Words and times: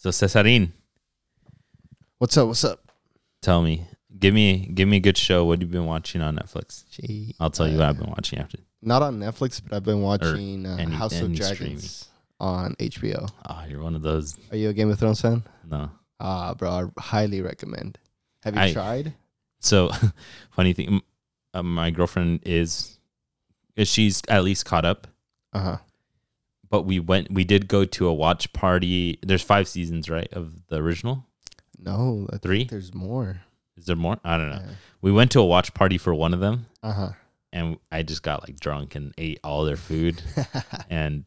So 0.00 0.10
Cesarin, 0.10 0.70
What's 2.18 2.36
up? 2.36 2.46
What's 2.46 2.62
up? 2.62 2.92
tell 3.42 3.62
me, 3.62 3.84
give 4.16 4.32
me 4.32 4.70
give 4.72 4.86
me 4.88 4.98
a 4.98 5.00
good 5.00 5.18
show. 5.18 5.44
What 5.44 5.60
you've 5.60 5.70
you 5.72 5.80
been 5.80 5.86
watching 5.86 6.20
on 6.20 6.36
Netflix? 6.36 6.84
Gee, 6.88 7.34
I'll 7.40 7.50
tell 7.50 7.66
you 7.66 7.78
what 7.78 7.88
I've 7.88 7.98
been 7.98 8.10
watching 8.10 8.38
after. 8.38 8.58
Not 8.80 9.02
on 9.02 9.18
Netflix, 9.18 9.60
but 9.60 9.74
I've 9.74 9.82
been 9.82 10.00
watching 10.00 10.66
uh, 10.66 10.76
any- 10.78 10.94
House 10.94 11.18
of 11.18 11.24
any 11.24 11.34
Dragons 11.34 12.06
on 12.38 12.76
HBO. 12.76 13.28
Oh, 13.48 13.64
you're 13.68 13.82
one 13.82 13.96
of 13.96 14.02
those. 14.02 14.38
Are 14.52 14.56
you 14.56 14.68
a 14.68 14.72
Game 14.72 14.88
of 14.88 15.00
Thrones 15.00 15.20
fan? 15.20 15.42
No. 15.68 15.90
Ah, 16.20 16.54
bro, 16.54 16.92
I 16.96 17.00
highly 17.00 17.42
recommend. 17.42 17.98
Have 18.44 18.54
you 18.54 18.60
I- 18.60 18.72
tried? 18.72 19.14
So 19.58 19.90
funny 20.52 20.74
thing, 20.74 20.86
m- 20.86 21.02
uh, 21.54 21.64
my 21.64 21.90
girlfriend 21.90 22.38
is, 22.44 23.00
is 23.74 23.88
she's 23.88 24.22
at 24.28 24.44
least 24.44 24.64
caught 24.64 24.84
up. 24.84 25.08
Uh 25.52 25.58
huh. 25.60 25.76
But 26.70 26.82
we 26.82 27.00
went. 27.00 27.30
We 27.32 27.44
did 27.44 27.68
go 27.68 27.84
to 27.84 28.08
a 28.08 28.12
watch 28.14 28.52
party. 28.52 29.18
There's 29.22 29.42
five 29.42 29.66
seasons, 29.68 30.10
right, 30.10 30.28
of 30.32 30.66
the 30.68 30.76
original. 30.76 31.24
No, 31.78 32.28
I 32.32 32.38
Three? 32.38 32.64
There's 32.64 32.92
more. 32.94 33.40
Is 33.76 33.86
there 33.86 33.96
more? 33.96 34.18
I 34.24 34.36
don't 34.36 34.50
know. 34.50 34.62
We 35.00 35.12
went 35.12 35.30
to 35.32 35.40
a 35.40 35.46
watch 35.46 35.72
party 35.72 35.96
for 35.98 36.12
one 36.12 36.34
of 36.34 36.40
them, 36.40 36.66
Uh 36.82 36.92
huh. 36.92 37.10
and 37.52 37.78
I 37.92 38.02
just 38.02 38.22
got 38.22 38.46
like 38.48 38.58
drunk 38.58 38.96
and 38.96 39.14
ate 39.16 39.38
all 39.44 39.64
their 39.64 39.76
food, 39.76 40.20
and 40.90 41.24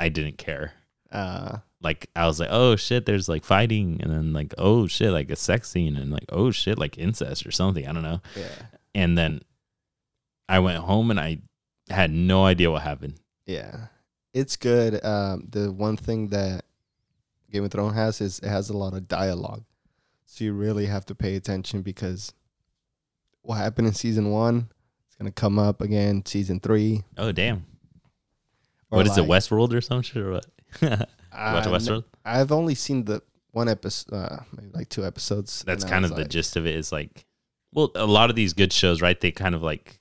I 0.00 0.08
didn't 0.08 0.38
care. 0.38 0.72
uh, 1.12 1.58
like 1.82 2.08
I 2.16 2.26
was 2.26 2.40
like, 2.40 2.48
oh 2.50 2.76
shit, 2.76 3.04
there's 3.04 3.28
like 3.28 3.44
fighting, 3.44 4.00
and 4.02 4.10
then 4.10 4.32
like 4.32 4.54
oh 4.56 4.86
shit, 4.86 5.12
like 5.12 5.30
a 5.30 5.36
sex 5.36 5.68
scene, 5.70 5.96
and 5.96 6.10
like 6.10 6.24
oh 6.30 6.50
shit, 6.50 6.78
like 6.78 6.96
incest 6.98 7.44
or 7.46 7.50
something. 7.50 7.86
I 7.86 7.92
don't 7.92 8.02
know. 8.02 8.22
yeah, 8.34 8.48
And 8.94 9.16
then 9.18 9.42
I 10.48 10.58
went 10.60 10.78
home 10.82 11.10
and 11.10 11.20
I 11.20 11.38
had 11.90 12.10
no 12.10 12.44
idea 12.46 12.70
what 12.70 12.82
happened. 12.82 13.14
yeah. 13.46 13.88
It's 14.34 14.56
good. 14.56 15.02
Um, 15.04 15.46
the 15.48 15.72
one 15.72 15.96
thing 15.96 16.28
that 16.28 16.64
Game 17.50 17.64
of 17.64 17.70
Thrones 17.70 17.94
has 17.94 18.20
is 18.20 18.40
it 18.40 18.48
has 18.48 18.68
a 18.68 18.76
lot 18.76 18.92
of 18.92 19.08
dialogue, 19.08 19.62
so 20.26 20.44
you 20.44 20.52
really 20.52 20.86
have 20.86 21.06
to 21.06 21.14
pay 21.14 21.36
attention 21.36 21.82
because 21.82 22.34
what 23.42 23.54
happened 23.56 23.86
in 23.86 23.94
season 23.94 24.30
one 24.30 24.68
is 25.08 25.14
gonna 25.16 25.30
come 25.30 25.58
up 25.58 25.80
again 25.80 26.24
season 26.26 26.58
three. 26.60 27.02
Oh 27.16 27.30
damn, 27.30 27.64
or 28.90 28.98
what 28.98 29.06
is 29.06 29.16
it, 29.16 29.22
like- 29.22 29.30
Westworld 29.30 29.72
or 29.72 29.80
some 29.80 30.02
shit 30.02 30.22
or 30.22 30.32
what? 30.32 30.46
Watch 30.82 31.08
Uh, 31.32 31.70
Westworld. 31.70 32.04
I've 32.24 32.50
only 32.52 32.74
seen 32.74 33.04
the 33.04 33.22
one 33.52 33.68
episode, 33.68 34.12
uh, 34.14 34.38
maybe 34.56 34.70
like 34.74 34.88
two 34.88 35.04
episodes. 35.06 35.62
That's 35.64 35.84
kind 35.84 36.04
of 36.04 36.10
the 36.10 36.22
like, 36.22 36.28
gist 36.28 36.56
of 36.56 36.66
it. 36.66 36.74
Is 36.74 36.90
like, 36.90 37.24
well, 37.72 37.92
a 37.94 38.06
lot 38.06 38.30
of 38.30 38.36
these 38.36 38.52
good 38.52 38.72
shows, 38.72 39.00
right? 39.00 39.20
They 39.20 39.30
kind 39.30 39.54
of 39.54 39.62
like. 39.62 40.00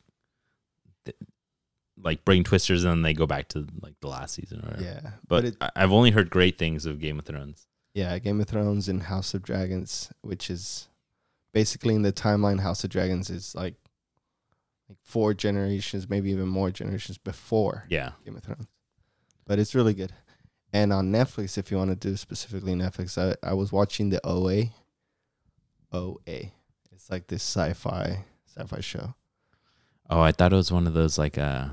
Like 2.04 2.26
bring 2.26 2.44
twisters 2.44 2.84
and 2.84 2.92
then 2.92 3.02
they 3.02 3.14
go 3.14 3.26
back 3.26 3.48
to 3.50 3.66
like 3.82 3.94
the 4.02 4.08
last 4.10 4.36
season 4.36 4.60
or 4.60 4.70
whatever. 4.72 4.84
Yeah, 4.84 5.02
But, 5.04 5.12
but 5.28 5.46
it, 5.46 5.56
I 5.62 5.70
I've 5.76 5.92
only 5.94 6.12
heard 6.12 6.30
great 6.30 6.58
things 6.58 6.86
of 6.86 7.00
Game 7.00 7.18
of 7.20 7.26
Thrones. 7.26 7.66
yeah, 7.94 8.18
Game 8.20 8.42
of 8.42 8.48
Thrones 8.48 8.90
and 8.90 9.04
House 9.04 9.34
of 9.34 9.42
Dragons, 9.44 10.12
which 10.22 10.50
is 10.50 10.90
basically 11.54 11.96
in 11.96 12.02
the 12.02 12.12
timeline. 12.12 12.60
House 12.60 12.84
of 12.84 12.90
Dragons 12.90 13.30
is 13.30 13.56
like 13.56 13.76
like 14.90 14.98
four 15.02 15.34
generations, 15.34 16.10
maybe 16.10 16.30
even 16.32 16.48
more 16.48 16.70
generations 16.72 17.18
before 17.18 17.86
Yeah. 17.90 18.12
Game 18.26 18.36
of 18.36 18.44
Thrones. 18.44 18.68
But 19.46 19.60
it's 19.60 19.74
really 19.74 19.94
good. 19.94 20.12
And 20.74 20.92
on 20.92 21.12
Netflix, 21.12 21.58
if 21.58 21.70
you 21.72 21.78
want 21.78 21.92
to 21.92 21.96
do 21.96 22.18
specifically 22.18 22.74
Netflix, 22.74 23.18
I, 23.18 23.36
I 23.48 23.54
was 23.54 23.72
watching 23.72 24.10
the 24.10 24.20
OA. 24.26 24.72
OA. 25.92 26.52
It's 26.92 27.10
like 27.10 27.28
this 27.28 27.44
sci-fi 27.44 28.26
sci-fi 28.48 28.80
show. 28.82 29.14
Oh, 30.10 30.20
I 30.22 30.32
thought 30.32 30.54
it 30.54 30.58
was 30.58 30.72
one 30.72 30.88
of 30.88 30.94
those 30.94 31.18
like 31.18 31.38
uh 31.38 31.68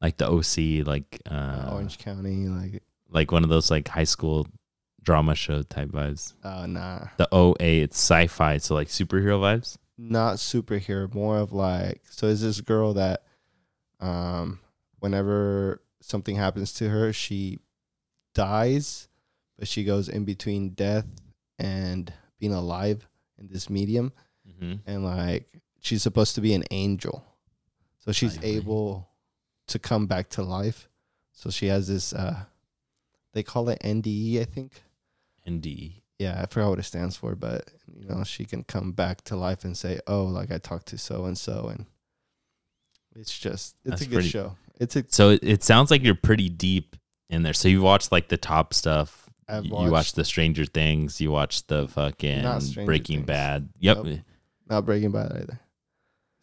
like 0.00 0.16
the 0.16 0.28
OC 0.28 0.86
like 0.86 1.20
uh 1.30 1.70
Orange 1.72 1.98
County, 1.98 2.46
like 2.48 2.82
like 3.08 3.32
one 3.32 3.44
of 3.44 3.50
those 3.50 3.70
like 3.70 3.88
high 3.88 4.04
school 4.04 4.46
drama 5.02 5.34
show 5.34 5.62
type 5.62 5.88
vibes. 5.90 6.34
uh 6.44 6.66
nah. 6.66 7.06
The 7.16 7.28
OA 7.32 7.54
it's 7.58 7.96
sci-fi, 7.98 8.58
so 8.58 8.74
like 8.74 8.88
superhero 8.88 9.38
vibes. 9.40 9.76
not 9.98 10.36
superhero, 10.36 11.12
more 11.14 11.38
of 11.38 11.52
like 11.52 12.02
so 12.10 12.26
is 12.26 12.40
this 12.42 12.60
girl 12.60 12.94
that 12.94 13.22
um 14.00 14.60
whenever 15.00 15.82
something 16.00 16.36
happens 16.36 16.72
to 16.74 16.88
her, 16.88 17.12
she 17.12 17.58
dies, 18.34 19.08
but 19.58 19.68
she 19.68 19.84
goes 19.84 20.08
in 20.08 20.24
between 20.24 20.70
death 20.70 21.06
and 21.58 22.12
being 22.38 22.52
alive 22.54 23.06
in 23.38 23.48
this 23.48 23.68
medium 23.70 24.12
Mm-hmm. 24.50 24.74
and 24.90 25.04
like 25.04 25.46
she's 25.80 26.02
supposed 26.02 26.34
to 26.34 26.40
be 26.40 26.54
an 26.54 26.64
angel. 26.70 27.24
So 28.00 28.10
she's 28.12 28.36
aye. 28.38 28.42
able 28.44 29.08
to 29.70 29.78
come 29.78 30.06
back 30.06 30.28
to 30.30 30.42
life. 30.42 30.88
So 31.32 31.50
she 31.50 31.66
has 31.66 31.88
this 31.88 32.12
uh 32.12 32.44
they 33.32 33.42
call 33.42 33.68
it 33.68 33.80
NDE, 33.82 34.40
I 34.40 34.44
think. 34.44 34.82
NDE. 35.48 36.02
yeah, 36.18 36.40
I 36.42 36.46
forgot 36.46 36.70
what 36.70 36.78
it 36.78 36.84
stands 36.84 37.16
for, 37.16 37.34
but 37.34 37.68
you 37.96 38.06
know, 38.08 38.24
she 38.24 38.44
can 38.44 38.62
come 38.64 38.92
back 38.92 39.22
to 39.24 39.36
life 39.36 39.64
and 39.64 39.76
say, 39.76 40.00
"Oh, 40.06 40.24
like 40.24 40.50
I 40.52 40.58
talked 40.58 40.86
to 40.88 40.98
so 40.98 41.24
and 41.24 41.36
so," 41.38 41.68
and 41.72 41.86
it's 43.16 43.36
just 43.36 43.76
it's 43.84 43.90
That's 43.90 44.02
a 44.02 44.04
good 44.06 44.14
pretty- 44.14 44.28
show. 44.28 44.56
It's 44.80 44.96
a 44.96 45.04
So 45.08 45.30
it, 45.30 45.40
it 45.42 45.62
sounds 45.62 45.90
like 45.90 46.02
you're 46.02 46.14
pretty 46.14 46.48
deep 46.48 46.96
in 47.28 47.42
there. 47.42 47.52
So 47.52 47.68
you 47.68 47.82
watched 47.82 48.12
like 48.12 48.28
the 48.28 48.36
top 48.36 48.72
stuff. 48.74 49.28
I've 49.48 49.64
you 49.66 49.72
watched, 49.72 49.90
watched 49.92 50.16
the 50.16 50.24
Stranger 50.24 50.64
Things. 50.64 51.20
You 51.20 51.30
watched 51.32 51.68
the 51.68 51.88
fucking 51.88 52.42
Breaking 52.86 53.18
Things. 53.18 53.26
Bad. 53.26 53.68
Yep. 53.80 54.04
Nope. 54.04 54.18
not 54.68 54.86
Breaking 54.86 55.10
Bad 55.10 55.32
either. 55.32 55.60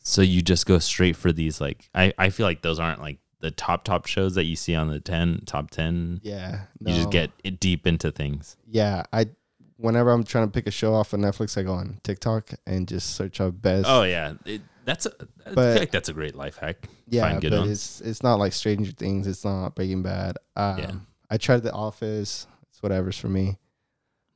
So 0.08 0.22
you 0.22 0.42
just 0.42 0.66
go 0.66 0.80
straight 0.80 1.16
for 1.18 1.32
these 1.32 1.60
like 1.60 1.90
I, 1.94 2.14
I 2.18 2.30
feel 2.30 2.46
like 2.46 2.62
those 2.62 2.80
aren't 2.80 3.02
like 3.02 3.18
the 3.40 3.52
top 3.52 3.84
top 3.84 4.06
shows 4.08 4.36
that 4.36 4.46
you 4.46 4.56
see 4.56 4.74
on 4.74 4.88
the 4.88 5.00
10 5.00 5.44
top 5.46 5.70
10 5.70 6.22
Yeah, 6.24 6.62
you 6.80 6.94
just 6.96 7.12
get 7.12 7.30
it 7.44 7.60
deep 7.60 7.86
into 7.86 8.12
things 8.12 8.56
yeah. 8.66 9.04
I 9.14 9.28
whenever 9.76 10.12
I'm 10.12 10.24
trying 10.24 10.48
to 10.48 10.52
pick 10.52 10.66
a 10.66 10.72
show 10.72 10.94
off 10.96 11.14
of 11.14 11.20
Netflix, 11.20 11.56
I 11.58 11.62
go 11.64 11.74
on 11.74 12.00
TikTok 12.04 12.52
and 12.66 12.88
just 12.88 13.16
search 13.16 13.40
up 13.42 13.62
best. 13.62 13.86
oh 13.88 14.04
yeah 14.04 14.34
it, 14.46 14.62
that's 14.86 15.06
a 15.06 15.12
i 15.46 15.52
But- 15.54 15.74
feel 15.74 15.82
like 15.82 15.92
that's 15.92 16.10
a 16.10 16.14
great 16.14 16.36
life 16.36 16.58
hack 16.58 16.88
yeah, 17.10 17.22
find 17.30 17.42
good 17.42 17.52
but 17.52 17.60
ones. 17.60 17.72
it's 17.72 18.02
it's 18.02 18.24
not 18.24 18.40
like 18.40 18.54
Stranger 18.54 18.92
Things. 18.94 19.28
It's 19.28 19.46
not 19.46 19.76
Breaking 19.76 20.02
Bad. 20.04 20.38
Um, 20.56 20.78
Yeah. 20.80 20.92
I 21.30 21.38
tried 21.38 21.64
The 21.64 21.74
Office. 21.74 22.48
It's 22.72 22.82
whatever's 22.82 23.18
for 23.18 23.30
me. 23.30 23.58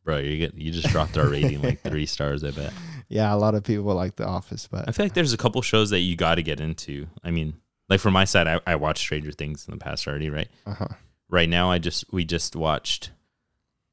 bro 0.03 0.17
you 0.17 0.37
get 0.37 0.53
you 0.55 0.71
just 0.71 0.89
dropped 0.89 1.17
our 1.17 1.27
rating 1.29 1.61
like 1.61 1.79
three 1.81 2.05
stars 2.05 2.43
i 2.43 2.51
bet 2.51 2.73
Yeah, 3.11 3.33
a 3.33 3.35
lot 3.35 3.55
of 3.55 3.63
people 3.65 3.93
like 3.93 4.15
The 4.15 4.25
Office, 4.25 4.67
but 4.71 4.87
i 4.87 4.91
feel 4.93 5.05
like 5.05 5.13
there's 5.13 5.33
a 5.33 5.37
couple 5.37 5.61
shows 5.61 5.89
that 5.89 5.99
you 5.99 6.15
got 6.15 6.35
to 6.35 6.43
get 6.43 6.61
into. 6.61 7.07
I 7.23 7.29
mean 7.31 7.55
like 7.89 7.99
for 7.99 8.09
my 8.09 8.23
side 8.23 8.47
I, 8.47 8.59
I 8.65 8.75
watched 8.75 9.01
stranger 9.01 9.31
things 9.33 9.67
in 9.67 9.73
the 9.73 9.77
past 9.77 10.07
already 10.07 10.29
right? 10.29 10.47
Uh 10.65 10.73
huh. 10.75 10.87
right 11.29 11.49
now 11.49 11.69
i 11.69 11.77
just 11.77 12.05
we 12.13 12.23
just 12.23 12.55
watched 12.55 13.11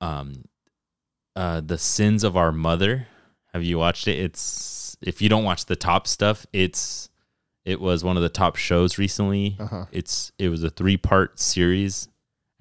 um 0.00 0.44
uh 1.34 1.60
the 1.60 1.78
sins 1.78 2.22
of 2.24 2.36
our 2.36 2.52
mother. 2.52 3.08
Have 3.52 3.64
you 3.64 3.78
watched 3.78 4.06
it? 4.08 4.18
It's 4.18 4.96
if 5.02 5.20
you 5.20 5.28
don't 5.28 5.44
watch 5.44 5.66
the 5.66 5.76
top 5.76 6.06
stuff 6.06 6.46
it's 6.52 7.10
it 7.64 7.80
was 7.80 8.02
one 8.04 8.16
of 8.16 8.22
the 8.22 8.28
top 8.30 8.56
shows 8.56 8.98
recently. 8.98 9.56
Uh 9.58 9.66
huh. 9.66 9.84
it's 9.90 10.30
it 10.38 10.48
was 10.48 10.62
a 10.62 10.70
three 10.70 10.96
part 10.96 11.40
series 11.40 12.08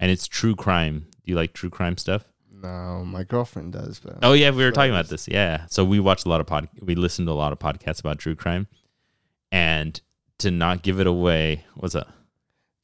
and 0.00 0.10
it's 0.10 0.26
true 0.26 0.56
crime. 0.56 1.06
Do 1.24 1.30
you 1.32 1.36
like 1.36 1.52
true 1.52 1.70
crime 1.70 1.96
stuff 1.96 2.24
No, 2.60 3.04
my 3.04 3.22
girlfriend 3.24 3.72
does, 3.72 4.00
but 4.00 4.18
oh 4.22 4.32
yeah 4.32 4.50
we 4.50 4.64
were 4.64 4.72
talking 4.72 4.90
about 4.90 5.08
this 5.08 5.28
yeah 5.28 5.66
so 5.68 5.84
we 5.84 6.00
watched 6.00 6.26
a 6.26 6.28
lot 6.28 6.40
of 6.40 6.46
pod 6.46 6.68
we 6.80 6.94
listened 6.94 7.28
to 7.28 7.32
a 7.32 7.34
lot 7.34 7.52
of 7.52 7.58
podcasts 7.58 8.00
about 8.00 8.18
true 8.18 8.34
crime 8.34 8.66
and 9.52 10.00
to 10.38 10.50
not 10.50 10.82
give 10.82 11.00
it 11.00 11.06
away 11.06 11.64
what's 11.74 11.94
up 11.94 12.12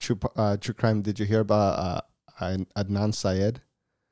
true 0.00 0.18
uh, 0.36 0.56
true 0.56 0.74
crime. 0.74 1.02
Did 1.02 1.18
you 1.18 1.26
hear 1.26 1.40
about 1.40 1.78
uh, 1.78 2.00
Ad- 2.44 2.66
Adnan 2.76 3.14
Syed? 3.14 3.60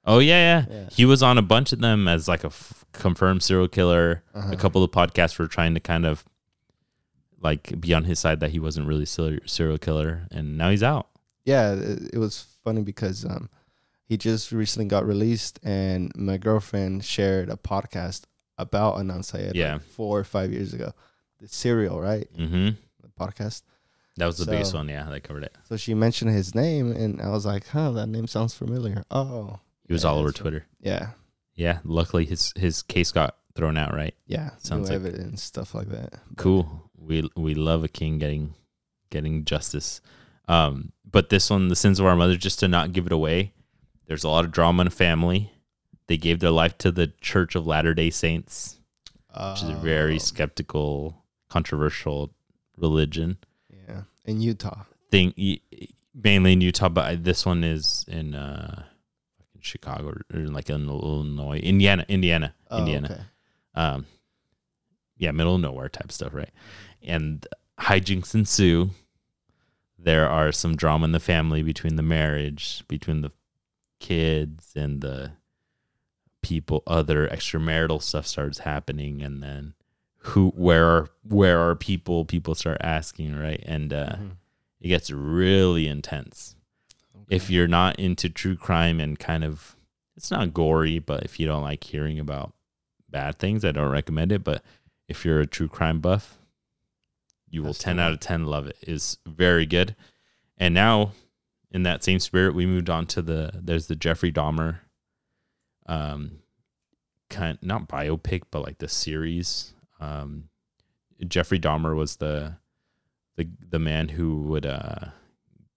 oh 0.05 0.19
yeah 0.19 0.65
yeah 0.69 0.75
Yeah. 0.75 0.89
he 0.91 1.05
was 1.05 1.23
on 1.23 1.39
a 1.39 1.43
bunch 1.43 1.73
of 1.73 1.81
them 1.81 2.09
as 2.09 2.27
like 2.29 2.43
a 2.45 2.49
f- 2.49 2.85
confirmed 2.93 3.43
serial 3.43 3.69
killer 3.69 4.23
Uh-huh. 4.35 4.53
a 4.53 4.57
couple 4.57 4.83
of 4.83 4.91
podcasts 4.91 5.39
were 5.39 5.47
trying 5.47 5.75
to 5.75 5.81
kind 5.81 6.05
of 6.07 6.25
like 7.41 7.79
be 7.81 7.93
on 7.95 8.05
his 8.05 8.19
side 8.19 8.41
that 8.41 8.51
he 8.51 8.59
wasn't 8.59 8.87
really 8.87 9.07
serial 9.07 9.41
serial 9.47 9.79
killer 9.79 10.27
and 10.31 10.57
now 10.59 10.71
he's 10.71 10.83
out 10.83 11.09
Yeah, 11.45 11.73
it, 11.75 12.15
it 12.15 12.19
was 12.19 12.47
funny 12.65 12.83
because 12.83 13.25
um, 13.25 13.49
he 14.13 14.17
just 14.19 14.53
recently 14.53 14.87
got 14.89 15.07
released, 15.07 15.59
and 15.63 16.13
my 16.15 16.37
girlfriend 16.37 17.03
shared 17.05 17.49
a 17.49 17.57
podcast 17.57 18.23
about 18.59 18.97
Adnan 18.97 19.25
Syed. 19.25 19.53
Yeah. 19.55 19.75
like 19.75 19.83
four 19.83 20.19
or 20.21 20.25
five 20.25 20.53
years 20.53 20.75
ago. 20.75 20.93
The 21.41 21.49
serial, 21.49 21.99
right? 22.01 22.29
mm-hmm 22.37 22.77
The 23.03 23.09
podcast. 23.19 23.63
that 24.19 24.27
was 24.27 24.37
the 24.37 24.45
biggest 24.53 24.75
one 24.75 24.89
yeah 24.89 25.09
that 25.09 25.23
covered 25.25 25.45
it 25.45 25.55
So 25.69 25.77
she 25.79 25.95
mentioned 25.95 26.31
his 26.31 26.55
name, 26.55 26.93
and 26.93 27.21
I 27.23 27.31
was 27.31 27.47
like, 27.47 27.65
"Huh, 27.69 27.91
that 27.93 28.09
name 28.09 28.27
sounds 28.27 28.53
familiar." 28.55 29.03
Oh, 29.11 29.59
he 29.89 29.93
was 29.95 30.05
Yeah, 30.05 30.11
all 30.11 30.19
over 30.19 30.29
that's 30.29 30.41
right. 30.41 30.51
twitter 30.51 30.67
yeah, 30.81 31.05
yeah 31.55 31.79
luckily 31.85 32.25
his 32.27 32.53
his 32.57 32.83
case 32.83 33.11
got 33.13 33.37
thrown 33.57 33.77
out 33.79 33.93
right 33.95 34.15
yeah. 34.27 34.51
Sounds 34.59 34.91
new 34.91 34.97
like- 34.99 35.07
evidence, 35.07 35.43
stuff 35.43 35.75
like 35.75 35.89
that. 35.89 36.11
But- 36.29 36.37
cool 36.37 36.91
we 37.09 37.29
we 37.35 37.55
love 37.55 37.83
a 37.83 37.89
king 37.89 38.19
getting 38.19 38.55
getting 39.11 39.45
justice 39.45 40.01
um 40.49 40.93
but 41.11 41.29
this 41.31 41.51
one 41.51 41.69
the 41.69 41.77
sins 41.77 41.99
of 42.01 42.07
our 42.07 42.17
mother 42.17 42.37
just 42.37 42.59
to 42.61 42.69
not 42.69 42.93
give 42.93 43.07
it 43.07 43.13
away 43.13 43.53
there's 44.07 44.25
a 44.25 44.29
lot 44.29 44.45
of 44.45 44.53
drama 44.53 44.83
in 44.83 44.87
a 44.87 44.91
family 44.91 45.53
they 46.07 46.17
gave 46.17 46.41
their 46.41 46.51
life 46.51 46.77
to 46.79 46.91
the 46.91 47.07
church 47.21 47.55
of 47.55 47.67
latter 47.67 47.95
day 47.95 48.11
saints 48.11 48.79
which 49.35 49.63
is 49.63 49.69
a 49.71 49.75
very 49.75 50.17
Oh, 50.17 50.19
skeptical 50.19 51.25
controversial 51.49 52.35
religion 52.77 53.39
yeah 53.87 54.03
in 54.25 54.41
Utah. 54.41 54.85
thing 55.11 55.33
y- 55.39 55.61
mainly 56.15 56.53
in 56.53 56.61
utah 56.61 56.89
but 56.89 57.05
I- 57.05 57.15
this 57.17 57.45
one 57.47 57.65
is 57.65 58.05
in 58.09 58.35
uh 58.35 58.83
fucking 59.39 59.61
Chicago 59.63 60.09
or, 60.09 60.23
or 60.35 60.47
like 60.49 60.69
in 60.71 60.89
Illinois, 60.89 61.59
Indiana, 61.59 62.05
Indiana, 62.09 62.55
Oh, 62.71 62.79
Indiana. 62.79 63.09
okay. 63.13 63.23
Um, 63.75 64.07
yeah, 65.17 65.31
middle 65.31 65.55
of 65.55 65.61
nowhere 65.61 65.89
type 65.89 66.11
stuff, 66.13 66.35
right? 66.35 66.51
And 67.03 67.47
hijinks 67.81 68.35
ensue. 68.35 68.91
There 69.99 70.29
are 70.29 70.51
some 70.53 70.75
drama 70.77 71.05
in 71.05 71.13
the 71.13 71.21
family 71.21 71.63
between 71.63 71.95
the 71.97 72.03
marriage, 72.03 72.83
between 72.89 73.21
the 73.21 73.31
kids 74.03 74.73
and 74.77 75.01
the 75.01 75.33
people. 76.43 76.83
Other 76.87 77.29
extramarital 77.29 78.03
stuff 78.03 78.27
starts 78.27 78.59
happening, 78.61 79.23
and 79.23 79.43
then 79.43 79.75
who, 80.19 80.51
where 80.51 80.87
are, 80.87 81.09
where 81.23 81.59
are 81.61 81.75
people? 81.77 82.25
People 82.25 82.55
start 82.55 82.79
asking, 82.81 83.37
right? 83.37 83.63
And 83.67 83.93
uh, 83.93 84.17
Mhm. 84.17 84.31
it 84.81 84.89
gets 84.89 85.11
really 85.11 85.89
intense. 85.89 86.55
If 87.29 87.49
you're 87.49 87.69
not 87.69 87.99
into 87.99 88.29
true 88.29 88.57
crime 88.57 89.01
and 89.01 89.19
kind 89.19 89.45
of, 89.45 89.75
it's 90.17 90.31
not 90.31 90.53
gory, 90.53 90.99
but 90.99 91.23
if 91.23 91.41
you 91.41 91.47
don't 91.47 91.63
like 91.63 91.85
hearing 91.85 92.19
about 92.19 92.53
bad 93.09 93.39
things, 93.39 93.65
I 93.65 93.73
don't 93.73 93.91
recommend 93.91 94.33
it. 94.33 94.45
But 94.45 94.63
if 95.09 95.25
you're 95.25 95.41
a 95.41 95.47
true 95.47 95.69
crime 95.69 96.01
buff, 96.01 96.39
you 97.49 97.63
will 97.63 97.69
That's 97.69 97.79
the 97.79 97.85
10 97.85 98.01
out 98.01 98.13
of 98.13 98.21
10 98.21 98.45
love 98.47 98.67
it. 98.67 98.77
Is 98.83 99.19
very 99.27 99.65
good. 99.67 99.95
And 100.59 100.75
now, 100.75 101.13
in 101.73 101.83
that 101.85 102.05
same 102.05 102.19
spirit, 102.21 102.55
we 102.55 102.67
moved 102.67 102.89
on 102.91 103.07
to 103.07 103.23
the 103.23 103.51
there's 103.55 103.87
the 103.89 103.97
Jeffrey 103.97 104.31
Dahmer, 104.33 104.81
um, 105.87 106.39
kind 107.31 107.59
not 107.63 107.89
biopic, 107.89 108.43
but 108.51 108.63
like 108.63 108.79
the 108.79 108.89
series. 108.89 109.75
Um, 110.01 110.49
Jeffrey 111.27 111.59
Dahmer 111.59 111.97
was 111.97 112.17
the 112.17 112.57
the 113.37 113.49
the 113.71 113.79
man 113.79 114.09
who 114.11 114.43
would 114.43 114.67
uh 114.67 115.07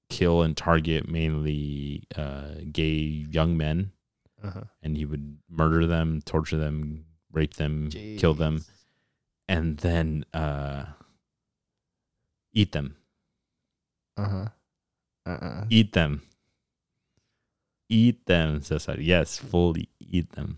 kill 0.09 0.41
and 0.43 0.55
target 0.55 1.07
mainly 1.09 2.03
uh 2.15 2.49
gay 2.71 2.93
young 3.31 3.57
men 3.57 3.91
Uh-huh. 4.43 4.63
and 4.83 4.95
he 4.97 5.05
would 5.05 5.37
murder 5.49 5.87
them, 5.87 6.21
torture 6.25 6.57
them, 6.57 7.05
rape 7.31 7.55
them, 7.55 7.89
kill 8.17 8.33
them, 8.35 8.63
and 9.47 9.77
then 9.77 10.25
uh, 10.33 10.85
eat 12.53 12.71
them. 12.71 12.95
Uh-huh. 14.17 14.49
Uh-uh. 15.25 15.65
Eat 15.69 15.93
them. 15.93 16.21
Eat 17.89 18.25
them, 18.25 18.61
Cesar. 18.61 18.97
Yes, 18.99 19.37
fully 19.37 19.89
eat 19.99 20.31
them. 20.33 20.57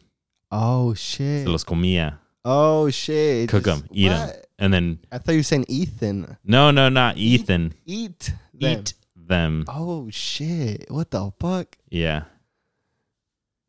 Oh 0.51 0.93
shit. 0.93 1.43
Se 1.43 1.47
los 1.49 1.63
comía. 1.65 2.19
Oh 2.45 2.89
shit. 2.89 3.49
Cook 3.49 3.67
'em, 3.67 3.83
eat 3.91 4.11
'em. 4.11 4.27
What? 4.27 4.45
And 4.59 4.73
then, 4.73 4.99
I 5.11 5.17
thought 5.19 5.33
you 5.33 5.39
were 5.39 5.43
saying 5.43 5.65
Ethan. 5.67 6.37
no, 6.43 6.71
no, 6.71 6.89
not 6.89 7.17
Ethan. 7.17 7.73
Eat. 7.85 8.33
them. 8.53 8.79
Eat 8.79 8.93
them. 9.15 9.65
Oh 9.67 10.09
shit. 10.09 10.89
What 10.89 11.11
the 11.11 11.31
fuck? 11.39 11.77
Yeah, 11.89 12.23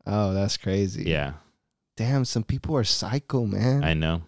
Oh, 0.07 0.33
that's 0.33 0.57
crazy. 0.57 1.03
yeah. 1.03 1.33
Damn, 1.97 2.23
some 2.25 2.43
people 2.43 2.75
are 2.77 2.83
psycho, 2.85 3.45
man. 3.45 3.83
I 3.83 3.93
know. 3.93 4.21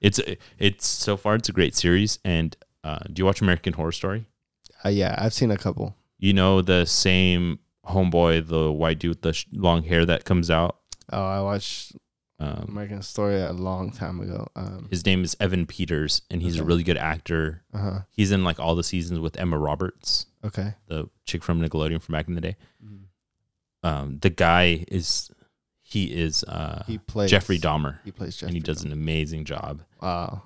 It's 0.00 0.20
it's 0.58 0.86
so 0.86 1.16
far 1.16 1.34
it's 1.34 1.48
a 1.48 1.52
great 1.52 1.74
series. 1.74 2.20
And 2.24 2.56
uh, 2.84 3.00
do 3.12 3.20
you 3.20 3.26
watch 3.26 3.40
American 3.42 3.72
Horror 3.72 3.92
Story? 3.92 4.26
uh, 4.84 4.88
yeah, 4.90 5.16
I've 5.18 5.34
seen 5.34 5.50
a 5.50 5.56
couple. 5.58 5.96
You 6.18 6.32
know 6.32 6.62
the 6.62 6.84
same 6.86 7.60
homeboy, 7.86 8.46
the 8.48 8.70
white 8.72 8.98
dude 8.98 9.10
with 9.10 9.22
the 9.22 9.32
sh- 9.32 9.46
long 9.52 9.82
hair 9.84 10.04
that 10.06 10.24
comes 10.24 10.50
out. 10.50 10.76
Oh, 11.12 11.22
I 11.24 11.40
watched 11.40 11.92
Um, 12.40 12.66
American 12.68 13.02
Story 13.02 13.40
a 13.40 13.52
long 13.52 13.90
time 13.90 14.20
ago. 14.20 14.46
Um, 14.54 14.86
his 14.90 15.04
name 15.06 15.24
is 15.24 15.36
Evan 15.40 15.66
Peters, 15.66 16.22
and 16.30 16.40
he's 16.42 16.58
a 16.58 16.64
really 16.64 16.82
good 16.84 16.96
actor. 16.98 17.62
uh 17.74 17.78
huh. 17.78 17.98
He's 18.10 18.30
in 18.30 18.44
like 18.44 18.60
all 18.60 18.74
the 18.76 18.84
seasons 18.84 19.18
with 19.20 19.36
Emma 19.38 19.58
Roberts, 19.58 20.26
Okay. 20.44 20.74
the 20.86 21.08
chick 21.24 21.42
from 21.42 21.60
Nickelodeon 21.60 22.00
from 22.02 22.12
back 22.12 22.28
in 22.28 22.34
the 22.34 22.40
day. 22.40 22.56
Mhm. 22.84 23.00
Um, 23.82 24.18
the 24.20 24.30
guy 24.30 24.84
is 24.88 25.30
he 25.82 26.12
is 26.14 26.44
uh, 26.44 26.84
He 26.86 26.98
plays 26.98 27.30
Jeffrey 27.30 27.58
Dahmer, 27.58 27.98
He 28.04 28.10
plays 28.12 28.36
Jeffrey. 28.36 28.48
and 28.48 28.54
he 28.56 28.60
does 28.60 28.82
Dahmer. 28.82 28.86
an 28.86 28.92
amazing 28.92 29.44
job. 29.44 29.82
Wow. 30.02 30.42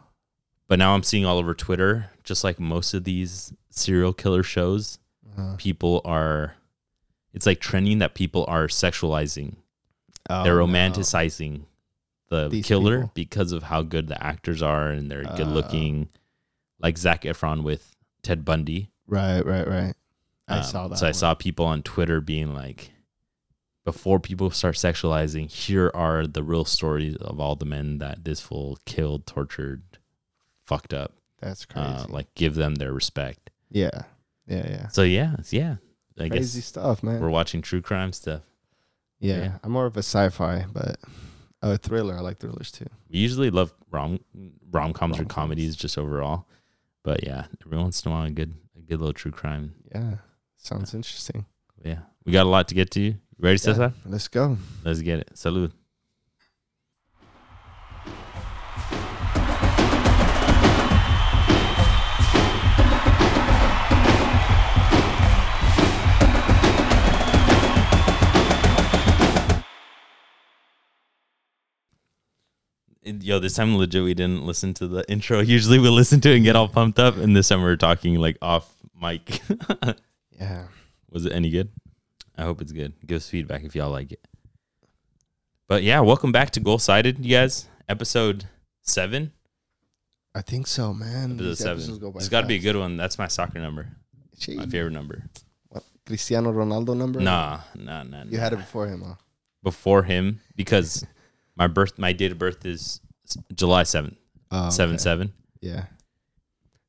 But 0.69 0.79
now 0.79 0.95
I'm 0.95 1.03
seeing 1.03 1.27
all 1.27 1.39
over 1.39 1.53
Twitter, 1.55 2.11
just 2.25 2.45
like 2.45 2.59
most 2.61 2.95
of 2.95 3.05
these 3.05 3.53
serial 3.69 4.13
killer 4.15 4.43
shows, 4.43 4.99
Uh, 5.37 5.57
people 5.57 6.01
are. 6.05 6.55
It's 7.35 7.47
like 7.47 7.61
trending 7.61 7.99
that 8.01 8.15
people 8.15 8.45
are 8.49 8.67
sexualizing. 8.67 9.57
oh, 10.31 10.45
they're 10.45 10.57
no. 10.59 10.67
romanticizing 10.67 11.63
the 12.29 12.49
These 12.49 12.67
killer 12.67 12.99
people. 12.99 13.11
because 13.15 13.53
of 13.53 13.63
how 13.65 13.83
good 13.83 14.09
the 14.09 14.23
actors 14.23 14.63
are 14.63 14.89
and 14.91 15.11
they're 15.11 15.27
Uh. 15.29 15.37
good 15.37 15.49
looking, 15.49 16.09
like 16.79 16.97
Zac 16.99 17.23
Efron 17.23 17.63
with 17.63 17.97
Ted 18.23 18.45
Bundy. 18.45 18.91
Right, 19.07 19.45
right, 19.45 19.67
right. 19.67 19.95
I 20.49 20.59
Um, 20.59 20.65
saw 20.65 20.89
that. 20.89 20.99
So 20.99 21.07
I 21.07 21.13
saw 21.13 21.35
people 21.35 21.65
on 21.67 21.83
Twitter 21.83 22.21
being 22.21 22.53
like, 22.55 22.93
before 23.85 24.21
people 24.21 24.51
start 24.51 24.77
sexualizing, 24.77 25.51
here 25.51 25.91
are 25.95 26.27
the 26.27 26.43
real 26.43 26.65
stories 26.65 27.17
of 27.17 27.41
all 27.41 27.57
the 27.57 27.65
men 27.65 27.99
that 27.99 28.25
this 28.25 28.41
fool 28.41 28.79
killed, 28.85 29.27
tortured, 29.27 29.83
fucked 30.65 30.93
up. 30.95 31.13
That's 31.41 31.65
crazy. 31.65 31.89
Uh, 31.89 32.07
like, 32.09 32.33
give 32.35 32.55
them 32.55 32.77
their 32.77 32.93
respect. 32.93 33.51
yeah, 33.71 34.03
yeah, 34.47 34.69
yeah. 34.69 34.89
So 34.89 35.03
yeah, 35.03 35.37
yeah. 35.51 35.77
I 36.19 36.29
Crazy 36.29 36.59
guess 36.61 36.67
stuff, 36.67 37.03
man. 37.03 37.21
we're 37.21 37.31
watching 37.31 37.63
true 37.63 37.81
crime 37.81 38.13
stuff. 38.13 38.43
yeah. 39.21 39.37
yeah. 39.39 39.53
I'm 39.63 39.73
more 39.73 39.87
of 39.87 39.97
a 39.97 40.01
sci-fi, 40.03 40.67
but 40.73 40.99
a 41.63 41.79
thriller. 41.79 42.15
I 42.17 42.21
like 42.21 42.39
thrillers 42.39 42.71
too. 42.71 42.87
We 43.11 43.19
usually 43.19 43.51
love 43.51 43.73
rom 43.91 44.21
rom 44.71 44.93
coms 44.93 45.19
or 45.19 45.25
comedies 45.25 45.75
just 45.77 45.97
overall, 45.99 46.47
but 47.03 47.25
yeah, 47.25 47.47
every 47.65 47.79
once 47.79 48.05
in 48.05 48.13
a 48.13 48.15
while, 48.15 48.25
a 48.27 48.31
good 48.31 48.53
a 48.77 48.83
good 48.83 48.99
little 49.01 49.15
true 49.15 49.31
crime. 49.33 49.75
Yeah, 49.95 50.17
sounds 50.59 50.93
interesting. 50.95 51.47
Yeah, 51.83 52.01
we 52.25 52.33
got 52.33 52.45
a 52.47 52.49
lot 52.51 52.69
to 52.69 52.75
get 52.75 52.91
to. 52.93 53.01
You 53.01 53.17
ready, 53.39 53.55
Yeah, 53.55 53.73
Cesar? 53.73 53.93
let's 54.07 54.29
go. 54.29 54.59
Let's 54.85 55.01
get 55.01 55.19
it. 55.21 55.31
Salud. 55.35 55.73
Yo, 73.05 73.41
this 73.41 73.55
time 73.55 73.77
legit 73.77 74.05
we 74.05 74.15
didn't 74.15 74.45
listen 74.47 74.73
to 74.75 74.87
the 74.87 75.05
intro. 75.11 75.41
Usually 75.41 75.79
we 75.79 75.89
listen 75.89 76.21
to 76.21 76.31
it 76.31 76.37
and 76.37 76.45
get 76.45 76.55
all 76.55 76.69
pumped 76.69 77.01
up, 77.01 77.17
and 77.17 77.35
this 77.35 77.49
time 77.49 77.63
we 77.63 77.69
are 77.69 77.77
talking 77.77 78.15
like 78.17 78.39
off 78.43 78.73
mic. 79.01 79.41
Yeah. 80.39 80.65
Was 81.09 81.25
it 81.25 81.31
any 81.33 81.51
good? 81.51 81.69
I 82.37 82.43
hope 82.43 82.61
it's 82.63 82.73
good. 82.73 82.95
Give 83.07 83.19
us 83.19 83.29
feedback 83.29 83.63
if 83.63 83.77
y'all 83.77 83.91
like 83.93 84.11
it. 84.11 84.27
But 85.69 85.85
yeah, 85.85 86.01
welcome 86.01 86.33
back 86.33 86.51
to 86.53 86.61
Goal 86.61 86.81
Sided, 86.81 87.25
you 87.25 87.31
guys. 87.37 87.69
Episode 87.89 88.47
seven. 88.81 89.31
I 90.35 90.41
think 90.41 90.67
so, 90.67 90.93
man. 90.93 91.35
Episode 91.35 91.45
These 91.45 91.59
seven. 91.87 91.99
go 92.01 92.13
It's 92.17 92.29
got 92.29 92.41
to 92.41 92.47
be 92.49 92.57
a 92.57 92.59
good 92.59 92.75
one. 92.75 92.97
That's 92.97 93.19
my 93.19 93.29
soccer 93.29 93.61
number. 93.61 93.87
Gee, 94.37 94.57
My 94.57 94.67
favorite 94.67 94.95
number. 94.95 95.23
what, 95.69 95.85
Cristiano 96.07 96.53
Ronaldo 96.53 96.97
number? 96.97 97.21
Nah, 97.21 97.61
nah, 97.77 98.03
nah. 98.03 98.25
You 98.25 98.39
had 98.39 98.53
it 98.53 98.57
before 98.57 98.89
him, 98.89 99.03
huh? 99.07 99.15
before 99.63 100.03
him 100.03 100.41
because 100.57 101.07
my 101.63 101.69
birth, 101.69 101.99
my 101.99 102.13
date 102.13 102.33
of 102.33 102.39
birth 102.39 102.65
is 102.67 103.01
July 103.55 103.85
seventh, 103.85 104.17
Oh, 104.51 104.69
seven 104.71 104.95
okay. 104.97 105.03
seven 105.03 105.33
Yeah. 105.61 105.85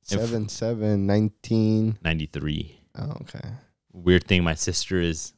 Seven 0.02 0.50
seven 0.50 1.06
nineteen. 1.06 1.98
ninety 2.04 2.26
three. 2.26 2.80
Oh, 2.98 3.12
okay. 3.22 3.48
Weird 3.94 4.26
thing, 4.26 4.44
my 4.44 4.56
sister 4.56 5.00
is 5.00 5.34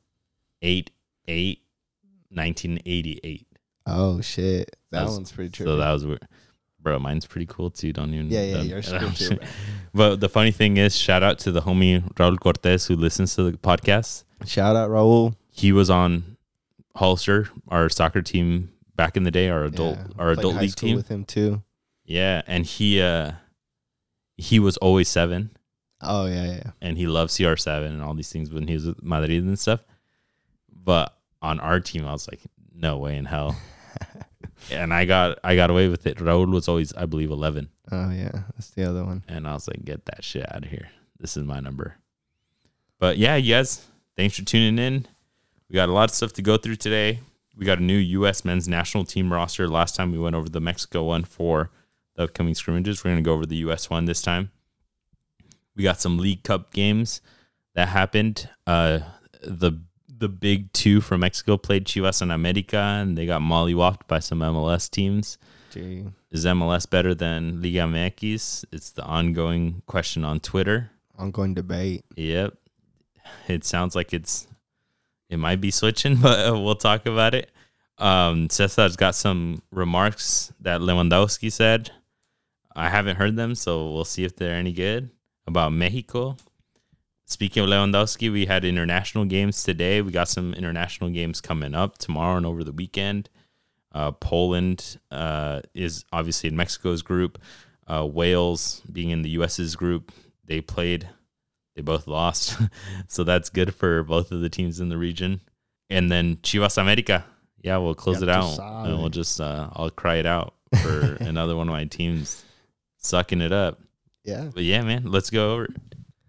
eight 0.61 0.91
eight 1.27 1.59
1988. 2.29 3.47
Oh 3.85 4.21
shit, 4.21 4.69
that 4.91 4.99
That's- 4.99 5.11
one's 5.11 5.31
pretty 5.31 5.51
true. 5.51 5.65
So 5.65 5.77
that 5.77 5.91
was 5.91 6.05
weird. 6.05 6.27
Bro, 6.81 6.99
mine's 6.99 7.25
pretty 7.25 7.45
cool 7.47 7.69
too. 7.71 7.91
Don't 7.93 8.13
even. 8.13 8.29
yeah, 8.29 8.43
yeah, 8.43 8.61
yours 8.61 8.91
I'm 8.93 9.03
is 9.11 9.27
cool 9.27 9.37
too. 9.37 9.43
But 9.93 10.19
the 10.19 10.29
funny 10.29 10.51
thing 10.51 10.77
is, 10.77 10.95
shout 10.95 11.23
out 11.23 11.39
to 11.39 11.51
the 11.51 11.61
homie 11.61 12.01
Raul 12.13 12.39
Cortez 12.39 12.87
who 12.87 12.95
listens 12.95 13.35
to 13.35 13.43
the 13.51 13.57
podcast. 13.57 14.23
Shout 14.45 14.75
out 14.75 14.89
Raul. 14.89 15.33
He 15.51 15.71
was 15.71 15.89
on 15.89 16.37
Hollister, 16.95 17.49
our 17.67 17.89
soccer 17.89 18.21
team 18.21 18.71
back 18.95 19.17
in 19.17 19.23
the 19.23 19.31
day, 19.31 19.49
our 19.49 19.63
adult, 19.65 19.97
Yeah, 19.97 20.07
our 20.17 20.31
adult 20.31 20.55
league 20.55 20.75
team. 20.75 20.95
with 20.95 21.07
him 21.07 21.23
too. 21.25 21.61
Yeah, 22.05 22.41
and 22.47 22.65
he 22.65 23.01
uh 23.01 23.33
he 24.37 24.59
was 24.59 24.77
always 24.77 25.07
seven, 25.09 25.51
Oh 26.01 26.25
yeah, 26.25 26.45
yeah. 26.45 26.71
and 26.81 26.97
he 26.97 27.07
loved 27.07 27.31
CR7 27.31 27.85
and 27.87 28.01
all 28.01 28.13
these 28.13 28.31
things 28.31 28.49
when 28.51 28.67
he 28.67 28.73
was 28.75 28.85
with 28.87 29.01
Madrid 29.03 29.43
and 29.43 29.57
stuff. 29.57 29.79
But 30.71 31.15
on 31.41 31.59
our 31.59 31.79
team, 31.79 32.05
I 32.05 32.11
was 32.11 32.27
like, 32.29 32.41
no 32.73 32.97
way 32.97 33.17
in 33.17 33.25
hell. 33.25 33.55
and 34.71 34.93
I 34.93 35.05
got 35.05 35.39
I 35.43 35.55
got 35.55 35.69
away 35.69 35.87
with 35.87 36.05
it. 36.05 36.17
Raul 36.17 36.51
was 36.51 36.67
always, 36.67 36.93
I 36.93 37.05
believe, 37.05 37.31
eleven. 37.31 37.69
Oh 37.91 38.11
yeah, 38.11 38.31
that's 38.55 38.69
the 38.71 38.83
other 38.89 39.03
one. 39.05 39.23
and 39.27 39.47
I 39.47 39.53
was 39.53 39.67
like, 39.67 39.83
get 39.85 40.05
that 40.05 40.23
shit 40.23 40.45
out 40.53 40.63
of 40.63 40.69
here. 40.69 40.89
This 41.19 41.37
is 41.37 41.43
my 41.43 41.59
number. 41.59 41.95
But 42.99 43.17
yeah, 43.17 43.35
you 43.35 43.53
guys, 43.55 43.85
thanks 44.17 44.37
for 44.37 44.43
tuning 44.45 44.77
in. 44.79 45.07
We 45.69 45.73
got 45.75 45.89
a 45.89 45.93
lot 45.93 46.09
of 46.09 46.15
stuff 46.15 46.33
to 46.33 46.41
go 46.41 46.57
through 46.57 46.75
today. 46.77 47.19
We 47.57 47.65
got 47.65 47.79
a 47.79 47.83
new 47.83 47.97
U.S. 47.97 48.43
men's 48.43 48.67
national 48.67 49.05
team 49.05 49.31
roster. 49.31 49.67
Last 49.67 49.95
time 49.95 50.11
we 50.11 50.19
went 50.19 50.35
over 50.35 50.49
the 50.49 50.59
Mexico 50.59 51.03
one 51.03 51.23
for 51.23 51.71
the 52.15 52.23
upcoming 52.23 52.55
scrimmages. 52.55 53.03
We're 53.03 53.11
going 53.11 53.23
to 53.23 53.27
go 53.27 53.33
over 53.33 53.45
the 53.45 53.55
U.S. 53.57 53.89
one 53.89 54.05
this 54.05 54.21
time. 54.21 54.51
We 55.75 55.83
got 55.83 55.99
some 55.99 56.17
Leagues 56.17 56.41
Cup 56.43 56.73
games 56.73 57.21
that 57.73 57.89
happened. 57.89 58.49
Uh, 58.65 58.99
the 59.41 59.73
the 60.17 60.29
big 60.29 60.71
two 60.71 61.01
from 61.01 61.21
Mexico 61.21 61.57
played 61.57 61.85
Chivas 61.85 62.21
and 62.21 62.31
America, 62.31 62.77
and 62.77 63.17
they 63.17 63.25
got 63.25 63.41
mollywopped 63.41 64.07
by 64.07 64.19
some 64.19 64.39
MLS 64.39 64.89
teams. 64.89 65.37
Gee. 65.71 66.05
Is 66.31 66.45
MLS 66.45 66.89
better 66.89 67.13
than 67.13 67.61
Liga 67.61 67.79
MX? 67.79 68.65
It's 68.71 68.91
the 68.91 69.03
ongoing 69.03 69.81
question 69.87 70.23
on 70.23 70.39
Twitter. 70.39 70.91
Ongoing 71.17 71.53
debate. 71.53 72.05
Yep. 72.15 72.53
It 73.47 73.65
sounds 73.65 73.95
like 73.95 74.13
it's 74.13 74.47
it 75.29 75.37
might 75.37 75.61
be 75.61 75.71
switching, 75.71 76.15
but 76.21 76.47
uh, 76.47 76.59
we'll 76.59 76.75
talk 76.75 77.05
about 77.05 77.33
it. 77.33 77.51
Um, 77.97 78.49
Cesar's 78.49 78.95
got 78.95 79.15
some 79.15 79.61
remarks 79.71 80.51
that 80.59 80.81
Lewandowski 80.81 81.51
said. 81.51 81.91
I 82.75 82.89
haven't 82.89 83.15
heard 83.15 83.37
them, 83.37 83.55
so 83.55 83.91
we'll 83.91 84.03
see 84.03 84.25
if 84.25 84.35
they're 84.35 84.55
any 84.55 84.73
good 84.73 85.09
about 85.47 85.71
Mexico. 85.71 86.35
Speaking 87.25 87.63
of 87.63 87.69
Lewandowski, 87.69 88.31
we 88.31 88.45
had 88.45 88.65
international 88.65 89.25
games 89.25 89.63
today. 89.63 90.01
We 90.01 90.11
got 90.11 90.27
some 90.27 90.53
international 90.53 91.09
games 91.09 91.41
coming 91.41 91.73
up 91.73 91.97
tomorrow 91.97 92.37
and 92.37 92.45
over 92.45 92.63
the 92.63 92.71
weekend. 92.71 93.29
Uh, 93.93 94.11
Poland 94.11 94.97
uh, 95.09 95.61
is 95.73 96.03
obviously 96.11 96.49
in 96.49 96.55
Mexico's 96.55 97.01
group. 97.01 97.39
Uh, 97.87 98.05
Wales 98.05 98.81
being 98.91 99.09
in 99.09 99.21
the 99.21 99.29
U.S.'s 99.29 99.75
group, 99.75 100.11
they 100.43 100.61
played. 100.61 101.07
They 101.75 101.81
both 101.81 102.07
lost, 102.07 102.57
so 103.07 103.23
that's 103.23 103.49
good 103.49 103.75
for 103.75 104.03
both 104.03 104.31
of 104.31 104.39
the 104.41 104.49
teams 104.49 104.79
in 104.79 104.89
the 104.89 104.97
region. 104.97 105.41
And 105.89 106.09
then 106.09 106.37
Chivas 106.37 106.77
America, 106.77 107.25
yeah, 107.61 107.77
we'll 107.77 107.95
close 107.95 108.17
Ya 108.21 108.23
it 108.23 108.29
out, 108.29 108.55
sabe. 108.55 108.85
and 108.89 108.99
we'll 108.99 109.09
just 109.09 109.39
uh, 109.41 109.69
I'll 109.73 109.89
cry 109.89 110.15
it 110.15 110.25
out 110.25 110.53
for 110.81 111.15
another 111.19 111.55
one 111.55 111.67
of 111.67 111.73
my 111.73 111.85
teams 111.85 112.43
sucking 112.97 113.41
it 113.41 113.51
up. 113.51 113.79
Yeah. 114.23 114.49
But 114.53 114.63
yeah, 114.63 114.81
man, 114.81 115.03
let's 115.11 115.29
go 115.29 115.53
over. 115.53 115.67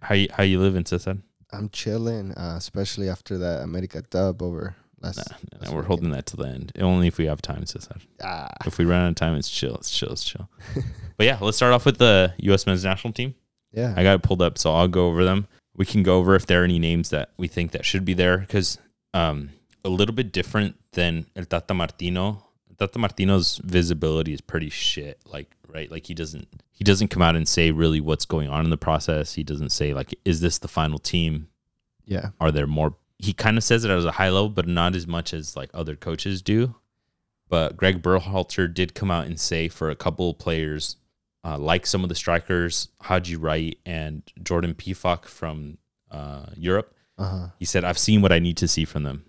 How 0.03 0.15
you 0.15 0.29
how 0.33 0.43
you 0.43 0.59
living, 0.61 0.85
Cesar? 0.85 1.19
I'm 1.53 1.69
chilling, 1.71 2.33
uh, 2.33 2.55
especially 2.59 3.09
after 3.09 3.39
that 3.39 3.63
America 3.63 4.03
dub 4.11 4.43
over 4.43 4.75
last. 5.01 5.19
Nah, 5.31 5.69
nah, 5.71 5.75
we're 5.75 5.83
holding 5.85 6.11
that 6.11 6.27
to 6.27 6.37
the 6.37 6.45
end. 6.49 6.73
Only 6.79 7.07
if 7.07 7.19
we 7.19 7.27
have 7.27 7.41
time, 7.41 7.65
Cesar. 7.67 7.97
Ah, 8.23 8.49
If 8.67 8.79
we 8.79 8.85
run 8.85 9.05
out 9.05 9.09
of 9.11 9.15
time, 9.15 9.37
it's 9.37 9.49
chill. 9.49 9.77
It's 9.77 9.91
chill. 9.97 10.11
It's 10.11 10.25
chill. 10.25 10.51
but 11.17 11.25
yeah, 11.25 11.39
let's 11.41 11.57
start 11.57 11.73
off 11.73 11.87
with 11.87 11.99
the 11.99 12.35
U.S. 12.39 12.67
men's 12.67 12.85
national 12.85 13.13
team. 13.13 13.35
Yeah. 13.77 13.95
I 13.97 14.03
got 14.03 14.17
it 14.17 14.23
pulled 14.23 14.43
up, 14.43 14.59
so 14.59 14.73
I'll 14.75 14.89
go 14.89 15.07
over 15.07 15.25
them. 15.25 15.47
We 15.77 15.85
can 15.85 16.03
go 16.03 16.19
over 16.19 16.35
if 16.35 16.47
there 16.47 16.63
are 16.63 16.65
any 16.65 16.81
names 16.81 17.11
that 17.11 17.31
we 17.37 17.47
think 17.47 17.71
that 17.73 17.85
should 17.85 18.05
be 18.05 18.15
there 18.15 18.39
because 18.39 18.79
um, 19.15 19.51
a 19.85 19.89
little 19.89 20.15
bit 20.15 20.33
different 20.33 20.75
than 20.93 21.27
El 21.37 21.45
Tata 21.45 21.75
Martino. 21.75 22.43
El 22.69 22.77
Tata 22.77 22.99
Martino's 22.99 23.61
visibility 23.63 24.33
is 24.33 24.41
pretty 24.41 24.71
shit. 24.71 25.21
Like 25.25 25.55
right, 25.69 25.91
like 25.91 26.07
he 26.07 26.15
doesn't 26.15 26.49
he 26.73 26.83
doesn't 26.83 27.09
come 27.09 27.23
out 27.23 27.37
and 27.37 27.47
say 27.47 27.71
really 27.71 28.01
what's 28.01 28.25
going 28.25 28.49
on 28.49 28.65
in 28.65 28.71
the 28.71 28.77
process. 28.77 29.35
He 29.35 29.45
doesn't 29.45 29.71
say 29.71 29.95
like, 29.95 30.19
is 30.25 30.41
this 30.41 30.59
the 30.59 30.69
final 30.69 30.99
team? 30.99 31.49
yeah. 32.07 32.31
are 32.41 32.51
there 32.51 32.67
more 32.67 32.97
he 33.19 33.33
kind 33.33 33.57
of 33.57 33.65
says 33.65 33.85
it 33.85 33.91
at 33.91 34.05
a 34.05 34.13
high 34.13 34.31
level 34.31 34.49
but 34.49 34.67
not 34.67 34.95
as 34.95 35.07
much 35.07 35.35
as 35.35 35.57
like 35.57 35.69
other 35.75 35.97
coaches 35.97 36.41
do 36.41 36.75
but 37.49 37.77
greg 37.77 38.03
berhalter 38.03 38.73
did 38.73 38.95
come 38.95 39.11
out 39.11 39.27
and 39.27 39.39
say 39.39 39.69
for 39.69 39.91
a 39.91 39.97
couple 39.97 40.31
of 40.31 40.39
players 40.39 40.97
uh, 41.47 41.57
like 41.59 41.87
some 41.87 42.03
of 42.03 42.09
the 42.09 42.15
strikers 42.15 42.89
haji 43.03 43.37
wright 43.37 43.79
and 43.87 44.23
jordan 44.43 44.75
Pefok 44.75 45.25
from 45.27 45.79
uh, 46.11 46.47
europe 46.57 46.93
Uh 47.19 47.29
huh. 47.31 47.47
he 47.59 47.65
said 47.65 47.85
i've 47.85 47.99
seen 47.99 48.21
what 48.23 48.33
i 48.33 48.39
need 48.39 48.57
to 48.59 48.69
see 48.69 48.85
from 48.85 49.03
them 49.05 49.25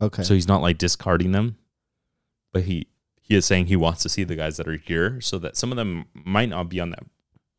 Okay. 0.00 0.22
so 0.24 0.34
he's 0.34 0.48
not 0.48 0.62
like 0.62 0.78
discarding 0.78 1.32
them 1.32 1.56
but 2.52 2.62
he 2.64 2.86
he 3.20 3.36
is 3.36 3.44
saying 3.46 3.66
he 3.66 3.76
wants 3.76 4.02
to 4.02 4.08
see 4.08 4.24
the 4.24 4.34
guys 4.36 4.56
that 4.56 4.66
are 4.66 4.76
here 4.76 5.20
so 5.20 5.38
that 5.38 5.56
some 5.56 5.70
of 5.70 5.76
them 5.76 6.06
might 6.12 6.48
not 6.48 6.68
be 6.68 6.80
on 6.80 6.90
that 6.90 7.04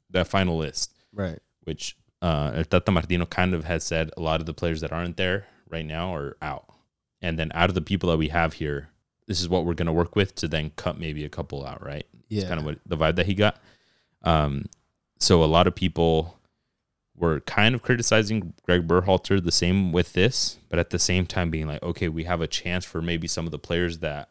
that 0.10 0.28
final 0.28 0.58
list 0.58 0.94
right. 1.14 1.40
which 1.64 1.96
uh, 2.22 2.52
El 2.56 2.64
Tata 2.66 2.92
Martino 2.92 3.26
kind 3.26 3.54
of 3.54 3.66
has 3.66 3.84
said 3.84 4.10
a 4.16 4.22
lot 4.22 4.40
of 4.40 4.46
the 4.46 4.54
players 4.54 4.80
that 4.82 4.92
aren't 4.94 5.18
there 5.18 5.46
right 5.70 5.86
now 5.86 6.16
are 6.16 6.38
out. 6.42 6.66
And 7.22 7.38
then 7.38 7.52
out 7.54 7.70
of 7.70 7.76
the 7.76 7.82
people 7.82 8.10
that 8.10 8.18
we 8.18 8.30
have 8.30 8.54
here, 8.54 8.88
this 9.28 9.42
is 9.42 9.50
what 9.50 9.66
we're 9.66 9.74
going 9.74 9.88
to 9.88 9.92
work 9.92 10.16
with 10.16 10.34
to 10.36 10.48
then 10.48 10.72
cut 10.78 10.98
maybe 10.98 11.26
a 11.26 11.30
couple 11.30 11.66
out, 11.66 11.84
right? 11.86 12.06
Yeah. 12.30 12.40
It's 12.42 12.48
kind 12.48 12.62
of 12.62 12.66
what 12.66 12.80
the 12.86 12.96
vibe 12.96 13.16
that 13.18 13.26
he 13.26 13.34
got. 13.34 13.58
Um, 14.24 14.66
so 15.20 15.44
a 15.44 15.46
lot 15.46 15.68
of 15.68 15.76
people 15.76 16.40
were 17.16 17.40
kind 17.42 17.76
of 17.76 17.82
criticizing 17.84 18.54
Greg 18.64 18.88
Berhalter 18.88 19.44
the 19.44 19.52
same 19.52 19.92
with 19.92 20.14
this, 20.14 20.60
but 20.70 20.80
at 20.80 20.90
the 20.90 21.00
same 21.00 21.26
time 21.26 21.50
being 21.52 21.68
like, 21.68 21.84
okay, 21.84 22.10
we 22.10 22.24
have 22.24 22.42
a 22.42 22.48
chance 22.48 22.86
for 22.86 23.02
maybe 23.02 23.28
some 23.28 23.46
of 23.46 23.52
the 23.52 23.60
players 23.60 24.00
that 24.00 24.30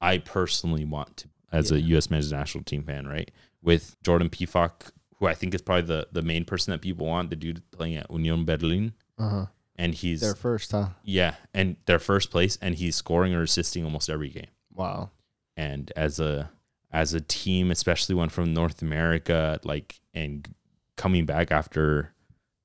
I 0.00 0.18
personally 0.18 0.84
want 0.84 1.16
to 1.18 1.28
as 1.52 1.70
a 1.72 1.80
U.S. 1.80 2.10
men's 2.10 2.30
national 2.32 2.64
team 2.64 2.82
fan, 2.84 3.06
right? 3.06 3.30
With 3.62 3.96
Jordan 4.02 4.28
Pefok, 4.30 4.90
who 5.18 5.26
I 5.26 5.34
think 5.34 5.54
is 5.54 5.62
probably 5.62 5.86
the, 5.86 6.08
the 6.12 6.22
main 6.22 6.44
person 6.44 6.70
that 6.70 6.80
people 6.80 7.06
want, 7.06 7.30
the 7.30 7.36
dude 7.36 7.62
playing 7.72 7.96
at 7.96 8.10
Union 8.10 8.44
Berlin. 8.44 8.92
Uh 9.18 9.28
huh. 9.28 9.46
And 9.76 9.92
he's, 9.94 10.20
their 10.20 10.34
first, 10.36 10.70
huh? 10.70 10.90
yeah, 11.02 11.34
and 11.52 11.74
their 11.86 11.98
first 11.98 12.30
place, 12.30 12.56
and 12.62 12.76
he's 12.76 12.94
scoring 12.94 13.34
or 13.34 13.42
assisting 13.42 13.84
almost 13.84 14.08
every 14.08 14.28
game 14.28 14.46
Wow. 14.72 15.10
and 15.56 15.90
as 15.96 16.20
a 16.20 16.50
as 16.94 17.12
a 17.12 17.20
team 17.20 17.70
especially 17.70 18.14
one 18.14 18.28
from 18.30 18.54
north 18.54 18.80
america 18.80 19.58
like 19.64 20.00
and 20.14 20.54
coming 20.96 21.26
back 21.26 21.50
after 21.50 22.12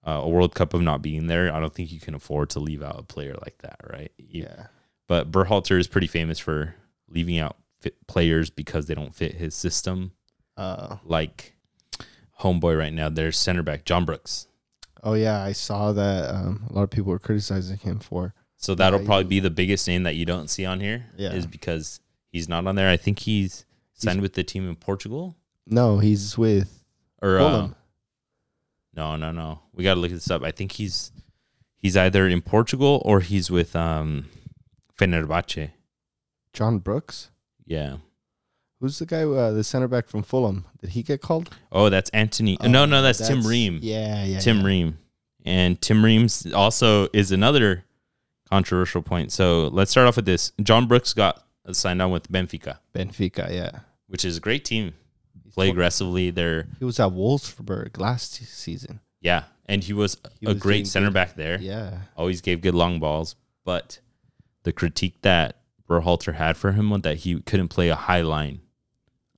uh, 0.07 0.21
a 0.23 0.29
world 0.29 0.53
cup 0.55 0.73
of 0.73 0.81
not 0.81 1.01
being 1.01 1.27
there 1.27 1.53
i 1.53 1.59
don't 1.59 1.73
think 1.73 1.91
you 1.91 1.99
can 1.99 2.13
afford 2.15 2.49
to 2.49 2.59
leave 2.59 2.83
out 2.83 2.99
a 2.99 3.03
player 3.03 3.35
like 3.43 3.57
that 3.59 3.79
right 3.91 4.11
You- 4.17 4.43
Yeah. 4.43 4.67
but 5.07 5.31
berhalter 5.31 5.77
is 5.79 5.87
pretty 5.87 6.07
famous 6.07 6.37
for 6.39 6.75
leaving 7.09 7.39
out 7.39 7.57
fit 7.81 7.95
players 8.07 8.49
because 8.49 8.85
they 8.85 8.93
don't 8.95 9.13
fit 9.15 9.33
his 9.35 9.55
system 9.55 10.11
Uh. 10.57 10.97
like 11.03 11.55
homeboy 12.41 12.77
right 12.77 12.93
now 12.93 13.09
there's 13.09 13.37
center 13.37 13.63
back 13.63 13.83
john 13.85 14.05
brooks 14.05 14.45
Oh 15.01 15.13
yeah, 15.13 15.41
I 15.41 15.53
saw 15.53 15.93
that. 15.93 16.29
Um, 16.35 16.65
a 16.69 16.73
lot 16.73 16.83
of 16.83 16.89
people 16.89 17.09
were 17.11 17.19
criticizing 17.19 17.77
him 17.77 17.99
for. 17.99 18.33
so 18.57 18.75
that'll 18.75 18.99
Yeah, 18.99 19.05
probably 19.05 19.23
be 19.23 19.39
the 19.39 19.49
biggest 19.49 19.87
name 19.87 20.03
that 20.03 20.15
you 20.15 20.25
don't 20.25 20.49
see 20.49 20.65
on 20.65 20.81
here. 20.81 21.05
Yeah. 21.15 21.31
is 21.31 21.45
because 21.47 22.01
he's 22.33 22.49
not 22.49 22.67
on 22.67 22.75
there 22.75 22.89
i 22.89 22.97
think 22.97 23.19
he's 23.19 23.65
signed 24.01 24.21
with 24.21 24.33
the 24.33 24.43
team 24.43 24.67
in 24.67 24.75
portugal 24.75 25.35
No, 25.67 25.99
he's 25.99 26.37
with 26.37 26.83
or 27.21 27.39
uh, 27.39 27.39
Fulham. 27.39 27.75
No, 28.95 29.15
no, 29.15 29.31
no. 29.31 29.59
We 29.73 29.83
got 29.83 29.93
to 29.93 29.99
look 29.99 30.11
this 30.11 30.29
up. 30.29 30.43
I 30.43 30.51
think 30.51 30.73
he's 30.73 31.11
he's 31.77 31.95
either 31.95 32.27
in 32.27 32.41
Portugal 32.41 33.01
or 33.05 33.21
he's 33.21 33.49
with 33.49 33.75
um 33.75 34.25
Fenerbahce. 34.99 35.71
John 36.53 36.79
Brooks. 36.79 37.29
Yeah. 37.65 37.97
Who's 38.79 38.99
the 38.99 39.05
guy? 39.05 39.23
Uh, 39.23 39.51
the 39.51 39.63
center 39.63 39.87
back 39.87 40.07
from 40.07 40.23
Fulham. 40.23 40.65
Did 40.81 40.91
he 40.91 41.03
get 41.03 41.21
called? 41.21 41.49
Oh, 41.71 41.89
that's 41.89 42.09
Anthony. 42.11 42.57
no, 42.61 42.85
no, 42.85 43.01
that's, 43.01 43.25
Tim 43.25 43.45
Ream. 43.45 43.79
Yeah, 43.81 44.23
yeah. 44.23 44.39
Tim 44.39 44.59
yeah. 44.59 44.65
Ream. 44.65 44.97
And 45.45 45.81
Tim 45.81 46.03
Reams 46.03 46.51
also 46.53 47.07
is 47.13 47.31
another 47.31 47.85
controversial 48.49 49.01
point. 49.01 49.31
So 49.31 49.67
let's 49.67 49.91
start 49.91 50.07
off 50.07 50.15
with 50.15 50.25
this. 50.25 50.53
John 50.61 50.87
Brooks 50.87 51.13
got 51.13 51.43
signed 51.71 52.01
on 52.01 52.11
with 52.11 52.31
Benfica, 52.31 52.79
Benfica. 52.93 53.51
Yeah. 53.51 53.79
Which 54.09 54.25
is 54.25 54.37
a 54.37 54.39
great 54.41 54.65
team. 54.65 54.93
Play 55.53 55.69
aggressively. 55.69 56.29
They're 56.29 56.67
He 56.77 56.85
was 56.85 56.99
at 56.99 57.11
Wolfsburg 57.11 57.97
last 57.97 58.33
season. 58.33 58.99
yeah, 59.21 59.45
and 59.65 59.83
he 59.83 59.93
was 59.93 60.17
He 60.39 60.45
a 60.45 60.49
was 60.53 60.59
great 60.61 60.85
center 60.87 61.07
good. 61.07 61.13
back 61.13 61.35
there. 61.35 61.59
Yeah. 61.59 62.01
always 62.15 62.41
gave 62.41 62.61
good 62.61 62.75
long 62.75 62.99
balls, 62.99 63.35
but 63.65 63.99
the 64.63 64.71
critique 64.73 65.21
that 65.23 65.55
Berhalter 65.89 66.35
had 66.35 66.55
for 66.57 66.73
him 66.73 66.89
was 66.91 67.01
that 67.01 67.17
he 67.19 67.39
couldn't 67.41 67.69
play 67.69 67.89
a 67.89 67.95
high 67.95 68.21
line 68.21 68.59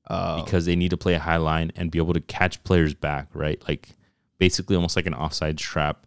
Uh, 0.08 0.44
because 0.44 0.66
they 0.66 0.76
need 0.76 0.90
to 0.90 0.98
play 0.98 1.14
a 1.14 1.20
high 1.20 1.38
line 1.38 1.72
and 1.78 1.92
be 1.92 1.98
able 1.98 2.14
to 2.14 2.20
catch 2.20 2.62
players 2.66 2.94
back, 2.94 3.30
right? 3.34 3.62
Like 3.68 3.90
basically 4.38 4.76
almost 4.76 4.96
like 4.98 5.06
an 5.06 5.14
offside 5.14 5.58
trap 5.58 6.06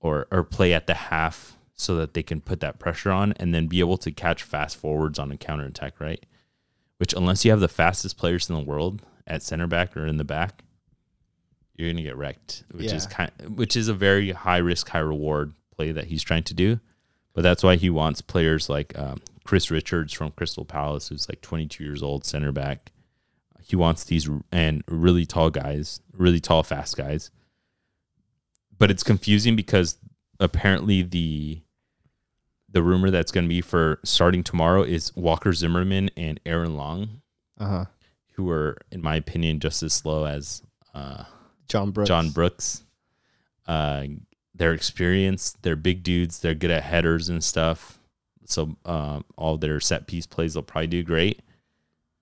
or 0.00 0.26
or 0.32 0.42
play 0.42 0.74
at 0.74 0.86
the 0.86 0.94
half 0.94 1.56
so 1.74 1.94
that 1.96 2.14
they 2.14 2.22
can 2.22 2.40
put 2.40 2.60
that 2.60 2.78
pressure 2.78 3.10
on 3.12 3.32
and 3.32 3.54
then 3.54 3.66
be 3.68 3.80
able 3.80 3.96
to 3.98 4.10
catch 4.10 4.42
fast 4.42 4.76
forwards 4.76 5.18
on 5.18 5.30
a 5.30 5.36
counterattack, 5.36 6.00
right? 6.00 6.24
Which 6.98 7.12
unless 7.12 7.44
you 7.44 7.50
have 7.50 7.60
the 7.60 7.68
fastest 7.68 8.16
players 8.16 8.48
in 8.48 8.54
the 8.54 8.62
world 8.62 9.02
at 9.26 9.42
center 9.42 9.66
back 9.66 9.96
or 9.96 10.06
in 10.06 10.16
the 10.16 10.24
back, 10.24 10.62
you're 11.76 11.90
gonna 11.90 12.02
get 12.02 12.16
wrecked. 12.16 12.64
Which 12.70 12.92
is 12.96 13.06
kind 13.06 13.30
which 13.56 13.76
is 13.76 13.88
a 13.88 13.94
very 13.94 14.30
high 14.30 14.58
risk, 14.58 14.88
high 14.88 15.00
reward 15.00 15.54
play 15.74 15.92
that 15.92 16.06
he's 16.06 16.22
trying 16.22 16.44
to 16.44 16.54
do. 16.54 16.80
But 17.32 17.42
that's 17.42 17.64
why 17.64 17.76
he 17.76 17.90
wants 17.90 18.20
players 18.20 18.68
like 18.68 18.96
um, 18.96 19.20
Chris 19.44 19.70
Richards 19.70 20.12
from 20.12 20.30
Crystal 20.30 20.64
Palace, 20.64 21.08
who's 21.08 21.28
like 21.28 21.40
22 21.40 21.82
years 21.82 22.02
old, 22.02 22.24
center 22.24 22.52
back. 22.52 22.92
He 23.60 23.76
wants 23.76 24.04
these 24.04 24.28
and 24.52 24.84
really 24.86 25.26
tall 25.26 25.50
guys, 25.50 26.00
really 26.12 26.38
tall, 26.38 26.62
fast 26.62 26.96
guys. 26.96 27.30
But 28.78 28.90
it's 28.90 29.02
confusing 29.02 29.56
because 29.56 29.98
apparently 30.38 31.02
the 31.02 31.60
the 32.74 32.82
rumor 32.82 33.08
that's 33.10 33.30
going 33.32 33.44
to 33.44 33.48
be 33.48 33.60
for 33.60 34.00
starting 34.02 34.42
tomorrow 34.42 34.82
is 34.82 35.14
Walker 35.16 35.52
Zimmerman 35.52 36.10
and 36.16 36.40
Aaron 36.44 36.76
Long, 36.76 37.22
uh 37.58 37.66
huh. 37.68 37.84
who 38.32 38.50
are, 38.50 38.76
in 38.90 39.00
my 39.00 39.14
opinion, 39.14 39.60
just 39.60 39.82
as 39.84 39.94
slow 39.94 40.26
as 40.26 40.60
uh, 40.92 41.22
John 41.68 41.92
Brooks. 41.92 42.08
John 42.08 42.30
Brooks. 42.30 42.82
Uh, 43.66 44.04
they're 44.56 44.74
experienced. 44.74 45.62
They're 45.62 45.76
big 45.76 46.02
dudes. 46.02 46.40
They're 46.40 46.54
good 46.54 46.72
at 46.72 46.82
headers 46.82 47.28
and 47.28 47.42
stuff. 47.42 48.00
So 48.44 48.76
um, 48.84 49.24
all 49.38 49.56
their 49.56 49.78
set 49.78 50.08
piece 50.08 50.26
plays, 50.26 50.54
they'll 50.54 50.62
probably 50.64 50.88
do 50.88 51.04
great. 51.04 51.42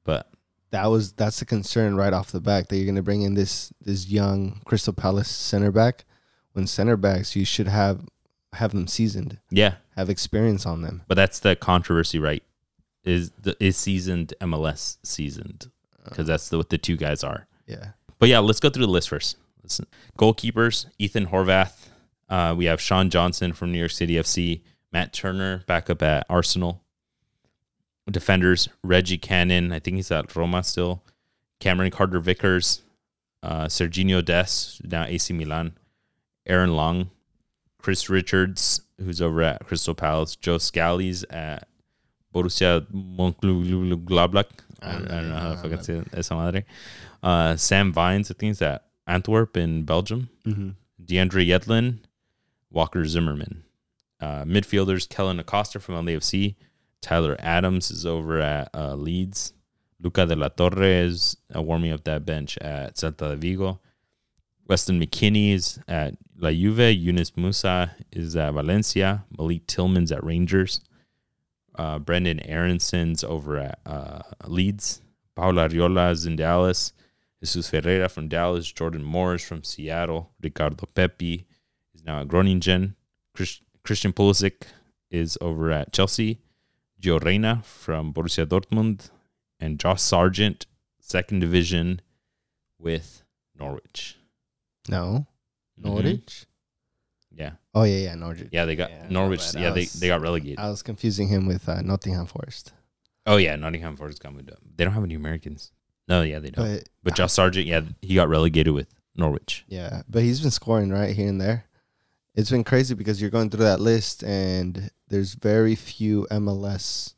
But 0.05 0.29
That 0.71 0.87
was 0.87 1.13
that's 1.13 1.39
the 1.39 1.47
concern 1.47 1.97
right 1.97 2.13
off 2.13 2.31
the 2.31 2.41
back 2.41 2.69
that 2.69 2.77
you're 2.77 2.87
gonna 2.87 3.03
bring 3.03 3.23
in 3.23 3.35
this 3.35 3.73
this 3.81 4.07
young 4.09 4.61
Crystal 4.67 4.93
Palace 4.93 5.29
center 5.29 5.73
back. 5.73 6.05
When 6.53 6.67
center 6.67 6.99
backs, 6.99 7.35
you 7.35 7.47
should 7.47 7.69
have 7.69 8.05
have 8.53 8.73
them 8.73 8.87
seasoned. 8.87 9.39
yeah, 9.51 9.77
have 9.97 10.11
experience 10.11 10.67
on 10.67 10.83
them. 10.83 11.03
But 11.09 11.15
that's 11.17 11.41
the 11.41 11.57
controversy, 11.57 12.19
right? 12.19 12.43
Is 13.05 13.31
the 13.41 13.57
is 13.63 13.77
seasoned 13.77 14.35
MLS 14.41 14.99
seasoned? 15.03 15.71
Because 16.05 16.27
that's 16.27 16.49
the, 16.49 16.57
what 16.57 16.71
the 16.71 16.79
two 16.79 16.97
guys 16.97 17.23
are. 17.23 17.47
Yeah. 17.67 17.91
But 18.19 18.29
yeah, 18.29 18.41
let's 18.41 18.61
go 18.61 18.71
through 18.71 18.87
the 18.87 18.93
list 18.93 19.09
first. 19.09 19.37
Listen. 19.63 19.87
Goalkeepers: 20.19 20.87
Ethan 20.99 21.27
Horvath. 21.27 21.89
Uh, 22.29 22.55
we 22.57 22.65
have 22.67 22.81
Sean 22.81 23.11
Johnson 23.11 23.53
from 23.53 23.73
New 23.73 23.79
York 23.79 23.91
City 23.91 24.15
FC. 24.15 24.63
Matt 24.93 25.13
Turner 25.13 25.65
back 25.67 25.89
up 25.89 26.03
at 26.03 26.27
Arsenal. 26.29 26.83
Defenders: 28.11 28.69
Reggie 28.83 29.19
Cannon. 29.19 29.73
I 29.73 29.79
think 29.79 29.97
he's 29.97 30.11
at 30.11 30.35
Roma 30.35 30.63
still. 30.63 31.03
Cameron 31.61 31.91
Carter 31.91 32.21
Vickers. 32.21 32.83
Uh, 33.43 33.65
Serginho 33.65 34.25
Dest 34.25 34.85
now 34.85 35.05
AC 35.05 35.33
Milan. 35.33 35.77
Aaron 36.47 36.75
Long. 36.75 37.11
Chris 37.83 38.09
Richards, 38.09 38.81
who's 38.99 39.21
over 39.21 39.43
at 39.43 39.67
Crystal 39.67 39.95
Palace. 39.95 40.37
Joe 40.37 40.57
Scalise 40.57 41.25
at 41.31 41.69
Borussia 42.35 42.87
Mönchengladbach. 42.93 44.47
I 44.81 44.93
don't, 44.93 45.11
I 45.11 45.15
don't 45.17 45.29
know 45.29 45.37
how 45.37 45.51
to 45.51 45.57
fucking 45.57 45.83
say. 45.83 46.03
Esa 46.13 46.35
madre. 46.35 46.65
Uh, 47.23 47.57
Sam 47.57 47.93
Vines, 47.93 48.31
I 48.31 48.35
think 48.35 48.51
he's 48.51 48.63
at 48.63 48.85
Antwerp 49.07 49.57
in 49.57 49.85
Belgium. 49.85 50.29
Mm-hmm. 50.47 50.71
DeAndre 51.05 51.47
Yedlin, 51.47 51.99
Walker 52.71 53.05
Zimmerman. 53.05 53.65
Uh, 54.21 54.45
midfielders, 54.45 55.09
Kellyn 55.09 55.41
Acosta 55.41 55.81
from 55.81 56.07
LAFC. 56.07 56.55
Tyler 57.01 57.37
Adams 57.41 57.91
is 57.91 58.07
over 58.07 58.41
at 58.41 58.71
uh, 58.75 58.95
Leeds. 58.95 59.53
Luca 60.01 60.27
de 60.27 60.37
la 60.37 60.49
Torre 60.49 60.85
is 60.85 61.37
uh, 61.55 61.61
warming 61.61 61.93
up 61.93 62.05
that 62.05 62.25
bench 62.25 62.57
at 62.59 62.95
Celta 62.95 63.31
de 63.31 63.37
Vigo. 63.37 63.81
Weston 64.69 65.01
McKennie 65.01 65.53
is 65.53 65.79
at 65.89 66.15
La 66.43 66.51
Juve. 66.51 66.93
Yunus 66.93 67.31
Musah 67.31 67.93
is 68.11 68.35
at 68.35 68.53
Valencia. 68.53 69.25
Malik 69.39 69.65
Tillman's 69.69 70.11
at 70.11 70.25
Rangers. 70.25 70.81
Uh, 71.77 72.01
Brenden 72.01 72.41
Aaronson's 72.47 73.23
over 73.23 73.59
at 73.59 73.79
uh, 73.87 74.23
Leeds. 74.47 75.01
Paula 75.37 75.69
Arriola 75.69 76.11
is 76.11 76.27
in 76.27 76.35
Dallas. 76.35 76.93
Jesus 77.41 77.71
Ferreira 77.71 78.09
from 78.09 78.27
Dallas. 78.27 78.71
Jordan 78.73 79.05
Morris 79.05 79.47
from 79.47 79.63
Seattle. 79.63 80.33
Ricardo 80.43 80.85
Pepi 80.93 81.47
is 81.95 82.05
now 82.05 82.21
at 82.23 82.29
Groningen. 82.29 82.97
Chris, 83.35 83.61
Christian 83.85 84.13
Pulisic 84.13 84.65
is 85.13 85.39
over 85.41 85.71
at 85.71 85.93
Chelsea. 85.93 86.41
Gio 87.01 87.23
Reyna 87.23 87.63
from 87.65 88.13
Borussia 88.13 88.47
Dortmund. 88.47 89.11
And 89.61 89.79
Josh 89.79 90.03
Sargent, 90.03 90.67
second 90.99 91.39
division 91.39 92.01
with 92.81 93.23
Norwich. 93.57 94.17
No. 94.89 95.29
Norwich. 95.83 96.47
Yeah. 97.35 97.53
Oh 97.75 97.85
yeah, 97.85 97.97
yeah, 97.97 98.15
Norwich. 98.15 98.49
Yeah, 98.53 98.65
they 98.67 98.77
got 98.77 98.91
Yeah, 98.91 99.07
Norwich. 99.09 99.55
Yeah, 99.55 99.69
I 99.69 99.73
they, 99.73 99.85
they 99.87 100.09
got 100.09 100.21
relegated. 100.21 100.59
I 100.59 100.69
was 100.69 100.83
confusing 100.83 101.29
him 101.29 101.47
with 101.47 101.69
uh, 101.69 101.81
Nottingham 101.83 102.27
Forest. 102.27 102.73
oh 103.27 103.37
yeah, 103.37 103.57
Nottingham 103.57 103.97
Forest 103.97 104.23
got 104.23 104.35
moved 104.35 104.51
up. 104.51 104.59
They 104.77 104.85
don't 104.85 104.93
have 104.93 105.05
any 105.05 105.15
Americans. 105.15 105.73
No, 106.09 106.23
yeah, 106.23 106.41
they 106.41 106.51
don't. 106.51 106.67
But, 106.67 106.89
But 107.03 107.15
Josh 107.15 107.33
Sargent, 107.33 107.67
yeah, 107.67 107.83
he 108.03 108.15
got 108.15 108.29
relegated 108.29 108.75
with 108.75 108.89
Norwich. 109.17 109.65
yeah, 109.69 110.03
but 110.09 110.23
he's 110.23 110.41
been 110.41 110.51
scoring 110.51 110.91
right 110.91 111.15
here 111.15 111.29
and 111.29 111.41
there. 111.41 111.65
It's 112.35 112.51
been 112.51 112.65
crazy 112.65 112.95
because 112.95 113.21
you're 113.21 113.31
going 113.31 113.51
through 113.51 113.65
that 113.65 113.81
list 113.81 114.25
and 114.25 114.91
there's 115.09 115.35
very 115.35 115.75
few 115.75 116.27
MLS 116.31 117.15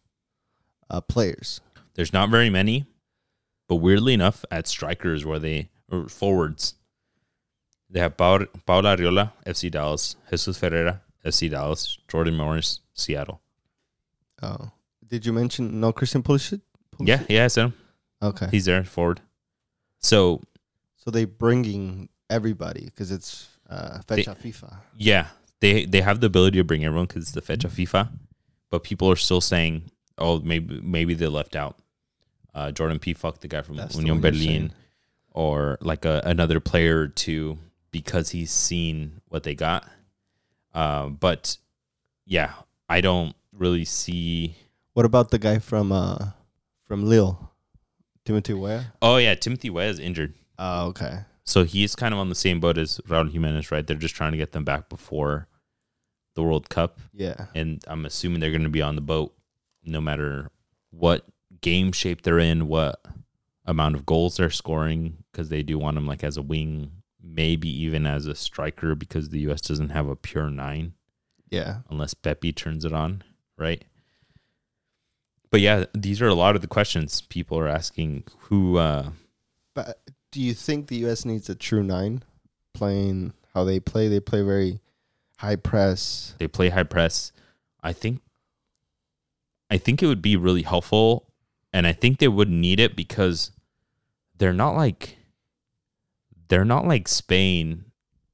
uh, 0.91 1.01
players. 1.01 1.61
There's 1.95 2.13
not 2.13 2.31
very 2.31 2.51
many, 2.51 2.87
but 3.69 3.77
weirdly 3.77 4.13
enough, 4.13 4.45
at 4.51 4.67
strikers 4.67 5.25
where 5.25 5.39
they 5.39 5.71
or 5.91 6.09
forwards, 6.09 6.75
they 7.91 8.01
have 8.01 8.17
Paul, 8.17 8.47
Paula 8.67 8.97
Arriola, 8.97 9.33
FC 9.47 9.71
Dallas, 9.71 10.17
Jesus 10.31 10.59
Ferreira, 10.59 11.01
FC 11.25 11.51
Dallas, 11.51 11.99
Jordan 12.09 12.37
Morris, 12.37 12.81
Seattle. 12.95 13.41
Oh, 14.43 14.71
did 15.09 15.25
you 15.25 15.33
mention 15.33 15.81
no 15.81 15.93
Christian 15.93 16.23
Pulisic? 16.23 16.61
Yeah, 16.99 17.23
yeah, 17.29 17.45
I 17.45 17.49
said 17.49 17.67
him. 17.67 17.75
Okay. 18.23 18.49
He's 18.51 18.65
there 18.65 18.85
forward. 18.85 19.21
So 20.01 20.41
So 20.97 21.11
they 21.11 21.25
bringing 21.25 22.09
everybody 22.31 22.87
because 22.87 23.11
it's 23.11 23.49
uh, 23.69 24.01
Fecha 24.07 24.37
FIFA. 24.37 24.77
Yeah, 24.97 25.29
they 25.61 25.85
they 25.85 26.01
have 26.01 26.21
the 26.21 26.27
ability 26.27 26.59
to 26.59 26.65
bring 26.65 26.85
everyone 26.85 27.07
because 27.07 27.25
it's 27.25 27.33
the 27.33 27.41
Fecha 27.43 27.69
FIFA, 27.69 28.11
but 28.71 28.83
people 28.85 29.11
are 29.11 29.17
still 29.17 29.41
saying, 29.41 29.91
oh, 30.19 30.41
maybe 30.41 30.81
maybe 30.83 31.15
they 31.15 31.27
left 31.27 31.57
out 31.57 31.79
uh, 32.55 32.71
Jordan 32.71 32.99
Pefok, 32.99 33.41
the 33.41 33.49
guy 33.49 33.63
from 33.63 33.77
That's 33.77 33.97
Union 33.97 34.21
Berlin, 34.21 34.73
or 35.31 35.79
like 35.81 36.05
a, 36.05 36.23
another 36.25 36.61
player 36.61 37.09
two 37.09 37.59
because 37.95 38.31
he's 38.31 38.51
seen 38.51 39.21
what 39.29 39.45
they 39.45 39.55
got. 39.55 39.89
Uh, 40.75 41.07
but 41.07 41.57
yeah, 42.27 42.55
I 42.89 43.01
don't 43.01 43.37
really 43.53 43.85
see. 43.85 44.57
What 44.95 45.07
about 45.07 45.31
the 45.31 45.39
guy 45.39 45.61
from 45.61 45.93
uh 45.93 46.31
from 46.83 47.07
Lille, 47.07 47.53
Timothy 48.25 48.53
Weah? 48.53 48.93
Oh 49.01 49.17
yeah, 49.19 49.37
Timothy 49.37 49.71
Weah 49.71 49.89
is 49.89 50.01
injured, 50.01 50.35
Oh, 50.59 50.87
okay. 50.89 51.21
so 51.45 51.63
he's 51.65 51.95
kind 51.95 52.13
of 52.13 52.19
on 52.19 52.29
the 52.31 52.35
same 52.35 52.59
boat 52.59 52.79
as 52.79 53.01
Raul 53.09 53.31
Jimenez, 53.31 53.71
right? 53.71 53.87
They're 53.87 53.97
just 53.97 54.17
trying 54.17 54.33
to 54.33 54.39
get 54.39 54.51
them 54.51 54.65
back 54.65 54.89
before 54.89 55.47
the 56.35 56.43
World 56.43 56.69
Cup. 56.69 56.99
Yeah. 57.13 57.47
and 57.55 57.85
I'm 57.87 58.05
assuming 58.07 58.41
they're 58.41 58.51
going 58.51 58.65
to 58.65 58.69
be 58.69 58.83
on 58.83 58.97
the 58.97 59.01
boat 59.01 59.33
no 59.85 60.01
matter 60.01 60.51
what 60.91 61.25
game 61.61 61.93
shape 61.93 62.23
they're 62.23 62.41
in, 62.41 62.67
what 62.67 63.01
amount 63.67 63.95
of 63.95 64.05
goals 64.05 64.37
they're 64.37 64.51
scoring, 64.51 65.19
because 65.31 65.49
they 65.49 65.63
do 65.63 65.79
want 65.79 65.95
them 65.95 66.07
like 66.09 66.25
as 66.25 66.37
a 66.37 66.43
wing, 66.43 66.91
maybe 67.27 67.69
even 67.69 68.07
as 68.07 68.27
a 68.27 68.35
striker, 68.35 68.95
because 68.95 69.31
the 69.31 69.41
U.S. 69.41 69.61
doesn't 69.63 69.91
have 69.91 70.09
a 70.09 70.17
pure 70.17 70.51
nine 70.51 70.93
Yeah. 71.51 71.79
unless 71.89 72.13
Pepi 72.15 72.53
turns 72.53 72.85
it 72.85 72.93
on, 72.93 73.25
right? 73.57 73.85
But 75.51 75.61
yeah, 75.61 75.85
these 75.95 76.21
are 76.21 76.29
a 76.29 76.35
lot 76.35 76.57
of 76.57 76.63
the 76.63 76.69
questions 76.69 77.21
people 77.23 77.59
are 77.59 77.69
asking. 77.69 78.25
Who? 78.49 78.77
uh 78.79 79.11
But 79.75 80.01
do 80.33 80.41
you 80.41 80.53
think 80.53 80.89
the 80.89 80.97
U.S. 80.99 81.25
needs 81.25 81.49
a 81.49 81.55
true 81.55 81.83
nine, 81.83 82.23
playing 82.75 83.33
how 83.55 83.63
they 83.65 83.79
play? 83.81 84.09
They 84.09 84.21
play 84.21 84.43
very 84.43 84.81
high 85.39 85.57
press. 85.57 86.35
They 86.39 86.49
play 86.49 86.71
high 86.71 86.83
press. 86.83 87.31
I 87.83 87.93
think. 87.93 88.21
I 89.71 89.79
think 89.79 90.03
it 90.03 90.07
would 90.07 90.23
be 90.23 90.37
really 90.37 90.63
helpful, 90.63 91.33
and 91.73 91.87
I 91.87 91.93
think 91.93 92.19
they 92.19 92.29
would 92.29 92.49
need 92.51 92.81
it 92.81 92.95
because 92.97 93.51
they're 94.37 94.53
not 94.53 94.75
like 94.77 95.17
they're 96.55 96.65
not 96.65 96.87
like 96.87 97.09
Spain, 97.09 97.87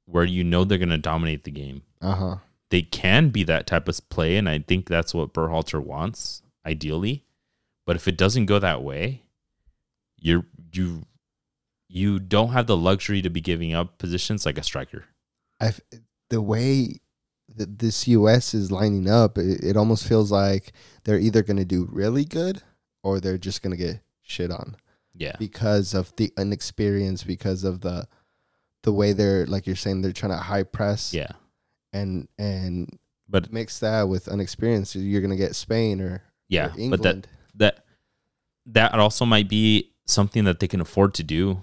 where 0.05 0.23
you 0.23 0.43
know 0.43 0.63
they're 0.63 0.77
gonna 0.77 0.99
dominate 0.99 1.43
the 1.43 1.49
game. 1.49 1.81
Uh 2.03 2.13
huh. 2.13 2.35
They 2.69 2.83
can 2.83 3.29
be 3.29 3.43
that 3.45 3.65
type 3.65 3.87
of 3.87 4.09
play, 4.09 4.37
and 4.37 4.47
I 4.47 4.59
think 4.59 4.87
that's 4.87 5.11
what 5.11 5.33
Berhalter 5.33 5.83
wants, 5.83 6.43
ideally. 6.63 7.25
But 7.87 7.95
if 7.95 8.07
it 8.07 8.17
doesn't 8.17 8.45
go 8.45 8.59
that 8.59 8.83
way, 8.83 9.23
you're 10.19 10.45
you 10.71 11.07
you 11.87 12.19
don't 12.19 12.51
have 12.51 12.67
the 12.67 12.77
luxury 12.77 13.23
to 13.23 13.31
be 13.31 13.41
giving 13.41 13.73
up 13.73 13.97
positions 13.97 14.45
like 14.45 14.59
a 14.59 14.63
striker. 14.63 15.05
I 15.59 15.73
the 16.29 16.43
way 16.43 16.99
that 17.55 17.79
this 17.79 18.07
U.S. 18.07 18.53
is 18.53 18.71
lining 18.71 19.09
up, 19.09 19.39
it, 19.39 19.63
it 19.63 19.75
almost 19.75 20.07
feels 20.07 20.31
like 20.31 20.73
they're 21.05 21.17
either 21.17 21.41
going 21.41 21.57
to 21.57 21.65
do 21.65 21.89
really 21.91 22.23
good 22.23 22.61
or 23.01 23.19
they're 23.19 23.39
just 23.39 23.63
going 23.63 23.75
to 23.75 23.83
get 23.83 23.99
shit 24.21 24.51
on 24.51 24.75
Yeah. 25.21 25.35
because 25.39 25.93
of 25.93 26.11
the 26.17 26.27
inexperience, 26.37 27.23
because 27.23 27.63
of 27.63 27.81
the 27.81 28.07
the 28.83 28.91
way 28.91 29.13
they're 29.13 29.45
like 29.45 29.67
you're 29.67 29.75
saying 29.85 30.01
they're 30.01 30.11
trying 30.21 30.31
to 30.33 30.43
high 30.51 30.63
press 30.63 31.13
Yeah. 31.13 31.31
and 31.93 32.27
and 32.37 32.89
But 33.29 33.53
mix 33.53 33.79
that 33.79 34.09
with 34.09 34.27
inexperience, 34.27 34.95
you're 34.95 35.21
going 35.21 35.37
to 35.37 35.43
get 35.45 35.55
Spain 35.55 36.01
or, 36.01 36.23
yeah, 36.49 36.65
or 36.65 36.69
but 36.69 36.79
England. 36.79 37.27
that 37.55 37.75
that 38.65 38.91
that 38.91 38.99
also 38.99 39.25
might 39.25 39.47
be 39.49 39.91
something 40.05 40.43
that 40.45 40.59
they 40.59 40.67
can 40.67 40.81
afford 40.81 41.13
to 41.15 41.23
do 41.23 41.61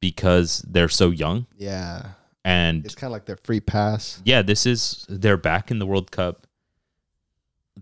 because 0.00 0.62
they're 0.68 0.88
so 1.02 1.10
young 1.10 1.46
yeah, 1.56 2.12
and 2.44 2.84
it's 2.84 2.94
kind 2.94 3.08
of 3.10 3.12
like 3.12 3.24
their 3.24 3.38
free 3.44 3.60
pass. 3.60 4.20
yeah 4.24 4.42
this 4.42 4.66
is 4.66 5.06
they're 5.08 5.36
back 5.40 5.70
in 5.70 5.78
the 5.78 5.86
world 5.86 6.10
cup 6.10 6.46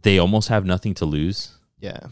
they 0.02 0.18
almost 0.18 0.48
have 0.48 0.64
nothing 0.64 0.94
to 0.94 1.04
lose 1.04 1.58
Yeah, 1.80 2.06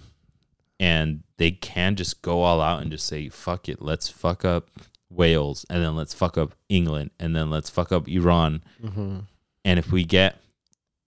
and 0.81 1.23
they 1.37 1.53
can 1.53 1.95
just 1.95 2.23
go 2.23 2.43
all 2.43 2.61
out 2.61 2.83
and 2.83 2.91
just 2.91 3.07
say 3.07 3.29
fuck 3.29 3.69
it 3.69 3.81
let's 3.81 4.09
fuck 4.09 4.45
up 4.45 4.69
wales 5.11 5.65
and 5.71 5.85
then 5.85 5.95
let's 5.95 6.15
fuck 6.15 6.37
up 6.37 6.55
england 6.69 7.11
and 7.21 7.37
then 7.37 7.51
let's 7.51 7.71
fuck 7.71 7.93
up 7.93 8.09
iran 8.09 8.63
mm-hmm. 8.83 9.19
and 9.65 9.79
if 9.79 9.93
we 9.93 10.05
get 10.05 10.37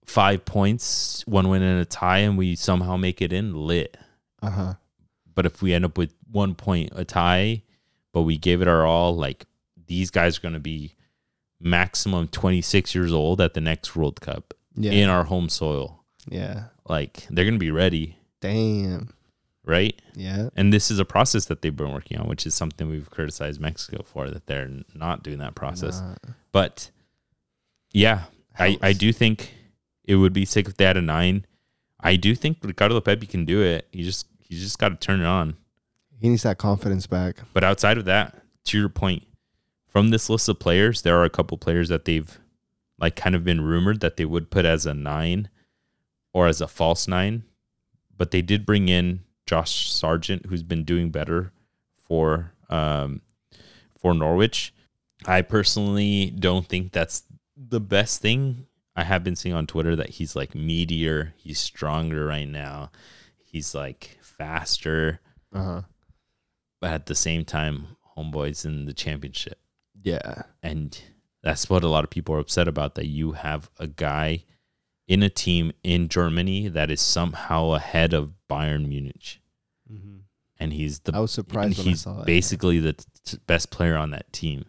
five 0.06 0.44
points 0.44 1.22
one 1.26 1.48
win 1.48 1.62
and 1.62 1.80
a 1.80 1.84
tie 1.84 2.18
and 2.18 2.38
we 2.38 2.54
somehow 2.54 2.96
make 2.96 3.20
it 3.20 3.32
in 3.32 3.54
lit 3.54 3.96
uh 4.42 4.50
huh. 4.50 4.74
but 5.34 5.44
if 5.46 5.60
we 5.60 5.72
end 5.74 5.84
up 5.84 5.98
with 5.98 6.12
one 6.30 6.54
point 6.54 6.90
a 6.94 7.04
tie, 7.04 7.62
but 8.12 8.22
we 8.22 8.36
gave 8.36 8.60
it 8.60 8.68
our 8.68 8.84
all, 8.84 9.16
like 9.16 9.46
these 9.86 10.10
guys 10.10 10.36
are 10.36 10.40
going 10.40 10.54
to 10.54 10.60
be 10.60 10.94
maximum 11.60 12.26
26 12.28 12.94
years 12.94 13.12
old 13.12 13.40
at 13.40 13.54
the 13.54 13.60
next 13.60 13.94
World 13.94 14.20
Cup 14.20 14.52
Yeah, 14.74 14.90
in 14.92 15.08
our 15.08 15.24
home 15.24 15.48
soil. 15.48 16.04
yeah. 16.28 16.64
Like 16.86 17.26
they're 17.30 17.44
going 17.44 17.54
to 17.54 17.58
be 17.58 17.70
ready, 17.70 18.18
Damn. 18.40 19.14
Right? 19.64 20.00
Yeah, 20.14 20.50
And 20.56 20.72
this 20.72 20.90
is 20.90 20.98
a 20.98 21.04
process 21.04 21.46
that 21.46 21.62
they've 21.62 21.74
been 21.74 21.92
working 21.92 22.18
on, 22.18 22.28
which 22.28 22.46
is 22.46 22.54
something 22.54 22.88
we've 22.88 23.10
criticized 23.10 23.60
Mexico 23.60 24.02
for 24.02 24.30
that 24.30 24.46
they're 24.46 24.70
not 24.94 25.22
doing 25.22 25.38
that 25.38 25.54
process. 25.54 26.00
Nah. 26.00 26.14
But 26.52 26.90
yeah, 27.92 28.24
I, 28.58 28.78
I 28.82 28.92
do 28.92 29.12
think 29.12 29.52
It 30.04 30.16
would 30.16 30.32
be 30.32 30.44
sick 30.44 30.68
if 30.68 30.76
they 30.76 30.84
had 30.84 30.96
a 30.96 31.02
nine. 31.02 31.46
I 32.00 32.16
do 32.16 32.34
think 32.34 32.58
Ricardo 32.62 33.00
Pepi 33.00 33.26
can 33.26 33.46
do 33.46 33.62
it. 33.62 33.88
He 33.90 34.02
just 34.02 34.26
he 34.38 34.54
just 34.54 34.78
got 34.78 34.90
to 34.90 34.96
turn 34.96 35.20
it 35.20 35.26
on. 35.26 35.56
He 36.20 36.28
needs 36.28 36.42
that 36.42 36.58
confidence 36.58 37.06
back. 37.06 37.38
But 37.54 37.64
outside 37.64 37.96
of 37.96 38.04
that, 38.04 38.42
to 38.64 38.78
your 38.78 38.90
point, 38.90 39.26
from 39.88 40.10
this 40.10 40.28
list 40.28 40.48
of 40.48 40.58
players, 40.58 41.02
there 41.02 41.16
are 41.16 41.24
a 41.24 41.30
couple 41.30 41.56
players 41.58 41.88
that 41.88 42.04
they've 42.04 42.38
like 42.98 43.16
kind 43.16 43.34
of 43.34 43.42
been 43.44 43.62
rumored 43.62 44.00
that 44.00 44.16
they 44.18 44.24
would 44.26 44.50
put 44.50 44.64
as 44.66 44.84
a 44.86 44.94
nine 44.94 45.48
or 46.32 46.46
as 46.46 46.60
a 46.60 46.68
false 46.68 47.08
nine. 47.08 47.44
But 48.16 48.30
they 48.30 48.42
did 48.42 48.64
bring 48.66 48.88
in 48.88 49.23
Josh 49.46 49.90
Sargent, 49.90 50.46
who's 50.46 50.62
been 50.62 50.84
doing 50.84 51.10
better 51.10 51.52
for 51.94 52.52
um, 52.70 53.20
for 53.98 54.14
Norwich. 54.14 54.72
I 55.26 55.42
personally 55.42 56.30
don't 56.30 56.66
think 56.66 56.92
that's 56.92 57.22
the 57.56 57.80
best 57.80 58.20
thing. 58.20 58.66
I 58.96 59.04
have 59.04 59.24
been 59.24 59.36
seeing 59.36 59.54
on 59.54 59.66
Twitter 59.66 59.96
that 59.96 60.10
he's 60.10 60.36
like 60.36 60.54
meteor, 60.54 61.34
he's 61.36 61.58
stronger 61.58 62.26
right 62.26 62.48
now. 62.48 62.90
He's 63.42 63.74
like 63.74 64.18
faster, 64.20 65.20
Uh 65.52 65.62
huh. 65.64 65.82
but 66.80 66.90
at 66.92 67.06
the 67.06 67.14
same 67.14 67.44
time, 67.44 67.96
homeboys 68.16 68.64
in 68.64 68.84
the 68.86 68.92
championship. 68.92 69.58
Yeah. 70.02 70.42
And 70.62 71.00
that's 71.42 71.68
what 71.70 71.84
a 71.84 71.88
lot 71.88 72.04
of 72.04 72.10
people 72.10 72.34
are 72.34 72.40
upset 72.40 72.68
about 72.68 72.94
that 72.96 73.06
you 73.06 73.32
have 73.32 73.70
a 73.78 73.86
guy 73.86 74.44
in 75.06 75.22
a 75.22 75.28
team 75.28 75.72
in 75.82 76.08
Germany 76.08 76.68
that 76.68 76.90
is 76.90 77.00
somehow 77.00 77.72
ahead 77.72 78.14
of 78.14 78.32
Bayern 78.50 78.88
Munich. 78.88 79.40
Mm-hmm. 79.92 80.18
And 80.58 80.72
he's 80.72 81.00
the 81.00 81.14
I 81.14 81.20
was 81.20 81.32
surprised 81.32 81.78
when 81.78 81.88
I 81.88 81.90
he's 81.90 82.00
saw 82.02 82.18
that. 82.18 82.26
basically 82.26 82.78
the 82.78 82.94
t- 82.94 83.38
best 83.46 83.70
player 83.70 83.96
on 83.96 84.10
that 84.10 84.32
team. 84.32 84.64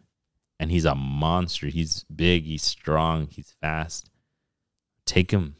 And 0.60 0.72
he's 0.72 0.86
a 0.86 0.96
monster. 0.96 1.68
He's 1.68 2.04
big, 2.06 2.46
he's 2.46 2.64
strong, 2.64 3.28
he's 3.28 3.56
fast. 3.62 4.10
Take 5.06 5.32
him. 5.32 5.56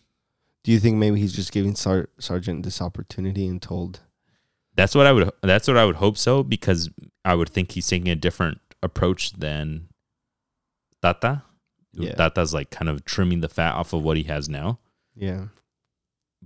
Do 0.64 0.72
you 0.72 0.80
think 0.80 0.98
maybe 0.98 1.20
he's 1.20 1.34
just 1.34 1.52
giving 1.52 1.76
Sar- 1.76 2.10
Sargent 2.20 2.64
this 2.64 2.82
opportunity 2.82 3.48
and 3.48 3.62
told? 3.62 4.00
That's 4.76 4.96
what 4.96 5.06
I 5.06 5.12
would 5.14 5.32
that's 5.42 5.68
what 5.68 5.78
I 5.78 5.86
would 5.86 5.98
hope 5.98 6.18
so 6.18 6.44
because 6.44 6.90
I 7.24 7.36
would 7.36 7.50
think 7.50 7.72
he's 7.74 7.88
taking 7.88 8.10
a 8.10 8.16
different 8.16 8.60
approach 8.84 9.34
than 9.34 9.88
Tata. 11.02 11.44
Yeah. 12.04 12.14
Tata's 12.16 12.54
like 12.54 12.70
kind 12.70 12.90
of 12.90 13.06
trimming 13.06 13.40
the 13.42 13.50
fat 13.50 13.74
off 13.76 13.94
of 13.94 14.04
what 14.04 14.18
he 14.18 14.24
has 14.24 14.50
now. 14.50 14.80
Yeah. 15.16 15.46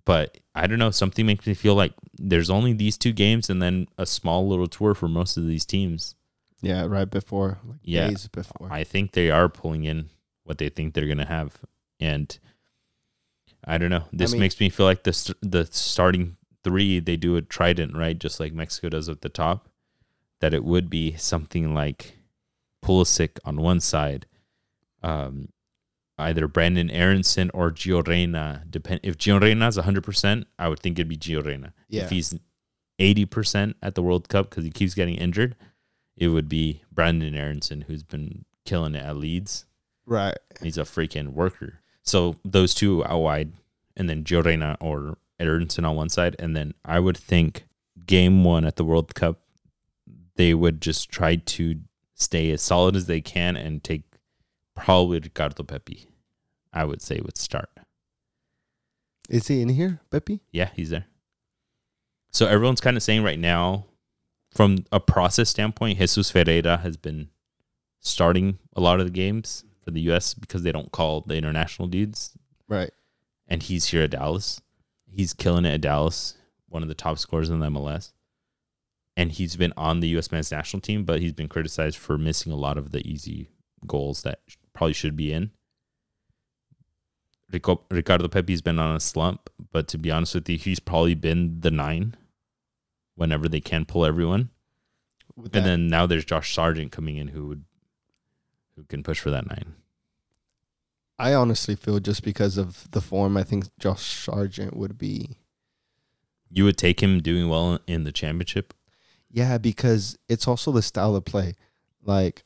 But 0.05 0.37
I 0.55 0.67
don't 0.67 0.79
know, 0.79 0.91
something 0.91 1.25
makes 1.25 1.45
me 1.45 1.53
feel 1.53 1.75
like 1.75 1.93
there's 2.17 2.49
only 2.49 2.73
these 2.73 2.97
two 2.97 3.11
games 3.13 3.49
and 3.49 3.61
then 3.61 3.87
a 3.97 4.05
small 4.05 4.47
little 4.47 4.67
tour 4.67 4.93
for 4.93 5.07
most 5.07 5.37
of 5.37 5.45
these 5.47 5.65
teams. 5.65 6.15
Yeah. 6.61 6.85
Right 6.85 7.09
before. 7.09 7.59
Like 7.65 7.79
Yeah. 7.83 8.09
Days 8.09 8.27
before. 8.27 8.69
I 8.71 8.83
think 8.83 9.11
they 9.11 9.29
are 9.31 9.49
pulling 9.49 9.85
in 9.85 10.09
what 10.43 10.57
they 10.57 10.69
think 10.69 10.93
they're 10.93 11.05
going 11.05 11.17
to 11.17 11.25
have. 11.25 11.57
And 11.99 12.37
I 13.65 13.77
don't 13.77 13.89
know. 13.89 14.03
This 14.13 14.31
mean- 14.31 14.41
makes 14.41 14.59
me 14.59 14.69
feel 14.69 14.85
like 14.85 15.03
the 15.03 15.13
st- 15.13 15.37
the 15.41 15.65
starting 15.71 16.37
three 16.63 16.99
they 16.99 17.17
do 17.17 17.35
a 17.35 17.41
trident, 17.41 17.95
right? 17.95 18.17
Just 18.17 18.39
like 18.39 18.53
Mexico 18.53 18.89
does 18.89 19.09
at 19.09 19.21
the 19.21 19.29
top. 19.29 19.67
That 20.41 20.53
it 20.53 20.63
would 20.63 20.89
be 20.89 21.15
something 21.17 21.73
like 21.73 22.17
Pulisic 22.83 23.39
on 23.43 23.57
one 23.57 23.81
side, 23.81 24.25
um, 25.03 25.49
either 26.17 26.47
Brenden 26.47 26.89
Aaronson 26.91 27.49
or 27.53 27.71
Gio 27.71 28.05
Reyna. 28.05 28.63
Depend 28.69 29.01
if 29.03 29.17
Gio 29.17 29.41
Reyna 29.41 29.67
is 29.67 29.77
hundred 29.77 30.03
percent, 30.03 30.47
I 30.57 30.67
would 30.67 30.79
think 30.79 30.99
it'd 30.99 31.07
be 31.07 31.17
Gio 31.17 31.43
Reyna. 31.45 31.73
Yeah. 31.87 32.03
If 32.03 32.09
he's 32.09 32.37
eighty 32.99 33.25
percent 33.25 33.77
at 33.81 33.95
the 33.95 34.03
World 34.03 34.29
Cup 34.29 34.49
because 34.49 34.63
he 34.63 34.71
keeps 34.71 34.93
getting 34.93 35.15
injured, 35.15 35.55
it 36.17 36.27
would 36.29 36.49
be 36.49 36.81
Brenden 36.93 37.35
Aaronson 37.37 37.81
who's 37.81 38.03
been 38.03 38.45
killing 38.65 38.95
it 38.95 39.03
at 39.03 39.15
Leeds. 39.17 39.65
right. 40.05 40.37
He's 40.61 40.77
a 40.77 40.81
freaking 40.83 41.29
worker. 41.29 41.79
So 42.03 42.35
those 42.43 42.73
two 42.73 43.05
out 43.05 43.19
wide, 43.19 43.53
and 43.95 44.09
then 44.09 44.23
Gio 44.23 44.43
Reyna 44.43 44.77
or 44.79 45.17
Aaronson 45.39 45.85
on 45.85 45.95
one 45.95 46.09
side, 46.09 46.35
and 46.39 46.55
then 46.55 46.73
I 46.83 46.99
would 46.99 47.17
think 47.17 47.65
game 48.05 48.43
one 48.43 48.65
at 48.65 48.75
the 48.75 48.83
World 48.83 49.15
Cup, 49.15 49.39
they 50.35 50.53
would 50.53 50.81
just 50.81 51.09
try 51.09 51.35
to 51.35 51.79
stay 52.15 52.51
as 52.51 52.61
solid 52.61 52.95
as 52.95 53.05
they 53.05 53.21
can 53.21 53.55
and 53.55 53.83
take 53.83 54.03
probably 54.83 55.19
Ricardo 55.19 55.63
Pepi. 55.63 56.07
I 56.73 56.85
would 56.85 57.01
say 57.01 57.19
would 57.19 57.37
start. 57.37 57.69
Is 59.29 59.47
he 59.47 59.61
in 59.61 59.69
here, 59.69 59.99
Pepi? 60.11 60.41
Yeah, 60.51 60.69
he's 60.75 60.89
there. 60.89 61.05
So 62.31 62.47
everyone's 62.47 62.81
kind 62.81 62.97
of 62.97 63.03
saying 63.03 63.23
right 63.23 63.39
now, 63.39 63.85
from 64.55 64.85
a 64.91 64.99
process 64.99 65.49
standpoint, 65.49 65.99
Jesus 65.99 66.31
Ferreira 66.31 66.77
has 66.77 66.97
been 66.97 67.29
starting 67.99 68.57
a 68.75 68.81
lot 68.81 68.99
of 68.99 69.05
the 69.05 69.11
games 69.11 69.63
for 69.83 69.91
the 69.91 70.01
U.S. 70.01 70.33
because 70.33 70.63
they 70.63 70.71
don't 70.71 70.91
call 70.91 71.21
the 71.21 71.35
international 71.35 71.87
dudes, 71.87 72.37
Right. 72.67 72.91
and 73.47 73.61
he's 73.63 73.85
here 73.87 74.03
at 74.03 74.11
Dallas. 74.11 74.61
He's 75.11 75.33
killing 75.33 75.65
it 75.65 75.73
at 75.73 75.81
Dallas, 75.81 76.35
one 76.67 76.81
of 76.83 76.87
the 76.89 76.95
top 76.95 77.17
scorers 77.19 77.49
in 77.49 77.59
the 77.59 77.67
MLS. 77.69 78.13
And 79.17 79.31
he's 79.31 79.55
been 79.55 79.73
on 79.75 79.99
the 79.99 80.07
U.S. 80.09 80.31
men's 80.31 80.51
national 80.51 80.81
team, 80.81 81.03
but 81.03 81.19
he's 81.19 81.33
been 81.33 81.49
criticized 81.49 81.97
for 81.97 82.17
missing 82.17 82.51
a 82.51 82.55
lot 82.55 82.77
of 82.77 82.91
the 82.91 83.05
easy 83.07 83.49
goals 83.85 84.21
that 84.23 84.39
probably 84.79 84.93
should 84.93 85.17
be 85.17 85.33
in. 85.33 85.51
Rico, 87.51 87.81
Ricardo 87.91 88.29
Pepi's 88.29 88.61
been 88.61 88.79
on 88.79 88.95
a 88.95 88.99
slump, 89.01 89.49
but 89.73 89.89
to 89.89 89.97
be 89.97 90.09
honest 90.09 90.35
with 90.35 90.47
you, 90.47 90.57
he's 90.57 90.79
probably 90.79 91.15
been 91.15 91.59
the 91.59 91.69
nine 91.69 92.15
whenever 93.15 93.49
they 93.49 93.59
can 93.59 93.83
pull 93.83 94.05
everyone. 94.05 94.51
And 95.35 95.65
then 95.65 95.87
now 95.89 96.05
there's 96.05 96.23
Josh 96.23 96.55
Sargent 96.55 96.93
coming 96.93 97.17
in 97.17 97.27
who 97.27 97.47
would 97.47 97.65
who 98.77 98.85
can 98.85 99.03
push 99.03 99.19
for 99.19 99.29
that 99.31 99.47
nine. 99.47 99.75
I 101.17 101.33
honestly 101.33 101.75
feel 101.75 101.99
just 101.99 102.23
because 102.23 102.57
of 102.57 102.89
the 102.91 103.01
form, 103.01 103.35
I 103.35 103.43
think 103.43 103.65
Josh 103.79 104.23
Sargent 104.23 104.77
would 104.77 104.97
be. 104.97 105.39
You 106.49 106.63
would 106.63 106.77
take 106.77 107.03
him 107.03 107.21
doing 107.21 107.49
well 107.49 107.79
in 107.85 108.05
the 108.05 108.13
championship. 108.13 108.73
Yeah, 109.29 109.57
because 109.57 110.17
it's 110.29 110.47
also 110.47 110.71
the 110.71 110.81
style 110.81 111.17
of 111.17 111.25
play. 111.25 111.55
Like, 112.01 112.43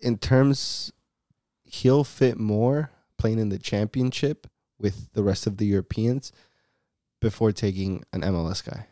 in 0.00 0.16
terms, 0.16 0.92
he'll 1.66 2.04
fit 2.04 2.38
more 2.38 2.90
playing 3.18 3.38
in 3.38 3.48
the 3.48 3.58
championship 3.58 4.46
with 4.78 5.12
the 5.12 5.22
rest 5.22 5.46
of 5.46 5.56
the 5.56 5.66
Europeans 5.66 6.32
before 7.20 7.52
taking 7.52 8.04
an 8.12 8.22
MLS 8.22 8.64
guy. 8.64 8.86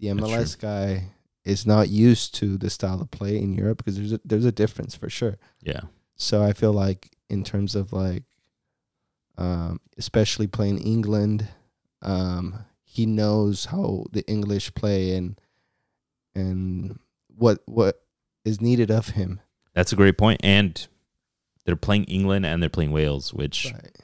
The 0.00 0.08
MLS 0.08 0.58
guy 0.58 1.10
is 1.44 1.66
not 1.66 1.88
used 1.88 2.34
to 2.36 2.58
the 2.58 2.70
style 2.70 3.00
of 3.00 3.10
play 3.10 3.38
in 3.38 3.54
Europe 3.54 3.78
because 3.78 3.96
there's 3.96 4.12
a, 4.12 4.20
there's 4.24 4.44
a 4.44 4.52
difference 4.52 4.94
for 4.94 5.08
sure. 5.08 5.38
Yeah. 5.62 5.80
So 6.14 6.42
I 6.42 6.52
feel 6.52 6.72
like 6.72 7.16
in 7.28 7.42
terms 7.42 7.74
of 7.74 7.92
like, 7.92 8.24
um, 9.36 9.80
especially 9.96 10.46
playing 10.46 10.78
England, 10.78 11.48
um, 12.02 12.64
he 12.84 13.06
knows 13.06 13.66
how 13.66 14.06
the 14.12 14.26
English 14.28 14.74
play 14.74 15.16
and 15.16 15.40
and 16.34 16.98
what 17.28 17.60
what 17.66 18.02
is 18.44 18.60
needed 18.60 18.90
of 18.90 19.10
him. 19.10 19.40
That's 19.74 19.92
a 19.92 19.96
great. 19.96 20.16
And 20.40 20.86
they're 21.68 21.76
playing 21.76 22.04
England 22.04 22.46
and 22.46 22.62
they're 22.62 22.70
playing 22.70 22.92
Wales, 22.92 23.34
which 23.34 23.70
Right. 23.74 23.94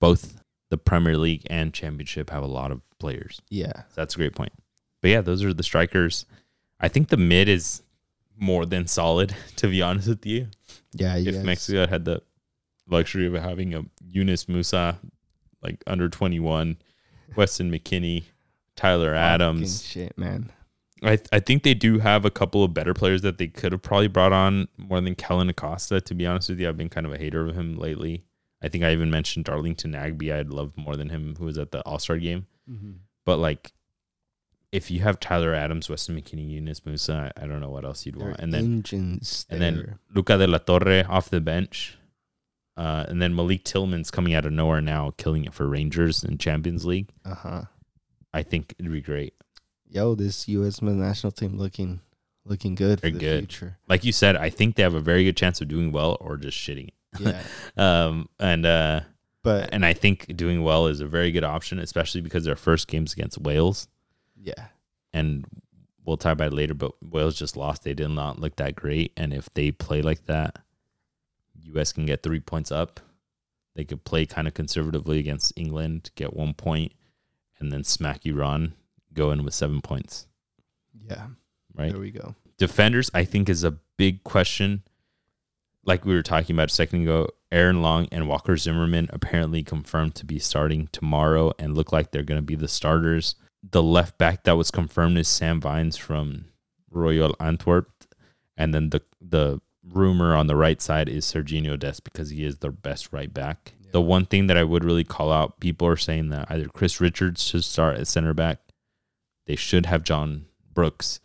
both 0.00 0.38
the 0.68 0.76
Premier 0.76 1.16
League 1.16 1.46
and 1.48 1.72
Championship 1.72 2.28
have 2.28 2.42
a 2.42 2.46
lot 2.46 2.70
of 2.70 2.82
players. 2.98 3.40
Yeah. 3.48 3.72
So 3.88 3.94
that's 3.94 4.14
a 4.14 4.18
great 4.18 4.34
point. 4.34 4.52
But 5.00 5.12
yeah, 5.12 5.22
those 5.22 5.42
are 5.42 5.54
the 5.54 5.62
strikers. 5.62 6.26
I 6.78 6.88
think 6.88 7.08
the 7.08 7.16
mid 7.16 7.48
is 7.48 7.80
more 8.36 8.66
than 8.66 8.86
solid, 8.86 9.34
to 9.56 9.66
be 9.68 9.80
honest 9.80 10.08
with 10.08 10.26
you. 10.26 10.48
Yeah. 10.92 11.16
You 11.16 11.30
if 11.30 11.34
guys- 11.36 11.44
Mexico 11.44 11.86
had 11.86 12.04
the 12.04 12.20
luxury 12.86 13.26
of 13.26 13.32
having 13.32 13.72
a 13.74 13.86
Yunus 14.06 14.44
Musah, 14.44 14.96
like 15.62 15.82
under 15.86 16.10
21, 16.10 16.76
Weston 17.34 17.70
McKennie, 17.72 18.24
Tyler 18.76 19.14
Adams. 19.14 19.82
shit, 19.86 20.18
man. 20.18 20.52
I 21.02 21.18
I 21.32 21.40
think 21.40 21.62
they 21.62 21.74
do 21.74 21.98
have 21.98 22.24
a 22.24 22.30
couple 22.30 22.64
of 22.64 22.72
better 22.72 22.94
players 22.94 23.22
that 23.22 23.38
they 23.38 23.48
could 23.48 23.72
have 23.72 23.82
probably 23.82 24.08
brought 24.08 24.32
on 24.32 24.68
more 24.78 25.00
than 25.00 25.14
Kellyn 25.14 25.48
Acosta. 25.48 26.00
To 26.00 26.14
be 26.14 26.26
honest 26.26 26.48
with 26.48 26.60
you, 26.60 26.68
I've 26.68 26.76
been 26.76 26.88
kind 26.88 27.06
of 27.06 27.12
a 27.12 27.18
hater 27.18 27.46
of 27.46 27.54
him 27.54 27.76
lately. 27.76 28.24
I 28.62 28.68
think 28.68 28.84
I 28.84 28.92
even 28.92 29.10
mentioned 29.10 29.44
Darlington 29.44 29.92
Nagbe. 29.92 30.32
I'd 30.32 30.50
love 30.50 30.72
more 30.76 30.96
than 30.96 31.10
him, 31.10 31.36
who 31.38 31.44
was 31.44 31.58
at 31.58 31.70
the 31.70 31.82
All 31.82 31.98
Star 31.98 32.16
game. 32.18 32.46
But 33.24 33.38
like, 33.38 33.72
if 34.72 34.90
you 34.90 35.00
have 35.00 35.20
Tyler 35.20 35.54
Adams, 35.54 35.88
Weston 35.90 36.16
McKennie, 36.16 36.50
Yunus 36.50 36.80
Musah, 36.80 37.32
I, 37.36 37.42
I 37.42 37.46
don't 37.46 37.60
know 37.60 37.70
what 37.70 37.84
else 37.84 38.06
you'd 38.06 38.18
They're 38.18 38.28
want. 38.28 38.40
And 38.40 38.52
then 38.52 38.64
engines. 38.64 39.46
and 39.50 39.60
then. 39.60 39.98
Luca 40.14 40.38
de 40.38 40.46
la 40.46 40.58
Torre 40.58 41.04
off 41.08 41.28
the 41.28 41.40
bench. 41.40 41.98
Uh, 42.76 43.06
and 43.08 43.22
then 43.22 43.34
Malik 43.34 43.64
Tillman's 43.64 44.10
coming 44.10 44.34
out 44.34 44.44
of 44.44 44.52
nowhere 44.52 44.82
now, 44.82 45.12
killing 45.16 45.44
it 45.44 45.54
for 45.54 45.66
Rangers 45.66 46.22
in 46.22 46.36
Champions 46.38 46.84
League. 46.84 47.08
uh 47.24 47.34
huh. 47.34 47.62
I 48.34 48.42
think 48.42 48.74
it'd 48.78 48.92
be 48.92 49.00
great. 49.00 49.32
Yo, 49.88 50.14
this 50.14 50.48
U.S. 50.48 50.82
men's 50.82 50.98
national 50.98 51.32
team 51.32 51.56
looking 51.58 52.00
looking 52.44 52.74
good 52.74 53.00
for 53.00 53.02
They're 53.06 53.12
the 53.12 53.18
good. 53.18 53.38
future. 53.40 53.78
Like 53.88 54.04
you 54.04 54.12
said, 54.12 54.36
I 54.36 54.50
think 54.50 54.76
they 54.76 54.82
have 54.82 54.94
a 54.94 55.00
very 55.00 55.24
good 55.24 55.36
chance 55.36 55.60
of 55.60 55.68
doing 55.68 55.90
well 55.92 56.16
or 56.20 56.36
just 56.36 56.56
shitting 56.58 56.88
it. 56.88 56.94
Yeah, 57.18 57.42
Um, 57.76 58.28
and 58.38 58.66
uh, 58.66 59.00
but 59.42 59.70
and 59.72 59.84
I 59.86 59.92
think 59.94 60.36
doing 60.36 60.62
well 60.62 60.86
is 60.86 61.00
a 61.00 61.06
very 61.06 61.30
good 61.32 61.44
option, 61.44 61.78
especially 61.78 62.20
because 62.20 62.44
their 62.44 62.56
first 62.56 62.88
game's 62.88 63.12
against 63.14 63.38
Wales. 63.38 63.88
yeah, 64.40 64.66
And 65.14 65.44
we'll 66.04 66.16
talk 66.18 66.32
about 66.34 66.52
it 66.52 66.56
later, 66.56 66.74
but 66.74 66.92
Wales 67.02 67.36
just 67.38 67.56
lost. 67.56 67.84
They 67.84 67.94
did 67.94 68.08
not 68.10 68.38
look 68.38 68.56
that 68.56 68.74
great. 68.76 69.12
And 69.16 69.32
if 69.32 69.48
they 69.54 69.70
play 69.70 70.02
like 70.02 70.26
that, 70.26 70.58
US 71.62 71.92
can 71.92 72.06
get 72.06 72.22
three 72.22 72.40
points 72.40 72.70
up. 72.70 73.00
They 73.74 73.84
could 73.84 74.04
play 74.04 74.26
kind 74.26 74.46
of 74.48 74.54
conservatively 74.54 75.18
against 75.18 75.52
England, 75.56 76.10
get 76.16 76.34
one 76.34 76.54
point, 76.54 76.92
and 77.58 77.70
then 77.72 77.82
smack 77.84 78.24
Iran, 78.26 78.74
go 79.16 79.30
in 79.30 79.42
with 79.44 79.54
seven 79.54 79.80
points. 79.80 80.26
Yeah. 81.08 81.26
Right. 81.74 81.90
There 81.90 82.00
we 82.00 82.10
go. 82.10 82.34
Defenders, 82.58 83.10
I 83.12 83.24
think, 83.24 83.48
is 83.48 83.64
a 83.64 83.78
big 83.96 84.24
question. 84.24 84.82
Like 85.84 86.04
we 86.04 86.14
were 86.14 86.22
talking 86.22 86.54
about 86.56 86.70
a 86.70 86.74
second 86.74 87.02
ago, 87.02 87.28
Aaron 87.52 87.82
Long 87.82 88.08
and 88.10 88.28
Walker 88.28 88.56
Zimmerman 88.56 89.08
apparently 89.12 89.62
confirmed 89.62 90.14
to 90.16 90.26
be 90.26 90.38
starting 90.38 90.88
tomorrow 90.90 91.52
and 91.58 91.76
look 91.76 91.92
like 91.92 92.10
they're 92.10 92.22
going 92.22 92.38
to 92.38 92.42
be 92.42 92.56
the 92.56 92.68
starters. 92.68 93.36
The 93.68 93.82
left 93.82 94.18
back 94.18 94.44
that 94.44 94.56
was 94.56 94.70
confirmed 94.70 95.18
is 95.18 95.28
Sam 95.28 95.60
Vines 95.60 95.96
from 95.96 96.46
Royal 96.90 97.34
Antwerp, 97.40 97.90
and 98.56 98.72
then 98.74 98.90
the 98.90 99.02
the 99.20 99.60
rumor 99.82 100.34
on 100.34 100.46
the 100.46 100.56
right 100.56 100.80
side 100.80 101.08
is 101.08 101.24
Serginho 101.24 101.78
Dest 101.78 102.04
because 102.04 102.30
he 102.30 102.44
is 102.44 102.58
their 102.58 102.72
best 102.72 103.12
right 103.12 103.32
back. 103.32 103.74
Yeah. 103.80 103.90
The 103.92 104.00
one 104.00 104.26
thing 104.26 104.48
that 104.48 104.56
I 104.56 104.64
would 104.64 104.84
really 104.84 105.04
call 105.04 105.32
out, 105.32 105.60
people 105.60 105.86
are 105.88 105.96
saying 105.96 106.30
that 106.30 106.50
either 106.50 106.68
Chris 106.68 107.00
Richards 107.00 107.42
should 107.42 107.64
start 107.64 107.96
at 107.96 108.08
center 108.08 108.34
back. 108.34 108.60
They 109.46 109.56
should 109.56 109.86
have 109.86 110.02
John 110.04 110.46
Brooks. 110.72 111.20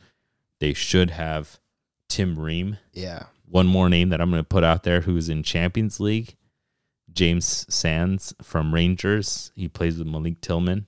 They 0.59 0.73
should 0.73 1.11
have 1.11 1.59
Tim 2.07 2.39
Ream. 2.39 2.77
Yeah. 2.93 3.23
One 3.45 3.67
more 3.67 3.89
name 3.89 4.09
that 4.09 4.21
I'm 4.21 4.29
going 4.29 4.41
to 4.43 4.47
put 4.47 4.63
out 4.63 4.83
there 4.83 5.01
who's 5.01 5.27
in 5.27 5.43
Champions 5.43 5.99
League, 5.99 6.35
James 7.11 7.65
Sands 7.73 8.33
from 8.41 8.73
Rangers. 8.73 9.51
He 9.55 9.67
plays 9.67 9.97
with 9.97 10.07
Malik 10.07 10.39
Tillman. 10.41 10.87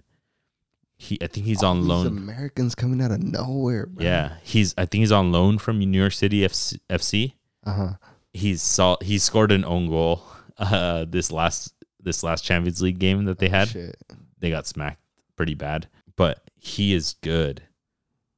He, 0.96 1.18
I 1.22 1.28
think 1.28 1.46
he's 1.46 1.64
All 1.64 1.72
on 1.72 1.88
loan. 1.88 2.08
Americans 2.08 2.76
coming 2.76 3.02
out 3.02 3.12
of 3.12 3.22
nowhere. 3.22 3.88
Bro. 3.88 4.06
Yeah, 4.06 4.36
he's. 4.44 4.74
I 4.78 4.86
think 4.86 5.02
he's 5.02 5.12
on 5.12 5.32
loan 5.34 5.58
from 5.58 5.80
New 5.80 6.00
York 6.00 6.14
City 6.14 6.42
FC. 6.42 6.80
FC. 6.90 7.34
Uh 7.66 7.74
huh. 7.74 7.94
He's 8.32 8.62
saw 8.62 8.96
he 9.02 9.18
scored 9.18 9.52
an 9.52 9.66
own 9.66 9.90
goal 9.90 10.24
uh, 10.58 11.06
this 11.10 11.32
last 11.32 11.74
this 12.00 12.24
last 12.24 12.44
Champions 12.46 12.82
League 12.82 13.00
game 13.00 13.26
that 13.26 13.40
they 13.40 13.50
had. 13.50 13.68
Oh, 13.70 13.72
Shit. 13.72 13.98
They 14.40 14.50
got 14.50 14.66
smacked 14.66 15.02
pretty 15.36 15.56
bad, 15.56 15.88
but 16.16 16.43
he 16.64 16.94
is 16.94 17.16
good, 17.22 17.64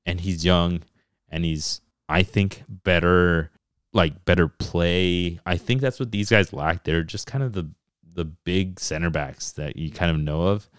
and 0.05 0.19
he's 0.19 0.43
young, 0.43 0.81
and 1.29 1.45
he's 1.45 1.81
I 2.09 2.23
think 2.23 2.63
better 2.67 3.51
like 3.93 4.25
better 4.25 4.47
play. 4.47 5.39
I 5.45 5.57
think 5.57 5.81
that's 5.81 5.99
what 5.99 6.11
these 6.11 6.29
guys 6.29 6.51
lack. 6.51 6.83
They're 6.83 7.03
just 7.03 7.27
kind 7.27 7.43
of 7.43 7.53
the 7.53 7.69
the 8.13 8.25
big 8.25 8.79
center 8.79 9.09
backs 9.09 9.51
that 9.53 9.75
you 9.75 9.91
kind 9.91 10.09
of 10.09 10.17
know 10.17 10.47
of, 10.47 10.69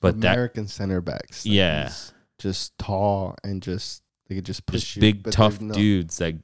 but 0.00 0.20
that 0.22 0.32
American 0.32 0.66
center 0.66 1.00
backs. 1.00 1.44
Yeah. 1.44 1.92
Just 2.38 2.78
tall 2.78 3.36
and 3.44 3.62
just 3.62 4.02
they 4.28 4.34
could 4.36 4.46
just 4.46 4.64
push 4.64 4.80
just 4.80 4.96
you. 4.96 5.00
big 5.02 5.30
tough 5.30 5.60
no- 5.60 5.74
dudes 5.74 6.16
that 6.18 6.36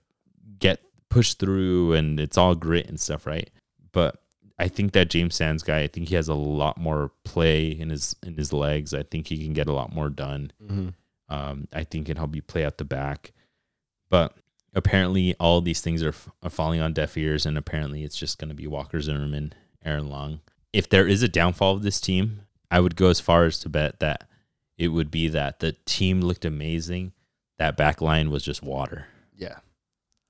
get 0.59 0.81
pushed 1.09 1.39
through 1.39 1.95
and 1.95 2.21
it's 2.21 2.37
all 2.37 2.55
grit 2.55 2.89
and 2.89 3.01
stuff 3.01 3.27
right 3.27 3.49
but 3.93 4.21
i 4.59 4.69
think 4.69 4.93
that 4.93 5.11
james 5.11 5.35
sands 5.35 5.63
guy 5.63 5.81
i 5.81 5.87
think 5.87 6.09
he 6.09 6.15
has 6.15 6.29
a 6.29 6.35
lot 6.35 6.79
more 6.79 7.11
play 7.25 7.69
in 7.69 7.91
his 7.91 8.17
in 8.23 8.37
his 8.37 8.53
legs 8.53 8.93
i 8.95 9.03
think 9.03 9.27
he 9.29 9.43
can 9.45 9.53
get 9.53 9.69
a 9.69 9.73
lot 9.73 9.95
more 9.95 10.09
done 10.11 10.51
Mhm. 10.63 10.95
um, 11.29 11.69
i 11.73 11.85
think 11.85 12.07
can 12.07 12.17
help 12.17 12.35
you 12.35 12.43
play 12.43 12.65
out 12.65 12.79
the 12.79 12.85
back 12.85 13.33
but 14.09 14.35
apparently 14.75 15.35
all 15.41 15.61
these 15.61 15.81
things 15.81 16.03
are, 16.03 16.11
f- 16.11 16.29
are 16.43 16.51
falling 16.51 16.81
on 16.81 16.93
deaf 16.93 17.17
ears 17.17 17.47
and 17.47 17.57
apparently 17.57 18.05
it's 18.05 18.17
just 18.17 18.39
going 18.39 18.49
to 18.49 18.55
be 18.55 18.67
walker 18.67 19.01
zimmerman 19.01 19.53
aaron 19.85 20.09
long 20.09 20.41
if 20.73 20.89
there 20.89 21.07
is 21.07 21.23
a 21.23 21.29
downfall 21.29 21.75
of 21.75 21.83
this 21.83 22.01
team 22.01 22.41
i 22.71 22.81
would 22.81 22.97
go 22.97 23.09
as 23.09 23.21
far 23.21 23.45
as 23.45 23.59
to 23.59 23.69
bet 23.69 24.01
that 24.01 24.29
it 24.79 24.89
would 24.89 25.11
be 25.11 25.29
that 25.29 25.61
the 25.61 25.73
team 25.87 26.21
looked 26.21 26.45
amazing 26.45 27.13
that 27.59 27.77
back 27.77 28.01
line 28.03 28.31
was 28.31 28.43
just 28.45 28.63
water 28.63 29.07
Yeah. 29.37 29.59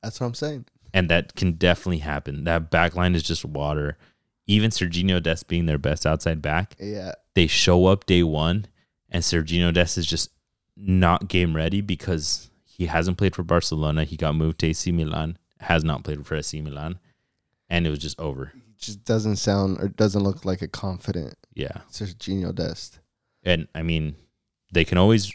That's 0.03 0.21
what 0.21 0.29
I'm 0.29 0.35
saying. 0.35 0.67
and 0.95 1.11
that 1.11 1.35
can 1.35 1.53
definitely 1.53 1.99
happen. 1.99 2.45
That 2.45 2.71
back 2.71 2.95
line 2.95 3.17
is 3.17 3.25
just 3.25 3.45
water. 3.45 3.97
Even 4.47 4.71
Serginho 4.71 5.23
Dest 5.23 5.49
being 5.49 5.67
their 5.67 5.79
best 5.79 6.07
outside 6.07 6.41
back, 6.41 6.77
Yeah. 6.81 7.13
they 7.35 7.47
show 7.47 7.87
up 7.87 8.07
day 8.07 8.23
one, 8.23 8.67
and 9.11 9.23
Serginho 9.23 9.73
Dest 9.75 9.99
is 9.99 10.07
just 10.07 10.31
not 10.77 11.29
game 11.29 11.57
ready 11.57 11.81
because 11.81 12.51
he 12.65 12.87
hasn't 12.87 13.19
played 13.19 13.35
for 13.35 13.43
Barcelona. 13.43 14.05
He 14.05 14.17
got 14.17 14.35
moved 14.35 14.59
to 14.61 14.67
AC 14.69 14.93
Milan, 14.93 15.39
has 15.61 15.83
not 15.83 16.05
played 16.05 16.25
for 16.27 16.37
AC 16.37 16.61
Milan, 16.61 16.99
and 17.69 17.87
it 17.87 17.91
was 17.91 17.99
just 17.99 18.19
over. 18.21 18.53
He 18.55 18.75
just 18.79 19.05
doesn't 19.05 19.37
sound 19.37 19.79
or 19.81 19.89
doesn't 19.89 20.23
look 20.23 20.45
like 20.45 20.63
a 20.63 20.69
confident 20.69 21.35
Yeah, 21.55 21.79
Serginho 21.91 22.55
Dest. 22.55 23.01
and 23.43 23.67
I 23.75 23.83
mean, 23.83 24.17
they 24.73 24.85
can 24.85 24.99
always 24.99 25.35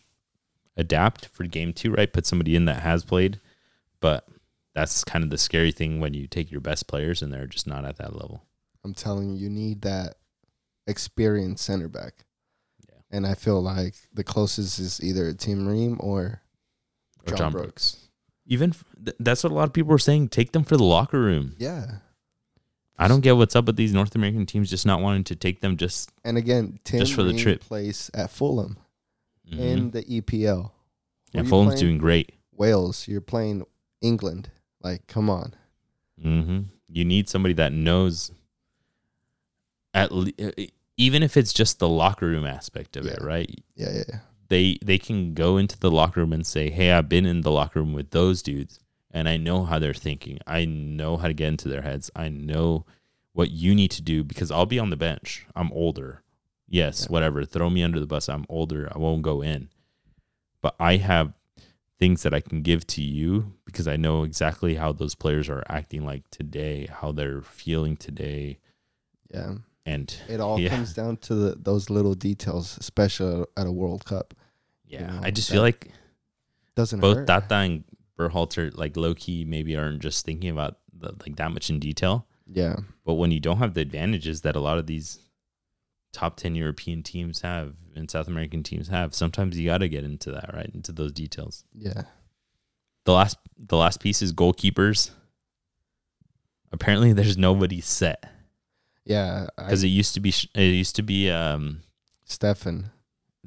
adapt 0.77 1.25
for 1.27 1.43
game 1.45 1.73
two, 1.73 1.91
right? 1.91 2.11
Put 2.13 2.25
somebody 2.25 2.55
in 2.55 2.65
that 2.65 2.81
has 2.81 3.03
played, 3.03 3.39
but 3.99 4.27
that's 4.73 5.03
kind 5.03 5.23
of 5.23 5.29
the 5.31 5.37
scary 5.37 5.71
thing 5.71 5.99
when 5.99 6.13
you 6.13 6.27
take 6.27 6.49
your 6.51 6.61
best 6.61 6.87
players 6.87 7.21
and 7.21 7.33
they're 7.33 7.47
just 7.47 7.67
not 7.67 7.83
at 7.83 7.97
that 7.97 8.15
level. 8.15 8.45
I'm 8.83 8.93
telling 8.93 9.29
you, 9.29 9.35
you 9.35 9.49
need 9.49 9.81
that 9.83 10.15
experienced 10.87 11.63
center 11.63 11.87
back. 11.87 12.25
Yeah. 12.89 12.95
And 13.11 13.27
I 13.27 13.33
feel 13.35 13.61
like 13.61 13.95
the 14.13 14.23
closest 14.23 14.79
is 14.79 15.01
either 15.03 15.33
Tim 15.33 15.67
Ream 15.67 15.97
or 15.99 16.41
Or 17.27 17.35
John, 17.35 17.51
Brooks. 17.51 17.97
Even 18.47 18.71
f- 18.71 18.83
th- 19.05 19.17
that's 19.19 19.43
what 19.43 19.51
a 19.51 19.55
lot 19.55 19.67
of 19.67 19.73
people 19.73 19.93
are 19.93 19.97
saying. 19.99 20.29
Take 20.29 20.51
them 20.51 20.63
for 20.63 20.77
the 20.77 20.83
locker 20.83 21.19
room. 21.21 21.55
Yeah. 21.59 21.97
I 22.97 23.07
don't 23.07 23.21
get 23.21 23.37
what's 23.37 23.55
up 23.55 23.65
with 23.65 23.75
these 23.77 23.93
North 23.93 24.15
American 24.15 24.45
teams 24.45 24.69
just 24.69 24.85
not 24.85 25.01
wanting 25.01 25.23
to 25.25 25.35
take 25.35 25.61
them. 25.61 25.77
Just 25.77 26.11
And 26.23 26.37
again, 26.37 26.79
Tim 26.83 26.99
Just 26.99 27.13
for 27.13 27.23
the 27.23 27.29
Ream 27.33 27.39
trip. 27.39 27.61
plays 27.61 28.11
at 28.13 28.29
Fulham 28.29 28.77
mhm. 29.51 29.59
in 29.59 29.91
the 29.91 30.03
EPL. 30.03 30.71
Who 31.33 31.39
and 31.39 31.47
Fulham's 31.47 31.79
doing 31.79 31.97
great. 31.97 32.33
Wales. 32.51 33.07
You're 33.07 33.21
playing 33.21 33.65
England. 34.01 34.49
Like, 34.81 35.07
come 35.07 35.29
on. 35.29 35.55
hmm 36.21 36.61
You 36.89 37.05
need 37.05 37.29
somebody 37.29 37.53
that 37.55 37.71
knows. 37.73 38.31
At 39.93 40.11
le- 40.11 40.31
even 40.97 41.23
if 41.23 41.35
it's 41.37 41.53
just 41.53 41.79
the 41.79 41.89
locker 41.89 42.27
room 42.27 42.45
aspect 42.45 42.95
of 42.97 43.05
it, 43.05 43.19
right? 43.21 43.49
Yeah, 43.75 43.91
yeah, 43.93 44.03
yeah. 44.07 44.19
They 44.49 44.77
they 44.83 44.97
can 44.97 45.33
go 45.33 45.57
into 45.57 45.77
the 45.79 45.91
locker 45.91 46.19
room 46.21 46.33
and 46.33 46.45
say, 46.45 46.69
"Hey, 46.69 46.91
I've 46.91 47.09
been 47.09 47.25
in 47.25 47.41
the 47.41 47.51
locker 47.51 47.79
room 47.79 47.93
with 47.93 48.11
those 48.11 48.41
dudes, 48.41 48.79
and 49.11 49.27
I 49.29 49.37
know 49.37 49.63
how 49.65 49.79
they're 49.79 49.93
thinking. 49.93 50.39
I 50.47 50.65
know 50.65 51.17
how 51.17 51.27
to 51.27 51.33
get 51.33 51.47
into 51.47 51.69
their 51.69 51.81
heads. 51.81 52.11
I 52.15 52.29
know 52.29 52.85
what 53.33 53.51
you 53.51 53.73
need 53.73 53.91
to 53.91 54.01
do 54.01 54.23
because 54.23 54.51
I'll 54.51 54.65
be 54.65 54.79
on 54.79 54.89
the 54.89 54.97
bench. 54.97 55.45
I'm 55.55 55.71
older. 55.71 56.21
Yes, 56.67 57.03
Yeah. 57.03 57.07
whatever. 57.13 57.43
Throw 57.45 57.69
me 57.69 57.81
under 57.83 57.99
the 57.99 58.05
bus. 58.07 58.27
I'm 58.29 58.45
older. 58.49 58.89
I 58.93 58.97
won't 58.97 59.21
go 59.21 59.41
in. 59.41 59.69
But 60.61 60.75
I 60.79 60.97
have 60.97 61.33
things 61.99 62.23
that 62.23 62.33
I 62.33 62.41
can 62.41 62.61
give 62.61 62.85
to 62.87 63.01
you 63.01 63.53
because 63.65 63.87
I 63.87 63.95
know 63.95 64.23
exactly 64.23 64.75
how 64.75 64.91
those 64.91 65.15
players 65.15 65.49
are 65.49 65.63
acting 65.69 66.03
like 66.05 66.29
today, 66.29 66.87
how 66.87 67.11
they're 67.11 67.41
feeling 67.41 67.95
today. 67.95 68.59
Yeah. 69.33 69.55
And 69.85 70.15
It 70.29 70.39
all 70.39 70.59
Yeah. 70.59 70.69
comes 70.69 70.93
down 70.93 71.17
to 71.17 71.33
the, 71.35 71.55
those 71.55 71.89
little 71.89 72.13
details, 72.13 72.77
especially 72.79 73.45
at 73.57 73.65
a 73.67 73.71
World 73.71 74.05
Cup. 74.05 74.33
yeah, 74.85 75.07
know, 75.07 75.19
I 75.23 75.31
just 75.31 75.49
feel 75.49 75.61
like 75.61 75.91
Doesn't 76.75 76.99
both 76.99 77.17
hurt. 77.17 77.27
Tata 77.27 77.55
and 77.55 77.83
Berhalter, 78.17 78.75
like 78.77 78.95
low 78.95 79.15
key, 79.15 79.43
maybe 79.45 79.75
aren't 79.75 80.01
just 80.01 80.25
thinking 80.25 80.49
about 80.51 80.77
the, 80.93 81.13
like 81.25 81.35
that 81.37 81.51
much 81.51 81.69
in 81.69 81.79
detail. 81.79 82.27
yeah. 82.47 82.75
But 83.05 83.15
when 83.15 83.31
you 83.31 83.39
don't 83.39 83.57
have 83.57 83.73
the 83.73 83.81
advantages 83.81 84.41
that 84.41 84.55
a 84.55 84.59
lot 84.59 84.77
of 84.77 84.85
these 84.85 85.17
top 86.13 86.37
10 86.37 86.53
European 86.55 87.01
teams 87.01 87.41
have 87.41 87.73
and 87.95 88.11
South 88.11 88.27
American 88.27 88.61
teams 88.63 88.89
have, 88.89 89.15
sometimes 89.15 89.57
you 89.57 89.65
got 89.69 89.79
to 89.79 89.89
get 89.89 90.03
into 90.03 90.29
that, 90.31 90.53
right? 90.53 90.69
Into 90.73 90.91
those 90.91 91.11
details. 91.11 91.63
Yeah. 91.75 92.03
The 93.05 93.13
last 93.13 93.37
the 93.57 93.77
last 93.77 93.99
piece 94.01 94.21
is 94.21 94.31
goalkeepers. 94.33 95.09
Apparently 96.71 97.13
there's 97.13 97.37
nobody 97.37 97.81
set 97.81 98.30
Yeah. 99.05 99.47
Cuz 99.69 99.83
it 99.83 99.87
used 99.87 100.13
to 100.13 100.19
be 100.19 100.33
it 100.53 100.61
used 100.61 100.95
to 100.97 101.01
be 101.03 101.29
um 101.29 101.81
Steffen. 102.27 102.91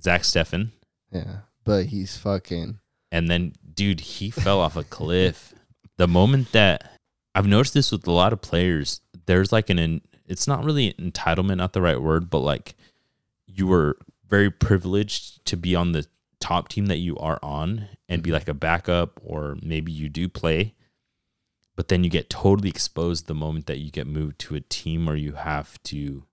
Zach 0.00 0.22
Steffen 0.22 0.70
Yeah. 1.12 1.38
But 1.64 1.86
he's 1.86 2.16
fucking. 2.16 2.78
and 3.10 3.28
then 3.28 3.54
dude, 3.74 4.00
he 4.00 4.30
fell 4.30 4.60
off 4.60 4.76
a 4.76 4.84
cliff. 4.84 5.52
The 5.96 6.08
moment 6.08 6.50
that 6.50 6.90
I've 7.36 7.46
noticed 7.46 7.74
this 7.74 7.92
with 7.92 8.04
a 8.08 8.10
lot 8.10 8.32
of 8.32 8.40
players, 8.40 9.00
there's 9.26 9.52
like 9.52 9.70
an 9.70 10.00
it's 10.26 10.48
not 10.48 10.64
really 10.64 10.92
entitlement, 10.94 11.58
not 11.58 11.72
the 11.72 11.82
right 11.82 12.00
word, 12.02 12.28
but 12.30 12.40
like 12.40 12.74
you 13.46 13.68
were 13.68 13.96
very 14.28 14.50
privileged 14.50 15.44
to 15.44 15.56
be 15.56 15.76
on 15.76 15.92
the 15.92 16.04
top 16.40 16.68
team 16.68 16.86
that 16.86 16.96
you 16.98 17.16
are 17.18 17.38
on 17.44 17.88
and 18.08 18.22
be 18.24 18.32
like 18.32 18.48
a 18.48 18.54
backup 18.54 19.20
or 19.22 19.56
maybe 19.62 19.92
you 19.92 20.08
do 20.08 20.28
play 20.28 20.74
but 21.76 21.88
then 21.88 22.04
you 22.04 22.10
get 22.10 22.30
totally 22.30 22.68
exposed 22.68 23.26
the 23.26 23.34
moment 23.34 23.66
that 23.66 23.78
you 23.78 23.90
get 23.90 24.06
moved 24.06 24.38
to 24.38 24.54
a 24.54 24.60
team 24.60 25.06
where 25.06 25.16
you 25.16 25.32
have 25.32 25.82
to 25.84 26.24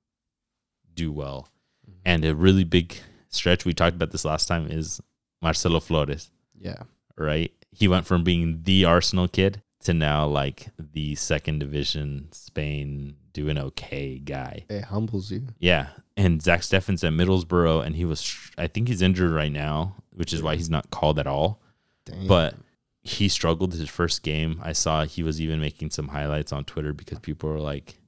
do 0.94 1.12
well 1.12 1.48
mm-hmm. 1.90 2.00
and 2.06 2.26
a 2.26 2.36
really 2.36 2.64
big 2.64 2.96
stretch 3.30 3.66
we 3.66 3.74
talked 3.74 3.96
about 3.96 4.12
this 4.12 4.26
last 4.26 4.48
time 4.48 4.68
is 4.70 5.02
Marcelo 5.42 5.80
Flores 5.80 6.30
Yeah. 6.60 6.84
right 7.18 7.52
he 7.72 7.88
went 7.88 8.06
from 8.06 8.24
being 8.24 8.62
the 8.64 8.86
Arsenal 8.86 9.28
kid 9.28 9.62
to 9.84 9.94
now 9.94 10.28
like 10.28 10.68
the 10.78 11.16
second 11.16 11.60
division 11.60 12.28
Spain 12.32 13.16
doing 13.34 13.58
okay 13.58 14.20
guy 14.20 14.66
It 14.70 14.84
humbles 14.86 15.32
you. 15.32 15.48
yeah. 15.60 15.88
And 16.18 16.42
Zach 16.44 16.60
Steffen's 16.62 17.04
at 17.04 17.14
Middlesbrough, 17.14 17.84
and 17.84 17.96
he 17.96 18.04
was, 18.06 18.38
I 18.58 18.68
think 18.68 18.90
he's 18.90 19.02
injured 19.02 19.32
right 19.32 19.52
now, 19.52 19.96
which 20.14 20.34
is 20.34 20.44
why 20.44 20.56
he's 20.56 20.70
not 20.70 20.92
called 20.92 21.18
at 21.18 21.26
all. 21.26 21.62
Damn. 22.06 22.28
But 22.28 22.56
he 23.04 23.28
struggled 23.30 23.74
his 23.74 23.90
first 23.90 24.24
game. 24.24 24.60
I 24.64 24.74
saw 24.74 25.06
he 25.06 25.24
was 25.24 25.42
even 25.42 25.60
making 25.60 25.92
some 25.92 26.10
highlights 26.10 26.54
on 26.54 26.66
Twitter 26.66 26.94
because 26.94 27.20
people 27.20 27.50
were 27.50 27.60
like, 27.60 28.00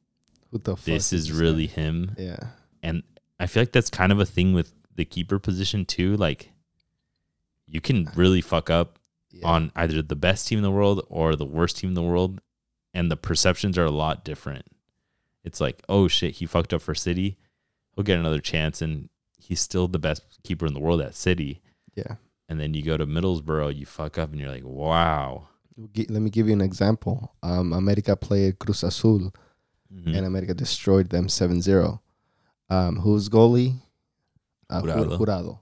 Who 0.51 0.59
the 0.59 0.75
fuck 0.75 0.85
this 0.85 1.11
is 1.11 1.27
this 1.27 1.37
really 1.37 1.67
guy? 1.67 1.73
him. 1.73 2.15
Yeah. 2.17 2.47
And 2.81 3.03
I 3.39 3.47
feel 3.47 3.61
like 3.61 3.71
that's 3.71 3.89
kind 3.89 4.11
of 4.11 4.19
a 4.19 4.25
thing 4.25 4.53
with 4.53 4.73
the 4.95 5.05
keeper 5.05 5.39
position 5.39 5.85
too. 5.85 6.15
Like 6.15 6.51
you 7.67 7.81
can 7.81 8.09
really 8.15 8.41
fuck 8.41 8.69
up 8.69 8.99
yeah. 9.31 9.47
on 9.47 9.71
either 9.75 10.01
the 10.01 10.15
best 10.15 10.47
team 10.47 10.59
in 10.59 10.63
the 10.63 10.71
world 10.71 11.05
or 11.09 11.35
the 11.35 11.45
worst 11.45 11.77
team 11.77 11.89
in 11.89 11.95
the 11.95 12.03
world, 12.03 12.39
and 12.93 13.09
the 13.09 13.17
perceptions 13.17 13.77
are 13.77 13.85
a 13.85 13.91
lot 13.91 14.23
different. 14.23 14.65
It's 15.43 15.59
like, 15.59 15.81
oh 15.89 16.07
shit, 16.07 16.35
he 16.35 16.45
fucked 16.45 16.73
up 16.73 16.81
for 16.81 16.95
City. 16.95 17.37
He'll 17.95 18.03
get 18.03 18.19
another 18.19 18.39
chance, 18.39 18.81
and 18.81 19.09
he's 19.37 19.59
still 19.59 19.87
the 19.87 19.99
best 19.99 20.23
keeper 20.43 20.65
in 20.65 20.73
the 20.73 20.79
world 20.79 21.01
at 21.01 21.15
City. 21.15 21.61
Yeah. 21.95 22.15
And 22.53 22.61
then 22.61 22.75
you 22.75 22.83
go 22.83 22.97
to 22.97 23.07
Middlesbrough, 23.07 23.75
you 23.75 23.87
fuck 23.87 24.19
up, 24.19 24.29
and 24.31 24.39
you're 24.39 24.51
like, 24.51 24.63
wow. 24.63 25.47
Let 25.95 26.21
me 26.21 26.29
give 26.29 26.45
you 26.47 26.53
an 26.53 26.61
example. 26.61 27.33
Um, 27.41 27.73
America 27.73 28.15
played 28.15 28.59
Cruz 28.59 28.83
Azul, 28.83 29.33
Mhm. 29.91 30.15
and 30.15 30.25
America 30.27 30.53
destroyed 30.53 31.09
them 31.09 31.27
7-0. 31.29 31.99
Um, 32.69 32.97
who's 32.97 33.27
goalie? 33.27 33.81
Uh, 34.69 34.81
Jurado. 34.83 35.17
Jurado. 35.17 35.59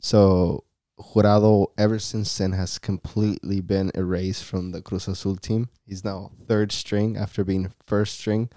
So 0.00 0.64
Jurado, 0.98 1.68
ever 1.78 2.00
since 2.00 2.36
then, 2.38 2.52
has 2.52 2.76
completely 2.80 3.60
been 3.60 3.92
erased 3.94 4.42
from 4.42 4.72
the 4.72 4.82
Cruz 4.82 5.06
Azul 5.06 5.36
team. 5.36 5.68
He's 5.84 6.02
now 6.04 6.32
third 6.48 6.72
string 6.72 7.16
after 7.16 7.44
being 7.44 7.72
first 7.86 8.18
string, 8.18 8.50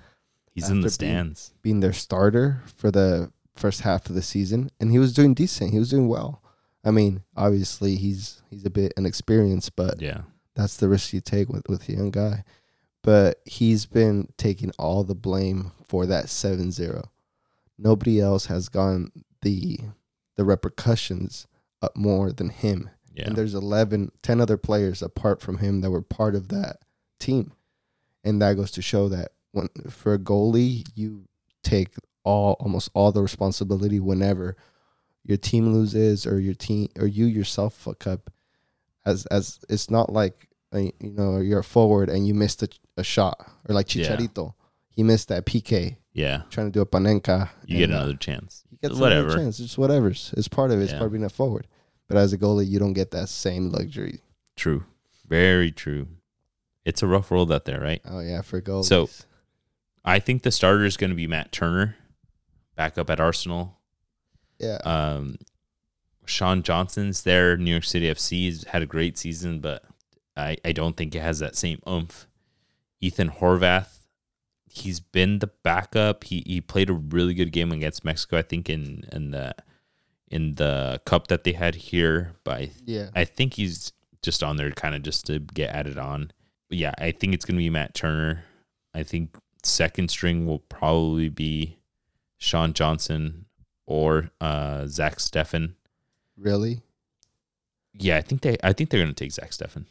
he's 0.56 0.70
in 0.72 0.82
the 0.82 0.88
after 0.88 1.06
being- 1.06 1.12
stands. 1.14 1.54
being 1.62 1.80
their 1.82 1.94
starter 1.94 2.64
for 2.78 2.90
the 2.90 3.32
first 3.56 3.82
half 3.82 4.10
of 4.10 4.16
the 4.16 4.24
season, 4.24 4.72
and 4.80 4.90
he 4.92 4.98
was 4.98 5.14
doing 5.14 5.36
decent. 5.36 5.72
He 5.72 5.78
was 5.78 5.92
doing 5.92 6.08
well. 6.08 6.42
I 6.84 6.92
mean, 6.92 7.24
obviously 7.36 7.96
he's 7.96 8.42
he's 8.50 8.66
a 8.66 8.70
bit 8.70 8.94
inexperienced, 8.98 9.76
but 9.76 10.02
Yeah. 10.02 10.22
that's 10.56 10.78
the 10.78 10.88
risk 10.90 11.14
you 11.14 11.22
take 11.22 11.50
with 11.50 11.68
with 11.70 11.88
a 11.90 11.94
young 11.94 12.12
guy. 12.12 12.44
But 13.02 13.42
he's 13.46 13.86
been 13.86 14.30
taking 14.38 14.72
all 14.78 15.04
the 15.04 15.16
blame 15.16 15.72
for 15.86 16.06
that 16.06 16.26
7-0. 16.26 17.06
Nobody 17.78 18.20
else 18.20 18.48
has 18.48 18.70
gone 18.70 19.12
the 19.42 19.80
the 20.36 20.44
repercussions 20.46 21.48
up 21.82 21.96
more 21.96 22.32
than 22.32 22.50
him. 22.50 22.90
Yeah. 23.14 23.28
And 23.28 23.36
there's 23.36 23.54
11, 23.54 24.12
10 24.22 24.40
other 24.40 24.58
players 24.58 25.02
apart 25.02 25.42
from 25.42 25.58
him 25.58 25.82
that 25.82 25.92
were 25.92 26.02
part 26.02 26.36
of 26.36 26.48
that 26.50 26.78
team. 27.20 27.52
And 28.24 28.42
that 28.42 28.56
goes 28.56 28.72
to 28.72 28.82
show 28.82 29.10
that 29.10 29.32
when 29.52 29.68
for 29.90 30.14
a 30.14 30.20
goalie, 30.20 30.86
you 30.96 31.26
take 31.64 31.96
all 32.24 32.54
almost 32.60 32.90
all 32.94 33.12
the 33.12 33.22
responsibility 33.22 34.00
whenever 34.00 34.56
your 35.30 35.38
team 35.38 35.72
loses 35.74 36.26
or 36.26 36.40
your 36.40 36.56
team 36.56 36.90
or 37.00 37.06
you 37.08 37.26
yourself 37.26 37.74
fuck 37.76 38.08
up. 38.08 38.32
As 39.06 39.26
as 39.28 39.60
it's 39.70 39.90
not 39.90 40.12
like 40.12 40.48
uh, 40.74 40.80
you 40.80 40.92
know 41.20 41.38
you're 41.38 41.60
a 41.60 41.64
forward 41.64 42.10
and 42.10 42.28
you 42.28 42.34
missed 42.34 42.64
a, 42.64 42.70
a 42.98 43.04
shot 43.04 43.38
or 43.68 43.76
like 43.76 43.94
Yeah. 43.94 44.08
Chicharito, 44.08 44.54
he 44.90 45.04
missed 45.04 45.28
that 45.30 45.46
PK 45.46 45.98
yeah. 46.14 46.42
trying 46.50 46.68
to 46.68 46.72
do 46.72 46.82
a 46.82 46.86
panenka. 46.86 47.50
You 47.66 47.78
get 47.78 47.90
another 47.92 48.16
chance. 48.16 48.64
he 48.70 48.78
gets 48.78 48.96
Whatever. 49.00 49.28
another 49.28 49.44
chance. 49.44 49.60
It's 49.60 49.78
whatever's. 49.78 50.34
It's 50.36 50.48
part 50.48 50.72
of 50.72 50.80
it. 50.80 50.84
It's 50.84 50.92
Yeah. 50.94 50.98
part 51.00 51.08
of 51.08 51.14
being 51.14 51.24
a 51.24 51.30
forward. 51.30 51.68
But 52.08 52.18
as 52.18 52.34
a 52.34 52.38
goalie, 52.40 52.68
you 52.68 52.80
don't 52.80 52.94
get 52.94 53.12
that 53.12 53.30
same 53.30 53.70
luxury. 53.70 54.22
True. 54.56 54.84
Very 55.28 55.72
true. 55.72 56.08
It's 56.86 57.04
a 57.04 57.08
rough 57.08 57.30
world 57.30 57.52
out 57.52 57.66
there, 57.66 57.80
right? 57.80 58.02
Oh 58.04 58.20
yeah, 58.20 58.42
for 58.42 58.60
goalies. 58.62 58.86
So- 58.86 59.10
I 60.04 60.18
think 60.20 60.42
the 60.42 60.52
starter 60.52 60.86
is 60.86 60.98
going 60.98 61.12
to 61.12 61.16
be 61.16 61.28
Matt 61.28 61.52
Turner, 61.52 61.96
back 62.76 62.98
up 62.98 63.10
at 63.12 63.20
Arsenal. 63.20 63.78
Yeah, 64.60 64.78
Um, 64.84 65.38
Sean 66.26 66.62
Johnson's 66.64 67.24
there. 67.24 67.58
New 67.58 67.72
York 67.72 67.84
City 67.84 68.06
FC's 68.08 68.66
had 68.66 68.82
a 68.82 68.86
great 68.86 69.18
season, 69.18 69.60
but 69.60 69.84
I, 70.38 70.58
I 70.64 70.72
don't 70.72 70.96
think 70.96 71.16
it 71.16 71.22
has 71.22 71.40
that 71.40 71.56
same 71.56 71.82
oomph. 71.88 72.28
Ethan 73.02 73.30
Horvath, 73.32 74.00
he's 74.68 75.00
been 75.00 75.40
the 75.40 75.48
backup. 75.64 76.26
He 76.26 76.44
he 76.46 76.62
played 76.62 76.90
a 76.90 76.94
really 76.94 77.34
good 77.34 77.52
game 77.52 77.72
against 77.72 78.06
Mexico, 78.06 78.38
I 78.38 78.42
think, 78.44 78.70
in 78.70 79.06
in 79.12 79.32
the 79.32 79.56
in 80.30 80.56
the 80.56 81.02
cup 81.06 81.28
that 81.28 81.44
they 81.44 81.54
had 81.54 81.76
here. 81.76 82.34
But 82.44 82.58
I, 82.58 82.72
yeah, 82.86 83.10
I 83.16 83.26
think 83.26 83.56
he's 83.56 83.94
just 84.22 84.44
on 84.44 84.58
there 84.58 84.70
kind 84.72 84.94
of 84.96 85.02
just 85.02 85.26
to 85.28 85.40
get 85.40 85.74
added 85.74 85.98
on. 85.98 86.32
But 86.68 86.78
yeah, 86.78 86.94
I 87.00 87.12
think 87.12 87.34
it's 87.34 87.46
gonna 87.46 87.58
be 87.58 87.70
Matt 87.70 87.96
Turner. 87.96 88.44
I 88.94 89.04
think 89.04 89.36
second 89.64 90.10
string 90.12 90.46
will 90.46 90.60
probably 90.60 91.30
be 91.30 91.78
Sean 92.38 92.74
Johnson 92.74 93.46
or 93.90 94.30
uh, 94.40 94.86
Zach 94.86 95.18
Steffen. 95.18 95.74
really. 96.38 96.82
Yeah, 97.94 98.18
I 98.18 98.22
think 98.22 98.42
they. 98.42 98.56
I 98.64 98.72
think 98.72 98.90
they're 98.92 99.02
gonna 99.02 99.14
take 99.14 99.32
Zach 99.32 99.50
Steffen. 99.52 99.86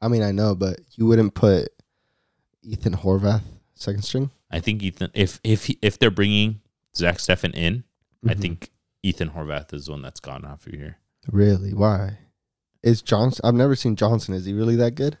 I 0.00 0.06
mean, 0.08 0.22
I 0.22 0.30
know, 0.32 0.54
but 0.54 0.78
you 0.96 1.06
wouldn't 1.06 1.34
put 1.34 1.68
Ethan 2.62 2.94
Horvath 2.94 3.42
second 3.74 4.02
string. 4.02 4.30
I 4.50 4.60
think 4.60 4.82
Ethan. 4.82 5.10
If 5.14 5.40
if 5.42 5.64
he, 5.64 5.78
if 5.82 5.98
they're 5.98 6.10
bringing 6.12 6.60
Zach 6.94 7.16
Steffen 7.16 7.54
in, 7.56 7.84
I 8.28 8.34
Mhm. 8.34 8.40
think 8.40 8.70
Ethan 9.02 9.30
Horvath 9.30 9.72
is 9.72 9.86
the 9.86 9.92
one 9.92 10.02
that's 10.02 10.20
gone 10.20 10.44
off 10.44 10.66
of 10.66 10.74
here. 10.74 10.98
really 11.32 11.74
why 11.74 12.18
is 12.82 13.02
Johnson? 13.02 13.40
I've 13.44 13.54
never 13.54 13.74
seen 13.74 13.96
Johnson. 13.96 14.34
Is 14.34 14.44
he 14.44 14.52
really 14.52 14.76
that 14.76 14.94
good? 14.94 15.18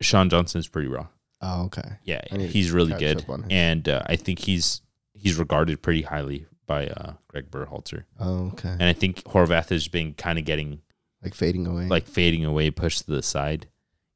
Sean 0.00 0.30
Johnson 0.30 0.58
is 0.60 0.68
pretty 0.68 0.88
raw. 0.88 1.08
Oh, 1.40 1.64
okay. 1.66 1.96
Yeah, 2.04 2.22
I 2.30 2.36
to 2.36 2.46
he's 2.46 2.70
really 2.70 2.94
good, 2.94 3.18
up 3.22 3.28
on 3.28 3.42
him. 3.42 3.48
and 3.50 3.88
uh, 3.88 4.02
I 4.06 4.16
think 4.16 4.38
he's 4.38 4.80
he's 5.12 5.36
regarded 5.38 5.82
pretty 5.82 6.02
highly 6.02 6.46
by 6.72 6.86
uh, 6.86 7.12
Greg 7.28 7.50
Berhalter. 7.50 8.04
Oh, 8.18 8.46
okay. 8.52 8.70
And 8.70 8.84
I 8.84 8.92
think 8.94 9.22
Horvath 9.24 9.68
has 9.68 9.88
been 9.88 10.14
kind 10.14 10.38
of 10.38 10.44
getting 10.44 10.80
Like 11.22 11.34
fading 11.34 11.66
away. 11.66 11.86
like 11.86 12.06
fading 12.06 12.44
away, 12.44 12.70
pushed 12.70 13.04
to 13.06 13.10
the 13.10 13.22
side. 13.22 13.66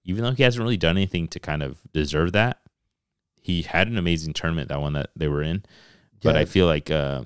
Even 0.05 0.23
though 0.25 0.31
he 0.33 0.43
hasn't 0.43 0.63
really 0.63 0.77
done 0.77 0.97
anything 0.97 1.29
to 1.29 1.41
kind 1.41 1.63
of 1.63 1.79
deserve 1.93 2.33
that, 2.33 2.61
he 3.41 3.63
had 3.63 3.89
an 3.89 3.99
amazing 3.99 4.33
tournament 4.33 4.69
that 4.69 4.81
one 4.81 4.93
that 4.95 5.11
they 5.17 5.29
were 5.29 5.43
in. 5.43 5.65
But 6.23 6.37
I 6.37 6.45
feel 6.45 6.67
like 6.67 6.91
uh, 6.91 7.23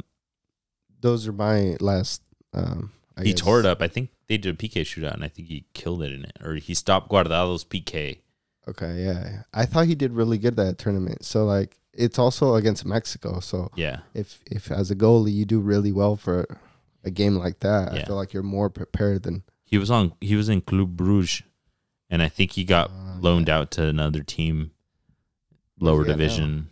those 1.01 1.27
are 1.29 1.33
my 1.33 1.77
last. 1.81 2.23
Um, 2.53 2.93
I 3.17 3.23
he 3.23 3.33
guess. 3.33 3.41
tore 3.41 3.61
it 3.61 3.67
up. 3.67 3.81
I 3.83 3.89
think 3.89 4.11
they 4.29 4.37
did 4.39 4.55
a 4.55 4.59
PK 4.59 4.83
shootout, 4.83 5.15
and 5.15 5.25
I 5.25 5.29
think 5.29 5.49
he 5.49 5.65
killed 5.75 6.03
it 6.03 6.13
in 6.13 6.25
it, 6.25 6.37
or 6.45 6.55
he 6.57 6.75
stopped 6.75 7.09
Guardado's 7.11 7.65
PK. 7.65 8.19
Okay, 8.69 9.05
yeah. 9.05 9.43
I 9.55 9.65
thought 9.67 9.87
he 9.87 9.95
did 9.95 10.13
really 10.13 10.37
good 10.39 10.57
that 10.57 10.77
tournament. 10.79 11.25
So 11.25 11.45
like, 11.47 11.80
it's 12.01 12.19
also 12.19 12.55
against 12.55 12.85
Mexico. 12.85 13.41
So 13.41 13.71
Yeah, 13.77 14.01
if 14.15 14.41
if 14.47 14.71
as 14.71 14.91
a 14.91 14.97
goalie 14.97 15.33
you 15.35 15.45
do 15.45 15.61
really 15.61 15.93
well 15.93 16.17
for 16.17 16.47
a 17.05 17.11
game 17.11 17.37
like 17.37 17.61
that, 17.61 17.93
I 17.93 18.03
feel 18.05 18.17
like 18.17 18.33
you're 18.33 18.43
more 18.43 18.71
prepared 18.71 19.23
than 19.23 19.43
he 19.65 19.79
was 19.79 19.91
on. 19.91 20.13
He 20.21 20.35
was 20.35 20.49
in 20.49 20.61
Club 20.63 20.97
Bruges, 20.97 21.43
and 22.09 22.23
I 22.23 22.29
think 22.29 22.53
he 22.53 22.65
got 22.65 22.91
Ah, 22.93 23.19
loaned 23.21 23.49
out 23.49 23.71
to 23.73 23.85
another 23.87 24.23
team, 24.23 24.73
lower 25.79 26.05
now? 26.05 26.13
division. 26.13 26.69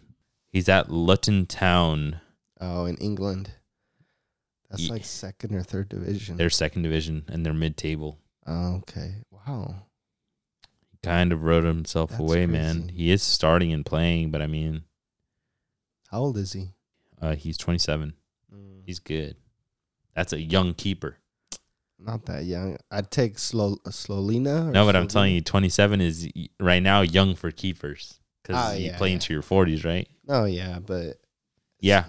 He's 0.51 0.69
at 0.69 0.91
Luton 0.91 1.47
Town. 1.47 2.21
oh 2.61 2.87
in 2.87 2.97
England. 2.97 3.51
That's 4.71 4.83
Ye- 4.83 4.91
like 4.91 5.05
second 5.05 5.55
or 5.55 5.62
third 5.62 5.88
division. 5.88 6.37
They're 6.37 6.51
second 6.51 6.83
division, 6.83 7.25
and 7.29 7.45
they're 7.45 7.55
mid 7.55 7.77
table. 7.77 8.19
oh, 8.47 8.77
okay. 8.83 9.14
Wow. 9.31 9.85
He 10.91 10.99
kind 11.03 11.33
of 11.33 11.43
wrote 11.45 11.64
himself 11.64 12.11
That's 12.11 12.21
away, 12.21 12.45
man. 12.47 12.88
He 12.88 13.11
is 13.11 13.23
starting 13.23 13.73
and 13.73 13.87
playing, 13.87 14.31
but 14.31 14.43
I 14.43 14.47
mean, 14.47 14.83
How 16.11 16.21
old 16.21 16.37
is 16.38 16.53
he? 16.53 16.71
uh, 17.21 17.35
he's 17.35 17.57
27. 17.59 18.14
He's 18.87 18.99
good. 19.01 19.37
That's 20.14 20.33
a 20.33 20.40
young 20.40 20.73
keeper. 20.75 21.16
Not 21.99 22.25
that 22.27 22.44
young. 22.44 22.79
I'd 22.90 23.11
take 23.11 23.38
Slow 23.38 23.77
Slonina. 23.88 24.68
or 24.68 24.71
No, 24.73 24.87
but 24.87 24.97
I'm 24.97 25.09
telling 25.09 25.35
you, 25.35 25.40
27 25.42 26.01
is 26.01 26.29
right 26.61 26.83
now 26.83 27.03
young 27.03 27.35
for 27.35 27.51
keepers 27.51 28.18
because 28.42 28.57
Ah, 28.57 28.73
you 28.73 28.87
yeah, 28.87 28.97
play 28.97 29.09
yeah. 29.09 29.14
into 29.14 29.33
your 29.35 29.42
40s, 29.42 29.85
right? 29.85 30.09
Oh 30.29 30.44
yeah, 30.44 30.79
but 30.79 31.21
Yeah, 31.81 32.05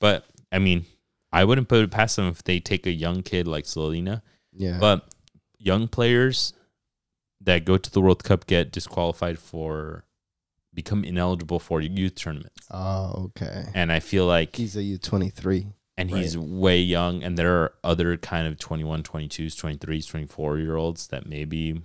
but 0.00 0.24
I 0.50 0.58
mean, 0.58 0.86
I 1.32 1.44
wouldn't 1.44 1.68
put 1.68 1.84
it 1.84 1.90
past 1.90 2.16
them 2.16 2.26
if 2.28 2.42
they 2.42 2.58
take 2.58 2.86
a 2.86 2.90
young 2.92 3.22
kid 3.22 3.46
like 3.46 3.64
Slonina. 3.64 4.22
yeah. 4.52 4.78
But 4.80 5.06
young 5.58 5.88
players 5.88 6.52
that 7.40 7.64
go 7.64 7.76
to 7.76 7.90
the 7.90 8.00
World 8.00 8.24
Cup 8.24 8.46
get 8.46 8.72
disqualified 8.72 9.38
for 9.38 10.04
become 10.74 11.04
ineligible 11.04 11.58
for 11.60 11.80
youth 11.80 12.14
tournaments. 12.16 12.66
oh, 12.70 13.26
okay. 13.26 13.64
And 13.74 13.92
I 13.92 14.00
feel 14.00 14.26
like 14.26 14.56
He's 14.56 14.76
a 14.76 14.82
U 14.82 14.98
twenty 14.98 15.30
three. 15.30 15.66
and 15.96 16.10
he's 16.10 16.36
way 16.36 16.80
young 16.80 17.22
and 17.22 17.38
there 17.38 17.54
are 17.62 17.72
other 17.84 18.16
kind 18.16 18.48
of 18.48 18.58
21 18.58 19.02
22s 19.04 19.54
23s 19.54 20.08
24 20.08 20.58
year 20.58 20.74
olds 20.76 21.06
that 21.08 21.26
maybe 21.26 21.80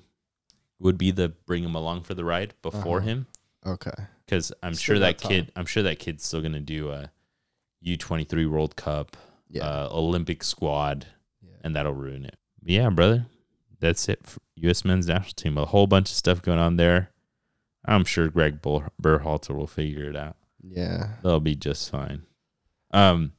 would 0.80 0.98
be 0.98 1.12
the 1.12 1.30
bring 1.46 1.64
him 1.64 1.76
along 1.76 2.02
for 2.04 2.16
the 2.16 2.24
ride 2.26 2.54
before 2.64 2.98
Uh-huh. 3.00 3.08
him 3.08 3.28
Okay. 3.66 3.92
because 4.26 4.52
i'm 4.64 4.74
Still 4.74 4.96
sure 4.96 5.00
that 5.00 5.22
got 5.22 5.30
kid 5.30 5.52
i'm 5.56 5.66
sure 5.68 5.84
that 5.84 6.00
kid's 6.00 6.26
still 6.26 6.42
gonna 6.42 6.60
do 6.60 6.90
a 6.90 7.12
u23 7.86 8.50
world 8.50 8.76
cup 8.76 9.16
Yeah. 9.50 9.64
uh, 9.66 9.90
olympic 9.92 10.44
squad 10.44 11.06
yeah. 11.42 11.58
and 11.64 11.76
that'll 11.76 11.94
ruin 11.94 12.26
it 12.26 12.36
But 12.64 12.72
yeah 12.72 12.90
brother 12.90 13.26
that's 13.80 14.10
it 14.10 14.26
for 14.26 14.40
us 14.68 14.84
men's 14.84 15.08
national 15.08 15.34
team 15.36 15.58
a 15.58 15.66
whole 15.66 15.86
bunch 15.88 16.10
of 16.10 16.16
stuff 16.16 16.42
going 16.42 16.60
on 16.60 16.78
there 16.78 17.12
i'm 17.90 18.06
sure 18.06 18.30
greg 18.30 18.62
Bull- 18.62 18.84
berhalter 19.02 19.56
will 19.56 19.68
figure 19.68 20.10
it 20.10 20.16
out 20.16 20.36
yeah. 20.62 21.12
They'll 21.24 21.40
be 21.40 21.56
just 21.56 21.90
fine. 21.90 22.24
Um, 22.92 23.32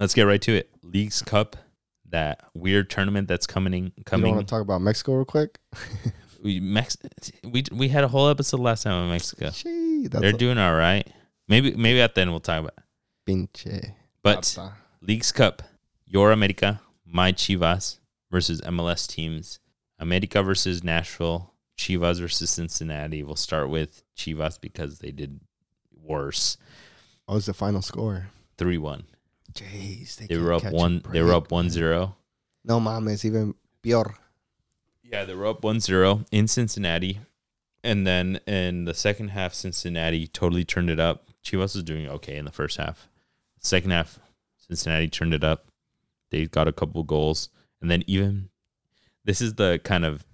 let's 0.00 0.14
get 0.14 0.22
right 0.22 0.40
to 0.40 0.54
it. 0.54 0.70
Leagues 0.82 1.20
Cup, 1.20 1.56
that 2.08 2.42
weird 2.54 2.88
tournament 2.88 3.28
that's 3.28 3.46
coming 3.46 3.74
in, 3.74 3.92
You 3.96 4.04
coming. 4.04 4.34
want 4.34 4.48
to 4.48 4.50
talk 4.50 4.62
about 4.62 4.80
Mexico 4.80 5.12
real 5.16 5.24
quick? 5.26 5.58
we 6.42 6.58
Mex- 6.58 6.96
we 7.44 7.64
we 7.70 7.88
had 7.88 8.02
a 8.02 8.08
whole 8.08 8.30
episode 8.30 8.60
last 8.60 8.84
time 8.84 8.94
on 8.94 9.10
Mexico. 9.10 9.50
Gee, 9.50 10.06
that's 10.08 10.22
They're 10.22 10.34
a- 10.34 10.38
doing 10.38 10.56
all 10.56 10.74
right. 10.74 11.06
Maybe 11.48 11.74
maybe 11.74 12.00
at 12.00 12.14
the 12.14 12.22
end 12.22 12.30
we'll 12.30 12.40
talk 12.40 12.60
about. 12.60 12.78
It. 12.78 13.30
Pinche. 13.30 13.92
But 14.22 14.50
papa. 14.56 14.76
Leagues 15.02 15.32
Cup, 15.32 15.62
your 16.06 16.32
America, 16.32 16.80
my 17.04 17.32
Chivas 17.32 17.98
versus 18.30 18.62
MLS 18.62 19.06
teams. 19.06 19.58
America 19.98 20.42
versus 20.42 20.82
Nashville, 20.82 21.51
Chivas 21.78 22.20
versus 22.20 22.50
Cincinnati. 22.50 23.22
We'll 23.22 23.36
start 23.36 23.68
with 23.68 24.02
Chivas 24.16 24.60
because 24.60 24.98
they 24.98 25.10
did 25.10 25.40
worse. 26.02 26.56
Oh, 27.28 27.32
what 27.32 27.34
was 27.36 27.46
the 27.46 27.54
final 27.54 27.82
score? 27.82 28.28
3 28.58 28.78
1. 28.78 29.04
Jeez, 29.54 30.16
They 30.28 30.38
were 30.38 30.52
up 30.52 30.64
one 30.64 31.02
they 31.10 31.22
were 31.22 31.34
up 31.34 31.50
1 31.50 31.70
0. 31.70 32.16
No 32.64 32.80
mames, 32.80 33.24
even 33.24 33.54
peor. 33.82 34.14
Yeah, 35.02 35.24
they 35.24 35.34
were 35.34 35.46
up 35.46 35.62
1 35.62 35.80
0 35.80 36.24
in 36.30 36.48
Cincinnati. 36.48 37.20
And 37.84 38.06
then 38.06 38.40
in 38.46 38.84
the 38.84 38.94
second 38.94 39.28
half, 39.28 39.52
Cincinnati 39.54 40.26
totally 40.26 40.64
turned 40.64 40.88
it 40.88 41.00
up. 41.00 41.26
Chivas 41.44 41.74
was 41.74 41.82
doing 41.82 42.08
okay 42.08 42.36
in 42.36 42.44
the 42.44 42.52
first 42.52 42.76
half. 42.78 43.08
Second 43.58 43.90
half, 43.90 44.18
Cincinnati 44.56 45.08
turned 45.08 45.34
it 45.34 45.44
up. 45.44 45.66
They 46.30 46.46
got 46.46 46.68
a 46.68 46.72
couple 46.72 47.02
goals. 47.02 47.48
And 47.80 47.90
then 47.90 48.04
even 48.06 48.48
this 49.24 49.40
is 49.40 49.54
the 49.54 49.80
kind 49.82 50.04
of 50.04 50.24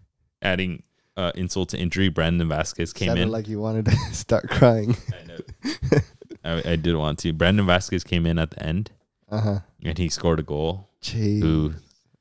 adding 0.42 0.82
uh, 1.18 1.32
insult 1.34 1.68
to 1.70 1.78
injury. 1.78 2.08
Brandon 2.08 2.48
Vazquez 2.48 2.94
came 2.94 3.08
Sounded 3.08 3.22
in. 3.22 3.30
like 3.30 3.48
you 3.48 3.60
wanted 3.60 3.86
to 3.86 3.96
start 4.12 4.48
crying. 4.48 4.96
I 5.12 5.26
know. 5.26 5.98
I, 6.44 6.72
I 6.72 6.76
did 6.76 6.94
want 6.96 7.18
to. 7.20 7.32
Brandon 7.32 7.66
Vazquez 7.66 8.04
came 8.04 8.24
in 8.26 8.38
at 8.38 8.50
the 8.52 8.62
end 8.62 8.90
Uh 9.28 9.40
huh. 9.40 9.58
and 9.82 9.98
he 9.98 10.08
scored 10.08 10.40
a 10.40 10.42
goal. 10.42 10.88
Jeez. 11.02 11.74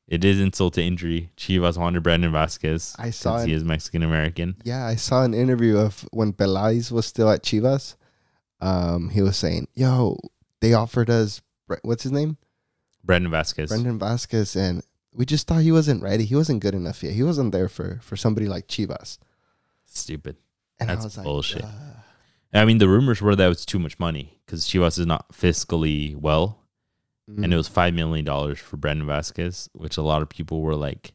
It 0.07 0.23
is 0.23 0.39
insult 0.39 0.73
to 0.75 0.81
injury. 0.83 1.31
Chivas 1.37 1.77
wanted 1.77 2.01
Brandon 2.01 2.31
Vazquez 2.31 2.95
I 2.97 3.09
saw 3.11 3.37
since 3.37 3.43
it. 3.43 3.49
he 3.49 3.53
is 3.55 3.63
Mexican 3.63 4.03
American. 4.03 4.55
Yeah, 4.63 4.85
I 4.85 4.95
saw 4.95 5.23
an 5.23 5.33
interview 5.33 5.77
of 5.77 6.07
when 6.11 6.31
Peláez 6.33 6.91
was 6.91 7.05
still 7.05 7.29
at 7.29 7.43
Chivas. 7.43 7.95
Um, 8.61 9.09
he 9.09 9.21
was 9.21 9.35
saying, 9.37 9.67
"Yo, 9.75 10.17
they 10.61 10.73
offered 10.73 11.09
us 11.09 11.41
what's 11.83 12.03
his 12.03 12.11
name, 12.13 12.37
Brandon 13.03 13.31
Vazquez. 13.31 13.67
Brandon 13.67 13.99
Vasquez, 13.99 14.55
and 14.55 14.81
we 15.18 15.26
just 15.26 15.47
thought 15.47 15.63
he 15.63 15.72
wasn't 15.72 16.01
ready. 16.01 16.24
He 16.26 16.36
wasn't 16.36 16.61
good 16.61 16.76
enough 16.76 17.03
yet. 17.03 17.13
He 17.13 17.24
wasn't 17.24 17.51
there 17.51 17.68
for 17.68 17.99
for 18.01 18.15
somebody 18.15 18.47
like 18.47 18.68
Chivas." 18.68 19.18
Stupid. 19.86 20.38
And 20.80 20.89
That's 20.89 21.01
I 21.01 21.03
was 21.05 21.18
like, 21.18 21.24
bullshit. 21.26 21.63
"Uh, 21.63 21.95
I 22.53 22.63
mean, 22.65 22.78
the 22.78 22.88
rumors 22.88 23.22
were 23.22 23.36
that 23.36 23.45
it 23.45 23.49
was 23.49 23.65
too 23.65 23.80
much 23.80 23.99
money 23.99 24.39
because 24.45 24.65
Chivas 24.65 24.97
is 24.99 25.05
not 25.05 25.32
fiscally 25.34 26.15
well, 26.15 26.63
mm, 27.30 27.43
and 27.43 27.51
it 27.53 27.57
was 27.57 27.68
five 27.68 27.93
million 27.93 28.24
dollars 28.26 28.59
for 28.59 28.78
Brandon 28.78 29.07
Vazquez, 29.07 29.70
which 29.74 29.97
a 29.97 30.01
lot 30.03 30.22
of 30.22 30.30
people 30.30 30.61
were 30.61 30.76
like, 30.76 31.13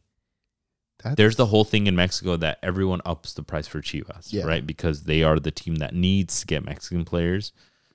that's- 0.98 1.16
there's 1.16 1.36
the 1.36 1.46
whole 1.46 1.64
thing 1.64 1.86
in 1.86 1.94
Mexico 1.96 2.36
that 2.36 2.58
everyone 2.62 3.00
ups 3.04 3.32
the 3.34 3.42
price 3.42 3.66
for 3.68 3.80
Chivas, 3.80 4.32
Yeah. 4.32 4.44
right? 4.44 4.66
Because 4.66 5.04
they 5.04 5.22
are 5.22 5.38
the 5.38 5.50
team 5.50 5.76
that 5.76 5.94
needs 5.94 6.40
to 6.40 6.46
get 6.46 6.64
Mexican 6.64 7.04
players. 7.04 7.52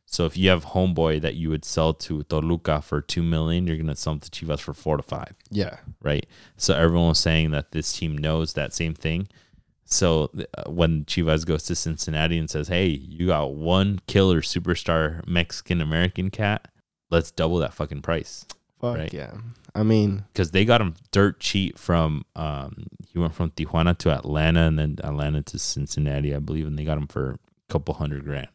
So 0.10 0.26
if 0.26 0.38
you 0.38 0.50
have 0.50 0.68
homeboy 0.68 1.22
that 1.22 1.36
you 1.36 1.50
would 1.50 1.66
sell 1.66 1.94
to 1.94 2.24
Toluca 2.24 2.82
for 2.82 3.02
two 3.02 3.22
million, 3.22 3.68
you're 3.68 3.76
gonna 3.76 3.96
sell 3.96 4.18
to 4.18 4.30
Chivas 4.30 4.62
for 4.62 4.74
four 4.74 4.96
to 4.96 5.04
five, 5.04 5.36
yeah, 5.52 5.80
right? 6.02 6.26
So 6.56 6.74
everyone 6.74 7.10
was 7.10 7.20
saying 7.20 7.52
that 7.52 7.72
this 7.74 7.92
team 7.92 8.18
knows 8.18 8.54
that 8.54 8.74
same 8.74 8.94
thing. 8.94 9.28
So 9.84 10.32
uh, 10.58 10.70
when 10.70 11.04
Chivas 11.06 11.46
goes 11.46 11.64
to 11.64 11.76
Cincinnati 11.76 12.38
and 12.38 12.50
says, 12.50 12.70
"Hey, 12.70 12.88
you 12.88 13.28
got 13.28 13.54
one 13.54 14.00
killer 14.08 14.42
superstar 14.42 15.26
Mexican 15.28 15.82
American 15.82 16.30
cat, 16.30 16.70
let's 17.10 17.30
double 17.32 17.58
that 17.60 17.74
fucking 17.74 18.02
price," 18.02 18.46
fuck 18.80 18.98
Right. 18.98 19.14
yeah. 19.14 19.34
I 19.76 19.84
mean, 19.84 20.24
because 20.34 20.52
they 20.52 20.66
got 20.66 20.82
him 20.82 20.96
dirt 21.12 21.40
cheap 21.42 21.78
from 21.78 22.24
um 22.36 22.88
he 23.12 23.20
went 23.20 23.36
from 23.36 23.52
Tijuana 23.52 23.98
to 24.00 24.10
Atlanta 24.12 24.62
and 24.62 24.80
then 24.80 24.98
Atlanta 25.04 25.42
to 25.44 25.60
Cincinnati, 25.60 26.34
I 26.34 26.40
believe, 26.40 26.66
and 26.66 26.80
they 26.80 26.86
got 26.86 26.98
him 26.98 27.08
for 27.08 27.32
a 27.32 27.38
couple 27.72 27.94
hundred 27.96 28.24
grand, 28.24 28.48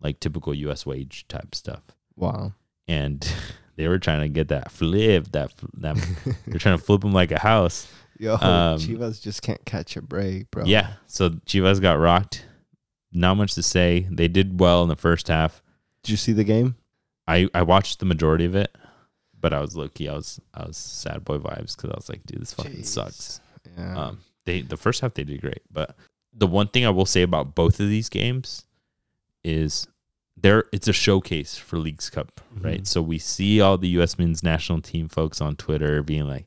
like 0.00 0.20
typical 0.20 0.54
U.S. 0.54 0.84
wage 0.86 1.26
type 1.28 1.54
stuff. 1.54 1.82
wow. 2.16 2.52
And 2.88 3.20
they 3.76 3.86
were 3.88 3.98
trying 3.98 4.20
to 4.20 4.28
get 4.28 4.48
that 4.48 4.70
flip, 4.72 5.28
that 5.32 5.52
that 5.74 5.96
they're 6.46 6.58
trying 6.58 6.78
to 6.78 6.84
flip 6.84 7.02
them 7.02 7.12
like 7.12 7.30
a 7.30 7.38
house. 7.38 7.86
Yo, 8.18 8.34
Um, 8.34 8.78
Chivas 8.78 9.22
just 9.22 9.40
can't 9.42 9.64
catch 9.64 9.96
a 9.96 10.02
break, 10.02 10.50
bro. 10.50 10.64
Yeah, 10.64 10.94
so 11.06 11.30
Chivas 11.30 11.80
got 11.80 11.98
rocked. 11.98 12.44
Not 13.12 13.36
much 13.36 13.54
to 13.54 13.62
say. 13.62 14.06
They 14.10 14.28
did 14.28 14.60
well 14.60 14.82
in 14.82 14.88
the 14.88 14.96
first 14.96 15.28
half. 15.28 15.62
Did 16.02 16.10
you 16.12 16.16
see 16.16 16.32
the 16.32 16.44
game? 16.44 16.76
I 17.26 17.48
I 17.54 17.62
watched 17.62 17.98
the 18.00 18.06
majority 18.06 18.44
of 18.44 18.54
it, 18.54 18.76
but 19.40 19.52
I 19.54 19.60
was 19.60 19.76
low 19.76 19.88
key. 19.88 20.08
I 20.08 20.14
was 20.14 20.40
I 20.52 20.66
was 20.66 20.76
sad 20.76 21.24
boy 21.24 21.38
vibes 21.38 21.76
because 21.76 21.90
I 21.90 21.94
was 21.96 22.08
like, 22.08 22.24
dude, 22.26 22.40
this 22.42 22.52
fucking 22.54 22.72
Jeez. 22.72 22.86
sucks. 22.86 23.40
Yeah. 23.78 23.96
Um, 23.98 24.20
they 24.46 24.62
the 24.62 24.76
first 24.76 25.00
half 25.00 25.14
they 25.14 25.24
did 25.24 25.40
great, 25.40 25.62
but 25.72 25.96
the 26.32 26.46
one 26.46 26.68
thing 26.68 26.84
I 26.84 26.90
will 26.90 27.06
say 27.06 27.22
about 27.22 27.54
both 27.54 27.78
of 27.80 27.88
these 27.88 28.08
games 28.08 28.64
is 29.44 29.86
there 30.42 30.64
it's 30.72 30.88
a 30.88 30.92
showcase 30.92 31.56
for 31.56 31.78
Leagues 31.78 32.10
Cup, 32.10 32.40
right? 32.60 32.82
Mhm. 32.82 32.86
So 32.86 33.02
we 33.02 33.18
see 33.18 33.60
all 33.60 33.76
the 33.78 33.88
U.S. 33.90 34.18
men's 34.18 34.42
national 34.42 34.80
team 34.80 35.08
folks 35.08 35.40
on 35.40 35.56
Twitter 35.56 36.02
being 36.02 36.26
like, 36.26 36.46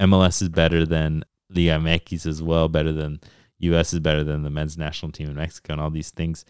MLS 0.00 0.42
is 0.42 0.48
better 0.48 0.84
than 0.84 1.24
Liga 1.50 1.78
MX 1.78 2.26
as 2.26 2.42
well, 2.42 2.68
better 2.68 2.92
than 2.92 3.20
U.S. 3.58 3.92
is 3.92 4.00
better 4.00 4.24
than 4.24 4.42
the 4.42 4.50
men's 4.50 4.76
national 4.76 5.12
team 5.12 5.28
in 5.28 5.36
Mexico, 5.36 5.72
and 5.74 5.80
all 5.80 5.90
these 5.90 6.10
things. 6.10 6.44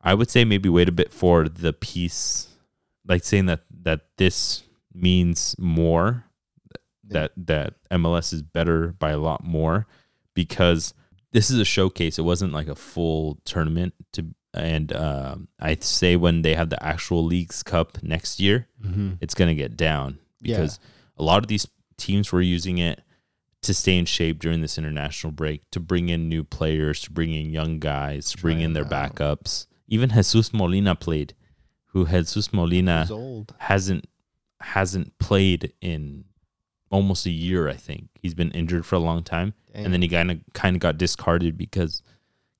I 0.00 0.14
would 0.14 0.30
say 0.30 0.44
maybe 0.44 0.68
wait 0.68 0.88
a 0.88 0.92
bit 0.92 1.12
for 1.12 1.48
the 1.48 1.72
piece, 1.72 2.48
like 3.06 3.24
saying 3.24 3.46
that 3.46 3.64
that 3.82 4.02
this 4.16 4.62
means 4.92 5.56
more 5.58 6.24
that 7.06 7.32
that 7.36 7.74
MLS 7.90 8.32
is 8.32 8.42
better 8.42 8.88
by 8.98 9.10
a 9.10 9.18
lot 9.18 9.44
more 9.44 9.86
because 10.34 10.94
this 11.32 11.50
is 11.50 11.58
a 11.58 11.64
showcase. 11.64 12.18
It 12.18 12.22
wasn't 12.22 12.52
like 12.52 12.68
a 12.68 12.74
full 12.74 13.38
tournament 13.44 13.92
to 14.12 14.26
and 14.54 14.92
um, 14.92 15.48
I'd 15.60 15.82
say 15.84 16.16
when 16.16 16.42
they 16.42 16.54
have 16.54 16.70
the 16.70 16.82
actual 16.82 17.24
leagues 17.24 17.62
cup 17.62 18.02
next 18.02 18.40
year, 18.40 18.68
mm-hmm. 18.82 19.14
it's 19.20 19.34
gonna 19.34 19.54
get 19.54 19.76
down 19.76 20.18
Yeah. 20.40 20.56
because 20.56 20.78
a 21.18 21.22
lot 21.22 21.42
of 21.42 21.48
these 21.48 21.66
teams 21.96 22.32
were 22.32 22.40
using 22.42 22.78
it 22.78 23.00
to 23.62 23.72
stay 23.74 23.96
in 23.96 24.04
shape 24.04 24.38
during 24.40 24.60
this 24.60 24.76
international 24.78 25.32
break, 25.32 25.70
to 25.70 25.80
bring 25.80 26.08
in 26.08 26.28
new 26.28 26.44
players, 26.44 27.00
to 27.00 27.10
bring 27.10 27.32
in 27.32 27.50
young 27.50 27.78
guys, 27.78 28.30
to 28.32 28.38
bring 28.38 28.58
Try 28.58 28.64
in 28.64 28.72
their 28.74 28.84
out. 28.84 28.90
backups. 29.16 29.66
Even 29.88 30.10
Jesus 30.10 30.52
Molina 30.52 30.94
played, 30.94 31.34
who 31.86 32.06
Jesus 32.06 32.52
Molina 32.52 33.06
old. 33.10 33.54
hasn't 33.58 34.06
hasn't 34.60 35.18
played 35.18 35.72
in 35.80 36.24
almost 36.90 37.26
a 37.26 37.30
year. 37.30 37.68
I 37.68 37.74
think 37.74 38.08
he's 38.14 38.34
been 38.34 38.50
injured 38.52 38.86
for 38.86 38.96
a 38.96 39.00
long 39.00 39.22
time, 39.22 39.54
and 39.72 39.92
then 39.92 40.02
he 40.02 40.08
kind 40.08 40.30
of 40.30 40.40
kind 40.52 40.76
of 40.76 40.80
got 40.80 40.98
discarded 40.98 41.56
because 41.58 42.02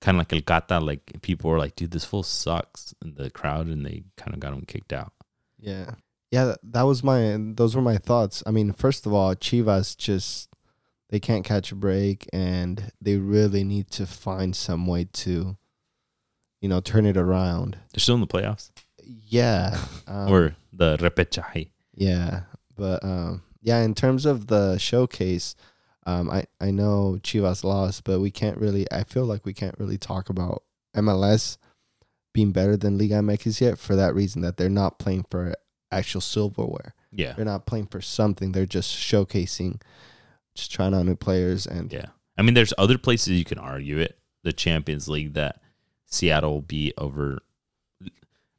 kind 0.05 0.17
of 0.17 0.21
like 0.21 0.33
El 0.33 0.41
Gata, 0.41 0.79
like 0.81 1.03
people 1.23 1.51
were 1.51 1.59
like, 1.59 1.75
"Dude, 1.77 1.91
this 1.91 2.05
fool 2.05 2.23
sucks" 2.23 2.95
in 3.03 3.15
the 3.15 3.31
crowd, 3.31 3.67
and 3.67 3.85
they 3.85 4.05
kind 4.17 4.35
of 4.35 4.41
got 4.41 4.53
him 4.53 4.65
kicked 4.67 4.93
out. 4.93 5.13
Yeah. 5.59 5.95
Yeah, 6.31 6.55
that 6.65 6.83
was 6.83 7.03
my 7.05 7.37
those 7.39 7.75
were 7.77 7.83
my 7.83 7.97
thoughts. 7.97 8.43
I 8.47 8.51
mean, 8.51 8.73
first 8.73 9.07
of 9.07 9.13
all, 9.13 9.35
Chivas 9.37 9.97
just 9.97 10.49
they 11.11 11.21
can't 11.21 11.45
catch 11.45 11.71
a 11.71 11.77
break 11.77 12.27
and 12.33 12.91
they 13.01 13.17
really 13.19 13.63
need 13.63 13.89
to 13.93 14.05
find 14.07 14.57
some 14.57 14.87
way 14.87 15.07
to 15.25 15.57
you 16.61 16.69
know, 16.69 16.81
turn 16.81 17.05
it 17.07 17.17
around. 17.17 17.77
They're 17.93 18.01
still 18.01 18.15
in 18.17 18.21
the 18.23 18.27
playoffs 18.27 18.71
Yeah. 19.05 19.79
Um, 20.09 20.33
or 20.33 20.57
the 20.73 20.97
repechaje. 20.99 21.69
yeah, 21.95 22.43
but 22.77 23.05
um 23.05 23.43
yeah, 23.63 23.81
in 23.83 23.95
terms 23.95 24.27
of 24.27 24.49
the 24.49 24.77
showcase, 24.79 25.55
um 26.07 26.31
I 26.31 26.45
I 26.61 26.71
know 26.71 27.19
Chivas 27.23 27.65
lost, 27.65 28.05
but 28.05 28.21
we 28.21 28.31
can't 28.31 28.59
really 28.59 28.87
I 28.93 29.05
feel 29.05 29.25
like 29.25 29.45
we 29.45 29.55
can't 29.55 29.79
really 29.79 29.99
talk 29.99 30.29
about 30.29 30.63
MLS 30.97 31.59
being 32.33 32.51
better 32.51 32.77
than 32.77 32.99
Liga 32.99 33.15
MX 33.15 33.61
yet 33.61 33.79
for 33.79 33.97
that 33.97 34.15
reason 34.15 34.43
that 34.43 34.57
they're 34.57 34.69
not 34.69 34.99
playing 34.99 35.25
for 35.31 35.55
actual 35.91 36.21
silverware. 36.21 36.95
Yeah, 37.13 37.33
They're 37.33 37.45
not 37.45 37.65
playing 37.65 37.87
for 37.87 38.01
something. 38.01 38.53
They're 38.53 38.67
just 38.67 38.95
showcasing, 38.95 39.81
just 40.55 40.73
trying 40.73 40.95
out 40.95 41.07
new 41.07 41.15
players. 41.15 41.65
And 41.65 41.93
yeah. 41.93 42.07
I 42.37 42.43
mean, 42.43 42.55
there's 42.55 42.75
other 42.77 42.99
places 42.99 43.39
you 43.39 43.45
can 43.45 43.59
argue 43.59 43.99
it. 43.99 44.19
The 44.43 44.53
Champions 44.53 45.09
League 45.09 45.35
that 45.35 45.61
Seattle 46.07 46.61
beat 46.61 46.95
over. 46.99 47.39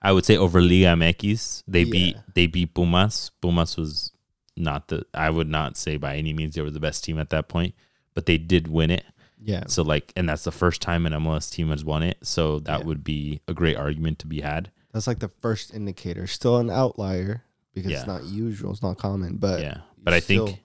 I 0.02 0.14
would 0.14 0.24
say 0.24 0.38
over 0.38 0.62
Liga 0.62 0.96
MX. 0.96 1.64
They 1.68 1.84
beat 1.84 2.16
they 2.34 2.48
beat 2.48 2.74
Pumas. 2.74 3.32
Pumas 3.42 3.76
was 3.76 4.14
not 4.58 4.88
the. 4.88 5.06
I 5.14 5.30
would 5.30 5.50
not 5.50 5.78
say 5.78 5.98
by 5.98 6.16
any 6.18 6.34
means 6.34 6.56
they 6.56 6.62
were 6.62 6.70
the 6.72 6.80
best 6.80 7.04
team 7.04 7.20
at 7.20 7.30
that 7.32 7.48
point, 7.48 7.74
but 8.14 8.26
they 8.26 8.38
did 8.38 8.68
win 8.68 8.92
it. 8.92 9.04
yeah, 9.42 9.66
So 9.68 9.84
like, 9.84 10.12
and 10.16 10.28
that's 10.30 10.44
the 10.44 10.52
first 10.52 10.82
time 10.82 11.06
an 11.06 11.14
MLS 11.14 11.52
team 11.52 11.70
has 11.70 11.84
won 11.86 12.02
it. 12.04 12.18
So 12.24 12.60
that 12.60 12.80
Yeah. 12.80 12.86
would 12.86 13.04
be 13.04 13.42
a 13.48 13.54
great 13.54 13.76
argument 13.78 14.20
to 14.20 14.28
be 14.28 14.42
had. 14.42 14.72
that's 14.94 15.08
like 15.08 15.20
the 15.20 15.28
first 15.42 15.74
indicator. 15.74 16.26
Still 16.26 16.58
an 16.58 16.70
outlier 16.70 17.44
because 17.74 17.92
Yeah. 17.92 17.98
it's 17.98 18.08
not 18.08 18.24
usual. 18.24 18.72
It's 18.72 18.82
not 18.82 18.98
common. 18.98 19.36
But 19.38 19.60
yeah, 19.60 19.80
but 20.02 20.14
I 20.14 20.22
think 20.22 20.62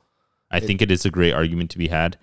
I 0.52 0.58
it- 0.58 0.64
think 0.64 0.80
it 0.82 0.90
is 0.92 1.04
a 1.04 1.10
great 1.10 1.32
argument 1.32 1.70
to 1.72 1.78
be 1.78 1.88
had, 1.88 2.16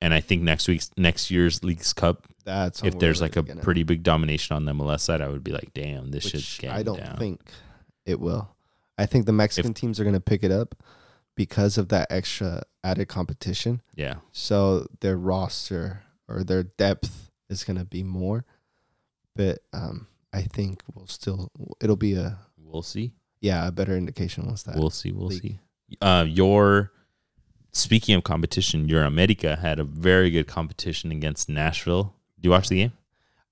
and 0.00 0.14
I 0.14 0.20
think 0.20 0.42
next 0.42 0.68
week's 0.68 0.90
next 0.96 1.32
year's 1.32 1.64
League's 1.64 1.92
Cup, 1.92 2.28
that's 2.44 2.84
if 2.84 2.96
there's 3.00 3.20
like 3.20 3.34
a 3.36 3.42
pretty 3.42 3.82
big 3.82 4.04
domination 4.04 4.54
on 4.54 4.64
the 4.66 4.72
MLS 4.72 5.00
side, 5.02 5.20
I 5.20 5.26
would 5.28 5.42
be 5.42 5.50
like, 5.52 5.74
damn, 5.74 6.12
this 6.12 6.24
which 6.24 6.32
shit's 6.34 6.58
getting 6.58 6.76
I 6.76 6.82
don't 6.84 6.98
down. 6.98 7.16
think 7.16 7.40
it 8.06 8.20
will. 8.20 8.51
I 8.98 9.06
think 9.06 9.26
the 9.26 9.32
Mexican 9.32 9.74
teams 9.74 9.98
are 9.98 10.04
going 10.04 10.14
to 10.14 10.20
pick 10.20 10.42
it 10.44 10.50
up 10.52 10.74
because 11.34 11.78
of 11.78 11.88
that 11.88 12.08
extra 12.10 12.62
added 12.84 13.08
competition. 13.08 13.80
yeah, 13.94 14.16
So 14.32 14.86
their 15.00 15.16
roster 15.16 16.02
or 16.28 16.44
their 16.44 16.62
depth 16.62 17.30
is 17.48 17.64
going 17.64 17.78
to 17.78 17.84
be 17.84 18.02
more. 18.02 18.44
But 19.34 19.60
um, 19.72 20.08
I 20.32 20.42
think 20.42 20.82
we'll 20.94 21.06
still 21.06 21.50
it'll 21.80 21.96
be 21.96 22.14
a 22.14 22.38
We'll 22.58 22.82
see. 22.82 23.12
yeah 23.40 23.66
a 23.66 23.72
better 23.72 23.96
indication 23.96 24.44
once 24.46 24.62
that 24.64 24.76
We'll 24.76 24.90
see. 24.90 25.10
We'll 25.12 25.28
league. 25.28 25.42
see. 25.42 25.58
Uh, 26.00 26.24
your 26.24 26.92
speaking 27.72 28.14
of 28.14 28.24
competition, 28.24 28.88
your 28.88 29.04
America 29.04 29.56
had 29.56 29.78
a 29.80 29.84
very 29.84 30.30
good 30.30 30.46
competition 30.46 31.10
against 31.12 31.48
Nashville. 31.48 32.14
Do 32.40 32.46
you 32.46 32.50
watch 32.50 32.68
the 32.68 32.76
game? 32.76 32.92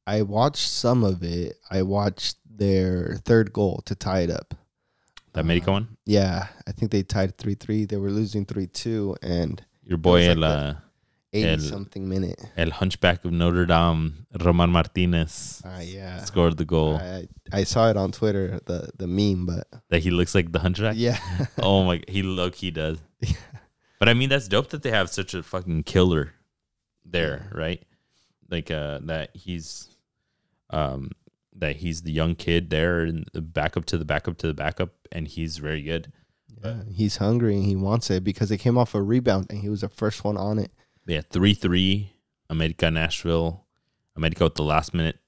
I 0.07 0.23
watched 0.23 0.69
some 0.69 1.03
of 1.05 1.23
it. 1.23 1.57
I 1.71 1.83
watched 1.83 2.37
their 2.49 3.17
third 3.25 3.53
goal 3.53 3.83
to 3.87 3.95
tie 3.95 4.21
it 4.21 4.31
up. 4.31 4.55
The 5.33 5.41
America 5.41 5.71
Uh, 5.71 5.73
one. 5.75 5.89
Yeah, 6.07 6.49
I 6.67 6.73
think 6.73 6.91
they 6.91 7.03
tied 7.03 7.39
three 7.39 7.55
three. 7.55 7.85
They 7.85 7.97
were 7.97 8.11
losing 8.11 8.45
three 8.47 8.67
two 8.67 9.17
and 9.23 9.63
Your 9.85 9.99
boy 9.99 10.21
was 10.27 10.29
El, 10.29 10.37
like 10.39 10.59
uh, 10.59 10.75
eighty 11.33 11.49
El- 11.49 11.59
something 11.61 12.09
minute. 12.09 12.41
El 12.57 12.71
Hunchback 12.71 13.25
of 13.25 13.31
Notre 13.33 13.65
Dame, 13.67 14.27
Roman 14.41 14.71
Martinez, 14.71 15.63
Uh, 15.65 15.81
yeah, 15.83 16.19
scored 16.25 16.57
the 16.57 16.65
goal. 16.65 16.97
I, 16.97 17.29
I 17.53 17.65
saw 17.65 17.89
it 17.91 17.97
on 17.97 18.11
Twitter 18.13 18.61
the 18.67 18.91
the 18.99 19.07
meme, 19.07 19.47
but 19.47 19.69
that 19.91 20.01
he 20.03 20.11
looks 20.11 20.35
like 20.35 20.51
the 20.53 20.59
Hunchback. 20.59 20.95
yeah, 20.97 21.19
oh 21.63 21.85
my, 21.85 22.03
he 22.09 22.23
look 22.23 22.55
he 22.57 22.71
does. 22.71 22.99
Yeah. 23.21 23.37
But 24.01 24.09
I 24.09 24.15
mean, 24.15 24.31
that's 24.31 24.49
dope 24.49 24.71
that 24.71 24.83
they 24.83 24.91
have 24.91 25.11
such 25.11 25.35
a 25.35 25.43
fucking 25.43 25.83
killer 25.85 26.33
there, 27.05 27.51
right? 27.53 27.83
Like 28.51 28.71
uh, 28.71 28.99
that 29.05 29.31
he's, 29.37 29.89
um, 30.71 31.11
that 31.61 31.77
he's 31.77 32.03
the 32.03 32.13
young 32.13 32.35
kid 32.35 32.71
there 32.71 33.01
and 33.01 33.25
the 33.33 33.41
backup 33.41 33.85
to 33.87 33.97
the 33.99 34.05
backup 34.05 34.37
to 34.39 34.47
the 34.49 34.55
backup, 34.55 34.91
and 35.13 35.29
he's 35.29 35.59
very 35.59 35.83
good. 35.83 36.13
yeah, 36.65 36.83
he's 36.93 37.17
hungry 37.19 37.55
and 37.55 37.65
he 37.65 37.77
wants 37.77 38.11
it 38.11 38.25
because 38.25 38.49
they 38.49 38.59
came 38.59 38.77
off 38.77 38.95
a 38.95 39.01
rebound 39.03 39.47
and 39.51 39.61
he 39.61 39.69
was 39.69 39.81
the 39.83 39.89
first 39.89 40.25
one 40.25 40.37
on 40.37 40.59
it. 40.59 40.73
Yeah, 41.07 41.23
three 41.31 41.55
three, 41.55 42.13
America 42.51 42.91
Nashville, 42.91 43.65
America 44.17 44.45
with 44.45 44.55
the 44.57 44.63
last 44.65 44.93
minute, 44.93 45.19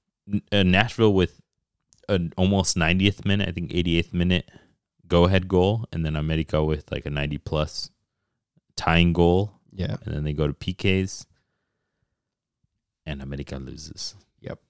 uh, 0.52 0.62
Nashville 0.62 1.14
with 1.14 1.40
an 2.08 2.32
almost 2.36 2.76
90th 2.76 3.24
minute, 3.24 3.48
I 3.48 3.52
think 3.52 3.70
88th 3.70 4.12
minute 4.12 4.50
go 5.06 5.24
ahead 5.24 5.46
goal, 5.48 5.86
and 5.92 6.04
then 6.06 6.16
America 6.16 6.64
with 6.64 6.90
like 6.90 7.04
a 7.06 7.10
90 7.10 7.38
plus 7.38 7.90
tying 8.76 9.12
goal, 9.12 9.60
Yeah, 9.70 9.96
and 10.04 10.14
then 10.14 10.24
they 10.24 10.32
go 10.32 10.46
to 10.46 10.54
PKs, 10.54 11.26
and 13.06 13.20
America 13.22 13.56
loses. 13.58 14.14
yep. 14.40 14.60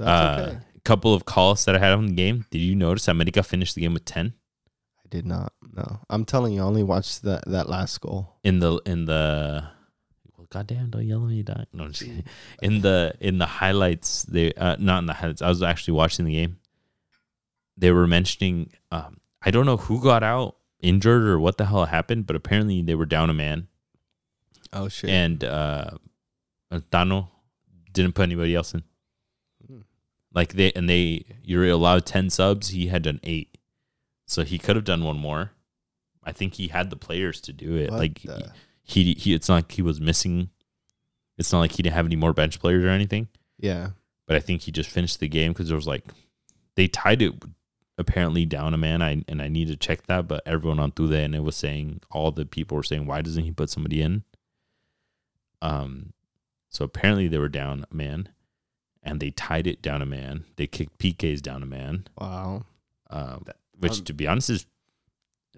A 0.00 0.04
That's 0.04 0.48
okay. 0.48 0.58
couple 0.84 1.14
of 1.14 1.24
calls 1.24 1.64
that 1.66 1.74
I 1.76 1.78
had 1.78 1.92
on 1.92 2.06
the 2.06 2.12
game. 2.14 2.46
Did 2.50 2.58
you 2.60 2.74
notice 2.74 3.04
that 3.06 3.12
America 3.12 3.42
finished 3.42 3.74
the 3.74 3.82
game 3.82 3.94
with 3.94 4.04
10 4.04 4.32
I 4.98 5.08
did 5.08 5.26
not. 5.26 5.52
No, 5.72 6.00
I'm 6.08 6.24
telling 6.24 6.52
you, 6.54 6.60
I 6.62 6.64
only 6.64 6.82
watched 6.82 7.22
that 7.22 7.44
that 7.48 7.68
last 7.68 8.00
goal. 8.00 8.36
in 8.44 8.58
the 8.60 8.80
in 8.86 9.04
the? 9.06 9.64
Well, 10.36 10.46
goddamn! 10.50 10.90
Don't 10.90 11.06
yell 11.06 11.22
at 11.22 11.28
me, 11.28 11.42
Doc. 11.42 11.66
No, 11.72 11.84
I'm 11.84 11.92
just 11.92 12.02
kidding. 12.02 12.24
in 12.62 12.80
the 12.80 13.14
in 13.20 13.38
the 13.38 13.46
highlights 13.46 14.24
they 14.24 14.52
uh 14.54 14.76
not 14.78 14.98
in 15.00 15.06
the 15.06 15.12
highlights 15.14 15.42
i 15.42 15.48
was 15.48 15.62
actually 15.62 15.94
watching 15.94 16.24
the 16.26 16.32
game 16.34 16.58
they 17.76 17.90
were 17.92 18.06
mentioning 18.06 18.70
um 18.90 19.18
i 19.42 19.50
don't 19.50 19.64
know 19.66 19.76
who 19.76 20.00
got 20.02 20.22
out 20.22 20.56
injured 20.80 21.22
or 21.22 21.38
what 21.38 21.56
the 21.58 21.66
hell 21.66 21.84
happened 21.86 22.26
but 22.26 22.34
apparently 22.36 22.82
they 22.82 22.94
were 22.94 23.06
down 23.06 23.30
a 23.30 23.34
man 23.34 23.68
Oh 24.72 24.88
shit! 24.88 25.10
and 25.10 25.42
uh 25.44 25.90
Tano 26.92 27.28
didn't 27.92 28.14
put 28.14 28.22
anybody 28.22 28.54
else 28.54 28.74
in. 28.74 28.82
Like 30.32 30.52
they 30.54 30.72
and 30.72 30.88
they 30.88 31.24
you're 31.42 31.66
allowed 31.68 32.06
10 32.06 32.30
subs. 32.30 32.68
He 32.68 32.86
had 32.88 33.02
done 33.02 33.20
8 33.22 33.56
so 34.26 34.42
he 34.44 34.58
could 34.58 34.76
have 34.76 34.84
done 34.84 35.02
one 35.04 35.18
more. 35.18 35.52
I 36.22 36.32
think 36.32 36.54
he 36.54 36.68
had 36.68 36.90
the 36.90 36.96
players 36.96 37.40
to 37.42 37.52
do 37.52 37.74
it. 37.76 37.90
What 37.90 37.98
like 37.98 38.22
the- 38.22 38.52
he 38.82 39.14
he 39.14 39.34
it's 39.34 39.48
not 39.48 39.54
like 39.56 39.72
he 39.72 39.82
was 39.82 40.00
missing. 40.00 40.50
It's 41.38 41.52
not 41.52 41.60
like 41.60 41.72
he 41.72 41.82
didn't 41.82 41.94
have 41.94 42.06
any 42.06 42.16
more 42.16 42.32
bench 42.32 42.60
players 42.60 42.84
or 42.84 42.88
anything. 42.88 43.28
Yeah, 43.58 43.90
but 44.26 44.36
I 44.36 44.40
think 44.40 44.62
he 44.62 44.72
just 44.72 44.90
finished 44.90 45.20
the 45.20 45.28
game 45.28 45.52
because 45.52 45.68
there 45.68 45.76
was 45.76 45.86
like 45.86 46.04
they 46.76 46.86
tied 46.88 47.22
it 47.22 47.34
apparently 47.98 48.46
down 48.46 48.74
a 48.74 48.78
man. 48.78 49.00
I 49.02 49.22
and 49.28 49.40
I 49.40 49.48
need 49.48 49.68
to 49.68 49.76
check 49.76 50.06
that, 50.06 50.28
but 50.28 50.42
everyone 50.46 50.78
on 50.80 50.92
Tude 50.92 51.12
and 51.12 51.34
it 51.34 51.42
was 51.42 51.56
saying 51.56 52.00
all 52.10 52.30
the 52.30 52.44
people 52.46 52.76
were 52.76 52.82
saying 52.82 53.06
why 53.06 53.22
doesn't 53.22 53.44
he 53.44 53.52
put 53.52 53.70
somebody 53.70 54.02
in? 54.02 54.24
Um, 55.62 56.12
so 56.68 56.84
apparently 56.84 57.28
they 57.28 57.38
were 57.38 57.48
down 57.48 57.84
a 57.90 57.94
man, 57.94 58.28
and 59.02 59.20
they 59.20 59.30
tied 59.30 59.66
it 59.66 59.82
down 59.82 60.02
a 60.02 60.06
man. 60.06 60.44
They 60.56 60.66
kicked 60.66 60.98
PKs 60.98 61.40
down 61.40 61.62
a 61.62 61.66
man, 61.66 62.06
wow. 62.18 62.64
um, 63.10 63.44
which 63.78 63.98
Um, 63.98 64.04
to 64.04 64.12
be 64.12 64.26
honest 64.26 64.50
is 64.50 64.66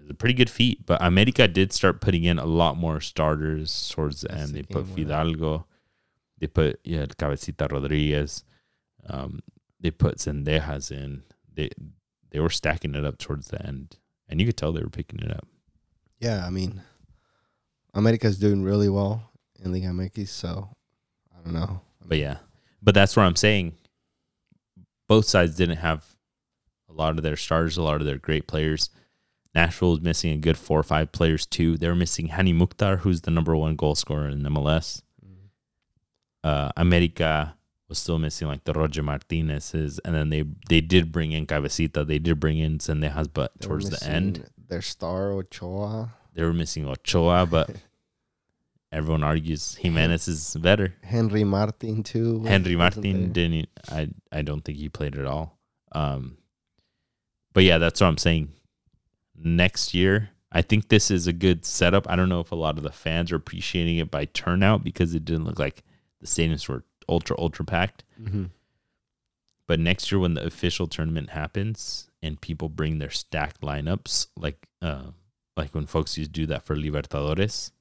is 0.01 0.09
a 0.09 0.13
pretty 0.13 0.33
good 0.33 0.49
feat. 0.49 0.85
But 0.85 1.01
America 1.01 1.47
did 1.47 1.71
start 1.73 2.01
putting 2.01 2.23
in 2.23 2.39
a 2.39 2.45
lot 2.45 2.77
more 2.77 2.99
starters 2.99 3.89
towards 3.89 4.21
the 4.21 4.31
end. 4.31 4.53
They 4.53 4.63
put 4.63 4.85
game 4.85 4.95
went 4.95 5.11
on. 5.11 5.25
Fidalgo, 5.27 5.65
they 6.39 6.47
put 6.47 6.79
yeah 6.83 7.05
Cabecita 7.05 7.71
Rodriguez, 7.71 8.43
um, 9.07 9.39
they 9.79 9.91
put 9.91 10.17
Zendejas 10.17 10.91
in. 10.91 11.23
They 11.53 11.69
they 12.31 12.39
were 12.39 12.49
stacking 12.49 12.95
it 12.95 13.05
up 13.05 13.17
towards 13.17 13.47
the 13.49 13.65
end, 13.65 13.97
and 14.27 14.39
you 14.39 14.47
could 14.47 14.57
tell 14.57 14.71
they 14.71 14.81
were 14.81 14.89
picking 14.89 15.19
it 15.19 15.31
up. 15.31 15.47
Yeah, 16.19 16.45
I 16.45 16.49
mean, 16.49 16.81
America's 17.93 18.39
doing 18.39 18.63
really 18.63 18.89
well 18.89 19.29
in 19.59 19.71
Liga 19.71 19.87
MX, 19.87 20.29
so 20.29 20.69
I 21.31 21.43
don't 21.43 21.53
know. 21.53 21.81
But 22.05 22.17
yeah, 22.17 22.37
but 22.83 22.93
that's 22.93 23.15
what 23.15 23.23
I'm 23.23 23.35
saying 23.35 23.73
both 25.07 25.25
sides 25.25 25.55
didn't 25.55 25.77
have 25.77 26.05
a 26.89 26.93
lot 26.93 27.17
of 27.17 27.23
their 27.23 27.35
starters, 27.35 27.77
a 27.77 27.83
lot 27.83 28.01
of 28.01 28.05
their 28.05 28.17
great 28.17 28.47
players. 28.47 28.89
Nashville 29.53 29.91
was 29.91 30.01
missing 30.01 30.31
a 30.31 30.37
good 30.37 30.57
four 30.57 30.79
or 30.79 30.83
five 30.83 31.11
players 31.11 31.45
too. 31.45 31.77
They 31.77 31.87
were 31.87 31.95
missing 31.95 32.29
Hani 32.29 32.55
Mukhtar, 32.55 32.97
who's 32.97 33.21
the 33.21 33.31
number 33.31 33.55
one 33.55 33.75
goal 33.75 33.95
scorer 33.95 34.27
in 34.27 34.41
MLS. 34.41 35.01
Uh, 36.43 36.71
America 36.75 37.55
was 37.87 37.99
still 37.99 38.17
missing 38.17 38.47
like 38.47 38.63
the 38.63 38.73
Roger 38.73 39.03
Martinez's, 39.03 39.99
and 40.03 40.13
then 40.15 40.29
they 40.29 40.43
they 40.67 40.81
did 40.81 41.11
bring 41.11 41.31
in 41.31 41.45
Cabecita, 41.45 42.05
they 42.05 42.19
did 42.19 42.39
bring 42.39 42.57
in 42.57 42.79
Zendejas, 42.79 43.29
but 43.31 43.51
They 43.59 43.67
towards 43.67 43.89
the 43.89 44.05
end 44.09 44.49
their 44.67 44.81
star 44.81 45.31
Ochoa, 45.31 46.13
they 46.33 46.43
were 46.43 46.53
missing 46.53 46.87
Ochoa, 46.87 47.45
but 47.45 47.69
everyone 48.93 49.23
argues 49.23 49.75
Jimenez 49.75 50.27
is 50.27 50.55
better. 50.55 50.93
Henry 51.03 51.43
Martin 51.43 52.03
too. 52.03 52.43
Henry 52.43 52.75
Martin 52.75 53.31
didn't. 53.33 53.69
I 53.89 54.09
I 54.31 54.41
don't 54.43 54.61
think 54.61 54.77
he 54.77 54.87
played 54.89 55.17
at 55.17 55.25
all. 55.25 55.57
Um, 55.91 56.37
but 57.53 57.63
yeah, 57.63 57.77
that's 57.77 57.99
what 58.01 58.07
I'm 58.07 58.17
saying. 58.17 58.53
Next 59.35 59.93
year, 59.93 60.29
I 60.51 60.61
think 60.61 60.87
this 60.89 61.09
is 61.11 61.27
a 61.27 61.33
good 61.33 61.65
setup. 61.65 62.09
I 62.09 62.15
don't 62.15 62.29
know 62.29 62.39
if 62.39 62.51
a 62.51 62.55
lot 62.55 62.77
of 62.77 62.83
the 62.83 62.91
fans 62.91 63.31
are 63.31 63.35
appreciating 63.35 63.97
it 63.97 64.09
by 64.11 64.25
turnout 64.25 64.83
because 64.83 65.13
it 65.15 65.25
didn't 65.25 65.45
look 65.45 65.59
like 65.59 65.83
the 66.21 66.27
stadiums 66.27 66.69
were 66.69 66.83
ultra 67.09 67.35
ultra 67.39 67.65
packed. 67.65 68.03
Mhm. 68.21 68.51
But 69.67 69.79
next 69.79 70.11
year, 70.11 70.19
when 70.19 70.33
the 70.35 70.45
official 70.45 70.87
tournament 70.87 71.31
happens 71.31 72.09
and 72.21 72.39
people 72.39 72.69
bring 72.69 72.99
their 72.99 73.09
stacked 73.09 73.61
lineups, 73.61 74.27
like 74.37 74.67
uh, 74.81 75.11
like 75.57 75.73
when 75.73 75.85
folks 75.85 76.17
used 76.17 76.33
to 76.33 76.41
do 76.41 76.45
that 76.47 76.63
for 76.63 76.75
Libertadores, 76.75 77.71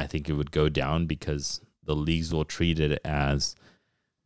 I 0.00 0.06
think 0.06 0.28
it 0.28 0.32
would 0.34 0.50
go 0.50 0.68
down 0.68 1.06
because 1.06 1.60
the 1.84 1.94
leagues 1.94 2.32
will 2.32 2.44
treat 2.44 2.78
it 2.80 3.00
as 3.04 3.54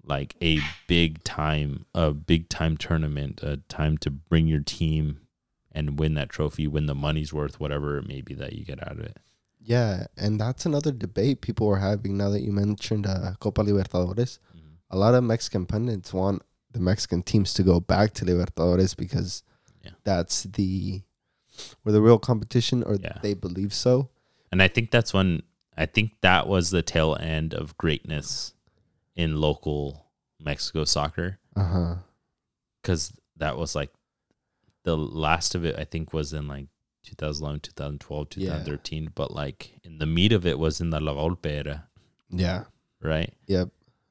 like 0.04 0.36
a 0.42 0.60
big 0.86 1.22
time, 1.24 1.86
a 1.94 2.12
big 2.12 2.48
time 2.48 2.76
tournament, 2.76 3.40
a 3.42 3.56
time 3.68 3.96
to 3.98 4.10
bring 4.10 4.46
your 4.46 4.60
team 4.60 5.20
and 5.72 5.98
win 5.98 6.14
that 6.14 6.28
trophy, 6.28 6.66
win 6.66 6.86
the 6.86 6.94
money's 6.94 7.32
worth, 7.32 7.58
whatever 7.58 7.98
it 7.98 8.06
may 8.06 8.20
be 8.20 8.34
that 8.34 8.52
you 8.52 8.64
get 8.64 8.82
out 8.82 8.92
of 8.92 9.00
it. 9.00 9.16
Yeah, 9.60 10.06
and 10.16 10.38
that's 10.40 10.66
another 10.66 10.92
debate 10.92 11.40
people 11.40 11.68
are 11.70 11.78
having 11.78 12.16
now 12.18 12.28
that 12.30 12.42
you 12.42 12.52
mentioned 12.52 13.06
uh, 13.06 13.32
Copa 13.40 13.62
Libertadores. 13.62 14.38
A 14.90 14.96
lot 14.98 15.14
of 15.14 15.24
Mexican 15.24 15.64
pundits 15.66 16.12
want 16.12 16.42
the 16.70 16.80
Mexican 16.80 17.22
teams 17.22 17.54
to 17.54 17.62
go 17.62 17.80
back 17.80 18.12
to 18.14 18.24
Libertadores 18.24 18.94
because 18.96 19.42
Yeah. 19.82 19.92
that's 20.04 20.44
the 20.44 21.02
where 21.82 21.92
the 21.92 22.02
real 22.02 22.18
competition, 22.18 22.82
or 22.82 22.96
Yeah. 22.96 23.18
they 23.22 23.32
believe 23.34 23.72
so. 23.72 24.10
And 24.52 24.60
I 24.62 24.68
think 24.68 24.90
that's 24.90 25.14
when 25.14 25.42
I 25.76 25.86
think 25.86 26.12
that 26.20 26.46
was 26.46 26.70
the 26.70 26.82
tail 26.82 27.16
end 27.18 27.52
of 27.54 27.76
greatness 27.76 28.54
in 29.16 29.40
local 29.40 30.06
Mexico 30.40 30.84
soccer 30.84 31.38
Uh 31.56 31.64
huh. 31.64 31.94
because 32.80 33.12
that 33.36 33.56
was 33.56 33.74
like 33.74 33.90
the 34.84 34.96
last 34.96 35.54
of 35.54 35.64
it. 35.64 35.76
I 35.78 35.84
think 35.84 36.12
was 36.12 36.32
in 36.32 36.46
like 36.48 36.66
2011, 37.04 37.60
2012, 37.60 38.26
Yeah. 38.36 38.50
2013. 38.58 39.10
But 39.14 39.32
like 39.32 39.78
in 39.82 39.98
the 39.98 40.06
meat 40.06 40.32
of 40.32 40.46
it 40.46 40.58
was 40.58 40.80
in 40.80 40.90
the 40.90 41.00
La 41.00 41.12
Volpe 41.14 41.46
era, 41.46 41.88
Yeah. 42.30 42.64
right? 43.02 43.32
Yep. 43.46 43.70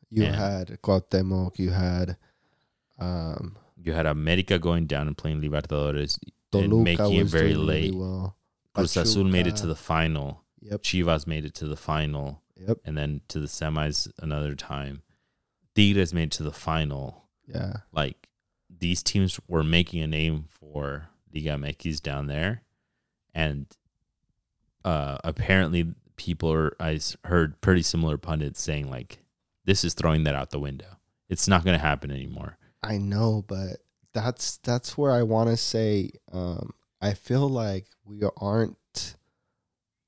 You 0.10 0.26
And- 0.26 0.36
had 0.36 0.82
Cuauhtemoc. 0.82 1.58
You 1.60 1.72
had 1.72 2.18
um, 3.00 3.58
You 3.82 3.94
had 3.94 4.06
America 4.06 4.60
going 4.60 4.86
down 4.86 5.08
and 5.08 5.18
playing 5.18 5.42
Libertadores, 5.42 6.20
Toluca 6.52 6.76
and 6.76 6.84
making 6.84 7.14
it 7.16 7.28
very 7.28 7.54
doing 7.54 7.66
really 7.68 7.82
late. 7.92 7.96
well. 7.96 8.38
Cruz 8.74 8.96
Azul 8.98 9.24
made 9.26 9.48
it 9.48 9.56
to 9.58 9.68
the 9.68 9.76
final. 9.76 10.43
Yep. 10.70 10.82
Chivas 10.84 11.28
made 11.28 11.46
it 11.46 11.54
to 11.56 11.68
the 11.68 11.78
final. 11.78 12.42
Yep. 12.56 12.78
and 12.86 12.98
then 12.98 13.22
to 13.30 13.40
the 13.40 13.48
semis 13.48 14.10
another 14.20 14.56
time. 14.56 15.02
Tigres 15.76 16.14
made 16.14 16.26
it 16.26 16.32
to 16.34 16.44
the 16.44 16.52
final. 16.52 17.26
Yeah. 17.48 17.78
Like 17.92 18.28
these 18.70 19.04
teams 19.04 19.40
were 19.48 19.64
making 19.64 20.02
a 20.02 20.08
name 20.08 20.46
for 20.48 21.10
Liga 21.34 21.52
MX 21.58 22.02
down 22.02 22.28
there, 22.28 22.62
and 23.34 23.66
uh, 24.86 25.18
apparently 25.24 25.94
people 26.16 26.54
are. 26.54 26.76
I 26.80 27.00
heard 27.26 27.60
pretty 27.62 27.82
similar 27.82 28.18
pundits 28.18 28.62
saying 28.62 28.90
like, 28.90 29.20
"This 29.66 29.84
is 29.84 29.94
throwing 29.94 30.24
that 30.26 30.36
out 30.36 30.52
the 30.52 30.60
window. 30.60 30.98
It's 31.30 31.48
not 31.48 31.64
going 31.64 31.78
to 31.78 31.86
happen 31.86 32.12
anymore." 32.12 32.58
I 32.84 32.98
know, 32.98 33.44
but 33.48 33.78
that's 34.14 34.58
that's 34.58 34.98
where 34.98 35.12
I 35.12 35.24
want 35.24 35.50
to 35.50 35.58
say 35.58 36.12
um, 36.32 36.72
I 37.02 37.14
feel 37.14 37.50
like 37.50 37.88
we 38.06 38.22
aren't 38.38 38.78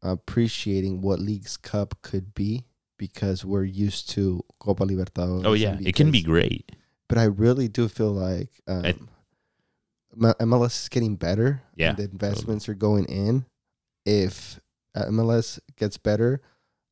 appreciating 0.09 1.01
what 1.01 1.19
League's 1.19 1.57
Cup 1.57 1.95
could 2.01 2.33
be 2.33 2.65
because 2.97 3.43
we're 3.43 3.63
used 3.63 4.09
to 4.11 4.43
Copa 4.59 4.85
Libertadores. 4.85 5.45
Oh 5.45 5.53
yeah, 5.53 5.73
and 5.73 5.87
it 5.87 5.95
can 5.95 6.11
be 6.11 6.21
great. 6.21 6.71
but 7.09 7.17
I 7.17 7.25
really 7.25 7.67
do 7.67 7.87
feel 7.87 8.11
like 8.13 8.49
um, 8.67 8.85
I- 8.85 10.33
MLS 10.45 10.83
is 10.83 10.89
getting 10.89 11.15
better. 11.15 11.61
Yeah, 11.75 11.89
and 11.89 11.97
the 11.97 12.03
investments 12.03 12.69
are 12.69 12.73
going 12.73 13.05
in. 13.05 13.45
If 14.05 14.59
uh, 14.95 15.05
MLS 15.05 15.59
gets 15.77 15.97
better, 15.97 16.41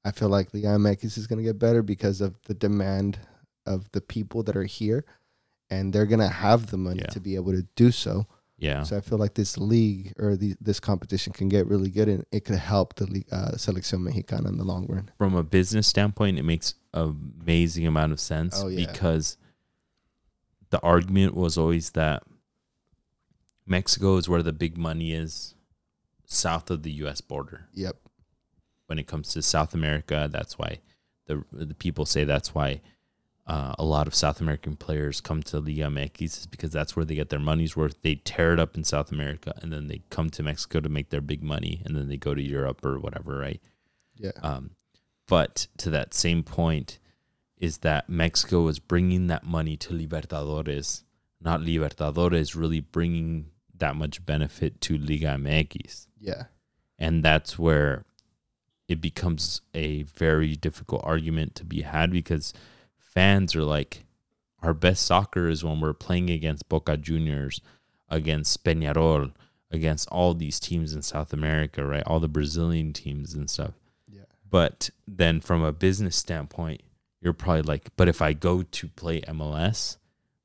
I 0.04 0.12
feel 0.12 0.30
like 0.30 0.54
Liga 0.54 0.68
MX 0.68 1.18
is 1.18 1.28
going 1.28 1.38
to 1.38 1.44
get 1.44 1.60
better 1.60 1.82
because 1.82 2.20
of 2.22 2.36
the 2.46 2.54
demand 2.54 3.20
of 3.66 3.90
the 3.92 4.02
people 4.02 4.44
that 4.44 4.58
are 4.58 4.66
here, 4.66 5.06
and 5.70 5.94
they're 5.94 6.06
going 6.06 6.20
to 6.20 6.28
have 6.28 6.68
the 6.68 6.78
money 6.78 7.00
Yeah. 7.02 7.12
to 7.12 7.20
be 7.22 7.36
able 7.36 7.54
to 7.54 7.66
do 7.76 7.92
so. 7.92 8.28
Yeah. 8.64 8.84
So 8.84 8.98
I 8.98 9.02
feel 9.02 9.18
like 9.18 9.34
this 9.34 9.58
league 9.58 10.14
or 10.18 10.36
the, 10.36 10.56
this 10.62 10.80
competition 10.80 11.34
can 11.34 11.50
get 11.50 11.68
really 11.68 11.90
good, 11.90 12.08
and 12.08 12.26
it 12.32 12.46
could 12.46 12.56
help 12.58 12.96
the 12.96 13.06
league, 13.06 13.28
uh, 13.32 13.52
Selección 13.56 14.02
Mexicana 14.02 14.48
in 14.50 14.58
the 14.58 14.64
long 14.64 14.86
run. 14.88 15.10
From 15.18 15.36
a 15.36 15.44
business 15.44 15.86
standpoint, 15.88 16.40
it 16.40 16.44
makes 16.44 16.76
amazing 16.94 17.86
amount 17.88 18.12
of 18.14 18.20
sense 18.20 18.56
Oh, 18.58 18.68
yeah. 18.70 18.86
because 18.92 19.38
the 20.70 20.80
argument 20.82 21.36
was 21.36 21.58
always 21.58 21.92
that 21.92 22.24
Mexico 23.66 24.18
is 24.18 24.28
where 24.28 24.44
the 24.44 24.54
big 24.54 24.78
money 24.78 25.14
is 25.14 25.56
south 26.26 26.70
of 26.72 26.84
the 26.84 26.92
US 27.04 27.22
border. 27.22 27.68
Yep. 27.74 27.96
when 28.88 29.00
it 29.00 29.08
comes 29.08 29.30
to 29.30 29.42
South 29.42 29.74
America. 29.74 30.28
That's 30.32 30.58
why 30.58 30.80
the 31.28 31.44
the 31.52 31.74
people 31.74 32.06
say 32.06 32.24
that's 32.26 32.54
why 32.54 32.82
uh, 33.46 33.74
a 33.78 33.84
lot 33.84 34.08
of 34.08 34.16
South 34.16 34.40
American 34.40 34.76
players 34.76 35.20
come 35.20 35.44
to 35.44 35.60
Liga 35.60 35.84
MX 35.84 36.22
is 36.22 36.48
because 36.48 36.72
that's 36.72 36.96
where 36.96 37.04
they 37.04 37.16
get 37.16 37.30
their 37.30 37.40
money's 37.40 37.76
worth. 37.76 38.02
They 38.02 38.16
tear 38.16 38.54
it 38.54 38.60
up 38.60 38.78
in 38.78 38.84
South 38.84 39.12
America 39.12 39.54
and 39.62 39.72
then 39.72 39.88
they 39.88 40.02
come 40.10 40.30
to 40.32 40.44
Mexico 40.44 40.80
to 40.80 40.90
make 40.90 41.10
their 41.10 41.22
big 41.22 41.44
money 41.44 41.82
and 41.86 41.96
then 41.96 42.08
they 42.08 42.18
go 42.18 42.34
to 42.34 42.42
Europe 42.42 42.86
or 42.86 43.00
whatever, 43.00 43.38
right? 43.38 43.62
Yeah. 44.16 44.32
Um, 44.42 44.72
but 45.28 45.68
to 45.78 45.90
that 45.90 46.14
same 46.14 46.44
point 46.44 47.00
is 47.58 47.80
that 47.80 48.10
Mexico 48.10 48.68
is 48.68 48.80
bringing 48.80 49.28
that 49.28 49.44
money 49.44 49.76
to 49.78 49.94
Libertadores, 49.94 51.04
not 51.42 51.62
Libertadores 51.62 52.56
really 52.56 52.80
bringing 52.80 53.48
that 53.76 53.96
much 53.96 54.26
benefit 54.26 54.80
to 54.82 54.98
Liga 54.98 55.36
MX 55.38 56.08
yeah. 56.20 56.44
and 56.98 57.24
that's 57.24 57.60
where 57.60 58.06
it 58.88 59.02
becomes 59.02 59.62
a 59.74 60.04
very 60.04 60.56
difficult 60.56 61.02
argument 61.04 61.56
to 61.56 61.66
be 61.66 61.82
had 61.82 62.12
because 62.12 62.54
fans 63.14 63.56
are 63.56 63.64
like 63.64 64.06
our 64.62 64.74
best 64.74 65.06
soccer 65.06 65.50
is 65.50 65.64
when 65.64 65.82
we're 65.82 65.94
playing 65.94 66.30
against 66.30 66.70
Boca 66.70 66.98
Juniors, 66.98 67.62
against 68.10 68.64
Peñarol, 68.64 69.34
against 69.72 70.08
all 70.10 70.34
these 70.34 70.60
teams 70.60 70.94
in 70.94 71.02
South 71.02 71.34
America, 71.34 71.86
right? 71.86 72.04
All 72.06 72.20
the 72.20 72.28
Brazilian 72.28 72.94
teams 72.94 73.34
and 73.34 73.50
stuff. 73.50 73.74
Yeah. 74.08 74.22
But 74.50 74.90
then 75.08 75.42
from 75.42 75.64
a 75.64 75.72
business 75.72 76.16
standpoint, 76.16 76.82
you're 77.20 77.34
probably 77.34 77.64
like, 77.64 77.90
but 77.98 78.08
if 78.08 78.22
I 78.22 78.34
go 78.34 78.64
to 78.64 78.88
play 78.90 79.22
MLS, 79.22 79.98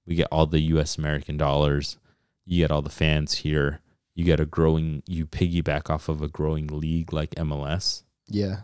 we 0.06 0.14
get 0.14 0.28
all 0.32 0.46
the 0.46 0.60
US 0.60 0.96
American 0.98 1.36
dollars, 1.36 1.98
you 2.44 2.62
get 2.62 2.70
all 2.70 2.82
the 2.82 2.90
fans 2.90 3.34
here, 3.34 3.80
you 4.14 4.24
get 4.24 4.40
a 4.40 4.46
growing 4.46 5.02
you 5.06 5.26
piggyback 5.26 5.90
off 5.90 6.08
of 6.08 6.22
a 6.22 6.28
growing 6.28 6.66
league 6.66 7.12
like 7.12 7.30
MLS. 7.36 8.02
Yeah. 8.26 8.62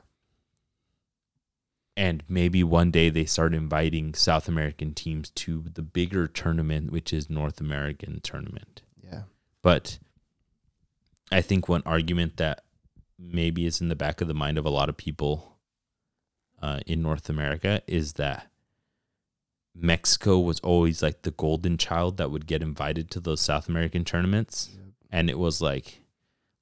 And 1.96 2.24
maybe 2.28 2.64
one 2.64 2.90
day 2.90 3.08
they 3.08 3.24
start 3.24 3.54
inviting 3.54 4.14
South 4.14 4.48
American 4.48 4.94
teams 4.94 5.30
to 5.30 5.64
the 5.72 5.82
bigger 5.82 6.26
tournament, 6.26 6.90
which 6.90 7.12
is 7.12 7.30
North 7.30 7.60
American 7.60 8.20
tournament. 8.20 8.82
Yeah. 9.02 9.22
But 9.62 9.98
I 11.30 11.40
think 11.40 11.68
one 11.68 11.82
argument 11.86 12.36
that 12.38 12.64
maybe 13.18 13.64
is 13.64 13.80
in 13.80 13.88
the 13.88 13.94
back 13.94 14.20
of 14.20 14.28
the 14.28 14.34
mind 14.34 14.58
of 14.58 14.66
a 14.66 14.70
lot 14.70 14.88
of 14.88 14.96
people 14.96 15.56
uh, 16.60 16.80
in 16.86 17.02
North 17.02 17.28
America 17.28 17.82
is 17.86 18.14
that 18.14 18.48
Mexico 19.74 20.38
was 20.38 20.60
always 20.60 21.02
like 21.02 21.22
the 21.22 21.30
golden 21.32 21.76
child 21.76 22.16
that 22.16 22.30
would 22.30 22.46
get 22.46 22.62
invited 22.62 23.10
to 23.10 23.20
those 23.20 23.40
South 23.40 23.68
American 23.68 24.04
tournaments. 24.04 24.70
And 25.10 25.28
it 25.28 25.38
was 25.38 25.60
like, 25.60 26.00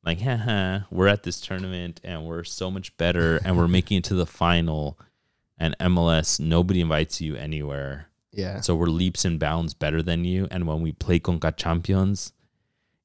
like, 0.04 0.20
haha, 0.20 0.80
we're 0.90 1.08
at 1.08 1.22
this 1.22 1.40
tournament 1.40 2.00
and 2.02 2.24
we're 2.24 2.44
so 2.44 2.70
much 2.70 2.96
better 2.96 3.38
and 3.44 3.56
we're 3.56 3.68
making 3.68 3.98
it 3.98 4.04
to 4.04 4.14
the 4.14 4.26
final. 4.26 4.98
And 5.62 5.76
MLS, 5.78 6.40
nobody 6.40 6.80
invites 6.80 7.20
you 7.20 7.36
anywhere. 7.36 8.08
Yeah. 8.32 8.60
So 8.62 8.74
we're 8.74 8.86
leaps 8.86 9.24
and 9.24 9.38
bounds 9.38 9.74
better 9.74 10.02
than 10.02 10.24
you. 10.24 10.48
And 10.50 10.66
when 10.66 10.82
we 10.82 10.90
play 10.90 11.20
Conca 11.20 11.52
Champions, 11.56 12.32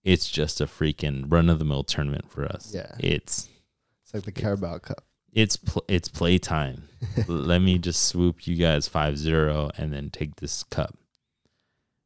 it's 0.04 0.28
just 0.28 0.60
a 0.60 0.66
freaking 0.66 1.26
run 1.32 1.50
of 1.52 1.60
the 1.60 1.66
mill 1.66 1.84
tournament 1.84 2.32
for 2.32 2.46
us. 2.46 2.72
Yeah. 2.74 2.96
It's 3.00 3.48
It's 4.04 4.14
like 4.16 4.24
the 4.24 4.32
Carabao 4.32 4.80
Cup. 4.80 5.04
it's 5.32 5.56
pl- 5.58 5.86
it's 5.88 6.08
playtime. 6.10 6.90
Let 7.28 7.62
me 7.62 7.78
just 7.78 8.02
swoop 8.02 8.48
you 8.48 8.56
guys 8.56 8.90
5-0 8.90 9.72
and 9.78 9.94
then 9.94 10.10
take 10.10 10.38
this 10.38 10.64
cup. 10.64 10.98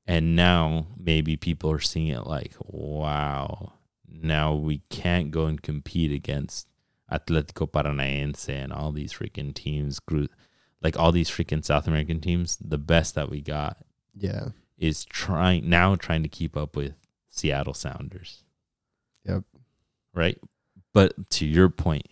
And 0.06 0.36
now 0.36 0.88
maybe 0.98 1.38
people 1.38 1.72
are 1.72 1.80
seeing 1.80 2.08
it 2.10 2.28
like, 2.28 2.56
wow, 2.68 3.74
now 4.06 4.54
we 4.54 4.82
can't 4.90 5.32
go 5.32 5.46
and 5.46 5.62
compete 5.62 6.12
against 6.12 6.68
Atletico 7.10 7.70
Paranaense 7.70 8.50
and 8.50 8.74
all 8.74 8.92
these 8.92 9.14
freaking 9.14 9.54
teams, 9.54 10.00
Cru- 10.00 10.28
like 10.82 10.98
all 10.98 11.12
these 11.12 11.30
freaking 11.30 11.64
South 11.64 11.88
American 11.88 12.20
teams. 12.22 12.58
The 12.58 12.78
best 12.78 13.16
that 13.16 13.30
we 13.30 13.42
got 13.42 13.78
Yeah. 14.16 14.50
is 14.78 15.06
trying 15.06 15.70
now 15.70 15.96
trying 15.96 16.24
to 16.24 16.30
keep 16.30 16.58
up 16.58 16.76
with 16.76 16.94
Seattle 17.30 17.74
Sounders. 17.74 18.44
Yep. 19.26 19.44
Right? 20.14 20.38
But 20.94 21.30
to 21.32 21.46
your 21.46 21.70
point, 21.70 22.08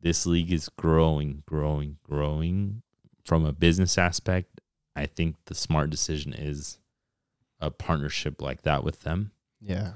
this 0.00 0.26
league 0.26 0.52
is 0.52 0.68
growing, 0.70 1.42
growing, 1.46 1.98
growing 2.02 2.82
from 3.24 3.44
a 3.44 3.52
business 3.52 3.96
aspect. 3.96 4.60
I 4.96 5.06
think 5.06 5.36
the 5.46 5.54
smart 5.54 5.90
decision 5.90 6.32
is 6.32 6.78
a 7.60 7.70
partnership 7.70 8.40
like 8.42 8.62
that 8.62 8.84
with 8.84 9.00
them, 9.02 9.32
Yeah. 9.60 9.94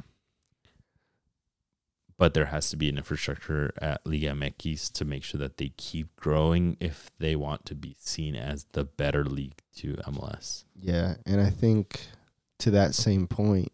But 2.19 2.35
there 2.35 2.47
has 2.47 2.69
to 2.71 2.77
be 2.77 2.89
an 2.89 2.99
infrastructure 2.99 3.73
at 3.81 4.05
Liga 4.05 4.31
MX 4.31 4.93
to 4.93 5.05
make 5.05 5.23
sure 5.23 5.39
that 5.39 5.57
they 5.57 5.73
keep 5.77 6.15
growing 6.17 6.77
if 6.81 7.11
they 7.19 7.37
want 7.37 7.65
to 7.67 7.77
be 7.77 7.97
seen 7.99 8.35
as 8.35 8.67
the 8.73 8.85
better 8.85 9.25
league 9.25 9.63
to 9.77 9.95
MLS. 10.09 10.65
Yeah, 10.75 11.15
and 11.25 11.41
I 11.41 11.51
think 11.51 12.01
to 12.59 12.73
that 12.73 12.97
same 12.97 13.29
point, 13.29 13.73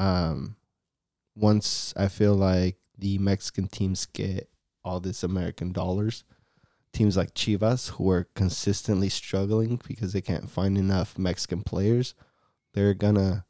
um, 0.00 0.56
once 1.36 1.94
I 1.96 2.08
feel 2.08 2.34
like 2.34 2.76
the 2.98 3.18
Mexican 3.18 3.68
teams 3.68 4.04
get 4.04 4.50
all 4.84 4.98
this 4.98 5.22
American 5.22 5.72
dollars, 5.72 6.24
teams 6.92 7.16
like 7.16 7.34
Chivas, 7.34 7.90
who 7.90 8.10
are 8.10 8.26
consistently 8.34 9.08
struggling 9.08 9.80
because 9.86 10.12
they 10.12 10.20
can't 10.20 10.50
find 10.50 10.76
enough 10.76 11.16
Mexican 11.16 11.62
players, 11.62 12.14
they're 12.74 12.94
gonna 12.94 13.44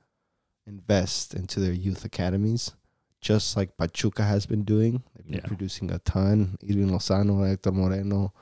invest 0.66 1.32
into 1.32 1.58
their 1.58 1.72
youth 1.72 2.04
academies, 2.04 2.72
just 3.20 3.56
like 3.56 3.76
Pachuca 3.76 4.22
has 4.24 4.46
been 4.46 4.64
doing. 4.64 5.02
They've 5.14 5.26
been 5.26 5.34
Yeah. 5.36 5.46
producing 5.46 5.90
a 5.90 5.98
ton. 6.00 6.56
Hirving 6.62 6.90
Lozano, 6.90 7.46
Hector 7.46 7.72
Moreno, 7.72 8.32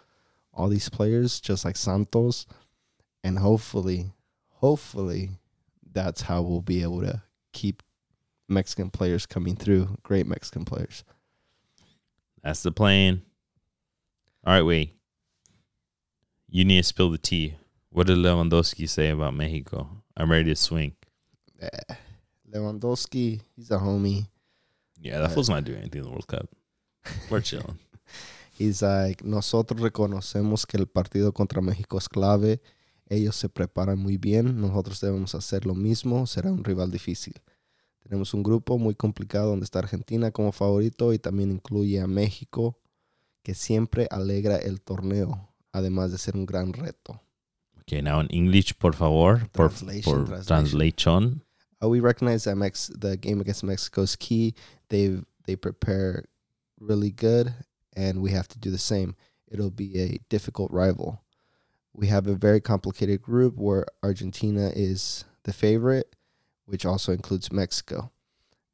all 0.53 0.69
these 0.69 0.89
players, 0.89 1.41
just 1.41 1.65
like 1.65 1.77
Santos, 1.77 2.47
and 3.25 3.39
hopefully, 3.39 4.13
hopefully, 4.55 5.31
that's 5.93 6.23
how 6.23 6.43
we'll 6.43 6.63
be 6.63 6.83
able 6.83 7.01
to 7.01 7.23
keep 7.53 7.83
Mexican 8.49 8.91
players 8.91 9.27
coming 9.27 9.57
through. 9.57 9.97
Great 10.03 10.27
Mexican 10.27 10.65
players. 10.65 11.05
That's 12.43 12.63
the 12.63 12.73
plan. 12.73 13.23
All 14.45 14.53
right, 14.55 14.63
wait. 14.63 14.95
You 16.49 16.65
need 16.65 16.79
to 16.79 16.83
spill 16.85 17.11
the 17.11 17.19
tea. 17.19 17.57
What 17.91 18.07
did 18.07 18.19
Lewandowski 18.19 18.89
say 18.89 19.11
about 19.11 19.35
Mexico? 19.35 20.03
I'm 20.17 20.31
ready 20.31 20.51
to 20.51 20.57
swing. 20.57 20.95
Eh, 21.61 21.69
Lewandowski, 22.51 23.41
he's 23.57 23.71
a 23.71 23.79
homie. 23.79 24.29
Yeah, 25.01 25.21
that 25.21 25.31
fool's 25.33 25.49
not 25.49 25.65
doing 25.65 25.79
anything 25.79 26.01
in 26.01 26.05
the 26.05 26.11
World 26.11 26.27
Cup. 26.27 26.49
We're 27.31 27.41
chilling. 27.43 27.79
He's 28.59 28.83
like, 28.83 29.25
nosotros 29.25 29.81
reconocemos 29.81 30.67
que 30.67 30.77
el 30.79 30.87
partido 30.87 31.33
contra 31.33 31.61
México 31.61 31.99
es 31.99 32.09
clave. 32.09 32.61
Ellos 33.09 33.37
se 33.37 33.49
preparan 33.49 33.99
muy 33.99 34.17
bien. 34.19 34.61
Nosotros 34.61 35.01
debemos 35.01 35.35
hacer 35.35 35.65
lo 35.65 35.75
mismo. 35.75 36.27
Será 36.27 36.51
un 36.51 36.65
rival 36.65 36.91
difícil. 36.91 37.35
Tenemos 38.03 38.35
un 38.35 38.43
grupo 38.43 38.77
muy 38.79 38.95
complicado 38.95 39.51
donde 39.51 39.65
está 39.65 39.79
Argentina 39.79 40.31
como 40.31 40.51
favorito 40.53 41.13
y 41.13 41.19
también 41.19 41.53
incluye 41.53 42.01
a 42.01 42.07
México, 42.07 42.79
que 43.43 43.55
siempre 43.55 44.09
alegra 44.11 44.57
el 44.57 44.81
torneo, 44.81 45.53
además 45.73 46.11
de 46.11 46.19
ser 46.19 46.35
un 46.35 46.45
gran 46.47 46.73
reto. 46.73 47.21
Okay, 47.83 48.03
now 48.03 48.21
in 48.21 48.29
English, 48.31 48.75
por 48.75 48.95
favor. 48.95 49.49
Por, 49.51 49.69
Translation, 49.71 50.03
por 50.03 50.25
translation. 50.27 50.47
translation. 50.47 51.45
Uh, 51.83 51.89
we 51.89 52.01
recognize 52.01 52.45
that 52.45 52.57
Mex- 52.57 52.89
the 52.89 53.17
game 53.17 53.41
against 53.41 53.63
Mexico 53.65 54.03
is 54.03 54.17
key. 54.17 54.55
They 54.89 55.21
they 55.47 55.57
prepare 55.57 56.25
really 56.81 57.11
good, 57.11 57.55
and 57.95 58.21
we 58.21 58.31
have 58.33 58.49
to 58.49 58.59
do 58.59 58.71
the 58.71 58.79
same. 58.79 59.15
It'll 59.51 59.71
be 59.71 59.99
a 60.01 60.19
difficult 60.29 60.71
rival. 60.73 61.23
we 61.95 62.07
have 62.09 62.27
a 62.29 62.35
very 62.35 62.61
complicated 62.61 63.21
group 63.23 63.57
where 63.57 63.85
Argentina 64.05 64.71
is 64.77 65.25
the 65.45 65.53
favorite, 65.53 66.15
which 66.67 66.85
also 66.87 67.13
includes 67.13 67.51
Mexico. 67.51 68.13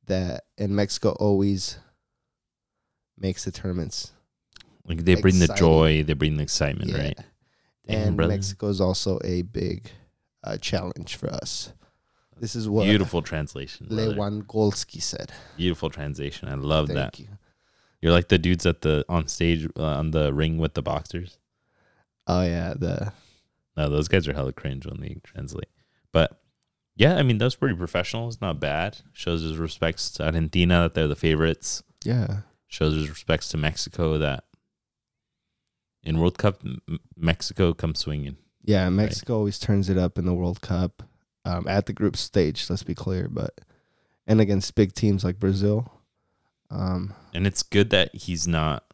That 0.06 0.44
and 0.58 0.74
Mexico 0.76 1.10
always 1.12 1.78
makes 3.18 3.44
the 3.44 3.52
tournaments. 3.52 4.12
Like 4.86 5.04
they 5.04 5.14
bring 5.14 5.38
the 5.38 5.46
joy, 5.48 6.02
they 6.02 6.12
bring 6.12 6.36
the 6.36 6.42
excitement, 6.42 6.90
Yeah. 6.90 6.98
right? 6.98 7.18
Damn, 7.86 8.08
and 8.08 8.16
brother. 8.16 8.32
Mexico 8.32 8.68
is 8.68 8.80
also 8.80 9.18
a 9.24 9.42
big 9.42 9.90
uh, 10.42 10.56
challenge 10.58 11.16
for 11.16 11.32
us. 11.32 11.72
This 12.40 12.56
is 12.56 12.68
what 12.68 12.84
Beautiful 12.84 13.22
translation. 13.22 13.86
Lewandowski 13.90 15.00
said. 15.02 15.32
Beautiful 15.56 15.90
translation. 15.90 16.48
I 16.48 16.54
love 16.54 16.88
Thank 16.88 16.96
that. 16.98 17.20
you. 17.20 17.28
You're 18.02 18.12
like 18.12 18.28
the 18.28 18.38
dudes 18.38 18.66
at 18.66 18.82
the 18.82 19.04
on 19.08 19.28
stage 19.28 19.66
uh, 19.78 19.82
on 19.82 20.10
the 20.10 20.32
ring 20.32 20.58
with 20.58 20.74
the 20.74 20.82
boxers. 20.82 21.38
Oh 22.26 22.42
yeah, 22.42 22.74
the 22.76 23.12
No, 23.76 23.88
those 23.88 24.08
guys 24.08 24.26
are 24.28 24.34
hella 24.34 24.52
cringe 24.52 24.84
when 24.86 25.00
they 25.00 25.16
translate. 25.24 25.68
But 26.12 26.38
yeah, 26.96 27.16
I 27.16 27.22
mean 27.22 27.38
that's 27.38 27.54
pretty 27.54 27.76
professional. 27.76 28.28
It's 28.28 28.40
not 28.40 28.60
bad. 28.60 28.98
Shows 29.12 29.42
his 29.42 29.56
respects 29.56 30.10
to 30.12 30.24
Argentina 30.26 30.82
that 30.82 30.94
they're 30.94 31.08
the 31.08 31.16
favorites. 31.16 31.82
yeah. 32.04 32.38
Shows 32.66 32.94
his 32.94 33.08
respects 33.08 33.48
to 33.50 33.56
Mexico 33.56 34.18
that 34.18 34.44
in 36.02 36.18
World 36.18 36.36
Cup 36.38 36.60
M- 36.64 36.98
Mexico 37.16 37.72
comes 37.72 38.00
swinging. 38.00 38.36
Yeah, 38.64 38.88
Mexico 38.90 39.36
always 39.38 39.58
turns 39.60 39.88
it 39.88 39.96
up 39.96 40.18
in 40.18 40.24
the 40.26 40.34
World 40.34 40.60
Cup 40.60 41.02
um, 41.44 41.66
at 41.68 41.86
the 41.86 41.92
group 41.92 42.16
stage. 42.16 42.68
Let's 42.68 42.82
be 42.82 42.94
clear, 42.94 43.28
but 43.28 43.60
and 44.26 44.40
against 44.40 44.74
big 44.74 44.92
teams 44.94 45.24
like 45.24 45.38
Brazil. 45.38 45.90
Um, 46.70 47.14
And 47.34 47.46
it's 47.46 47.62
good 47.62 47.90
that 47.90 48.14
he's 48.14 48.48
not 48.48 48.84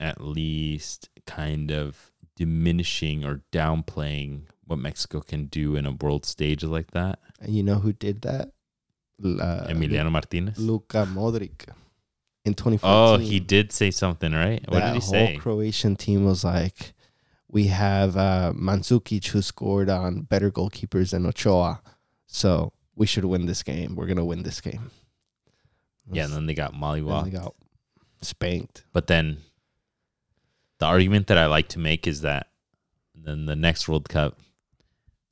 at 0.00 0.20
least 0.20 1.08
kind 1.26 1.70
of 1.70 2.10
diminishing 2.36 3.24
or 3.24 3.42
downplaying 3.52 4.42
what 4.64 4.78
Mexico 4.78 5.20
can 5.20 5.46
do 5.46 5.76
in 5.76 5.84
a 5.86 5.90
world 5.92 6.24
stage 6.24 6.62
like 6.62 6.92
that. 6.92 7.18
and 7.40 7.54
you 7.54 7.62
know 7.62 7.76
who 7.76 7.92
did 7.92 8.22
that? 8.22 8.52
Uh, 9.22 9.66
Emiliano 9.68 10.10
Martinez. 10.12 10.58
Luka 10.58 11.04
Modric 11.10 11.68
in 12.44 12.54
2014. 12.54 12.80
Oh, 12.82 13.16
he 13.18 13.40
did 13.40 13.72
say 13.72 13.90
something, 13.90 14.32
right? 14.32 14.64
What 14.68 14.80
did 14.80 14.94
he 14.94 15.00
say? 15.00 15.26
The 15.26 15.26
say? 15.32 15.36
Croatian 15.38 15.96
team 15.96 16.24
was 16.24 16.44
like, 16.44 16.92
we 17.50 17.68
have 17.68 18.16
uh, 18.16 18.52
Mandzukic 18.54 19.26
who 19.28 19.42
scored 19.42 19.88
on 19.88 20.22
better 20.22 20.50
goalkeepers 20.50 21.10
than 21.10 21.26
Ochoa, 21.26 21.80
so 22.26 22.72
we 22.94 23.06
should 23.06 23.24
win 23.24 23.46
this 23.46 23.62
game. 23.62 23.96
We're 23.96 24.06
gonna 24.06 24.24
win 24.24 24.42
this 24.42 24.60
game. 24.60 24.90
Yeah, 26.10 26.24
and 26.24 26.32
then 26.32 26.46
they 26.46 26.54
got 26.54 26.74
mollywopped. 26.74 27.24
they 27.24 27.30
got 27.30 27.54
spanked. 28.22 28.84
But 28.92 29.06
then 29.06 29.38
the 30.78 30.86
argument 30.86 31.26
that 31.28 31.38
I 31.38 31.46
like 31.46 31.68
to 31.68 31.78
make 31.78 32.06
is 32.06 32.22
that 32.22 32.48
then 33.14 33.46
the 33.46 33.56
next 33.56 33.88
World 33.88 34.08
Cup, 34.08 34.38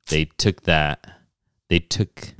they 0.07 0.25
took 0.25 0.63
that, 0.63 1.07
they 1.69 1.79
took 1.79 2.33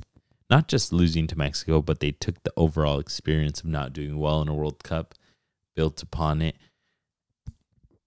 not 0.50 0.68
just 0.68 0.92
losing 0.92 1.26
to 1.26 1.38
Mexico, 1.38 1.82
but 1.82 2.00
they 2.00 2.12
took 2.12 2.42
the 2.42 2.52
overall 2.56 2.98
experience 2.98 3.60
of 3.60 3.66
not 3.66 3.92
doing 3.92 4.18
well 4.18 4.40
in 4.40 4.48
a 4.48 4.54
World 4.54 4.82
Cup, 4.82 5.14
built 5.74 6.02
upon 6.02 6.40
it, 6.40 6.56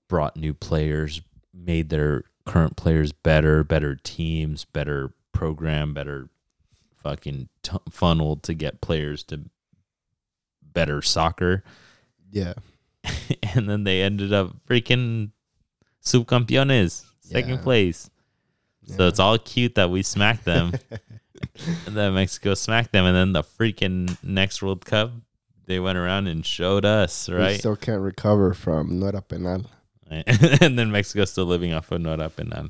brought 0.10 0.36
new 0.36 0.54
players, 0.54 1.22
made 1.54 1.90
their 1.90 2.24
current 2.46 2.76
players 2.76 3.12
better, 3.12 3.64
better 3.64 3.96
teams, 3.96 4.66
better 4.66 5.14
program, 5.32 5.94
better 5.94 6.30
fucking 7.04 7.50
t- 7.64 7.78
funnel 7.90 8.36
to 8.38 8.54
get 8.54 8.82
players 8.82 9.24
to 9.24 9.42
better 10.62 11.02
soccer 11.02 11.64
Yeah, 12.32 12.54
and 13.56 13.68
then 13.70 13.84
they 13.84 14.02
ended 14.02 14.32
up 14.34 14.56
freaking 14.68 15.32
subcampeones, 16.04 17.04
second 17.22 17.50
Yeah. 17.56 17.62
place. 17.62 18.10
So 18.86 19.08
it's 19.08 19.20
all 19.20 19.38
cute 19.38 19.76
that 19.76 19.90
we 19.90 20.02
smacked 20.04 20.44
them, 20.46 20.74
and 21.86 21.96
then 21.96 22.14
Mexico 22.14 22.54
smacked 22.56 22.92
them, 22.92 23.06
and 23.06 23.16
then 23.16 23.32
the 23.34 23.44
freaking 23.44 24.18
next 24.24 24.62
World 24.62 24.86
Cup, 24.86 25.12
they 25.66 25.80
went 25.80 25.98
around 25.98 26.28
and 26.28 26.46
showed 26.46 26.84
us, 26.84 27.30
We 27.30 27.36
right? 27.36 27.60
still 27.60 27.76
can't 27.76 28.02
recover 28.02 28.54
from 28.54 29.00
no 29.00 29.08
era 29.08 29.22
penal. 29.22 29.66
and 30.62 30.78
then 30.78 30.92
Mexico's 30.92 31.32
still 31.32 31.46
living 31.46 31.74
off 31.74 31.92
of 31.92 32.02
no 32.02 32.12
era 32.12 32.30
penal. 32.30 32.70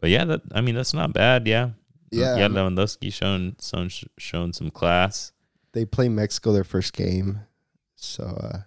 But 0.00 0.10
yeah, 0.10 0.24
that 0.24 0.42
I 0.52 0.60
mean 0.60 0.74
that's 0.74 0.92
not 0.92 1.12
bad. 1.12 1.46
Yeah, 1.46 1.70
Yeah, 2.10 2.36
yeah. 2.36 2.48
Lewandowski 2.48 3.12
shown 3.12 3.56
shown 3.60 3.88
shown 4.18 4.52
some 4.52 4.70
class. 4.70 5.32
they 5.72 5.84
play 5.84 6.08
Mexico 6.08 6.52
their 6.52 6.64
first 6.64 6.92
game, 6.92 7.40
so 7.94 8.24
uh, 8.24 8.58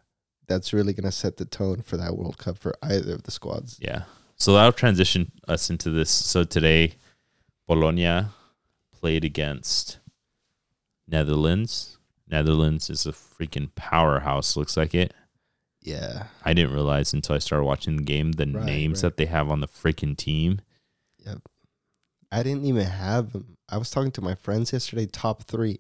that's 0.48 0.74
really 0.74 0.94
gonna 0.94 1.12
set 1.12 1.38
the 1.38 1.46
tone 1.46 1.82
for 1.82 1.98
that 1.98 2.16
World 2.16 2.38
Cup 2.38 2.58
for 2.58 2.74
either 2.82 3.14
of 3.14 3.24
the 3.24 3.32
squads. 3.32 3.78
Yeah. 3.82 4.04
So 4.36 4.54
that'll 4.54 4.72
transition 4.72 5.34
us 5.50 5.70
into 5.70 5.90
this. 5.90 6.10
So 6.10 6.46
today, 6.46 6.94
Bologna 7.68 8.28
played 8.94 9.26
against 9.26 10.00
Netherlands. 11.08 11.98
Netherlands 12.30 12.90
is 12.90 13.06
a 13.06 13.12
freaking 13.12 13.70
powerhouse, 13.76 14.56
looks 14.56 14.78
like 14.78 14.96
it. 14.96 15.14
Yeah, 15.82 16.28
I 16.44 16.54
didn't 16.54 16.74
realize 16.74 17.14
until 17.14 17.36
I 17.36 17.40
started 17.40 17.64
watching 17.64 17.96
the 17.98 18.04
game 18.04 18.34
the 18.34 18.46
Right, 18.48 18.66
names 18.66 18.98
right. 19.04 19.10
that 19.10 19.18
they 19.18 19.26
have 19.28 19.50
on 19.50 19.62
the 19.62 19.68
freaking 19.68 20.18
team. 20.18 20.60
Yep. 21.26 21.42
I 22.32 22.44
didn't 22.44 22.66
even 22.66 22.86
have 22.86 23.32
them. 23.34 23.58
I 23.70 23.78
was 23.78 23.90
talking 23.90 24.12
to 24.12 24.22
my 24.22 24.36
friends 24.36 24.74
yesterday, 24.74 25.06
top 25.06 25.44
three, 25.44 25.80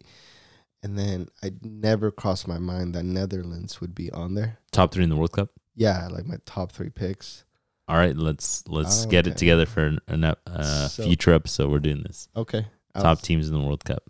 and 0.82 0.97
then 0.97 1.28
I 1.43 1.52
never 1.62 2.12
crossed 2.12 2.47
my 2.47 2.60
mind 2.60 2.95
that 2.95 3.04
Netherlands 3.04 3.82
would 3.82 3.93
be 3.93 4.10
on 4.12 4.36
there. 4.36 4.60
Top 4.72 4.93
three 4.93 5.04
in 5.04 5.10
the 5.10 5.16
World 5.18 5.34
Cup. 5.34 5.50
Yeah, 5.76 6.08
like 6.08 6.26
my 6.26 6.38
top 6.45 6.72
three 6.72 6.89
picks. 6.89 7.43
All 7.88 7.97
right, 7.97 8.16
let's 8.16 8.68
let's 8.68 9.06
Oh, 9.06 9.10
get 9.10 9.28
it 9.28 9.36
together 9.38 9.66
for 9.66 9.82
an, 9.86 10.00
an, 10.08 10.24
uh, 10.24 10.88
So- 10.88 11.04
future 11.04 11.34
episode. 11.34 11.72
We're 11.72 11.80
doing 11.80 12.04
this 12.04 12.30
Okay, 12.36 12.66
top 12.95 13.18
was- 13.18 13.22
teams 13.22 13.47
in 13.50 13.54
the 13.56 13.62
World 13.62 13.84
Cup. 13.84 14.04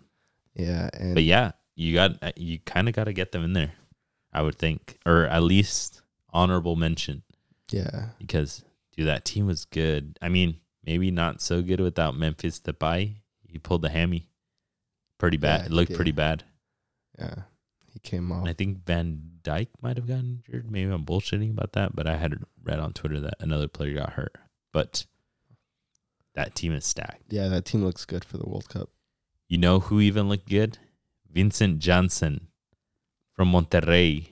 Yeah, 0.54 0.88
and 0.94 1.14
But 1.14 1.24
yeah, 1.24 1.52
you 1.76 1.94
got 1.94 2.38
you 2.38 2.58
kind 2.60 2.88
of 2.88 2.94
got 2.94 3.04
to 3.04 3.12
get 3.12 3.32
them 3.32 3.42
in 3.44 3.54
there. 3.54 3.72
I 4.32 4.42
would 4.42 4.56
think, 4.56 4.98
or 5.04 5.24
at 5.26 5.42
least 5.42 6.02
honorable 6.32 6.76
mention. 6.76 7.22
yeah, 7.70 8.10
because 8.18 8.64
dude, 8.96 9.06
that 9.08 9.24
team 9.24 9.46
was 9.46 9.64
good. 9.64 10.18
I 10.22 10.28
mean, 10.28 10.56
maybe 10.84 11.10
not 11.10 11.40
so 11.40 11.62
good 11.62 11.80
without 11.80 12.16
Memphis 12.16 12.60
Depay. 12.60 13.16
He 13.48 13.58
pulled 13.58 13.82
the 13.82 13.90
hammy 13.90 14.28
pretty 15.18 15.36
bad. 15.36 15.60
Yeah, 15.60 15.66
it 15.66 15.72
looked 15.72 15.88
did. 15.88 15.96
pretty 15.96 16.12
bad. 16.12 16.44
yeah. 17.18 17.34
He 17.92 17.98
came 17.98 18.30
off. 18.30 18.40
And 18.42 18.48
I 18.48 18.52
think 18.52 18.86
Van 18.86 19.20
Dijk 19.42 19.66
might 19.82 19.96
have 19.96 20.06
gotten 20.06 20.42
injured. 20.46 20.70
Maybe 20.70 20.88
I'm 20.92 21.04
bullshitting 21.04 21.50
about 21.50 21.72
that, 21.72 21.96
but 21.96 22.06
I 22.06 22.16
had 22.16 22.38
read 22.62 22.78
on 22.78 22.92
Twitter 22.92 23.18
that 23.18 23.34
another 23.40 23.66
player 23.66 23.94
got 23.94 24.12
hurt. 24.12 24.36
But 24.72 25.06
that 26.34 26.54
team 26.54 26.72
is 26.72 26.86
stacked. 26.86 27.24
Yeah, 27.30 27.48
that 27.48 27.64
team 27.64 27.84
looks 27.84 28.04
good 28.04 28.24
for 28.24 28.38
the 28.38 28.48
World 28.48 28.68
Cup. 28.68 28.90
You 29.48 29.58
know 29.58 29.80
who 29.80 29.98
even 30.00 30.28
looked 30.28 30.48
good? 30.48 30.78
Vincent 31.28 31.80
Janssen 31.80 32.46
from 33.40 33.52
Monterrey. 33.52 34.26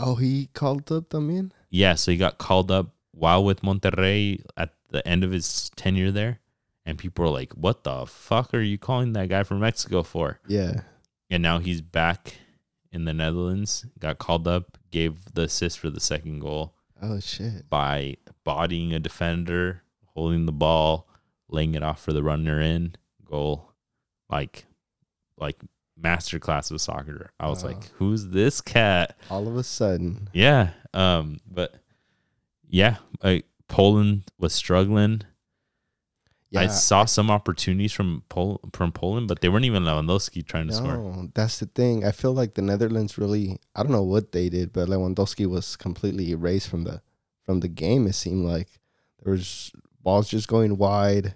Oh, 0.00 0.14
he 0.14 0.48
called 0.54 0.90
up 0.90 1.10
también. 1.10 1.50
Yeah, 1.68 1.94
so 1.94 2.10
he 2.10 2.16
got 2.16 2.38
called 2.38 2.70
up 2.70 2.94
while 3.12 3.44
with 3.44 3.60
Monterrey 3.60 4.40
at 4.56 4.72
the 4.88 5.06
end 5.06 5.22
of 5.24 5.30
his 5.30 5.70
tenure 5.76 6.10
there. 6.10 6.40
And 6.86 6.96
people 6.96 7.26
were 7.26 7.30
like, 7.30 7.52
what 7.52 7.84
the 7.84 8.06
fuck 8.06 8.54
are 8.54 8.62
you 8.62 8.78
calling 8.78 9.12
that 9.12 9.28
guy 9.28 9.42
from 9.42 9.60
Mexico 9.60 10.02
for? 10.02 10.40
Yeah, 10.48 10.84
And 11.28 11.42
now 11.42 11.58
he's 11.58 11.82
back 11.82 12.36
in 12.90 13.04
the 13.04 13.12
Netherlands, 13.12 13.84
got 13.98 14.16
called 14.16 14.48
up, 14.48 14.78
gave 14.90 15.34
the 15.34 15.42
assist 15.42 15.78
for 15.78 15.90
the 15.90 16.00
second 16.00 16.40
goal 16.40 16.72
Oh 17.02 17.20
shit. 17.20 17.68
by 17.68 18.16
bodying 18.42 18.94
a 18.94 18.98
defender, 18.98 19.82
holding 20.14 20.46
the 20.46 20.52
ball, 20.52 21.06
laying 21.50 21.74
it 21.74 21.82
off 21.82 22.00
for 22.02 22.14
the 22.14 22.22
runner 22.22 22.58
in 22.58 22.94
goal. 23.22 23.74
Like, 24.30 24.64
like 25.36 25.56
masterclass 26.00 26.70
of 26.70 26.80
soccer. 26.80 27.30
I 27.40 27.48
was 27.48 27.62
Wow. 27.64 27.70
like, 27.70 27.90
who's 27.92 28.28
this 28.28 28.60
cat? 28.60 29.16
All 29.30 29.48
of 29.48 29.56
a 29.56 29.62
sudden, 29.62 30.28
Yeah. 30.32 30.70
Um, 30.94 31.40
but 31.50 31.74
yeah, 32.68 32.96
like 33.22 33.46
Poland 33.68 34.24
was 34.38 34.52
struggling. 34.52 35.22
yeah. 36.50 36.60
I 36.60 36.66
saw 36.68 37.04
some 37.04 37.30
opportunities 37.30 37.92
from 37.92 38.22
Pol- 38.28 38.60
from 38.72 38.92
Poland, 38.92 39.28
but 39.28 39.40
they 39.40 39.48
weren't 39.48 39.64
even 39.64 39.82
Lewandowski 39.84 40.46
trying 40.46 40.68
to 40.68 40.74
score. 40.74 41.28
that's 41.34 41.58
the 41.58 41.66
thing. 41.66 42.04
I 42.04 42.12
feel 42.12 42.32
like 42.32 42.54
the 42.54 42.62
Netherlands 42.62 43.18
really. 43.18 43.58
I 43.74 43.82
don't 43.82 43.92
know 43.92 44.02
what 44.02 44.32
they 44.32 44.48
did, 44.48 44.72
but 44.72 44.88
Lewandowski 44.88 45.46
was 45.46 45.76
completely 45.76 46.30
erased 46.30 46.68
from 46.68 46.84
the 46.84 47.02
from 47.44 47.60
the 47.60 47.68
game. 47.68 48.06
It 48.06 48.14
seemed 48.14 48.44
like 48.46 48.68
there 49.22 49.32
was 49.32 49.72
balls 50.02 50.28
just 50.28 50.46
going 50.48 50.76
wide, 50.78 51.34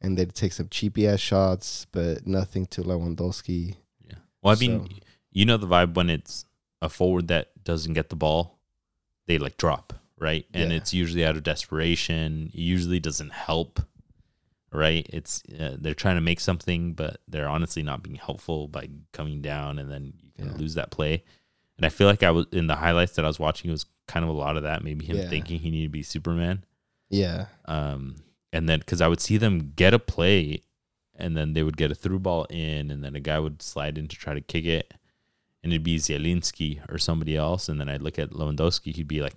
and 0.00 0.16
they'd 0.18 0.34
take 0.34 0.52
some 0.52 0.68
cheapy 0.68 1.08
ass 1.08 1.20
shots, 1.20 1.86
but 1.90 2.26
nothing 2.26 2.66
to 2.66 2.82
Lewandowski. 2.82 3.76
Well, 4.44 4.54
I 4.56 4.60
mean, 4.60 4.86
So- 4.88 4.96
you 5.32 5.44
know 5.44 5.56
the 5.56 5.66
vibe 5.66 5.94
when 5.94 6.10
it's 6.10 6.44
a 6.80 6.88
forward 6.88 7.26
that 7.28 7.64
doesn't 7.64 7.94
get 7.94 8.10
the 8.10 8.16
ball, 8.16 8.60
they 9.26 9.38
like 9.38 9.56
drop, 9.56 9.94
right? 10.18 10.46
And 10.54 10.70
Yeah. 10.70 10.76
it's 10.76 10.92
usually 10.94 11.24
out 11.24 11.36
of 11.36 11.42
desperation. 11.42 12.50
It 12.52 12.58
usually 12.60 13.00
doesn't 13.00 13.30
help, 13.32 13.80
right? 14.70 15.06
It's 15.08 15.42
uh, 15.58 15.76
they're 15.80 15.94
trying 15.94 16.16
to 16.16 16.20
make 16.20 16.40
something, 16.40 16.92
but 16.94 17.20
they're 17.26 17.48
honestly 17.48 17.82
not 17.82 18.02
being 18.02 18.16
helpful 18.16 18.68
by 18.68 18.90
coming 19.12 19.40
down, 19.40 19.78
and 19.78 19.90
then 19.90 20.12
you 20.22 20.30
can 20.36 20.46
Yeah. 20.52 20.56
lose 20.58 20.74
that 20.74 20.90
play. 20.90 21.24
And 21.78 21.86
I 21.86 21.88
feel 21.88 22.06
like 22.06 22.22
I 22.22 22.30
was 22.30 22.46
in 22.52 22.66
the 22.66 22.76
highlights 22.76 23.14
that 23.16 23.24
I 23.24 23.28
was 23.28 23.40
watching 23.40 23.70
it 23.70 23.72
was 23.72 23.86
kind 24.06 24.22
of 24.24 24.28
a 24.28 24.34
lot 24.34 24.56
of 24.56 24.62
that. 24.62 24.84
Maybe 24.84 25.06
him 25.06 25.16
Yeah. 25.16 25.28
thinking 25.28 25.58
he 25.60 25.70
needed 25.70 25.86
to 25.86 25.90
be 25.90 26.02
Superman. 26.02 26.64
Yeah, 27.08 27.46
Um, 27.64 28.16
and 28.52 28.68
then 28.68 28.80
because 28.80 29.00
I 29.00 29.08
would 29.08 29.20
see 29.20 29.36
them 29.38 29.72
get 29.74 29.94
a 29.94 29.98
play, 29.98 30.62
and 31.16 31.36
then 31.36 31.52
they 31.52 31.62
would 31.62 31.76
get 31.76 31.90
a 31.90 31.94
through 31.94 32.18
ball 32.20 32.44
in, 32.50 32.90
and 32.90 33.04
then 33.04 33.14
a 33.14 33.20
guy 33.20 33.38
would 33.38 33.62
slide 33.62 33.98
in 33.98 34.08
to 34.08 34.16
try 34.16 34.34
to 34.34 34.40
kick 34.40 34.64
it, 34.64 34.94
and 35.62 35.72
it'd 35.72 35.82
be 35.84 35.96
Zielinski 35.96 36.80
or 36.92 36.98
somebody 36.98 37.36
else, 37.36 37.68
and 37.68 37.80
then 37.80 37.88
I'd 37.88 38.02
look 38.02 38.18
at 38.18 38.30
Lewandowski, 38.30 38.94
he'd 38.94 39.08
be 39.08 39.20
like 39.22 39.34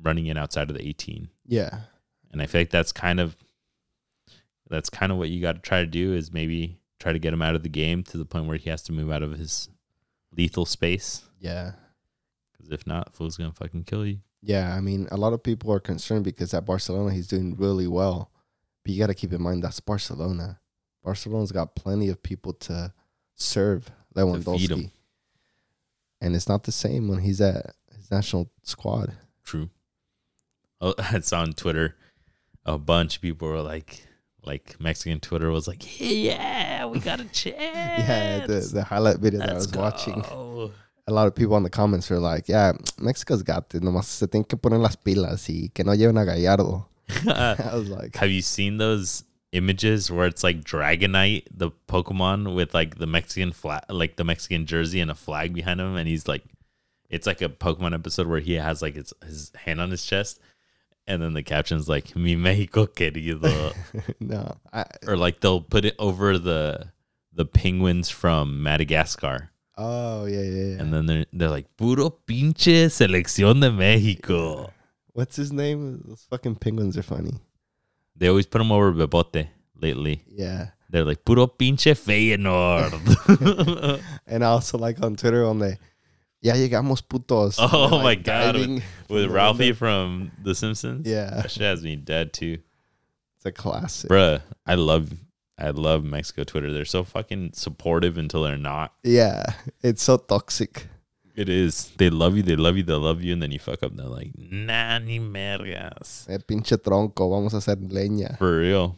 running 0.00 0.26
in 0.26 0.36
outside 0.36 0.70
of 0.70 0.76
the 0.76 0.86
18, 0.86 1.28
Yeah. 1.46 1.80
and 2.30 2.40
I 2.42 2.46
feel 2.46 2.60
like 2.60 2.70
that's 2.70 2.92
kind 2.92 3.18
of 3.20 3.36
that's 4.68 4.90
kind 4.90 5.12
of 5.12 5.18
what 5.18 5.28
you 5.28 5.40
got 5.40 5.52
to 5.54 5.60
try 5.60 5.80
to 5.80 5.86
do 5.86 6.12
is 6.12 6.32
maybe 6.32 6.78
try 6.98 7.12
to 7.12 7.18
get 7.20 7.32
him 7.32 7.40
out 7.42 7.54
of 7.54 7.62
the 7.62 7.68
game 7.68 8.02
to 8.02 8.18
the 8.18 8.24
point 8.24 8.46
where 8.46 8.56
he 8.56 8.68
has 8.68 8.82
to 8.82 8.92
move 8.92 9.10
out 9.12 9.22
of 9.22 9.32
his 9.38 9.68
lethal 10.36 10.66
space. 10.66 11.22
Yeah. 11.38 11.72
Because 12.52 12.72
if 12.72 12.84
not, 12.86 13.14
fool's 13.14 13.36
gonna 13.36 13.52
fucking 13.52 13.84
kill 13.84 14.04
you. 14.04 14.18
Yeah, 14.42 14.74
I 14.74 14.80
mean, 14.80 15.06
a 15.12 15.16
lot 15.16 15.32
of 15.32 15.42
people 15.42 15.72
are 15.72 15.78
concerned 15.80 16.24
because 16.24 16.52
at 16.52 16.64
Barcelona 16.64 17.12
he's 17.14 17.26
doing 17.28 17.54
really 17.56 17.86
well, 17.86 18.30
but 18.82 18.92
you 18.92 18.98
got 18.98 19.06
to 19.08 19.14
keep 19.14 19.32
in 19.32 19.42
mind 19.42 19.62
that's 19.62 19.80
Barcelona. 19.80 20.58
Barcelona's 21.06 21.52
got 21.52 21.76
plenty 21.76 22.08
of 22.08 22.20
people 22.20 22.52
to 22.52 22.92
serve. 23.36 23.88
Lewandowski, 24.16 24.90
and 26.20 26.34
it's 26.34 26.48
not 26.48 26.64
the 26.64 26.72
same 26.72 27.06
when 27.06 27.20
he's 27.20 27.40
at 27.40 27.74
his 27.94 28.10
national 28.10 28.50
squad. 28.64 29.12
True. 29.44 29.70
Oh, 30.80 30.94
I 30.98 31.20
saw 31.20 31.42
on 31.42 31.52
Twitter 31.52 31.94
a 32.64 32.76
bunch 32.76 33.16
of 33.16 33.22
people 33.22 33.46
were 33.46 33.60
like, 33.60 34.04
like 34.44 34.80
Mexican 34.80 35.20
Twitter 35.20 35.50
was 35.52 35.68
like, 35.68 36.00
yeah, 36.00 36.86
we 36.86 36.98
got 36.98 37.20
a 37.20 37.24
chance. 37.26 37.56
Yeah, 38.08 38.46
the 38.46 38.68
the 38.72 38.82
highlight 38.82 39.18
video 39.18 39.40
that 39.40 39.50
I 39.50 39.52
Let's 39.52 39.68
was 39.68 39.76
watching, 39.76 40.22
go." 40.22 40.72
a 41.06 41.12
lot 41.12 41.28
of 41.28 41.36
people 41.36 41.56
in 41.56 41.62
the 41.62 41.70
comments 41.70 42.10
were 42.10 42.18
like, 42.18 42.48
"Yeah, 42.48 42.72
Mexico's 42.98 43.44
got 43.44 43.72
it. 43.74 43.82
Nomás 43.82 44.06
se 44.06 44.26
tienen 44.26 44.48
que 44.48 44.58
poner 44.58 44.80
las 44.80 44.96
pilas 44.96 45.48
y 45.48 45.70
que 45.72 45.84
no 45.84 45.92
lleven 45.92 46.20
a 46.20 46.24
Gallardo." 46.24 46.88
I 47.28 47.76
was 47.76 47.88
like, 47.88 48.16
Have 48.16 48.30
you 48.30 48.42
seen 48.42 48.78
those 48.78 49.22
images 49.56 50.10
where 50.10 50.26
it's 50.26 50.44
like 50.44 50.62
Dragonite, 50.62 51.44
the 51.50 51.70
Pokemon 51.88 52.54
with 52.54 52.74
like 52.74 52.98
the 52.98 53.06
Mexican 53.06 53.52
flag, 53.52 53.82
like 53.88 54.16
the 54.16 54.24
Mexican 54.24 54.66
jersey 54.66 55.00
and 55.00 55.10
a 55.10 55.14
flag 55.14 55.54
behind 55.54 55.80
him, 55.80 55.96
and 55.96 56.06
he's 56.08 56.28
like, 56.28 56.44
it's 57.08 57.26
like 57.26 57.40
a 57.42 57.48
Pokemon 57.48 57.94
episode 57.94 58.26
where 58.26 58.40
he 58.40 58.54
has 58.54 58.82
like 58.82 58.96
his 58.96 59.12
his 59.24 59.52
hand 59.54 59.80
on 59.80 59.90
his 59.90 60.04
chest, 60.04 60.40
and 61.06 61.22
then 61.22 61.32
the 61.32 61.42
caption's 61.42 61.88
like 61.88 62.14
"Mi 62.14 62.36
Mexico 62.36 62.86
querido," 62.86 63.74
"No, 64.20 64.56
I, 64.72 64.84
or 65.06 65.16
like 65.16 65.40
they'll 65.40 65.62
put 65.62 65.84
it 65.84 65.96
over 65.98 66.38
the 66.38 66.92
the 67.32 67.46
penguins 67.46 68.10
from 68.10 68.62
Madagascar, 68.62 69.50
oh 69.76 70.26
yeah, 70.26 70.42
yeah, 70.42 70.64
yeah." 70.64 70.80
and 70.80 70.92
then 70.92 71.06
they're 71.06 71.26
they're 71.32 71.50
like 71.50 71.66
"Puro 71.76 72.10
pinche 72.10 72.86
selección 72.90 73.60
de 73.60 73.72
Mexico." 73.72 74.72
What's 75.12 75.36
his 75.36 75.50
name? 75.50 76.02
Those 76.04 76.26
fucking 76.28 76.56
penguins 76.56 76.98
are 76.98 77.02
funny. 77.02 77.32
They 78.16 78.28
always 78.28 78.46
put 78.46 78.60
him 78.60 78.72
over 78.72 78.92
Bebote 78.92 79.48
lately. 79.80 80.22
Yeah. 80.28 80.70
They're 80.90 81.04
like 81.04 81.24
"Puro 81.24 81.46
pinche 81.46 81.94
Feyenoord." 81.94 82.92
And 84.26 84.42
also 84.42 84.78
like 84.78 85.02
on 85.02 85.16
Twitter 85.16 85.44
on 85.44 85.58
the 85.58 85.78
Ya 86.40 86.54
llegamos 86.54 87.02
putos. 87.02 87.56
Oh 87.60 87.90
they're, 87.90 88.02
my 88.02 88.14
God, 88.14 88.56
With 89.08 89.22
the 89.22 89.30
Ralphie 89.30 89.72
from 89.72 90.30
The 90.42 90.54
Simpsons. 90.54 91.06
Yeah. 91.06 91.30
That 91.30 91.50
shit 91.50 91.62
has 91.62 91.82
me 91.82 91.96
dead 91.96 92.32
too. 92.32 92.58
It's 93.36 93.46
a 93.46 93.52
classic. 93.52 94.10
Bruh, 94.10 94.42
I 94.66 94.74
love 94.74 95.12
I 95.58 95.70
love 95.70 96.04
Mexico 96.04 96.44
Twitter. 96.44 96.72
They're 96.72 96.84
so 96.84 97.02
fucking 97.04 97.52
supportive 97.54 98.18
until 98.18 98.42
they're 98.42 98.58
not. 98.58 98.92
Yeah. 99.02 99.44
It's 99.82 100.02
so 100.02 100.18
toxic. 100.18 100.86
It 101.36 101.48
is. 101.50 101.92
They 101.98 102.08
love 102.10 102.36
you, 102.36 102.42
they 102.42 102.56
love 102.56 102.76
you, 102.78 102.82
they 102.82 102.94
love 102.94 103.22
you, 103.22 103.32
and 103.34 103.42
then 103.42 103.50
you 103.52 103.58
fuck 103.58 103.82
up 103.82 103.90
and 103.90 103.98
they're 104.00 104.06
like, 104.06 104.32
nah 104.38 104.98
ni 104.98 105.18
mergas. 105.20 106.28
Eh, 106.30 106.38
pinche 106.38 106.76
tronco, 106.78 107.28
vamos 107.30 107.52
a 107.52 107.58
hacer 107.58 107.76
leña. 107.76 108.38
For 108.38 108.58
real. 108.60 108.96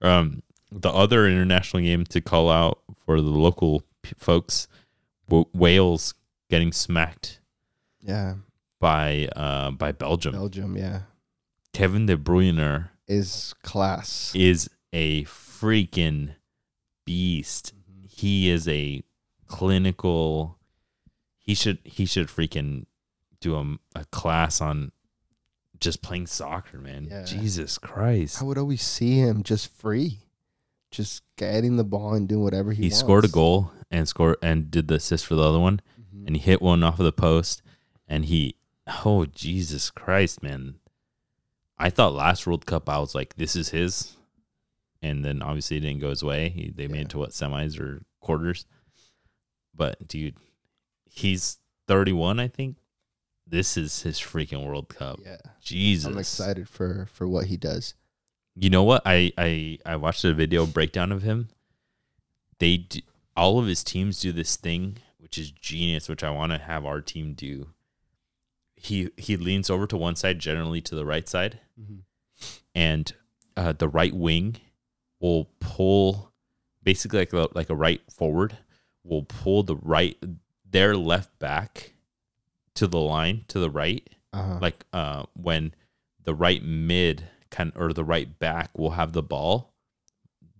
Um 0.00 0.42
the 0.72 0.90
other 0.90 1.26
international 1.28 1.82
game 1.82 2.04
to 2.06 2.20
call 2.20 2.50
out 2.50 2.80
for 3.04 3.20
the 3.20 3.28
local 3.30 3.82
p- 4.02 4.14
folks, 4.18 4.66
w- 5.28 5.46
Wales 5.54 6.14
getting 6.50 6.72
smacked 6.72 7.38
Yeah. 8.00 8.34
by 8.80 9.28
uh 9.36 9.70
by 9.70 9.92
Belgium. 9.92 10.32
Belgium, 10.32 10.76
yeah. 10.76 11.02
Kevin 11.72 12.06
De 12.06 12.16
Bruyne 12.16 12.88
Is 13.06 13.54
class. 13.62 14.32
is 14.34 14.68
a 14.92 15.24
freaking 15.24 16.34
beast. 17.06 17.72
He 18.08 18.50
is 18.50 18.66
a 18.66 19.02
clinical. 19.46 20.58
He 21.42 21.54
should 21.54 21.78
he 21.84 22.06
should 22.06 22.28
freaking 22.28 22.86
do 23.40 23.56
a, 23.56 23.76
a 23.98 24.04
class 24.06 24.60
on 24.60 24.92
just 25.80 26.00
playing 26.02 26.28
soccer, 26.28 26.78
man. 26.78 27.08
Yeah. 27.10 27.24
Jesus 27.24 27.76
Christ. 27.78 28.40
I 28.40 28.44
would 28.44 28.58
always 28.58 28.82
see 28.82 29.18
him 29.18 29.42
just 29.42 29.74
free. 29.76 30.20
Just 30.92 31.22
getting 31.36 31.76
the 31.76 31.84
ball 31.84 32.14
and 32.14 32.28
doing 32.28 32.42
whatever 32.42 32.70
he, 32.72 32.82
He 32.82 32.88
wants. 32.88 32.98
scored 33.00 33.24
a 33.24 33.28
goal 33.28 33.72
and 33.90 34.06
scored 34.08 34.36
and 34.42 34.70
did 34.70 34.86
the 34.88 34.94
assist 34.96 35.26
for 35.26 35.34
the 35.34 35.42
other 35.42 35.58
one, 35.58 35.80
Mhm. 36.00 36.26
and 36.26 36.36
he 36.36 36.42
hit 36.42 36.62
one 36.62 36.82
off 36.84 36.98
of 37.00 37.04
the 37.04 37.12
post, 37.12 37.62
and 38.06 38.26
he 38.26 38.54
oh 39.04 39.24
Jesus 39.26 39.90
Christ, 39.90 40.42
man. 40.42 40.76
I 41.78 41.90
thought 41.90 42.12
last 42.14 42.46
World 42.46 42.64
Cup 42.66 42.88
I 42.88 42.98
was 43.00 43.14
like, 43.14 43.34
this 43.36 43.56
is 43.56 43.70
his. 43.70 44.16
And 45.00 45.24
then 45.24 45.42
obviously 45.42 45.78
it 45.78 45.80
didn't 45.80 46.00
go 46.00 46.10
his 46.10 46.22
way. 46.22 46.48
He, 46.50 46.70
they 46.70 46.84
Yeah. 46.84 46.88
made 46.90 47.00
it 47.06 47.08
to 47.10 47.18
what 47.18 47.30
semis 47.30 47.80
or 47.80 48.02
quarters. 48.20 48.66
But 49.74 50.06
dude, 50.06 50.36
he's 51.12 51.58
31, 51.88 52.40
I 52.40 52.48
think. 52.48 52.76
This 53.46 53.76
is 53.76 54.02
his 54.02 54.18
freaking 54.18 54.66
World 54.66 54.88
Cup. 54.88 55.20
Yeah. 55.22 55.36
Jesus. 55.60 56.06
I'm 56.06 56.18
excited 56.18 56.68
for 56.68 57.06
for 57.12 57.28
what 57.28 57.46
he 57.46 57.56
does. 57.58 57.94
You 58.54 58.70
know 58.70 58.82
what? 58.82 59.02
I 59.04 59.30
I 59.36 59.78
I 59.84 59.96
watched 59.96 60.24
a 60.24 60.32
video 60.32 60.64
breakdown 60.64 61.12
of 61.12 61.22
him. 61.22 61.48
They 62.58 62.78
do, 62.78 63.00
all 63.36 63.58
of 63.58 63.66
his 63.66 63.84
teams 63.84 64.20
do 64.20 64.32
this 64.32 64.56
thing, 64.56 64.98
which 65.18 65.36
is 65.36 65.50
genius, 65.50 66.08
which 66.08 66.24
I 66.24 66.30
want 66.30 66.52
to 66.52 66.58
have 66.58 66.86
our 66.86 67.00
team 67.00 67.34
do. 67.34 67.68
He 68.74 69.10
he 69.16 69.36
leans 69.36 69.68
over 69.68 69.86
to 69.86 69.96
one 69.96 70.16
side, 70.16 70.38
generally 70.38 70.80
to 70.82 70.94
the 70.94 71.04
right 71.04 71.28
side, 71.28 71.60
and 72.74 73.12
uh, 73.56 73.72
the 73.72 73.88
right 73.88 74.14
wing 74.14 74.56
will 75.20 75.50
pull, 75.60 76.32
basically 76.82 77.20
like 77.20 77.32
a, 77.32 77.48
like 77.54 77.70
a 77.70 77.76
right 77.76 78.00
forward, 78.10 78.56
will 79.04 79.22
pull 79.22 79.62
the 79.62 79.76
right 79.76 80.16
their 80.72 80.96
left 80.96 81.38
back 81.38 81.92
to 82.74 82.86
the 82.86 82.98
line 82.98 83.44
to 83.48 83.58
the 83.58 83.70
right, 83.70 84.08
Uh-huh. 84.32 84.58
like 84.60 84.84
uh 84.92 85.24
when 85.34 85.74
the 86.24 86.34
right 86.34 86.62
mid 86.64 87.24
kind 87.50 87.72
or 87.76 87.92
the 87.92 88.04
right 88.04 88.38
back 88.38 88.76
will 88.76 88.92
have 88.92 89.12
the 89.12 89.22
ball 89.22 89.74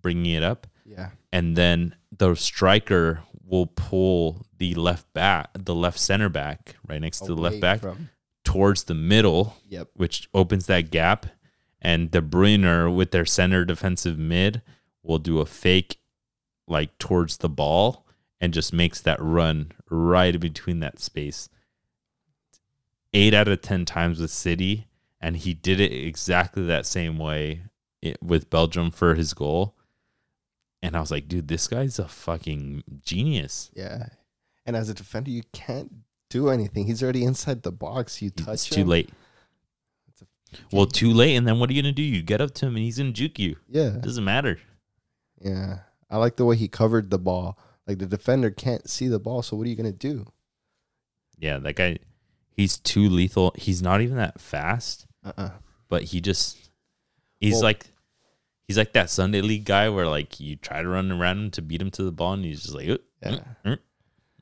bringing 0.02 0.32
it 0.34 0.42
up 0.42 0.66
yeah. 0.84 1.10
and 1.32 1.56
then 1.56 1.94
the 2.16 2.34
striker 2.34 3.20
will 3.46 3.66
pull 3.66 4.44
the 4.58 4.74
left 4.74 5.10
back 5.14 5.48
the 5.54 5.74
left 5.74 5.98
center 5.98 6.28
back 6.28 6.76
right 6.86 7.00
next 7.00 7.20
to 7.20 7.26
the 7.34 7.40
left 7.40 7.60
back 7.60 7.80
From, 7.80 8.10
towards 8.44 8.84
the 8.84 8.94
middle 8.94 9.56
yep. 9.68 9.88
which 9.94 10.28
opens 10.34 10.66
that 10.66 10.90
gap 10.90 11.26
and 11.80 12.10
De 12.10 12.20
Bruyne 12.20 12.94
with 12.94 13.10
their 13.12 13.24
center 13.24 13.64
defensive 13.64 14.18
mid 14.18 14.60
will 15.02 15.18
do 15.18 15.38
a 15.38 15.46
fake 15.46 15.98
like 16.68 16.98
towards 16.98 17.38
the 17.38 17.48
ball 17.48 18.01
and 18.42 18.52
just 18.52 18.72
makes 18.72 19.00
that 19.00 19.22
run 19.22 19.70
right 19.88 20.38
between 20.38 20.80
that 20.80 20.98
space. 20.98 21.48
Eight 23.14 23.32
out 23.32 23.46
of 23.46 23.62
ten 23.62 23.84
times 23.84 24.18
with 24.20 24.30
City, 24.32 24.88
and 25.20 25.36
he 25.36 25.54
did 25.54 25.78
it 25.80 25.92
exactly 25.92 26.64
that 26.66 26.84
same 26.84 27.16
way 27.18 27.62
with 28.20 28.50
Belgium 28.50 28.90
for 28.90 29.14
his 29.14 29.32
goal. 29.32 29.76
And 30.82 30.96
I 30.96 31.00
was 31.00 31.12
like, 31.12 31.28
dude, 31.28 31.46
this 31.46 31.68
guy's 31.68 32.00
a 32.00 32.08
fucking 32.08 32.82
genius. 33.04 33.70
Yeah. 33.74 34.06
And 34.66 34.74
as 34.74 34.88
a 34.88 34.94
defender, 34.94 35.30
you 35.30 35.42
can't 35.52 35.92
do 36.28 36.48
anything. 36.48 36.86
He's 36.86 37.02
already 37.02 37.22
inside 37.24 37.62
the 37.62 37.70
box. 37.70 38.20
You 38.20 38.30
touch 38.30 38.54
It's 38.54 38.68
too 38.68 38.80
him. 38.80 38.88
late. 38.88 39.10
Well, 40.72 40.86
too 40.86 41.12
late, 41.12 41.36
and 41.36 41.46
then 41.46 41.60
what 41.60 41.70
are 41.70 41.72
you 41.72 41.82
gonna 41.82 41.92
do? 41.92 42.02
You 42.02 42.22
get 42.22 42.40
up 42.40 42.52
to 42.54 42.66
him, 42.66 42.74
and 42.76 42.84
he's 42.84 42.98
gonna 42.98 43.12
juke 43.12 43.38
you. 43.38 43.56
Yeah. 43.68 43.94
It 43.94 44.02
doesn't 44.02 44.24
matter. 44.24 44.58
Yeah. 45.40 45.78
I 46.10 46.16
like 46.16 46.36
the 46.36 46.44
way 46.44 46.56
he 46.56 46.66
covered 46.68 47.10
the 47.10 47.18
ball. 47.18 47.56
Like 47.86 47.98
the 47.98 48.06
defender 48.06 48.50
can't 48.50 48.88
see 48.88 49.08
the 49.08 49.18
ball, 49.18 49.42
so 49.42 49.56
what 49.56 49.66
are 49.66 49.70
you 49.70 49.76
gonna 49.76 49.92
do? 49.92 50.26
Yeah, 51.38 51.58
that 51.58 51.74
guy, 51.74 51.98
he's 52.56 52.78
too 52.78 53.08
lethal. 53.08 53.52
He's 53.56 53.82
not 53.82 54.00
even 54.00 54.16
that 54.16 54.40
fast, 54.40 55.06
Uh 55.24 55.32
uh 55.36 55.50
but 55.88 56.04
he 56.04 56.20
just, 56.20 56.70
he's 57.40 57.54
Well- 57.54 57.62
like, 57.62 57.86
he's 58.68 58.78
like 58.78 58.92
that 58.94 59.10
Sunday 59.10 59.40
league 59.42 59.64
guy 59.64 59.88
where 59.88 60.06
like 60.06 60.38
you 60.40 60.56
try 60.56 60.80
to 60.82 60.88
run 60.88 61.10
around 61.10 61.38
him 61.38 61.50
to 61.52 61.62
beat 61.62 61.82
him 61.82 61.90
to 61.92 62.04
the 62.04 62.12
ball, 62.12 62.34
and 62.34 62.44
he's 62.44 62.62
just 62.62 62.74
like, 62.74 62.88
"Uh, 62.88 62.98
Yeah. 63.22 63.30
uh, 63.64 63.68
uh." 63.70 63.76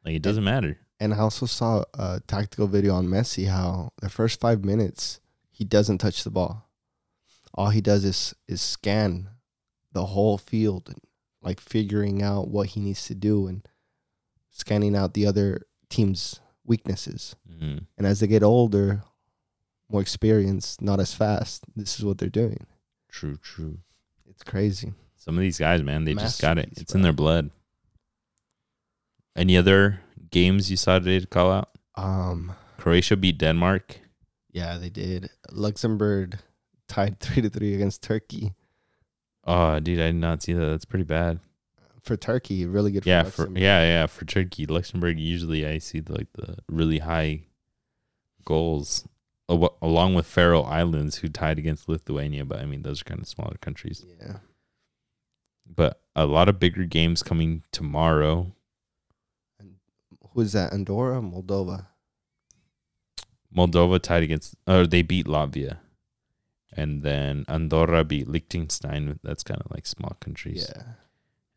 like 0.04 0.14
it 0.14 0.22
doesn't 0.22 0.44
matter. 0.44 0.78
And 0.98 1.14
I 1.14 1.18
also 1.18 1.46
saw 1.46 1.84
a 1.94 2.20
tactical 2.26 2.66
video 2.66 2.94
on 2.94 3.06
Messi 3.06 3.48
how 3.48 3.92
the 4.02 4.10
first 4.10 4.38
five 4.38 4.62
minutes 4.64 5.20
he 5.50 5.64
doesn't 5.64 5.98
touch 5.98 6.24
the 6.24 6.30
ball. 6.30 6.68
All 7.54 7.70
he 7.70 7.80
does 7.80 8.04
is 8.04 8.34
is 8.46 8.60
scan 8.60 9.28
the 9.92 10.06
whole 10.06 10.36
field 10.38 10.88
and 10.88 11.00
like 11.42 11.60
figuring 11.60 12.22
out 12.22 12.48
what 12.48 12.68
he 12.70 12.80
needs 12.80 13.06
to 13.06 13.14
do 13.14 13.46
and 13.46 13.66
scanning 14.50 14.94
out 14.96 15.14
the 15.14 15.26
other 15.26 15.66
team's 15.88 16.40
weaknesses. 16.64 17.34
Mhm. 17.50 17.86
And 17.96 18.06
as 18.06 18.20
they 18.20 18.26
get 18.26 18.42
older, 18.42 19.02
more 19.88 20.00
experienced, 20.02 20.80
not 20.82 21.00
as 21.00 21.14
fast, 21.14 21.64
this 21.74 21.98
is 21.98 22.04
what 22.04 22.18
they're 22.18 22.28
doing. 22.28 22.66
True, 23.08 23.36
true. 23.38 23.78
It's 24.28 24.42
crazy. 24.42 24.92
Some 25.16 25.36
of 25.36 25.40
these 25.42 25.58
guys, 25.58 25.82
man, 25.82 26.04
they 26.04 26.14
just 26.14 26.40
got 26.40 26.58
it. 26.58 26.70
It's 26.76 26.94
in 26.94 27.02
their 27.02 27.12
blood. 27.12 27.50
Any 29.36 29.56
other 29.56 30.00
games 30.30 30.70
you 30.70 30.76
saw 30.76 30.98
today 30.98 31.20
to 31.20 31.26
call 31.26 31.50
out? 31.50 31.70
Um, 31.96 32.52
Croatia 32.78 33.16
beat 33.16 33.38
Denmark. 33.38 34.00
yeah, 34.52 34.78
they 34.78 34.90
did. 34.90 35.30
Luxembourg 35.52 36.38
tied 36.88 37.20
three 37.20 37.42
to 37.42 37.48
three 37.50 37.74
against 37.74 38.02
Turkey. 38.02 38.52
Oh, 39.44 39.80
dude, 39.80 40.00
I 40.00 40.06
did 40.06 40.16
not 40.16 40.42
see 40.42 40.52
that. 40.52 40.64
That's 40.66 40.84
pretty 40.84 41.04
bad. 41.04 41.40
For 42.02 42.16
Turkey, 42.16 42.64
really 42.66 42.92
good. 42.92 43.04
yeah, 43.06 43.24
for 43.24 43.46
for 43.46 43.52
yeah, 43.58 43.82
yeah, 43.82 44.06
for 44.06 44.24
Turkey, 44.24 44.66
Luxembourg. 44.66 45.18
Usually, 45.18 45.66
I 45.66 45.78
see 45.78 46.00
the, 46.00 46.12
like 46.14 46.32
the 46.34 46.56
really 46.68 46.98
high 46.98 47.42
goals, 48.44 49.06
al- 49.50 49.76
along 49.82 50.14
with 50.14 50.26
Faroe 50.26 50.62
Islands, 50.62 51.16
who 51.16 51.28
tied 51.28 51.58
against 51.58 51.88
Lithuania. 51.88 52.44
But 52.44 52.60
I 52.60 52.64
mean, 52.64 52.82
those 52.82 53.02
are 53.02 53.04
kind 53.04 53.20
of 53.20 53.28
smaller 53.28 53.56
countries. 53.60 54.04
yeah. 54.20 54.38
But 55.66 56.00
a 56.16 56.26
lot 56.26 56.48
of 56.48 56.58
bigger 56.58 56.84
games 56.84 57.22
coming 57.22 57.62
tomorrow. 57.70 58.52
Who's 60.32 60.52
that? 60.52 60.72
Andorra, 60.72 61.20
Moldova. 61.20 61.86
Moldova 63.54 64.00
tied 64.00 64.22
against, 64.22 64.54
or 64.66 64.86
they 64.86 65.02
beat 65.02 65.26
Latvia, 65.26 65.78
and 66.76 67.02
then 67.02 67.44
Andorra 67.48 68.04
beat 68.04 68.28
Liechtenstein. 68.28 69.18
That's 69.22 69.42
kind 69.42 69.60
of 69.60 69.70
like 69.70 69.86
small 69.86 70.16
countries. 70.20 70.70
Yeah. 70.74 70.82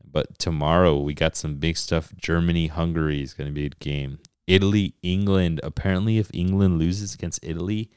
But 0.03 0.38
tomorrow 0.39 0.99
we 0.99 1.14
got 1.14 1.36
some 1.36 1.55
big 1.55 1.78
stuff. 1.78 2.14
Germany, 2.16 2.68
Hungary 2.68 3.22
is 3.22 3.34
going 3.34 3.49
to 3.49 3.53
be 3.53 3.66
a 3.66 3.70
game. 3.70 4.20
Italy, 4.45 4.95
England. 5.01 5.59
Apparently, 5.64 6.18
if 6.18 6.30
England 6.34 6.78
loses 6.78 7.14
against 7.16 7.39
Italy, 7.43 7.89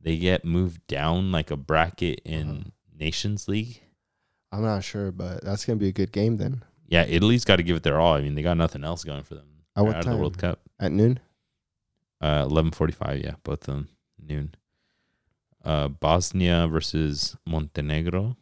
they 0.00 0.16
get 0.18 0.44
moved 0.44 0.86
down 0.86 1.32
like 1.32 1.50
a 1.50 1.56
bracket 1.56 2.20
in 2.24 2.48
Uh-huh. 2.50 2.70
Nations 2.98 3.46
League. 3.48 3.82
I'm 4.52 4.62
not 4.62 4.82
sure, 4.84 5.10
but 5.12 5.44
that's 5.44 5.64
gonna 5.66 5.76
be 5.78 5.88
a 5.88 5.92
good 5.92 6.12
game 6.12 6.36
then. 6.38 6.62
Yeah, 6.88 7.04
Italy's 7.06 7.44
got 7.44 7.56
to 7.56 7.62
give 7.62 7.76
it 7.76 7.82
their 7.82 8.00
all. 8.00 8.14
I 8.14 8.22
mean, 8.22 8.34
they 8.36 8.42
got 8.42 8.56
nothing 8.56 8.84
else 8.84 9.04
going 9.04 9.22
for 9.24 9.34
them. 9.34 9.46
At 9.76 9.84
what 9.84 9.96
out 9.96 10.06
of 10.06 10.12
the? 10.12 10.16
World 10.16 10.38
Cup. 10.38 10.60
At 10.80 10.92
noon. 10.92 11.18
Uh, 12.20 12.46
eleven 12.48 12.70
forty-five. 12.70 13.20
Yeah, 13.22 13.34
both 13.42 13.62
of 13.68 13.74
them 13.74 13.88
noon. 14.18 14.54
Uh, 15.66 15.88
Bosnia 15.88 16.68
versus 16.68 17.36
Montenegro, 17.44 18.36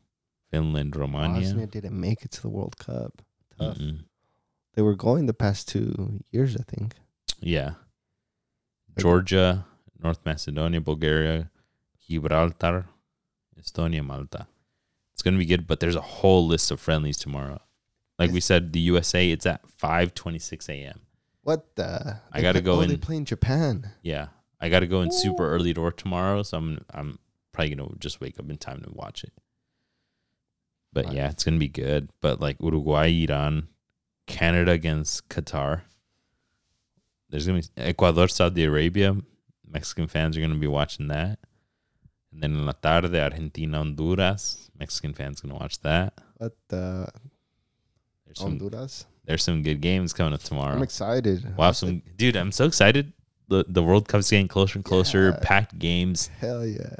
Finland, 0.50 0.94
Romania. 0.94 1.40
Bosnia 1.40 1.66
didn't 1.66 1.98
make 1.98 2.22
it 2.22 2.30
to 2.32 2.42
the 2.42 2.50
World 2.50 2.76
Cup. 2.76 3.22
Tough. 3.58 3.78
Mm-mm. 3.78 4.04
They 4.74 4.82
were 4.82 4.94
going 4.94 5.26
the 5.26 5.32
past 5.34 5.68
two 5.68 6.22
years, 6.32 6.54
I 6.56 6.64
think. 6.64 6.96
Yeah. 7.40 7.74
Georgia, 8.98 9.64
North 10.02 10.20
Macedonia, 10.26 10.80
Bulgaria, 10.80 11.50
Gibraltar, 12.06 12.86
Estonia, 13.58 14.04
Malta. 14.04 14.46
It's 15.12 15.22
gonna 15.22 15.38
be 15.38 15.46
good, 15.46 15.66
but 15.66 15.80
there's 15.80 15.96
a 15.96 16.00
whole 16.00 16.46
list 16.46 16.70
of 16.70 16.80
friendlies 16.80 17.16
tomorrow. 17.16 17.60
Like 18.18 18.30
we 18.30 18.40
said, 18.40 18.72
the 18.72 18.80
USA, 18.80 19.30
it's 19.30 19.46
at 19.46 19.60
five 19.78 20.14
twenty 20.14 20.38
six 20.38 20.68
a.m. 20.68 21.00
What 21.42 21.74
the? 21.76 22.20
I 22.32 22.42
gotta 22.42 22.60
go 22.60 22.80
oh, 22.80 22.84
They 22.84 22.96
play 22.96 23.16
in 23.16 23.24
Japan. 23.24 23.90
Yeah, 24.02 24.28
I 24.64 24.70
got 24.70 24.80
to 24.80 24.86
go 24.86 25.02
in 25.02 25.12
super 25.12 25.46
early 25.46 25.74
to 25.74 25.80
work 25.82 25.98
tomorrow, 25.98 26.42
so 26.42 26.56
I'm 26.56 26.78
I'm 26.90 27.18
probably 27.52 27.74
gonna 27.74 27.90
just 27.98 28.18
wake 28.22 28.38
up 28.38 28.48
in 28.48 28.56
time 28.56 28.80
to 28.80 28.90
watch 28.90 29.22
it. 29.22 29.32
But 30.90 31.12
yeah, 31.12 31.28
it's 31.28 31.44
gonna 31.44 31.58
be 31.58 31.68
good. 31.68 32.08
But 32.22 32.40
like 32.40 32.56
Uruguay, 32.60 33.26
Iran, 33.28 33.68
Canada 34.26 34.72
against 34.72 35.28
Qatar. 35.28 35.82
There's 37.28 37.46
gonna 37.46 37.60
be 37.60 37.68
Ecuador, 37.76 38.26
Saudi 38.26 38.64
Arabia. 38.64 39.14
Mexican 39.68 40.08
fans 40.08 40.34
are 40.34 40.40
gonna 40.40 40.54
be 40.54 40.66
watching 40.66 41.08
that. 41.08 41.40
And 42.32 42.42
then 42.42 42.52
in 42.52 42.64
la 42.64 42.72
tarde, 42.72 43.14
Argentina, 43.14 43.76
Honduras. 43.78 44.70
Mexican 44.80 45.12
fans 45.12 45.42
gonna 45.42 45.56
watch 45.56 45.78
that. 45.80 46.14
What 46.38 46.56
the? 46.68 47.08
There's 48.24 48.38
some 48.38 48.58
there's 49.26 49.44
some 49.44 49.62
good 49.62 49.82
games 49.82 50.14
coming 50.14 50.32
up 50.32 50.42
tomorrow. 50.42 50.74
I'm 50.74 50.82
excited. 50.82 51.54
We'll 51.58 51.74
some 51.74 52.00
dude. 52.16 52.36
I'm 52.36 52.50
so 52.50 52.64
excited. 52.64 53.12
The 53.48 53.64
the 53.68 53.82
World 53.82 54.08
Cup's 54.08 54.30
getting 54.30 54.48
closer 54.48 54.78
and 54.78 54.84
closer. 54.84 55.30
Yeah. 55.30 55.38
Packed 55.42 55.78
games. 55.78 56.28
Hell 56.40 56.66
yeah. 56.66 56.94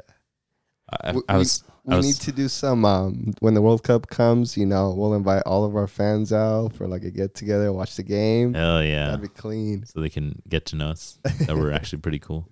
I, 1.03 1.11
We- 1.13 1.21
I 1.27 1.37
was 1.37 1.63
We 1.83 1.93
I 1.93 1.97
was 1.97 2.05
need 2.05 2.15
to 2.17 2.31
do 2.31 2.47
some 2.47 2.85
um 2.85 3.33
when 3.39 3.53
the 3.55 3.61
World 3.61 3.83
Cup 3.83 4.07
comes, 4.07 4.55
you 4.55 4.65
know, 4.65 4.93
we'll 4.95 5.13
invite 5.15 5.43
all 5.45 5.63
of 5.65 5.75
our 5.75 5.87
fans 5.87 6.31
out 6.31 6.73
for 6.73 6.87
like 6.87 7.03
a 7.03 7.09
get 7.11 7.33
together, 7.33 7.71
watch 7.73 7.95
the 7.95 8.03
game. 8.03 8.53
hell 8.53 8.83
yeah, 8.83 9.07
That'd 9.07 9.21
be 9.21 9.27
clean. 9.29 9.85
so 9.85 9.99
they 10.01 10.09
can 10.09 10.41
get 10.47 10.65
to 10.67 10.75
know 10.75 10.89
us. 10.89 11.19
That 11.47 11.55
we're 11.57 11.71
actually 11.71 11.99
pretty 11.99 12.19
cool. 12.19 12.47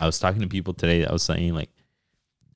I 0.00 0.06
was 0.06 0.18
talking 0.18 0.40
to 0.42 0.48
people 0.48 0.74
today. 0.74 1.04
I 1.04 1.12
was 1.12 1.22
saying 1.22 1.54
like, 1.54 1.70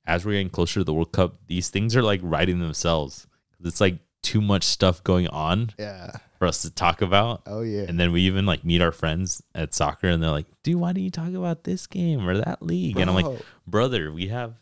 as 0.05 0.25
we're 0.25 0.33
getting 0.33 0.49
closer 0.49 0.79
to 0.79 0.83
the 0.83 0.93
World 0.93 1.11
Cup, 1.11 1.35
these 1.47 1.69
things 1.69 1.95
are 1.95 2.01
like 2.03 2.19
writing 2.23 2.59
themselves. 2.59 3.27
It's 3.63 3.79
like 3.81 3.99
too 4.23 4.41
much 4.41 4.63
stuff 4.63 5.03
going 5.03 5.27
on 5.29 5.71
Yeah. 5.79 6.11
for 6.39 6.47
us 6.47 6.61
to 6.63 6.69
talk 6.69 7.01
about. 7.01 7.43
Oh 7.45 7.61
yeah. 7.61 7.85
And 7.87 7.99
then 7.99 8.11
we 8.11 8.21
even 8.21 8.45
like 8.45 8.63
meet 8.65 8.81
our 8.81 8.91
friends 8.91 9.41
at 9.55 9.73
soccer, 9.73 10.07
and 10.07 10.21
they're 10.21 10.31
like, 10.31 10.47
"Dude, 10.63 10.75
why 10.75 10.93
do 10.93 11.01
you 11.01 11.09
talk 11.09 11.33
about 11.33 11.63
this 11.63 11.87
game 11.87 12.27
or 12.27 12.37
that 12.37 12.61
league?" 12.61 12.97
And 12.99 13.09
I'm 13.09 13.15
like, 13.15 13.41
brother, 13.65 14.11
we 14.11 14.27
have 14.27 14.53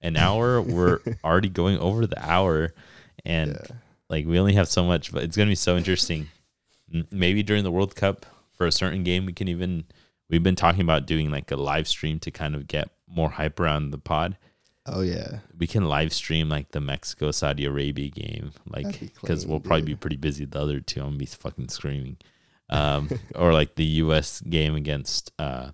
an 0.00 0.16
hour. 0.16 0.60
We're 0.62 1.00
already 1.24 1.48
going 1.48 1.78
over 1.78 2.06
the 2.06 2.18
hour, 2.24 2.72
and 3.24 3.52
yeah. 3.52 3.76
like 4.08 4.26
we 4.26 4.38
only 4.38 4.54
have 4.54 4.68
so 4.68 4.84
much. 4.84 5.12
But 5.12 5.24
it's 5.24 5.36
gonna 5.36 5.50
be 5.50 5.54
so 5.56 5.76
interesting. 5.76 6.28
Maybe 7.10 7.42
during 7.42 7.62
the 7.64 7.70
World 7.70 7.94
Cup 7.94 8.26
for 8.52 8.66
a 8.66 8.72
certain 8.72 9.04
game, 9.04 9.26
we 9.26 9.32
can 9.32 9.48
even. 9.48 9.84
We've 10.28 10.42
been 10.42 10.56
talking 10.56 10.82
about 10.82 11.06
doing 11.06 11.30
like 11.32 11.50
a 11.50 11.56
live 11.56 11.88
stream 11.88 12.20
to 12.20 12.30
kind 12.30 12.54
of 12.54 12.68
get 12.68 12.88
more 13.08 13.30
hype 13.30 13.58
around 13.58 13.90
the 13.90 13.98
pod. 13.98 14.36
Oh 14.92 15.02
yeah. 15.02 15.38
We 15.58 15.66
can 15.66 15.84
live 15.84 16.12
stream 16.12 16.48
like 16.48 16.72
the 16.72 16.80
Mexico 16.80 17.30
Saudi 17.30 17.64
Arabia 17.64 18.08
game, 18.08 18.52
like 18.66 18.84
That'd 18.86 19.00
be 19.00 19.06
because 19.20 19.46
we'll 19.46 19.60
probably 19.60 19.82
be 19.86 19.94
pretty 19.94 20.16
busy 20.16 20.44
the 20.44 20.60
other 20.60 20.80
two. 20.80 21.00
I'm 21.00 21.06
gonna 21.08 21.18
be 21.18 21.26
fucking 21.26 21.68
screaming, 21.68 22.16
um, 22.70 23.08
or 23.34 23.52
like 23.52 23.76
the 23.76 23.84
U.S. 23.84 24.40
game 24.40 24.74
against 24.74 25.30
uh 25.38 25.70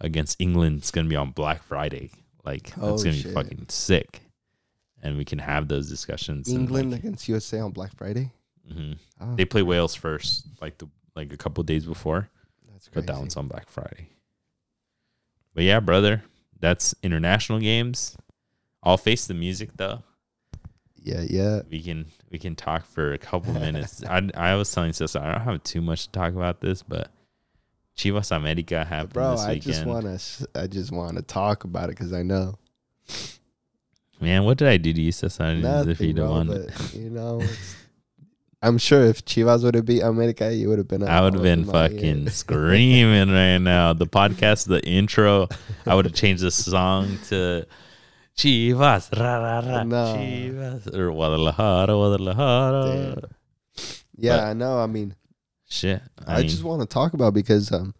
against 0.00 0.40
England. 0.40 0.78
It's 0.78 0.90
gonna 0.90 1.08
be 1.08 1.16
on 1.16 1.32
Black 1.32 1.62
Friday. 1.64 2.10
Like 2.44 2.72
Oh, 2.80 2.90
that's 2.90 3.02
gonna 3.02 3.16
shit. 3.16 3.26
be 3.26 3.32
fucking 3.32 3.66
sick, 3.70 4.22
and 5.02 5.16
we 5.16 5.24
can 5.24 5.38
have 5.40 5.66
those 5.68 5.88
discussions. 5.88 6.48
and, 6.48 6.60
England 6.60 6.92
like, 6.92 7.00
against 7.00 7.28
USA 7.28 7.58
on 7.60 7.72
Black 7.72 7.96
Friday. 7.96 8.30
mhm. 8.70 8.96
Oh, 9.20 9.34
They 9.34 9.44
play 9.46 9.62
Wales 9.62 9.94
first, 9.94 10.46
like 10.60 10.78
the 10.78 10.86
like 11.16 11.32
a 11.32 11.36
couple 11.36 11.62
days 11.64 11.86
before, 11.86 12.28
that's 12.72 12.86
but 12.88 12.92
crazy. 12.92 13.06
that 13.06 13.18
one's 13.18 13.36
on 13.36 13.48
Black 13.48 13.68
Friday. 13.68 14.10
But 15.54 15.64
yeah, 15.64 15.80
brother, 15.80 16.22
that's 16.60 16.94
international 17.02 17.60
games. 17.60 18.16
I'll 18.84 18.96
face 18.96 19.26
the 19.26 19.34
music 19.34 19.70
though. 19.76 20.02
Yeah, 20.96 21.22
yeah. 21.28 21.60
we 21.70 21.82
can 21.82 22.06
we 22.30 22.38
can 22.38 22.56
talk 22.56 22.86
for 22.86 23.12
a 23.12 23.18
couple 23.18 23.52
minutes. 23.66 24.04
I 24.04 24.28
I 24.34 24.54
was 24.54 24.72
telling 24.72 24.92
Cesar 24.92 25.18
I 25.20 25.32
don't 25.32 25.40
have 25.42 25.62
too 25.62 25.80
much 25.82 26.06
to 26.06 26.12
talk 26.12 26.34
about 26.34 26.60
this, 26.60 26.82
but 26.82 27.10
Chivas 27.96 28.34
America 28.34 28.84
happened 28.84 29.12
Bro, 29.12 29.32
this 29.32 29.40
I 29.42 29.58
just 29.58 29.84
want 29.86 30.04
to 30.04 30.48
I 30.54 30.66
just 30.66 30.92
want 30.92 31.16
to 31.16 31.22
talk 31.22 31.64
about 31.64 31.90
it 31.90 31.96
cuz 31.96 32.12
I 32.12 32.22
know. 32.22 32.58
Man, 34.20 34.44
what 34.44 34.56
did 34.58 34.68
I 34.68 34.76
do 34.76 34.92
to 34.92 35.00
you, 35.00 35.12
Cesar? 35.12 35.44
if 35.44 35.56
you 35.56 35.62
Nothing, 35.62 36.14
don't 36.14 36.26
bro, 36.26 36.30
want 36.30 36.50
it? 36.50 36.94
you 36.94 37.10
know, 37.10 37.42
I'm 38.62 38.78
sure 38.78 39.04
if 39.04 39.22
Chivas 39.26 39.62
would 39.62 39.74
have 39.74 39.84
beat 39.84 40.00
America, 40.00 40.54
you 40.54 40.70
would 40.70 40.78
have 40.78 40.88
been. 40.88 41.02
I 41.02 41.20
would 41.20 41.34
have 41.34 41.42
been 41.42 41.66
fucking 41.66 42.30
screaming 42.42 43.30
right 43.30 43.58
now. 43.58 43.92
The 43.92 44.06
podcast, 44.06 44.66
the 44.68 44.82
intro, 44.86 45.48
I 45.86 45.94
would 45.94 46.06
have 46.06 46.14
changed 46.14 46.42
the 46.42 46.50
song 46.50 47.18
to 47.28 47.66
Chivas, 48.36 49.16
ra, 49.18 49.36
ra, 49.38 49.58
ra, 49.60 49.82
Nah. 49.84 50.16
Chivas, 50.16 50.94
or 50.94 51.10
Guadalajara, 51.12 51.86
Guadalajara. 51.94 53.14
Damn. 53.14 53.30
Yeah, 54.16 54.36
But- 54.36 54.44
I 54.44 54.52
know. 54.54 54.78
I 54.78 54.86
mean, 54.86 55.14
Shit. 55.68 56.02
I, 56.26 56.34
I, 56.34 56.38
mean, 56.40 56.48
just 56.48 56.62
want 56.62 56.80
to 56.82 56.86
talk 56.86 57.14
about 57.14 57.34
because 57.34 57.72
um, 57.72 57.94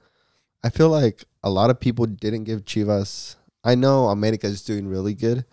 I 0.63 0.71
feel 0.71 0.89
like 0.89 1.25
a 1.43 1.51
lot 1.51 1.71
of 1.71 1.81
people 1.81 2.07
didn't 2.07 2.45
give 2.45 2.65
Chivas. 2.65 3.37
I 3.65 3.75
know 3.75 4.09
America 4.09 4.47
is 4.47 4.63
doing 4.63 4.87
really 4.87 5.15
good, 5.15 5.45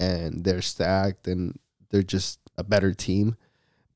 and 0.00 0.42
they're 0.44 0.62
stacked, 0.62 1.28
and 1.28 1.58
they're 1.90 2.02
just 2.02 2.40
a 2.56 2.64
better 2.64 2.92
team. 2.94 3.36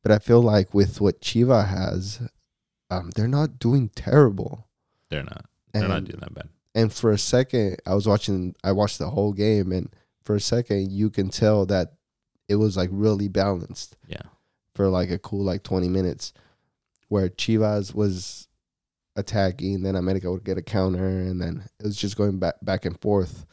But 0.02 0.12
I 0.12 0.18
feel 0.18 0.42
like 0.42 0.74
with 0.74 1.00
what 1.00 1.20
Chiva 1.20 1.66
has, 1.68 2.20
um, 2.90 3.10
they're 3.14 3.28
not 3.28 3.58
doing 3.58 3.88
terrible. 3.94 4.66
they're 5.08 5.22
not. 5.22 5.46
They're 5.72 5.88
not 5.88 6.04
doing 6.04 6.20
that 6.20 6.34
bad. 6.34 6.48
And 6.74 6.92
for 6.92 7.10
a 7.12 7.18
second, 7.18 7.78
I 7.86 7.94
was 7.94 8.06
watching. 8.06 8.54
I 8.62 8.72
watched 8.72 8.98
the 8.98 9.10
whole 9.10 9.32
game, 9.32 9.72
and 9.72 9.88
for 10.24 10.34
a 10.36 10.40
second, 10.40 10.92
you 10.92 11.10
can 11.10 11.28
tell 11.28 11.66
that 11.66 11.94
it 12.48 12.56
was 12.56 12.76
like 12.76 12.90
really 12.92 13.28
balanced 13.28 13.96
Yeah. 14.08 14.22
for 14.74 14.88
like 14.88 15.10
a 15.10 15.18
cool 15.18 15.44
like 15.44 15.62
twenty 15.62 15.88
minutes, 15.88 16.32
where 17.08 17.28
Chivas 17.28 17.94
was 17.94 18.48
attacking, 19.16 19.82
then 19.82 19.96
America 19.96 20.30
would 20.30 20.44
get 20.44 20.58
a 20.58 20.62
counter, 20.62 21.06
and 21.06 21.40
then 21.40 21.64
it 21.78 21.84
was 21.84 21.96
just 21.96 22.16
going 22.16 22.38
back 22.38 22.54
back 22.62 22.84
and 22.84 23.00
forth. 23.00 23.46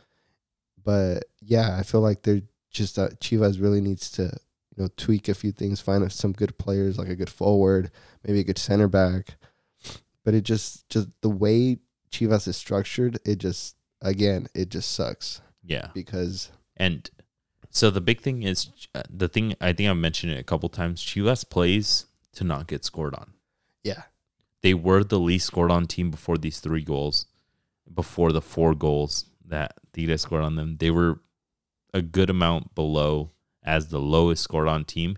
But 0.83 1.25
yeah, 1.41 1.77
I 1.77 1.83
feel 1.83 2.01
like 2.01 2.21
they're 2.23 2.41
just 2.71 2.97
uh, 2.97 3.09
Chivas 3.21 3.61
really 3.61 3.81
needs 3.81 4.09
to 4.11 4.23
you 4.75 4.83
know 4.83 4.89
tweak 4.97 5.27
a 5.27 5.33
few 5.33 5.51
things, 5.51 5.81
find 5.81 6.09
some 6.11 6.31
good 6.33 6.57
players 6.57 6.97
like 6.97 7.09
a 7.09 7.15
good 7.15 7.29
forward, 7.29 7.91
maybe 8.25 8.39
a 8.39 8.43
good 8.45 8.57
center 8.57 8.87
back. 8.87 9.35
But 10.23 10.33
it 10.33 10.41
just 10.43 10.87
just 10.89 11.09
the 11.21 11.29
way 11.29 11.79
Chivas 12.11 12.47
is 12.47 12.57
structured, 12.57 13.19
it 13.25 13.37
just 13.37 13.75
again 14.01 14.47
it 14.55 14.69
just 14.69 14.91
sucks 14.91 15.41
Yeah. 15.63 15.89
because 15.93 16.49
And 16.79 17.09
So 17.69 17.91
the 17.91 18.01
big 18.01 18.21
thing 18.21 18.43
is 18.43 18.69
uh, 18.95 19.03
the 19.09 19.27
thing 19.27 19.53
I 19.61 19.73
think 19.73 19.89
I've 19.89 19.97
mentioned 19.97 20.31
it 20.33 20.39
a 20.39 20.43
couple 20.43 20.69
times. 20.69 21.03
Chivas 21.03 21.47
plays 21.47 22.07
to 22.33 22.43
not 22.43 22.67
get 22.67 22.83
scored 22.85 23.13
on. 23.13 23.33
Yeah. 23.83 24.03
They 24.61 24.73
were 24.73 25.03
the 25.03 25.19
least 25.19 25.47
scored 25.47 25.71
on 25.71 25.85
team 25.85 26.09
before 26.09 26.37
these 26.37 26.59
three 26.59 26.83
goals, 26.83 27.27
before 27.93 28.31
the 28.31 28.41
four 28.41 28.73
goals 28.75 29.25
that 29.45 29.73
Tigres 29.93 30.21
scored 30.21 30.43
on 30.43 30.55
them. 30.55 30.77
They 30.77 30.91
were 30.91 31.19
a 31.93 32.01
good 32.01 32.29
amount 32.29 32.75
below 32.75 33.31
as 33.63 33.87
the 33.87 33.99
lowest 33.99 34.43
scored 34.43 34.67
on 34.67 34.85
team. 34.85 35.17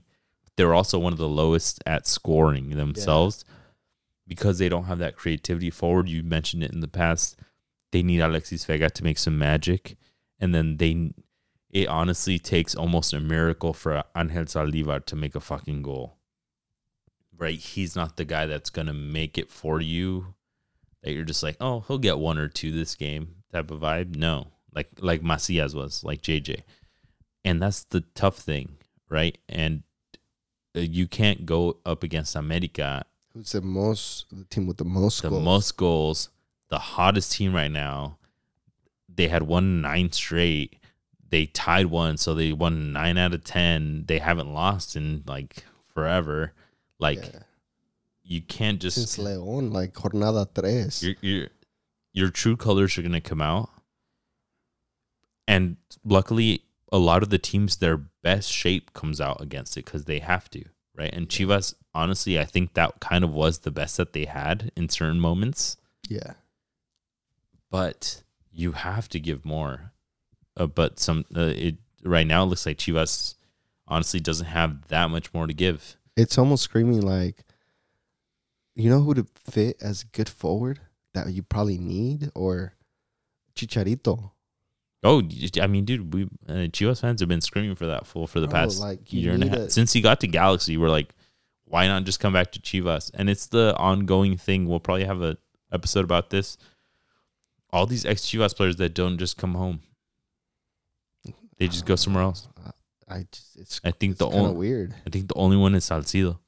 They're 0.58 0.74
also 0.74 1.00
one 1.00 1.14
of 1.14 1.20
the 1.20 1.28
lowest 1.28 1.82
at 1.86 2.06
scoring 2.08 2.72
themselves 2.72 3.46
because 4.28 4.60
they 4.60 4.70
don't 4.70 4.86
have 4.86 5.00
that 5.00 5.16
creativity 5.16 5.70
forward. 5.70 6.08
You 6.10 6.24
mentioned 6.24 6.64
it 6.64 6.72
in 6.72 6.82
the 6.82 6.88
past. 6.88 7.38
They 7.92 8.04
need 8.04 8.20
Alexis 8.20 8.66
Vega 8.66 8.90
to 8.90 9.04
make 9.04 9.18
some 9.18 9.38
magic, 9.38 9.98
and 10.40 10.54
then 10.54 10.78
they. 10.78 11.14
It 11.72 11.88
honestly 11.88 12.38
takes 12.38 12.76
almost 12.76 13.14
a 13.14 13.20
miracle 13.20 13.74
for 13.74 14.04
Angel 14.16 14.44
Zaldivar 14.44 15.06
to 15.06 15.16
make 15.16 15.36
a 15.36 15.40
fucking 15.40 15.82
goal. 15.82 16.18
Right, 17.38 17.58
he's 17.58 17.96
not 17.96 18.18
the 18.18 18.26
guy 18.26 18.46
that's 18.46 18.70
gonna 18.70 18.94
make 18.94 19.38
it 19.38 19.50
for 19.50 19.82
you. 19.82 20.36
That 21.02 21.14
you're 21.14 21.26
just 21.26 21.42
like, 21.42 21.58
oh, 21.60 21.80
he'll 21.88 21.98
get 21.98 22.20
one 22.20 22.38
or 22.38 22.48
two 22.48 22.72
this 22.72 22.94
game 22.96 23.36
type 23.52 23.72
of 23.72 23.80
vibe. 23.80 24.16
No, 24.16 24.48
like 24.76 24.90
like 25.00 25.24
Macias 25.24 25.74
was, 25.74 26.04
like 26.04 26.22
JJ, 26.22 26.62
and 27.44 27.62
that's 27.62 27.84
the 27.86 28.02
tough 28.16 28.38
thing, 28.38 28.78
right? 29.10 29.38
And 29.50 29.82
uh, 30.76 30.82
you 30.82 31.08
can't 31.08 31.46
go 31.46 31.78
up 31.86 32.04
against 32.04 32.36
America 32.36 33.06
Who's 33.34 33.54
the 33.54 33.62
most 33.62 34.26
the 34.30 34.44
team 34.46 34.68
with 34.68 34.78
the 34.78 34.86
most 34.86 35.22
the 35.22 35.30
goals? 35.30 35.44
most 35.44 35.78
goals, 35.78 36.30
the 36.70 36.80
hottest 36.80 37.32
team 37.32 37.54
right 37.56 37.72
now. 37.72 38.18
They 39.14 39.30
had 39.30 39.44
won 39.44 39.82
nine 39.82 40.12
straight. 40.12 40.78
They 41.32 41.48
tied 41.48 41.88
one, 41.88 42.18
so 42.18 42.36
they 42.36 42.52
won 42.54 42.94
nine 42.94 43.18
out 43.18 43.34
of 43.34 43.44
ten. 43.44 44.06
They 44.06 44.20
haven't 44.20 44.54
lost 44.54 44.96
in 44.96 45.24
like 45.26 45.66
forever. 45.94 46.54
Like 47.00 47.24
Yeah. 47.24 47.40
you 48.24 48.42
can't 48.42 48.80
just 48.80 48.98
since 48.98 49.18
León, 49.18 49.72
like 49.74 49.94
jornada 49.94 50.46
tres. 50.54 51.02
your 51.02 51.16
your 51.22 51.48
your 52.14 52.30
true 52.30 52.56
colors 52.58 52.98
are 52.98 53.02
gonna 53.02 53.22
come 53.22 53.42
out. 53.42 53.70
And 55.48 55.78
luckily, 56.04 56.64
a 56.92 56.98
lot 56.98 57.24
of 57.24 57.30
the 57.30 57.38
teams, 57.40 57.78
their 57.78 57.98
best 57.98 58.52
shape 58.52 58.94
comes 58.94 59.20
out 59.20 59.42
against 59.42 59.78
it 59.78 59.86
because 59.86 60.06
they 60.06 60.20
have 60.20 60.50
to, 60.52 60.64
right? 60.96 61.12
And 61.14 61.28
Chivas, 61.30 61.74
honestly, 61.94 62.38
I 62.40 62.46
think 62.46 62.74
that 62.74 63.00
kind 63.00 63.24
of 63.24 63.32
was 63.34 63.60
the 63.60 63.72
best 63.72 63.98
that 63.98 64.14
they 64.14 64.26
had 64.26 64.72
in 64.76 64.90
certain 64.90 65.20
moments. 65.20 65.78
Yeah. 66.08 66.34
But 67.70 68.24
you 68.52 68.74
have 68.74 69.08
to 69.10 69.20
give 69.20 69.46
more. 69.46 69.92
Uh, 70.58 70.68
but 70.68 71.00
some 71.00 71.26
uh, 71.36 71.54
it 71.56 71.76
right 72.04 72.28
now 72.28 72.44
it 72.44 72.48
looks 72.48 72.66
like 72.66 72.78
Chivas 72.78 73.36
honestly 73.88 74.20
doesn't 74.20 74.48
have 74.48 74.88
that 74.88 75.10
much 75.10 75.34
more 75.34 75.48
to 75.48 75.54
give. 75.54 75.98
It's 76.18 76.38
almost 76.38 76.64
screaming 76.64 77.02
like 77.02 77.44
you 78.76 78.90
know 78.90 79.02
who 79.02 79.14
to 79.14 79.28
fit 79.50 79.78
as 79.82 80.04
good 80.04 80.30
forward 80.30 80.80
that 81.14 81.32
you 81.32 81.44
probably 81.44 81.78
need 81.78 82.32
or 82.36 82.74
Chicharito. 83.56 84.32
Oh, 85.04 85.24
I 85.60 85.68
mean, 85.68 85.86
dude, 85.86 86.14
we 86.14 86.24
uh, 86.48 86.70
Chivas 86.70 87.02
fans 87.02 87.22
have 87.22 87.30
been 87.30 87.42
screaming 87.42 87.76
for 87.76 87.88
that 87.88 88.06
fool 88.06 88.28
for 88.28 88.40
the 88.40 88.48
Bro, 88.48 88.60
past 88.60 88.80
like, 88.80 89.12
year 89.12 89.34
and 89.34 89.44
a 89.44 89.50
half 89.50 89.58
a- 89.58 89.70
since 89.70 89.94
he 89.94 90.02
got 90.02 90.20
to 90.20 90.28
Galaxy. 90.28 90.78
We're 90.78 90.90
like, 90.90 91.16
why 91.66 91.88
not 91.88 92.04
just 92.04 92.20
come 92.20 92.34
back 92.34 92.52
to 92.52 92.60
Chivas? 92.60 93.10
And 93.14 93.30
it's 93.30 93.48
the 93.48 93.76
ongoing 93.78 94.38
thing. 94.38 94.68
We'll 94.68 94.80
probably 94.80 95.06
have 95.06 95.22
a 95.24 95.38
episode 95.72 96.04
about 96.04 96.30
this. 96.30 96.58
All 97.72 97.88
these 97.88 98.06
ex 98.06 98.22
Chivas 98.24 98.56
players 98.56 98.76
that 98.76 98.94
don't 98.94 99.18
just 99.18 99.38
come 99.38 99.56
home, 99.56 99.82
they 101.62 101.68
just 101.68 101.86
go 101.86 101.96
somewhere 101.96 102.24
else. 102.24 102.48
I 103.08 103.28
just 103.32 103.56
it's 103.56 103.82
I 103.84 103.92
think 103.92 104.12
it's 104.12 104.20
the 104.20 104.28
only 104.28 104.56
weird. 104.56 104.96
I 105.06 105.12
think 105.12 105.28
the 105.28 105.36
only 105.36 105.58
one 105.58 105.76
is 105.76 105.88
Salcido. 105.88 106.40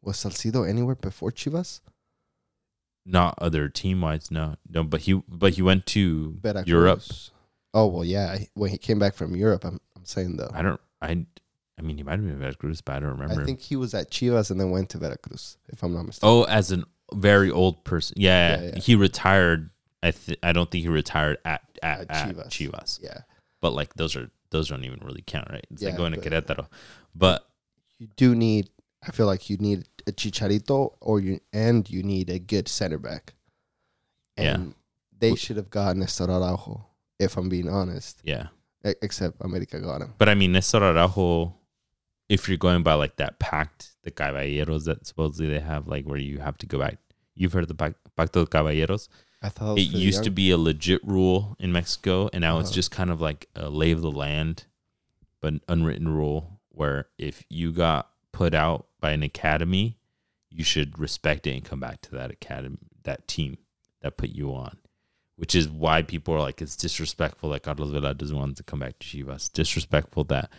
Was 0.00 0.16
Salcido 0.18 0.68
anywhere 0.68 0.94
before 0.94 1.32
Chivas? 1.32 1.80
Not 3.04 3.34
other 3.38 3.68
team 3.68 4.00
wise, 4.00 4.30
no, 4.30 4.54
no. 4.70 4.84
But 4.84 5.00
he 5.00 5.14
but 5.28 5.54
he 5.54 5.62
went 5.62 5.86
to 5.86 6.38
Veracruz. 6.40 6.68
Europe. 6.68 7.02
Oh 7.74 7.86
well, 7.88 8.04
yeah. 8.04 8.38
When 8.54 8.70
he 8.70 8.78
came 8.78 9.00
back 9.00 9.14
from 9.14 9.34
Europe, 9.34 9.64
I'm 9.64 9.80
I'm 9.96 10.04
saying 10.04 10.36
though. 10.36 10.50
I 10.54 10.62
don't. 10.62 10.80
I. 11.02 11.26
I 11.78 11.82
mean, 11.82 11.98
he 11.98 12.04
might 12.04 12.12
have 12.12 12.24
been 12.24 12.38
Veracruz, 12.38 12.80
but 12.80 12.94
I 12.96 13.00
don't 13.00 13.18
remember. 13.18 13.42
I 13.42 13.44
think 13.44 13.60
he 13.60 13.76
was 13.76 13.92
at 13.92 14.10
Chivas 14.10 14.50
and 14.50 14.58
then 14.58 14.70
went 14.70 14.88
to 14.90 14.98
Veracruz, 14.98 15.58
if 15.68 15.82
I'm 15.82 15.92
not 15.92 16.06
mistaken. 16.06 16.28
Oh, 16.28 16.44
as 16.44 16.70
an 16.70 16.84
very 17.12 17.50
old 17.50 17.84
person. 17.84 18.14
Yeah, 18.18 18.60
Yeah, 18.60 18.70
yeah. 18.74 18.78
he 18.78 18.94
retired. 18.94 19.70
I 20.06 20.10
th- 20.12 20.38
I 20.42 20.52
don't 20.52 20.70
think 20.70 20.82
he 20.82 20.88
retired 20.88 21.38
at 21.44 21.62
at, 21.82 22.00
At 22.00 22.10
at 22.10 22.36
Chivas. 22.36 22.48
Chivas. 22.48 23.02
Yeah. 23.02 23.20
But 23.60 23.72
like 23.72 23.94
those 23.94 24.14
are 24.16 24.30
those 24.50 24.68
don't 24.68 24.84
even 24.84 25.00
really 25.00 25.24
count, 25.26 25.48
right? 25.50 25.66
It's 25.70 25.82
like 25.82 25.92
Yeah, 25.92 25.96
going 25.98 26.12
to 26.12 26.20
Querétaro. 26.20 26.66
But 27.14 27.46
You 27.98 28.08
do 28.16 28.34
need 28.34 28.70
I 29.06 29.10
feel 29.12 29.26
like 29.26 29.48
you 29.50 29.56
need 29.58 29.84
a 30.06 30.12
Chicharito 30.12 30.94
or 31.00 31.20
you 31.20 31.40
and 31.52 31.88
you 31.90 32.02
need 32.02 32.30
a 32.30 32.38
good 32.38 32.68
center 32.68 32.98
back. 32.98 33.34
Yeah. 34.38 34.54
And 34.54 34.74
they 35.18 35.28
W- 35.30 35.36
should 35.36 35.56
have 35.56 35.70
gotten 35.70 36.00
Nestor 36.00 36.24
Araujo, 36.30 36.84
if 37.18 37.36
I'm 37.36 37.48
being 37.48 37.68
honest. 37.68 38.20
yeah, 38.24 38.48
E- 38.86 38.94
Except 39.02 39.36
America 39.40 39.80
got 39.80 40.02
him. 40.02 40.14
but 40.18 40.28
I 40.28 40.34
mean 40.34 40.52
Nestor 40.52 40.82
Araujo. 40.82 41.54
If 42.28 42.48
you're 42.48 42.58
going 42.58 42.82
by 42.82 42.94
like 42.94 43.16
that 43.16 43.38
pact, 43.38 43.94
the 44.02 44.10
caballeros 44.10 44.84
that 44.86 45.06
supposedly 45.06 45.48
they 45.48 45.60
have, 45.60 45.86
like 45.86 46.04
where 46.06 46.18
you 46.18 46.38
have 46.40 46.58
to 46.58 46.66
go 46.66 46.78
back. 46.78 46.98
You've 47.36 47.52
heard 47.52 47.62
of 47.62 47.68
the 47.68 47.74
pac- 47.76 47.94
Pacto 48.18 48.44
de 48.44 48.46
Caballeros. 48.46 49.08
I 49.46 49.48
thought 49.50 49.78
it 49.78 49.82
used 49.82 50.24
to 50.24 50.30
be 50.30 50.50
a 50.50 50.58
legit 50.58 51.02
rule 51.04 51.56
in 51.58 51.72
Mexico, 51.72 52.28
and 52.32 52.42
now 52.42 52.58
it's 52.58 52.70
Uh-huh. 52.70 52.74
just 52.74 52.90
kind 52.90 53.10
of 53.10 53.20
like 53.20 53.48
a 53.54 53.70
lay 53.70 53.92
of 53.92 54.00
the 54.02 54.10
land, 54.10 54.64
but 55.40 55.52
an 55.52 55.60
unwritten 55.68 56.08
rule 56.08 56.60
where 56.70 57.06
if 57.16 57.44
you 57.48 57.72
got 57.72 58.10
put 58.32 58.54
out 58.54 58.88
by 59.00 59.12
an 59.12 59.22
academy, 59.22 59.98
you 60.50 60.64
should 60.64 60.98
respect 60.98 61.46
it 61.46 61.54
and 61.54 61.64
come 61.64 61.80
back 61.80 62.00
to 62.02 62.10
that 62.12 62.30
academy, 62.30 62.78
that 63.04 63.28
team 63.28 63.58
that 64.02 64.16
put 64.16 64.30
you 64.30 64.52
on. 64.54 64.78
Which 65.36 65.54
is 65.54 65.68
why 65.68 66.02
people 66.02 66.34
are 66.34 66.40
like, 66.40 66.60
it's 66.62 66.76
disrespectful 66.76 67.50
that 67.50 67.62
Carlos 67.62 67.90
Vela 67.90 68.14
doesn't 68.14 68.36
want 68.36 68.56
to 68.56 68.62
come 68.62 68.80
back 68.80 68.98
to 68.98 69.06
Chivas. 69.06 69.52
Disrespectful 69.52 70.24
that 70.24 70.50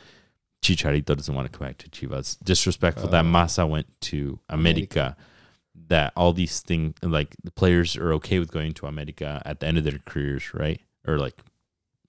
Chicharito 0.61 1.15
doesn't 1.17 1.33
want 1.33 1.51
to 1.51 1.57
come 1.57 1.67
back 1.67 1.77
to 1.79 1.89
Chivas. 1.89 2.37
Disrespectful 2.43 3.09
that 3.09 3.25
Uh, 3.25 3.29
Massa 3.29 3.65
went 3.65 3.87
to 4.01 4.39
America 4.49 5.17
that 5.87 6.11
all 6.15 6.33
these 6.33 6.59
things 6.61 6.95
like 7.01 7.35
the 7.43 7.51
players 7.51 7.95
are 7.95 8.11
okay 8.13 8.39
with 8.39 8.51
going 8.51 8.73
to 8.73 8.87
America 8.87 9.41
at 9.45 9.59
the 9.59 9.67
end 9.67 9.77
of 9.77 9.83
their 9.83 9.99
careers, 10.05 10.53
right? 10.53 10.81
Or 11.07 11.17
like 11.17 11.37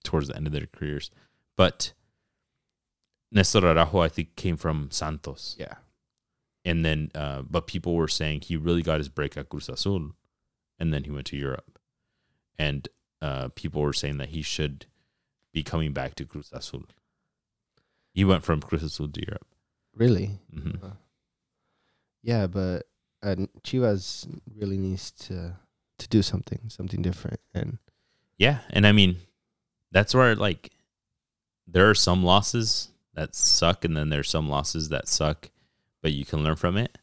towards 0.04 0.28
the 0.28 0.36
end 0.36 0.46
of 0.46 0.52
their 0.52 0.66
careers. 0.66 1.10
But 1.56 1.92
Nestor 3.30 3.66
Araujo, 3.66 3.98
I 4.00 4.08
think, 4.08 4.36
came 4.36 4.56
from 4.56 4.90
Santos. 4.90 5.56
Yeah. 5.58 5.74
And 6.64 6.84
then 6.84 7.10
uh 7.14 7.42
but 7.42 7.66
people 7.66 7.94
were 7.94 8.08
saying 8.08 8.40
he 8.42 8.56
really 8.56 8.82
got 8.82 8.98
his 8.98 9.08
break 9.08 9.36
at 9.36 9.48
Cruz 9.48 9.68
Azul 9.68 10.12
and 10.78 10.92
then 10.92 11.04
he 11.04 11.10
went 11.10 11.26
to 11.28 11.36
Europe. 11.36 11.78
And 12.58 12.88
uh 13.22 13.48
people 13.54 13.82
were 13.82 13.92
saying 13.92 14.18
that 14.18 14.30
he 14.30 14.42
should 14.42 14.86
be 15.52 15.62
coming 15.62 15.92
back 15.92 16.14
to 16.16 16.24
Cruz 16.24 16.50
Azul. 16.52 16.84
He 18.12 18.24
went 18.24 18.44
from 18.44 18.60
Cruz 18.60 18.82
Azul 18.82 19.08
to 19.08 19.26
Europe. 19.26 19.46
Really? 19.94 20.38
hmm 20.52 20.72
Uh, 20.82 20.90
Yeah, 22.22 22.46
but 22.46 22.86
uh, 23.22 23.36
Chivas 23.62 24.26
really 24.56 24.76
needs 24.76 25.10
to 25.12 25.54
to 25.98 26.08
do 26.08 26.22
something, 26.22 26.60
something 26.68 27.02
different. 27.02 27.40
And 27.54 27.78
Yeah, 28.38 28.60
and 28.70 28.86
I 28.86 28.92
mean, 28.92 29.16
that's 29.90 30.14
where 30.14 30.34
like 30.36 30.72
there 31.66 31.88
are 31.90 31.94
some 31.94 32.24
losses 32.24 32.88
that 33.14 33.34
suck, 33.34 33.84
and 33.84 33.96
then 33.96 34.10
there's 34.10 34.30
some 34.30 34.48
losses 34.48 34.88
that 34.90 35.08
suck, 35.08 35.50
but 36.02 36.12
you 36.12 36.24
can 36.24 36.44
learn 36.44 36.56
from 36.56 36.76
it. 36.76 36.98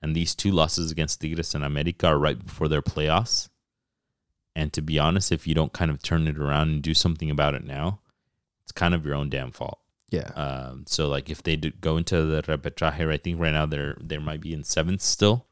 And 0.00 0.16
these 0.16 0.34
two 0.34 0.50
losses 0.50 0.90
against 0.90 1.20
Tigres 1.20 1.54
and 1.54 1.64
America 1.64 2.08
are 2.08 2.18
right 2.18 2.44
before 2.44 2.66
their 2.68 2.82
playoffs. 2.82 3.48
And 4.56 4.72
to 4.72 4.82
be 4.82 4.98
honest, 4.98 5.30
if 5.30 5.46
you 5.46 5.54
don't 5.54 5.72
kind 5.72 5.90
of 5.90 6.02
turn 6.02 6.26
it 6.26 6.38
around 6.38 6.68
and 6.70 6.82
do 6.82 6.92
something 6.92 7.30
about 7.30 7.54
it 7.54 7.64
now, 7.64 8.00
it's 8.64 8.72
kind 8.72 8.94
of 8.94 9.06
your 9.06 9.14
own 9.14 9.30
damn 9.30 9.52
fault. 9.52 9.78
Yeah, 10.12 10.28
Um, 10.36 10.84
so 10.86 11.08
like 11.08 11.30
if 11.30 11.42
they 11.42 11.56
do 11.56 11.70
go 11.80 11.96
into 11.96 12.22
the 12.24 12.42
repechaje, 12.42 13.10
I 13.10 13.16
think 13.16 13.40
right 13.40 13.52
now 13.52 13.66
they're 13.66 13.96
they 14.00 14.18
might 14.18 14.40
be 14.40 14.52
in 14.52 14.62
seventh 14.64 15.00
still. 15.02 15.46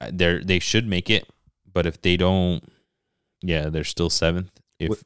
Uh, 0.00 0.10
They're 0.12 0.42
they 0.42 0.58
should 0.60 0.86
make 0.86 1.10
it, 1.10 1.28
but 1.72 1.86
if 1.86 2.00
they 2.02 2.16
don't, 2.16 2.62
yeah, 3.42 3.68
they're 3.70 3.84
still 3.84 4.10
seventh. 4.10 4.50
If 4.78 4.88
What- 4.90 5.02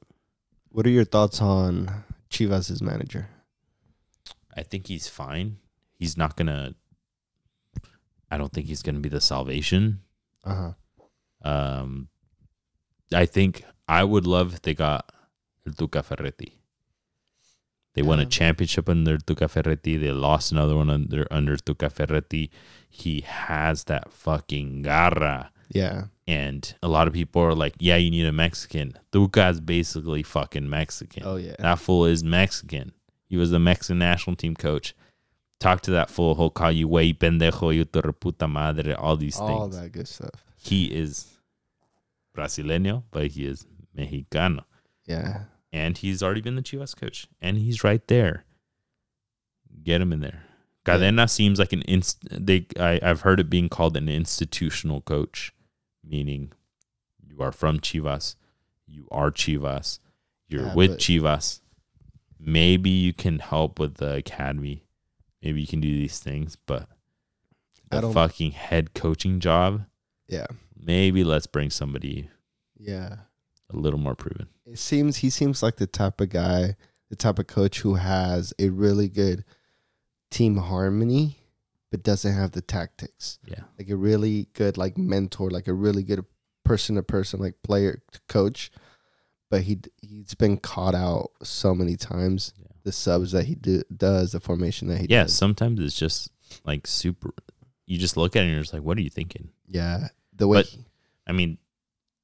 what 0.70 0.86
are 0.86 0.90
your 0.90 1.04
thoughts 1.06 1.40
on 1.40 2.04
Chivas' 2.30 2.82
manager? 2.82 3.28
I 4.54 4.62
think 4.62 4.86
he's 4.88 5.08
fine, 5.08 5.58
he's 5.98 6.16
not 6.16 6.36
gonna. 6.36 6.74
I 8.30 8.36
don't 8.36 8.52
think 8.52 8.66
he's 8.66 8.82
gonna 8.82 9.00
be 9.00 9.08
the 9.08 9.20
salvation. 9.22 10.00
Uh 10.44 10.54
huh. 10.54 10.72
Um, 11.50 12.08
I 13.14 13.24
think 13.24 13.64
I 13.88 14.04
would 14.04 14.26
love 14.26 14.52
if 14.54 14.62
they 14.62 14.74
got 14.74 15.10
El 15.66 15.72
Tuca 15.72 16.04
Ferretti. 16.04 16.57
They 17.98 18.02
won 18.02 18.20
a 18.20 18.22
ah. 18.22 18.26
championship 18.26 18.88
under 18.88 19.18
Tuca 19.18 19.50
Ferretti. 19.50 19.96
They 19.96 20.12
lost 20.12 20.52
another 20.52 20.76
one 20.76 20.88
under 20.88 21.26
under 21.32 21.56
Tuca 21.56 21.90
Ferretti. 21.90 22.48
He 22.88 23.22
has 23.22 23.84
that 23.84 24.12
fucking 24.12 24.82
garra 24.82 25.50
Yeah. 25.68 26.04
And 26.28 26.72
a 26.80 26.86
lot 26.86 27.08
of 27.08 27.12
people 27.12 27.42
are 27.42 27.56
like, 27.56 27.74
yeah, 27.80 27.96
you 27.96 28.12
need 28.12 28.24
a 28.24 28.30
Mexican. 28.30 28.96
Tuca's 29.10 29.58
basically 29.60 30.22
fucking 30.22 30.70
Mexican. 30.70 31.24
Oh 31.26 31.34
yeah. 31.34 31.56
That 31.58 31.80
fool 31.80 32.04
is 32.04 32.22
Mexican. 32.22 32.92
He 33.26 33.36
was 33.36 33.50
the 33.50 33.58
Mexican 33.58 33.98
national 33.98 34.36
team 34.36 34.54
coach. 34.54 34.94
Talk 35.58 35.80
to 35.82 35.90
that 35.90 36.08
fool. 36.08 36.36
He'll 36.36 36.50
call 36.50 36.70
you 36.70 36.86
way 36.86 37.12
pendejo, 37.12 37.74
you 37.74 37.84
tu 37.84 38.00
reputa 38.00 38.48
madre, 38.48 38.94
all 38.94 39.16
these 39.16 39.40
All 39.40 39.48
things. 39.48 39.60
All 39.60 39.82
that 39.82 39.90
good 39.90 40.06
stuff. 40.06 40.44
He 40.56 40.84
is 40.84 41.26
Brasileño, 42.32 43.02
but 43.10 43.26
he 43.26 43.44
is 43.44 43.66
Mexicano. 43.96 44.62
Yeah. 45.04 45.46
And 45.72 45.98
he's 45.98 46.22
already 46.22 46.40
been 46.40 46.56
the 46.56 46.62
Chivas 46.62 46.96
coach. 46.96 47.26
And 47.40 47.58
he's 47.58 47.84
right 47.84 48.06
there. 48.08 48.44
Get 49.82 50.00
him 50.00 50.12
in 50.12 50.20
there. 50.20 50.42
Cadena 50.84 51.28
seems 51.28 51.58
like 51.58 51.72
an 51.74 51.82
inst- 51.86 52.26
they 52.30 52.66
I, 52.80 52.98
I've 53.02 53.20
heard 53.20 53.40
it 53.40 53.50
being 53.50 53.68
called 53.68 53.94
an 53.96 54.08
institutional 54.08 55.02
coach, 55.02 55.52
meaning 56.02 56.52
you 57.22 57.42
are 57.42 57.52
from 57.52 57.78
Chivas, 57.80 58.36
you 58.86 59.06
are 59.10 59.30
Chivas, 59.30 59.98
you're 60.48 60.62
Yeah, 60.68 60.74
with 60.74 60.92
Chivas. 60.98 61.60
Maybe 62.40 62.88
you 62.88 63.12
can 63.12 63.40
help 63.40 63.78
with 63.78 63.96
the 63.96 64.14
academy. 64.14 64.84
Maybe 65.42 65.60
you 65.60 65.66
can 65.66 65.80
do 65.82 65.88
these 65.92 66.18
things, 66.20 66.56
but 66.56 66.88
the 67.90 68.10
fucking 68.10 68.52
head 68.52 68.94
coaching 68.94 69.40
job, 69.40 69.84
Yeah. 70.26 70.46
maybe 70.74 71.22
let's 71.22 71.46
bring 71.46 71.68
somebody 71.68 72.30
Yeah. 72.78 73.16
a 73.68 73.76
little 73.76 73.98
more 74.00 74.14
proven. 74.14 74.48
It 74.70 74.78
seems 74.78 75.18
he 75.18 75.30
seems 75.30 75.62
like 75.62 75.76
the 75.76 75.86
type 75.86 76.20
of 76.20 76.28
guy, 76.30 76.76
the 77.10 77.16
type 77.16 77.38
of 77.38 77.46
coach 77.46 77.80
who 77.80 77.94
has 77.94 78.52
a 78.58 78.68
really 78.68 79.08
good 79.08 79.44
team 80.30 80.56
harmony, 80.56 81.38
but 81.90 82.02
doesn't 82.02 82.34
have 82.34 82.52
the 82.52 82.60
tactics. 82.60 83.38
Yeah. 83.46 83.62
Like 83.78 83.88
a 83.88 83.96
really 83.96 84.48
good 84.52 84.76
like 84.76 84.98
mentor, 84.98 85.50
like 85.50 85.68
a 85.68 85.72
really 85.72 86.02
good 86.02 86.24
person 86.64 86.96
to 86.96 87.02
person, 87.02 87.40
like 87.40 87.62
player 87.62 88.02
to 88.12 88.20
coach. 88.28 88.70
But 89.50 89.62
he 89.62 89.78
he's 90.02 90.34
been 90.34 90.58
caught 90.58 90.94
out 90.94 91.30
so 91.42 91.74
many 91.74 91.96
times. 91.96 92.52
Yeah. 92.60 92.66
The 92.84 92.92
subs 92.92 93.32
that 93.32 93.44
he 93.44 93.54
do, 93.54 93.82
does, 93.94 94.32
the 94.32 94.40
formation 94.40 94.88
that 94.88 94.98
he 94.98 95.06
yeah, 95.08 95.24
does. 95.24 95.34
sometimes 95.34 95.80
it's 95.80 95.98
just 95.98 96.30
like 96.64 96.86
super. 96.86 97.32
You 97.86 97.96
just 97.98 98.16
look 98.18 98.36
at 98.36 98.40
it 98.40 98.42
and 98.46 98.52
you're 98.52 98.62
just 98.62 98.74
like, 98.74 98.82
what 98.82 98.98
are 98.98 99.02
you 99.02 99.08
thinking? 99.10 99.48
Yeah. 99.66 100.08
The 100.34 100.46
way 100.46 100.58
But- 100.58 100.66
he- 100.66 100.84
I 101.26 101.32
mean, 101.32 101.58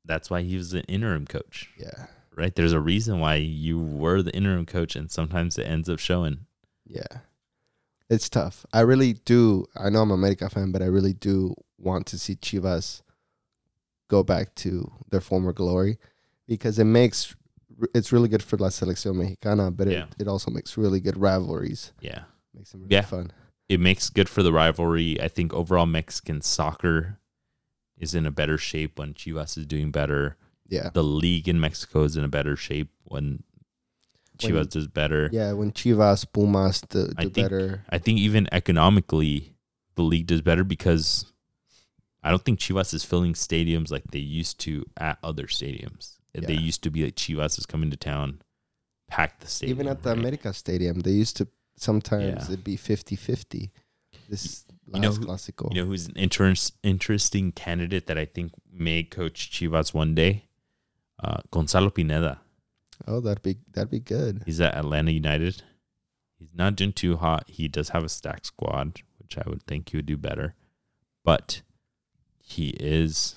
that's 0.06 0.28
why 0.30 0.42
he 0.42 0.56
was 0.56 0.72
an 0.74 0.82
interim 0.82 1.26
coach, 1.26 1.70
yeah. 1.78 2.06
Right? 2.36 2.54
There's 2.54 2.72
a 2.72 2.80
reason 2.80 3.20
why 3.20 3.36
you 3.36 3.78
were 3.78 4.22
the 4.22 4.34
interim 4.34 4.66
coach, 4.66 4.96
and 4.96 5.10
sometimes 5.10 5.58
it 5.58 5.64
ends 5.64 5.88
up 5.88 5.98
showing. 5.98 6.46
Yeah. 6.86 7.06
It's 8.10 8.28
tough. 8.28 8.66
I 8.72 8.80
really 8.80 9.14
do. 9.14 9.66
I 9.76 9.88
know 9.90 10.02
I'm 10.02 10.10
a 10.10 10.14
America 10.14 10.48
fan, 10.50 10.72
but 10.72 10.82
I 10.82 10.86
really 10.86 11.14
do 11.14 11.54
want 11.78 12.06
to 12.08 12.18
see 12.18 12.36
Chivas 12.36 13.00
go 14.08 14.22
back 14.22 14.54
to 14.56 14.92
their 15.10 15.20
former 15.22 15.52
glory 15.52 15.98
because 16.46 16.78
it 16.78 16.84
makes 16.84 17.34
it's 17.94 18.12
really 18.12 18.28
good 18.28 18.42
for 18.42 18.56
La 18.58 18.68
Selección 18.68 19.16
Mexicana, 19.16 19.70
but 19.70 19.88
Yeah. 19.88 20.04
it, 20.04 20.22
it 20.22 20.28
also 20.28 20.50
makes 20.50 20.76
really 20.76 21.00
good 21.00 21.16
rivalries. 21.16 21.92
Yeah, 22.00 22.24
Makes 22.54 22.70
them 22.72 22.82
really 22.82 22.92
Yeah. 22.94 23.00
fun. 23.02 23.32
it 23.68 23.80
makes 23.80 24.10
good 24.10 24.28
for 24.28 24.42
the 24.44 24.52
rivalry. 24.52 25.20
I 25.20 25.26
think 25.28 25.52
overall 25.54 25.86
Mexican 25.86 26.40
soccer 26.42 27.18
is 27.98 28.14
in 28.14 28.26
a 28.26 28.30
better 28.30 28.58
shape 28.58 28.98
when 28.98 29.14
Chivas 29.14 29.56
is 29.58 29.66
doing 29.66 29.90
better. 29.90 30.36
Yeah. 30.68 30.90
The 30.92 31.04
league 31.04 31.48
in 31.48 31.60
Mexico 31.60 32.04
is 32.04 32.16
in 32.16 32.24
a 32.24 32.28
better 32.28 32.56
shape 32.56 32.90
when 33.04 33.42
Chivas 34.38 34.52
When- 34.54 34.66
does 34.68 34.88
better. 34.88 35.28
Yeah, 35.32 35.52
when 35.52 35.70
Chivas, 35.72 36.26
Pumas 36.32 36.80
do, 36.80 37.06
do 37.06 37.12
I 37.16 37.22
think- 37.24 37.34
better. 37.34 37.84
I 37.90 37.98
think 37.98 38.18
even 38.18 38.48
economically, 38.52 39.54
the 39.94 40.02
league 40.02 40.26
does 40.26 40.40
better 40.40 40.64
because 40.64 41.26
I 42.22 42.30
don't 42.30 42.44
think 42.44 42.58
Chivas 42.58 42.92
is 42.94 43.04
filling 43.04 43.34
stadiums 43.34 43.90
like 43.90 44.04
they 44.10 44.18
used 44.18 44.58
to 44.60 44.84
at 44.96 45.18
other 45.22 45.44
stadiums. 45.46 46.16
They 46.32 46.54
used 46.54 46.82
to 46.82 46.90
be 46.90 47.04
like 47.04 47.14
Chivas 47.14 47.58
is 47.58 47.66
coming 47.66 47.90
to 47.92 47.96
town, 47.96 48.40
pack 49.06 49.38
the 49.38 49.46
stadium. 49.46 49.76
Even 49.78 49.88
at 49.88 50.02
the 50.02 50.08
right? 50.10 50.18
America 50.18 50.52
Stadium, 50.52 51.00
they 51.00 51.12
used 51.12 51.36
to 51.36 51.46
sometimes 51.76 52.24
Yeah. 52.24 52.44
it'd 52.54 52.64
be 52.64 52.76
50-50. 52.76 53.70
This 54.28 54.64
You 54.92 55.00
know 55.00 55.10
last 55.10 55.46
who- 55.56 55.68
You 55.70 55.82
know 55.82 55.86
who's 55.86 56.08
an 56.08 56.16
interest, 56.16 56.74
interesting 56.82 57.52
candidate 57.52 58.06
that 58.08 58.18
I 58.18 58.24
think 58.24 58.52
may 58.72 59.04
coach 59.04 59.50
Chivas 59.52 59.94
one 59.94 60.14
day? 60.16 60.43
Uh, 61.24 61.38
Gonzalo 61.50 61.88
Pineda. 61.90 62.40
oh, 63.06 63.20
that'd 63.20 63.42
be 63.42 63.56
that'd 63.72 63.90
be 63.90 64.00
good. 64.00 64.42
He's 64.44 64.60
at 64.60 64.74
Atlanta 64.76 65.10
United. 65.10 65.62
He's 66.38 66.54
not 66.54 66.76
doing 66.76 66.92
too 66.92 67.16
hot. 67.16 67.44
He 67.48 67.66
does 67.68 67.88
have 67.90 68.04
a 68.04 68.08
stack 68.10 68.44
squad, 68.44 69.00
which 69.18 69.38
I 69.38 69.42
would 69.48 69.62
think 69.62 69.88
he 69.88 69.96
would 69.96 70.06
do 70.06 70.16
better. 70.18 70.54
But 71.24 71.62
he 72.42 72.70
is 72.80 73.36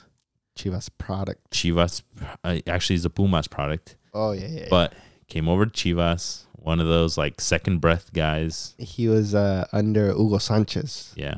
Chivas 0.58 0.90
product. 0.98 1.52
Chivas. 1.52 2.02
Uh, 2.44 2.60
actually, 2.68 2.96
he's 2.96 3.06
a 3.06 3.10
Pumas 3.10 3.48
product, 3.48 3.96
Oh 4.14 4.32
yeah, 4.34 4.48
yeah. 4.48 4.68
but 4.70 4.94
came 5.30 5.48
over 5.48 5.66
to 5.66 5.72
Chivas. 5.72 6.44
One 6.54 6.82
of 6.82 6.88
those 6.88 7.18
like 7.18 7.40
second 7.40 7.80
breath 7.80 8.12
guys. 8.12 8.76
he 8.78 9.08
was 9.08 9.34
uh, 9.34 9.66
under 9.72 10.08
Hugo 10.14 10.38
Sanchez 10.40 11.14
Yeah, 11.16 11.36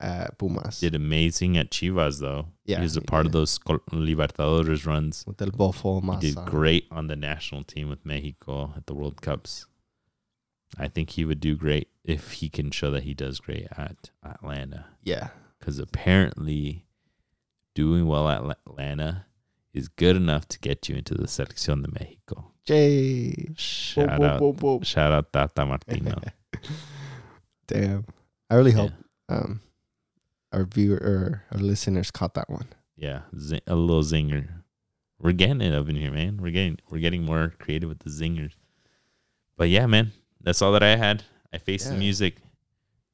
at 0.00 0.38
Pumas. 0.38 0.80
did 0.80 0.94
amazing 0.94 1.56
at 1.56 1.70
Chivas 1.70 2.20
though. 2.20 2.46
Yeah, 2.64 2.76
he 2.78 2.82
was 2.82 2.96
a 2.96 3.00
part 3.02 3.26
of 3.26 3.32
those 3.32 3.58
Libertadores 3.58 4.86
runs. 4.86 5.24
with 5.26 5.40
El 5.42 5.50
Bofo 5.50 6.00
He 6.22 6.32
did 6.32 6.44
great 6.46 6.86
on 6.90 7.06
the 7.08 7.16
national 7.16 7.64
team 7.64 7.88
with 7.88 8.04
Mexico 8.06 8.72
at 8.76 8.86
the 8.86 8.94
World 8.94 9.20
Cups. 9.22 9.66
I 10.78 10.88
think 10.88 11.10
he 11.10 11.24
would 11.24 11.40
do 11.40 11.56
great 11.56 11.88
if 12.04 12.32
he 12.32 12.48
can 12.48 12.70
show 12.70 12.90
that 12.92 13.02
he 13.02 13.12
does 13.14 13.40
great 13.40 13.66
at 13.76 14.10
Atlanta. 14.24 14.86
Yeah. 15.02 15.28
Because 15.58 15.78
apparently, 15.78 16.86
doing 17.74 18.06
well 18.06 18.28
at 18.28 18.42
Atlanta 18.66 19.26
is 19.74 19.88
good 19.88 20.16
enough 20.16 20.46
to 20.48 20.58
get 20.60 20.88
you 20.88 20.96
into 20.96 21.14
the 21.14 21.24
Selección 21.26 21.82
de 21.82 21.90
Mexico. 21.92 22.52
Jay. 22.64 23.48
Shout 23.56 24.08
Boop, 24.10 24.24
out, 24.26 24.40
boop, 24.40 24.56
boop. 24.58 24.84
shout 24.86 25.10
out 25.12 25.32
Tata 25.32 25.66
Martino. 25.66 26.20
Damn. 27.66 28.04
I 28.48 28.54
really 28.56 28.72
hope 28.72 28.92
Yeah. 29.28 29.36
um 29.36 29.60
our 30.52 30.64
viewer 30.64 30.96
or 30.96 31.44
our 31.52 31.60
listeners 31.60 32.10
caught 32.10 32.34
that 32.34 32.50
one. 32.50 32.68
Yeah, 32.96 33.22
a 33.66 33.74
little 33.74 34.02
zinger. 34.02 34.48
We're 35.18 35.32
getting 35.32 35.60
it 35.60 35.74
up 35.74 35.88
in 35.88 35.96
here, 35.96 36.10
man. 36.10 36.38
We're 36.40 36.50
getting 36.50 36.78
we're 36.90 36.98
getting 36.98 37.24
more 37.24 37.54
creative 37.58 37.88
with 37.88 38.00
the 38.00 38.10
zingers. 38.10 38.52
But 39.56 39.68
yeah, 39.68 39.86
man, 39.86 40.12
that's 40.40 40.62
all 40.62 40.72
that 40.72 40.82
I 40.82 40.96
had. 40.96 41.22
I 41.52 41.58
faced 41.58 41.88
the 41.88 41.96
music. 41.96 42.36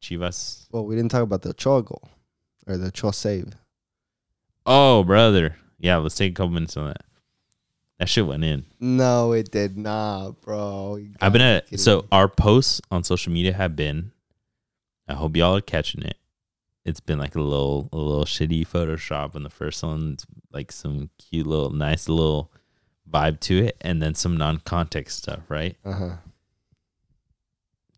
Chivas. 0.02 0.66
Well, 0.70 0.84
we 0.84 0.94
didn't 0.94 1.10
talk 1.10 1.22
about 1.22 1.42
the 1.42 1.50
Ochoa 1.50 1.82
goal 1.82 2.08
or 2.66 2.76
the 2.76 2.88
Ochoa 2.88 3.12
save. 3.12 3.54
Oh, 4.64 5.04
brother. 5.04 5.56
Yeah, 5.78 5.96
let's 5.96 6.16
take 6.16 6.32
a 6.32 6.34
couple 6.34 6.50
minutes 6.50 6.76
on 6.76 6.88
that. 6.88 7.02
That 7.98 8.08
shit 8.08 8.26
went 8.26 8.44
in. 8.44 8.66
No, 8.78 9.32
it 9.32 9.50
did 9.50 9.78
not, 9.78 10.40
bro. 10.42 10.98
I've 11.20 11.32
been 11.32 11.42
at 11.42 11.80
so 11.80 12.06
our 12.12 12.28
posts 12.28 12.80
on 12.90 13.04
social 13.04 13.32
media 13.32 13.54
have 13.54 13.74
been. 13.74 14.12
I 15.08 15.14
hope 15.14 15.36
y'all 15.36 15.56
are 15.56 15.60
catching 15.62 16.02
it. 16.02 16.18
It's 16.86 17.00
been 17.00 17.18
like 17.18 17.34
a 17.34 17.40
little 17.40 17.88
a 17.92 17.96
little 17.96 18.24
shitty 18.24 18.66
Photoshop, 18.66 19.34
and 19.34 19.44
the 19.44 19.50
first 19.50 19.82
one's 19.82 20.24
like 20.52 20.70
some 20.70 21.10
cute 21.18 21.46
little 21.46 21.70
nice 21.70 22.08
little 22.08 22.52
vibe 23.10 23.40
to 23.40 23.64
it, 23.64 23.76
and 23.80 24.00
then 24.00 24.14
some 24.14 24.36
non 24.36 24.58
context 24.58 25.18
stuff, 25.18 25.40
right? 25.48 25.76
uh-huh. 25.84 26.16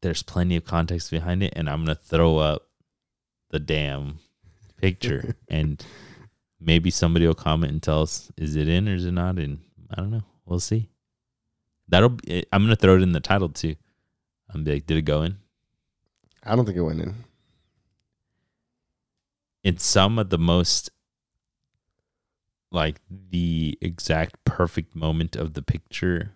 There's 0.00 0.22
plenty 0.22 0.56
of 0.56 0.64
context 0.64 1.10
behind 1.10 1.42
it, 1.42 1.52
and 1.54 1.68
I'm 1.68 1.84
gonna 1.84 1.96
throw 1.96 2.38
up 2.38 2.66
the 3.50 3.58
damn 3.58 4.20
picture, 4.78 5.36
and 5.48 5.84
maybe 6.58 6.90
somebody 6.90 7.26
will 7.26 7.34
comment 7.34 7.72
and 7.72 7.82
tell 7.82 8.02
us 8.02 8.32
is 8.38 8.56
it 8.56 8.68
in 8.68 8.88
or 8.88 8.94
is 8.94 9.04
it 9.04 9.12
not 9.12 9.38
in. 9.38 9.60
I 9.90 9.96
don't 9.96 10.10
know. 10.10 10.24
We'll 10.46 10.60
see. 10.60 10.88
That'll. 11.88 12.10
Be, 12.10 12.46
I'm 12.52 12.62
gonna 12.62 12.74
throw 12.74 12.96
it 12.96 13.02
in 13.02 13.12
the 13.12 13.20
title 13.20 13.50
too. 13.50 13.76
I'm 14.48 14.64
be 14.64 14.72
like, 14.72 14.86
did 14.86 14.96
it 14.96 15.02
go 15.02 15.24
in? 15.24 15.36
I 16.42 16.56
don't 16.56 16.64
think 16.64 16.78
it 16.78 16.82
went 16.82 17.02
in. 17.02 17.14
It's 19.62 19.84
some 19.84 20.18
of 20.18 20.30
the 20.30 20.38
most 20.38 20.90
like 22.70 23.00
the 23.30 23.78
exact 23.80 24.44
perfect 24.44 24.94
moment 24.94 25.34
of 25.36 25.54
the 25.54 25.62
picture. 25.62 26.32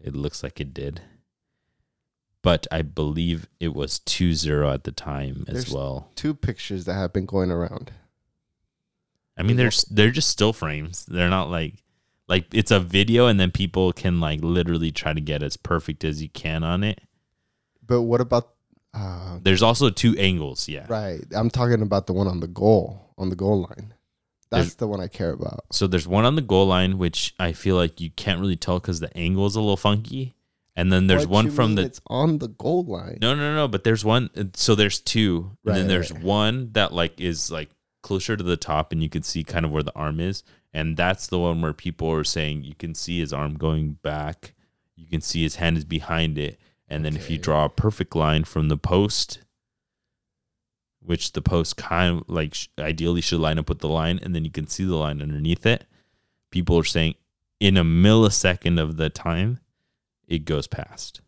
It 0.00 0.14
looks 0.14 0.42
like 0.42 0.60
it 0.60 0.74
did. 0.74 1.00
But 2.42 2.66
i 2.70 2.80
believe 2.82 3.48
it 3.60 3.74
was 3.74 3.98
2-0 4.00 4.72
at 4.72 4.84
the 4.84 4.92
time 4.92 5.44
as 5.48 5.54
There's- 5.54 5.72
well. 5.72 6.10
Two 6.14 6.34
pictures 6.34 6.84
that 6.86 6.94
have 6.94 7.12
been 7.12 7.26
going 7.26 7.50
around. 7.50 7.92
i 9.36 9.42
mean 9.42 9.56
there's 9.56 9.82
they're 9.84 10.10
just 10.10 10.28
still 10.28 10.52
frames. 10.52 11.04
They're 11.06 11.30
not 11.30 11.50
like 11.50 11.82
like 12.28 12.46
it's 12.54 12.70
a 12.70 12.78
video 12.80 13.26
and 13.26 13.40
then 13.40 13.50
people 13.50 13.92
can 13.92 14.20
like 14.20 14.40
literally 14.42 14.92
try 14.92 15.12
to 15.12 15.20
get 15.20 15.42
as 15.42 15.56
perfect 15.56 16.04
as 16.04 16.22
you 16.22 16.28
can 16.28 16.62
on 16.62 16.84
it. 16.84 17.00
But 17.86 18.02
what 18.02 18.20
about 18.20 18.50
uh, 18.94 19.38
there's 19.42 19.62
also 19.62 19.88
two 19.90 20.16
angles 20.18 20.68
yeah 20.68 20.86
right? 20.88 21.20
I'm 21.34 21.50
talking 21.50 21.82
about 21.82 22.06
the 22.06 22.12
one 22.12 22.26
on 22.26 22.40
the 22.40 22.48
goal, 22.48 23.12
on 23.18 23.28
the 23.30 23.36
goal 23.36 23.62
line. 23.62 23.94
That's 24.50 24.64
There's- 24.64 24.74
the 24.74 24.88
one 24.88 25.00
I 25.00 25.06
care 25.06 25.30
about. 25.30 25.60
So 25.70 25.86
there's 25.86 26.08
one 26.08 26.24
on 26.24 26.34
the 26.34 26.42
goal 26.42 26.66
line, 26.66 26.98
which 26.98 27.34
I 27.38 27.52
feel 27.52 27.76
like 27.76 28.00
you 28.00 28.10
can't 28.10 28.40
really 28.40 28.56
tell 28.56 28.80
because 28.80 28.98
the 28.98 29.16
angle 29.16 29.46
is 29.46 29.54
a 29.54 29.60
little 29.60 29.76
funky. 29.76 30.34
And 30.74 30.92
then 30.92 31.06
there's 31.06 31.24
What 31.26 31.44
one 31.44 31.50
from 31.52 31.74
the 31.76 31.82
It's 31.82 32.00
on 32.08 32.38
the 32.38 32.48
goal 32.48 32.82
line. 32.84 33.18
no, 33.20 33.34
no, 33.36 33.54
no. 33.54 33.68
But 33.68 33.84
there's 33.84 34.04
one. 34.04 34.28
So 34.54 34.74
there's 34.74 34.98
two, 34.98 35.56
and 35.64 35.76
then 35.76 35.86
there's 35.88 36.10
right. 36.10 36.22
one 36.22 36.70
that 36.72 36.92
like 36.92 37.20
is 37.20 37.50
like 37.52 37.70
closer 38.02 38.36
to 38.36 38.42
the 38.42 38.56
top 38.56 38.90
and 38.92 39.02
you 39.02 39.08
can 39.08 39.22
see 39.22 39.44
kind 39.44 39.64
of 39.64 39.70
where 39.70 39.82
the 39.84 39.94
arm 39.94 40.18
is. 40.18 40.42
And 40.74 40.96
that's 40.96 41.28
the 41.28 41.38
one 41.38 41.60
where 41.60 41.72
people 41.72 42.10
are 42.10 42.24
saying 42.24 42.64
you 42.64 42.74
can 42.74 42.94
see 42.96 43.20
his 43.20 43.32
arm 43.32 43.54
going 43.54 43.98
back. 44.02 44.54
You 44.96 45.06
can 45.06 45.20
see 45.20 45.42
his 45.44 45.56
hand 45.56 45.76
is 45.76 45.84
behind 45.84 46.38
it. 46.38 46.58
And 46.90 47.04
then 47.04 47.14
if 47.16 47.30
you 47.30 47.38
draw 47.38 47.64
a 47.66 47.68
perfect 47.68 48.16
line 48.16 48.42
from 48.44 48.68
the 48.68 48.76
post, 48.76 49.38
which 51.00 51.32
the 51.32 51.40
post 51.42 51.76
kind 51.76 52.18
of 52.18 52.24
like 52.28 52.54
sh- 52.54 52.68
ideally 52.78 53.20
should 53.20 53.40
line 53.40 53.58
up 53.58 53.68
with 53.68 53.78
the 53.78 53.88
line, 53.88 54.18
and 54.22 54.34
then 54.34 54.44
you 54.44 54.50
can 54.50 54.66
see 54.66 54.84
the 54.84 54.96
line 54.96 55.22
underneath 55.22 55.64
it, 55.64 55.86
people 56.50 56.76
are 56.78 56.84
saying 56.84 57.14
in 57.60 57.76
a 57.76 57.84
millisecond 57.84 58.80
of 58.80 58.96
the 58.96 59.08
time, 59.08 59.60
it 60.26 60.44
goes 60.44 60.66
past. 60.66 61.20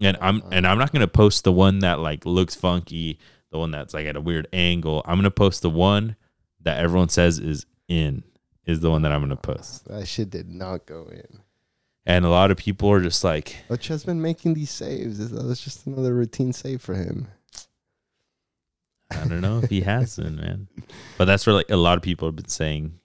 And 0.00 0.16
I'm 0.20 0.38
Uh-huh. 0.38 0.48
and 0.52 0.66
I'm 0.66 0.78
not 0.78 0.92
gonna 0.92 1.08
post 1.08 1.44
the 1.44 1.52
one 1.52 1.80
that 1.80 1.98
like 2.00 2.24
looks 2.24 2.54
funky, 2.54 3.18
the 3.50 3.58
one 3.58 3.70
that's 3.70 3.94
like 3.94 4.06
at 4.06 4.16
a 4.16 4.20
weird 4.20 4.46
angle. 4.52 5.02
I'm 5.06 5.16
gonna 5.18 5.30
post 5.30 5.62
the 5.62 5.70
one 5.70 6.16
that 6.60 6.78
everyone 6.78 7.08
says 7.08 7.38
is 7.38 7.66
in, 7.88 8.22
is 8.64 8.80
the 8.80 8.90
one 8.90 9.02
that 9.02 9.12
I'm 9.12 9.20
gonna 9.22 9.36
post. 9.36 9.86
That 9.86 10.06
shit 10.06 10.30
did 10.30 10.48
not 10.50 10.86
go 10.86 11.06
in. 11.10 11.40
And 12.08 12.24
a 12.24 12.28
lot 12.28 12.50
of 12.52 12.56
people 12.56 12.88
are 12.90 13.00
just 13.02 13.24
like, 13.24 13.56
Ochoa's 13.68 14.04
been 14.04 14.22
making 14.22 14.54
these 14.54 14.70
saves. 14.70 15.30
That 15.30 15.44
was 15.44 15.60
just 15.60 15.86
another 15.86 16.14
routine 16.14 16.52
save 16.52 16.80
for 16.80 16.94
him. 16.94 17.26
I 19.10 19.24
don't 19.26 19.40
know 19.40 19.58
if 19.60 19.70
he 19.70 19.80
has 19.82 20.16
been, 20.16 20.36
man. 20.36 20.68
But 21.18 21.24
that's 21.24 21.46
where 21.46 21.54
like 21.54 21.70
a 21.70 21.76
lot 21.76 21.96
of 21.96 22.02
people 22.02 22.28
have 22.28 22.36
been 22.36 22.48
saying, 22.48 22.98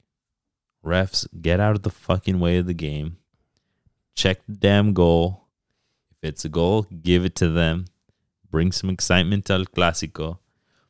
refs, 0.85 1.27
get 1.41 1.59
out 1.59 1.75
of 1.75 1.81
the 1.83 1.89
fucking 1.89 2.39
way 2.39 2.57
of 2.57 2.67
the 2.67 2.73
game. 2.75 3.17
Check 4.15 4.39
the 4.47 4.53
damn 4.55 4.93
goal. 4.93 5.45
If 6.11 6.29
it's 6.29 6.45
a 6.45 6.49
goal, 6.49 6.83
give 7.01 7.25
it 7.25 7.35
to 7.35 7.47
them. 7.49 7.85
Bring 8.51 8.71
some 8.71 8.89
excitement 8.89 9.45
to 9.45 9.53
El 9.53 9.65
Clásico. 9.65 10.37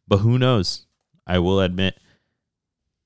But 0.07 0.17
who 0.17 0.37
knows? 0.37 0.85
I 1.25 1.39
will 1.39 1.61
admit 1.61 1.97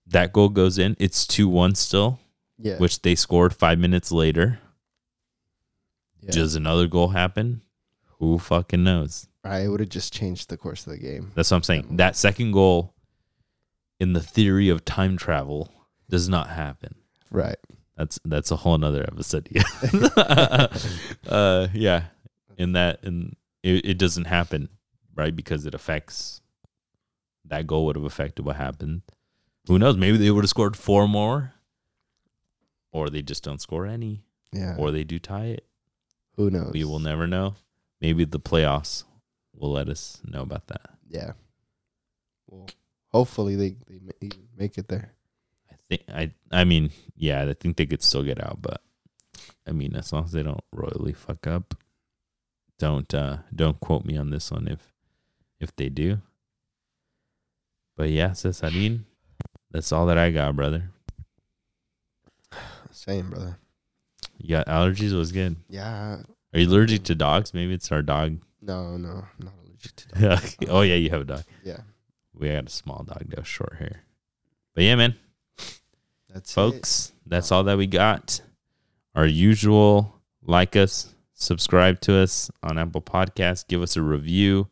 that 0.08 0.34
goal 0.34 0.50
goes 0.50 0.80
in. 0.80 0.96
It's 1.00 1.28
2 1.28 1.48
1 1.48 1.76
still, 1.76 2.20
Yeah. 2.58 2.78
which 2.78 3.02
they 3.04 3.14
scored 3.14 3.54
five 3.54 3.78
minutes 3.78 4.12
later. 4.12 4.60
Yeah. 6.26 6.32
Does 6.32 6.56
another 6.56 6.88
goal 6.88 7.10
happen? 7.10 7.62
Who 8.20 8.38
fucking 8.40 8.84
knows? 8.84 9.28
I 9.44 9.68
would 9.68 9.80
have 9.80 9.90
just 9.90 10.12
changed 10.14 10.50
the 10.50 10.58
course 10.58 10.88
of 10.88 10.94
the 10.94 11.00
game. 11.00 11.32
That's 11.36 11.52
what 11.52 11.58
I'm 11.58 11.64
saying. 11.64 11.98
That 11.98 12.16
second 12.16 12.52
goal, 12.52 12.94
in 14.00 14.14
the 14.14 14.22
theory 14.22 14.70
of 14.70 14.84
time 14.84 15.18
travel, 15.18 15.72
does 16.10 16.28
not 16.28 16.50
happen. 16.50 16.96
Right. 17.30 17.58
That's 17.96 18.20
that's 18.26 18.52
a 18.52 18.56
whole 18.56 18.78
nother 18.78 19.04
episode. 19.04 19.48
uh, 21.28 21.68
yeah, 21.74 22.06
in 22.58 22.74
that, 22.74 23.00
in 23.04 23.36
it, 23.64 23.86
it 23.86 23.98
doesn't 23.98 24.26
happen, 24.26 24.70
right? 25.16 25.36
Because 25.36 25.66
it 25.66 25.74
affects 25.74 26.42
that 27.46 27.68
goal 27.68 27.86
would 27.86 27.96
have 27.96 28.06
affected 28.06 28.44
what 28.46 28.56
happened. 28.56 29.04
Who 29.68 29.80
knows? 29.80 29.98
Maybe 29.98 30.18
they 30.18 30.32
would 30.32 30.44
have 30.44 30.50
scored 30.50 30.76
four 30.76 31.08
more, 31.08 31.54
or 32.92 33.10
they 33.10 33.22
just 33.22 33.44
don't 33.44 33.62
score 33.62 33.86
any, 33.86 34.24
Yeah. 34.52 34.76
or 34.78 34.92
they 34.92 35.04
do 35.04 35.20
tie 35.20 35.46
it. 35.46 35.66
Who 36.38 36.50
knows? 36.50 36.72
We 36.74 36.84
will 36.84 37.00
never 37.00 37.28
know. 37.28 37.56
Maybe 38.02 38.26
the 38.26 38.40
playoffs 38.40 39.04
will 39.56 39.72
let 39.72 39.90
us 39.90 40.22
know 40.26 40.42
about 40.42 40.68
that. 40.68 40.90
Yeah. 41.08 41.34
Well, 42.48 42.68
hopefully 43.10 43.56
they 43.56 43.76
they 43.88 44.30
make 44.58 44.78
it 44.78 44.88
there. 44.88 45.14
I 45.72 45.76
think 45.90 46.02
I 46.10 46.32
I 46.52 46.64
mean, 46.66 46.92
yeah, 47.16 47.44
I 47.44 47.54
think 47.54 47.78
they 47.78 47.86
could 47.86 48.04
still 48.04 48.24
get 48.24 48.44
out, 48.44 48.62
but 48.62 48.82
I 49.68 49.72
mean, 49.72 49.96
as 49.96 50.12
long 50.12 50.26
as 50.26 50.32
they 50.32 50.44
don't 50.44 50.64
royally 50.72 51.14
fuck 51.14 51.48
up, 51.48 51.76
don't 52.78 53.14
uh 53.14 53.38
don't 53.54 53.80
quote 53.80 54.06
me 54.06 54.18
on 54.18 54.30
this 54.30 54.52
one 54.52 54.68
if 54.68 54.94
if 55.60 55.76
they 55.76 55.90
do. 55.90 56.22
But 57.96 58.10
yeah, 58.10 58.32
Cesarin, 58.32 59.06
that's 59.72 59.92
all 59.94 60.06
that 60.08 60.18
I 60.18 60.32
got, 60.32 60.56
brother. 60.56 60.92
Same, 62.92 63.30
brother. 63.30 63.58
You 64.46 64.58
got 64.58 64.68
allergies? 64.68 65.18
Was 65.18 65.32
good. 65.32 65.56
Yeah. 65.70 66.18
Are 66.54 66.60
you 66.60 66.68
allergic 66.70 67.04
to 67.06 67.16
dogs? 67.16 67.52
Maybe 67.52 67.74
it's 67.74 67.92
our 67.92 68.04
dog. 68.04 68.38
No, 68.62 68.96
no, 68.96 69.10
I'm 69.40 69.46
not 69.46 69.54
allergic 69.66 69.96
to 69.96 70.08
dogs. 70.20 70.56
oh 70.70 70.82
yeah, 70.82 70.94
you 70.96 71.10
have 71.10 71.22
a 71.22 71.26
dog. 71.26 71.44
yeah. 71.64 71.80
We 72.36 72.50
got 72.50 72.68
a 72.68 72.70
small 72.70 73.04
dog 73.04 73.24
that 73.30 73.40
was 73.40 73.48
short 73.48 73.78
hair. 73.80 74.04
But 74.76 74.84
yeah, 74.84 74.96
man. 74.96 75.16
That's 76.32 76.52
it. 76.52 76.54
folks 76.54 77.12
that's 77.26 77.52
all 77.52 77.64
that 77.64 77.78
we 77.78 77.88
got 77.88 78.42
our 79.16 79.26
usual 79.26 80.22
like 80.44 80.76
us 80.76 81.16
subscribe 81.34 82.02
to 82.02 82.14
us 82.18 82.52
on 82.62 82.78
apple 82.78 83.02
Podcasts. 83.02 83.66
give 83.68 83.82
us 83.82 83.96
a 83.96 84.02
review 84.02 84.68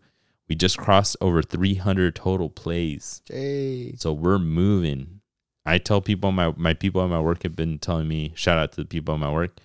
we 0.49 0.55
just 0.55 0.77
crossed 0.77 1.15
over 1.21 1.41
300 1.41 2.15
total 2.15 2.49
plays 2.49 3.21
Jay. 3.25 3.95
so 3.97 4.11
we're 4.11 4.37
moving 4.39 5.21
i 5.65 5.77
tell 5.77 6.01
people 6.01 6.31
my 6.31 6.53
my 6.57 6.73
people 6.73 7.03
at 7.03 7.09
my 7.09 7.19
work 7.19 7.43
have 7.43 7.55
been 7.55 7.77
telling 7.79 8.07
me 8.07 8.31
shout 8.35 8.57
out 8.57 8.71
to 8.71 8.81
the 8.81 8.85
people 8.85 9.13
at 9.13 9.19
my 9.19 9.31
work 9.31 9.57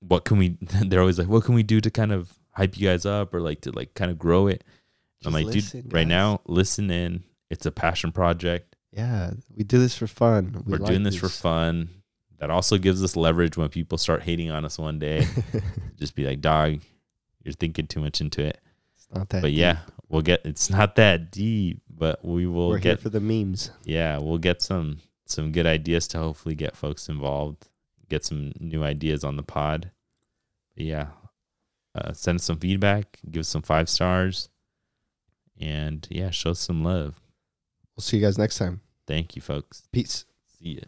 what 0.00 0.24
can 0.24 0.38
we 0.38 0.56
they're 0.60 1.00
always 1.00 1.18
like 1.18 1.28
what 1.28 1.44
can 1.44 1.54
we 1.54 1.62
do 1.62 1.80
to 1.80 1.90
kind 1.90 2.12
of 2.12 2.34
hype 2.52 2.76
you 2.78 2.88
guys 2.88 3.06
up 3.06 3.32
or 3.34 3.40
like 3.40 3.60
to 3.60 3.70
like 3.72 3.94
kind 3.94 4.10
of 4.10 4.18
grow 4.18 4.46
it 4.46 4.64
i'm 5.24 5.32
like 5.32 5.46
listen, 5.46 5.82
dude 5.82 5.92
right 5.92 6.06
now 6.08 6.40
listen 6.46 6.90
in 6.90 7.22
it's 7.50 7.66
a 7.66 7.70
passion 7.70 8.12
project 8.12 8.76
Yeah, 8.92 9.30
we 9.56 9.62
do 9.64 9.78
this 9.78 9.96
for 9.96 10.06
fun. 10.08 10.62
We 10.66 10.72
we're 10.72 10.78
like 10.78 10.88
doing 10.90 11.04
this 11.04 11.14
for 11.16 11.28
fun. 11.28 11.88
That 12.38 12.50
also 12.50 12.76
gives 12.78 13.04
us 13.04 13.14
leverage 13.16 13.56
when 13.56 13.68
people 13.68 13.98
start 13.98 14.22
hating 14.22 14.50
on 14.50 14.64
us 14.64 14.78
one 14.78 14.98
day. 14.98 15.26
Just 15.96 16.16
be 16.16 16.24
like, 16.24 16.40
dog, 16.40 16.80
you're 17.44 17.52
thinking 17.52 17.86
too 17.86 18.00
much 18.00 18.20
into 18.20 18.42
it. 18.42 18.58
it's 18.96 19.08
not 19.14 19.28
that. 19.28 19.42
But 19.42 19.52
yeah, 19.52 19.78
we'll 20.08 20.22
get 20.22 20.40
it's 20.44 20.70
not 20.70 20.96
that 20.96 21.30
deep, 21.30 21.82
but 22.00 22.24
we 22.24 22.46
will 22.46 22.70
we're 22.70 22.78
here 22.78 22.94
get 22.94 23.00
for 23.00 23.10
the 23.10 23.20
memes. 23.20 23.70
yeah, 23.84 24.18
we'll 24.18 24.38
get 24.38 24.62
some 24.62 24.98
some 25.26 25.52
good 25.52 25.66
ideas 25.66 26.08
to 26.08 26.18
hopefully 26.18 26.56
get 26.56 26.76
folks 26.76 27.08
involved, 27.08 27.68
get 28.08 28.24
some 28.24 28.52
new 28.58 28.82
ideas 28.82 29.22
on 29.22 29.36
the 29.36 29.44
pod. 29.44 29.92
But 30.74 30.84
yeah. 30.84 31.06
Uh, 31.92 32.12
send 32.12 32.36
us 32.36 32.44
some 32.44 32.58
feedback, 32.58 33.18
give 33.28 33.40
us 33.40 33.48
some 33.48 33.62
five 33.62 33.88
stars, 33.88 34.48
and 35.60 36.06
yeah, 36.08 36.30
show 36.30 36.50
us 36.50 36.60
some 36.60 36.84
love. 36.84 37.20
We'll 37.96 38.02
see 38.02 38.18
you 38.18 38.22
guys 38.22 38.38
next 38.38 38.58
time. 38.58 38.80
Thank 39.08 39.34
you, 39.34 39.42
folks. 39.42 39.88
Peace. 39.92 40.24
See 40.58 40.74
ya. 40.74 40.82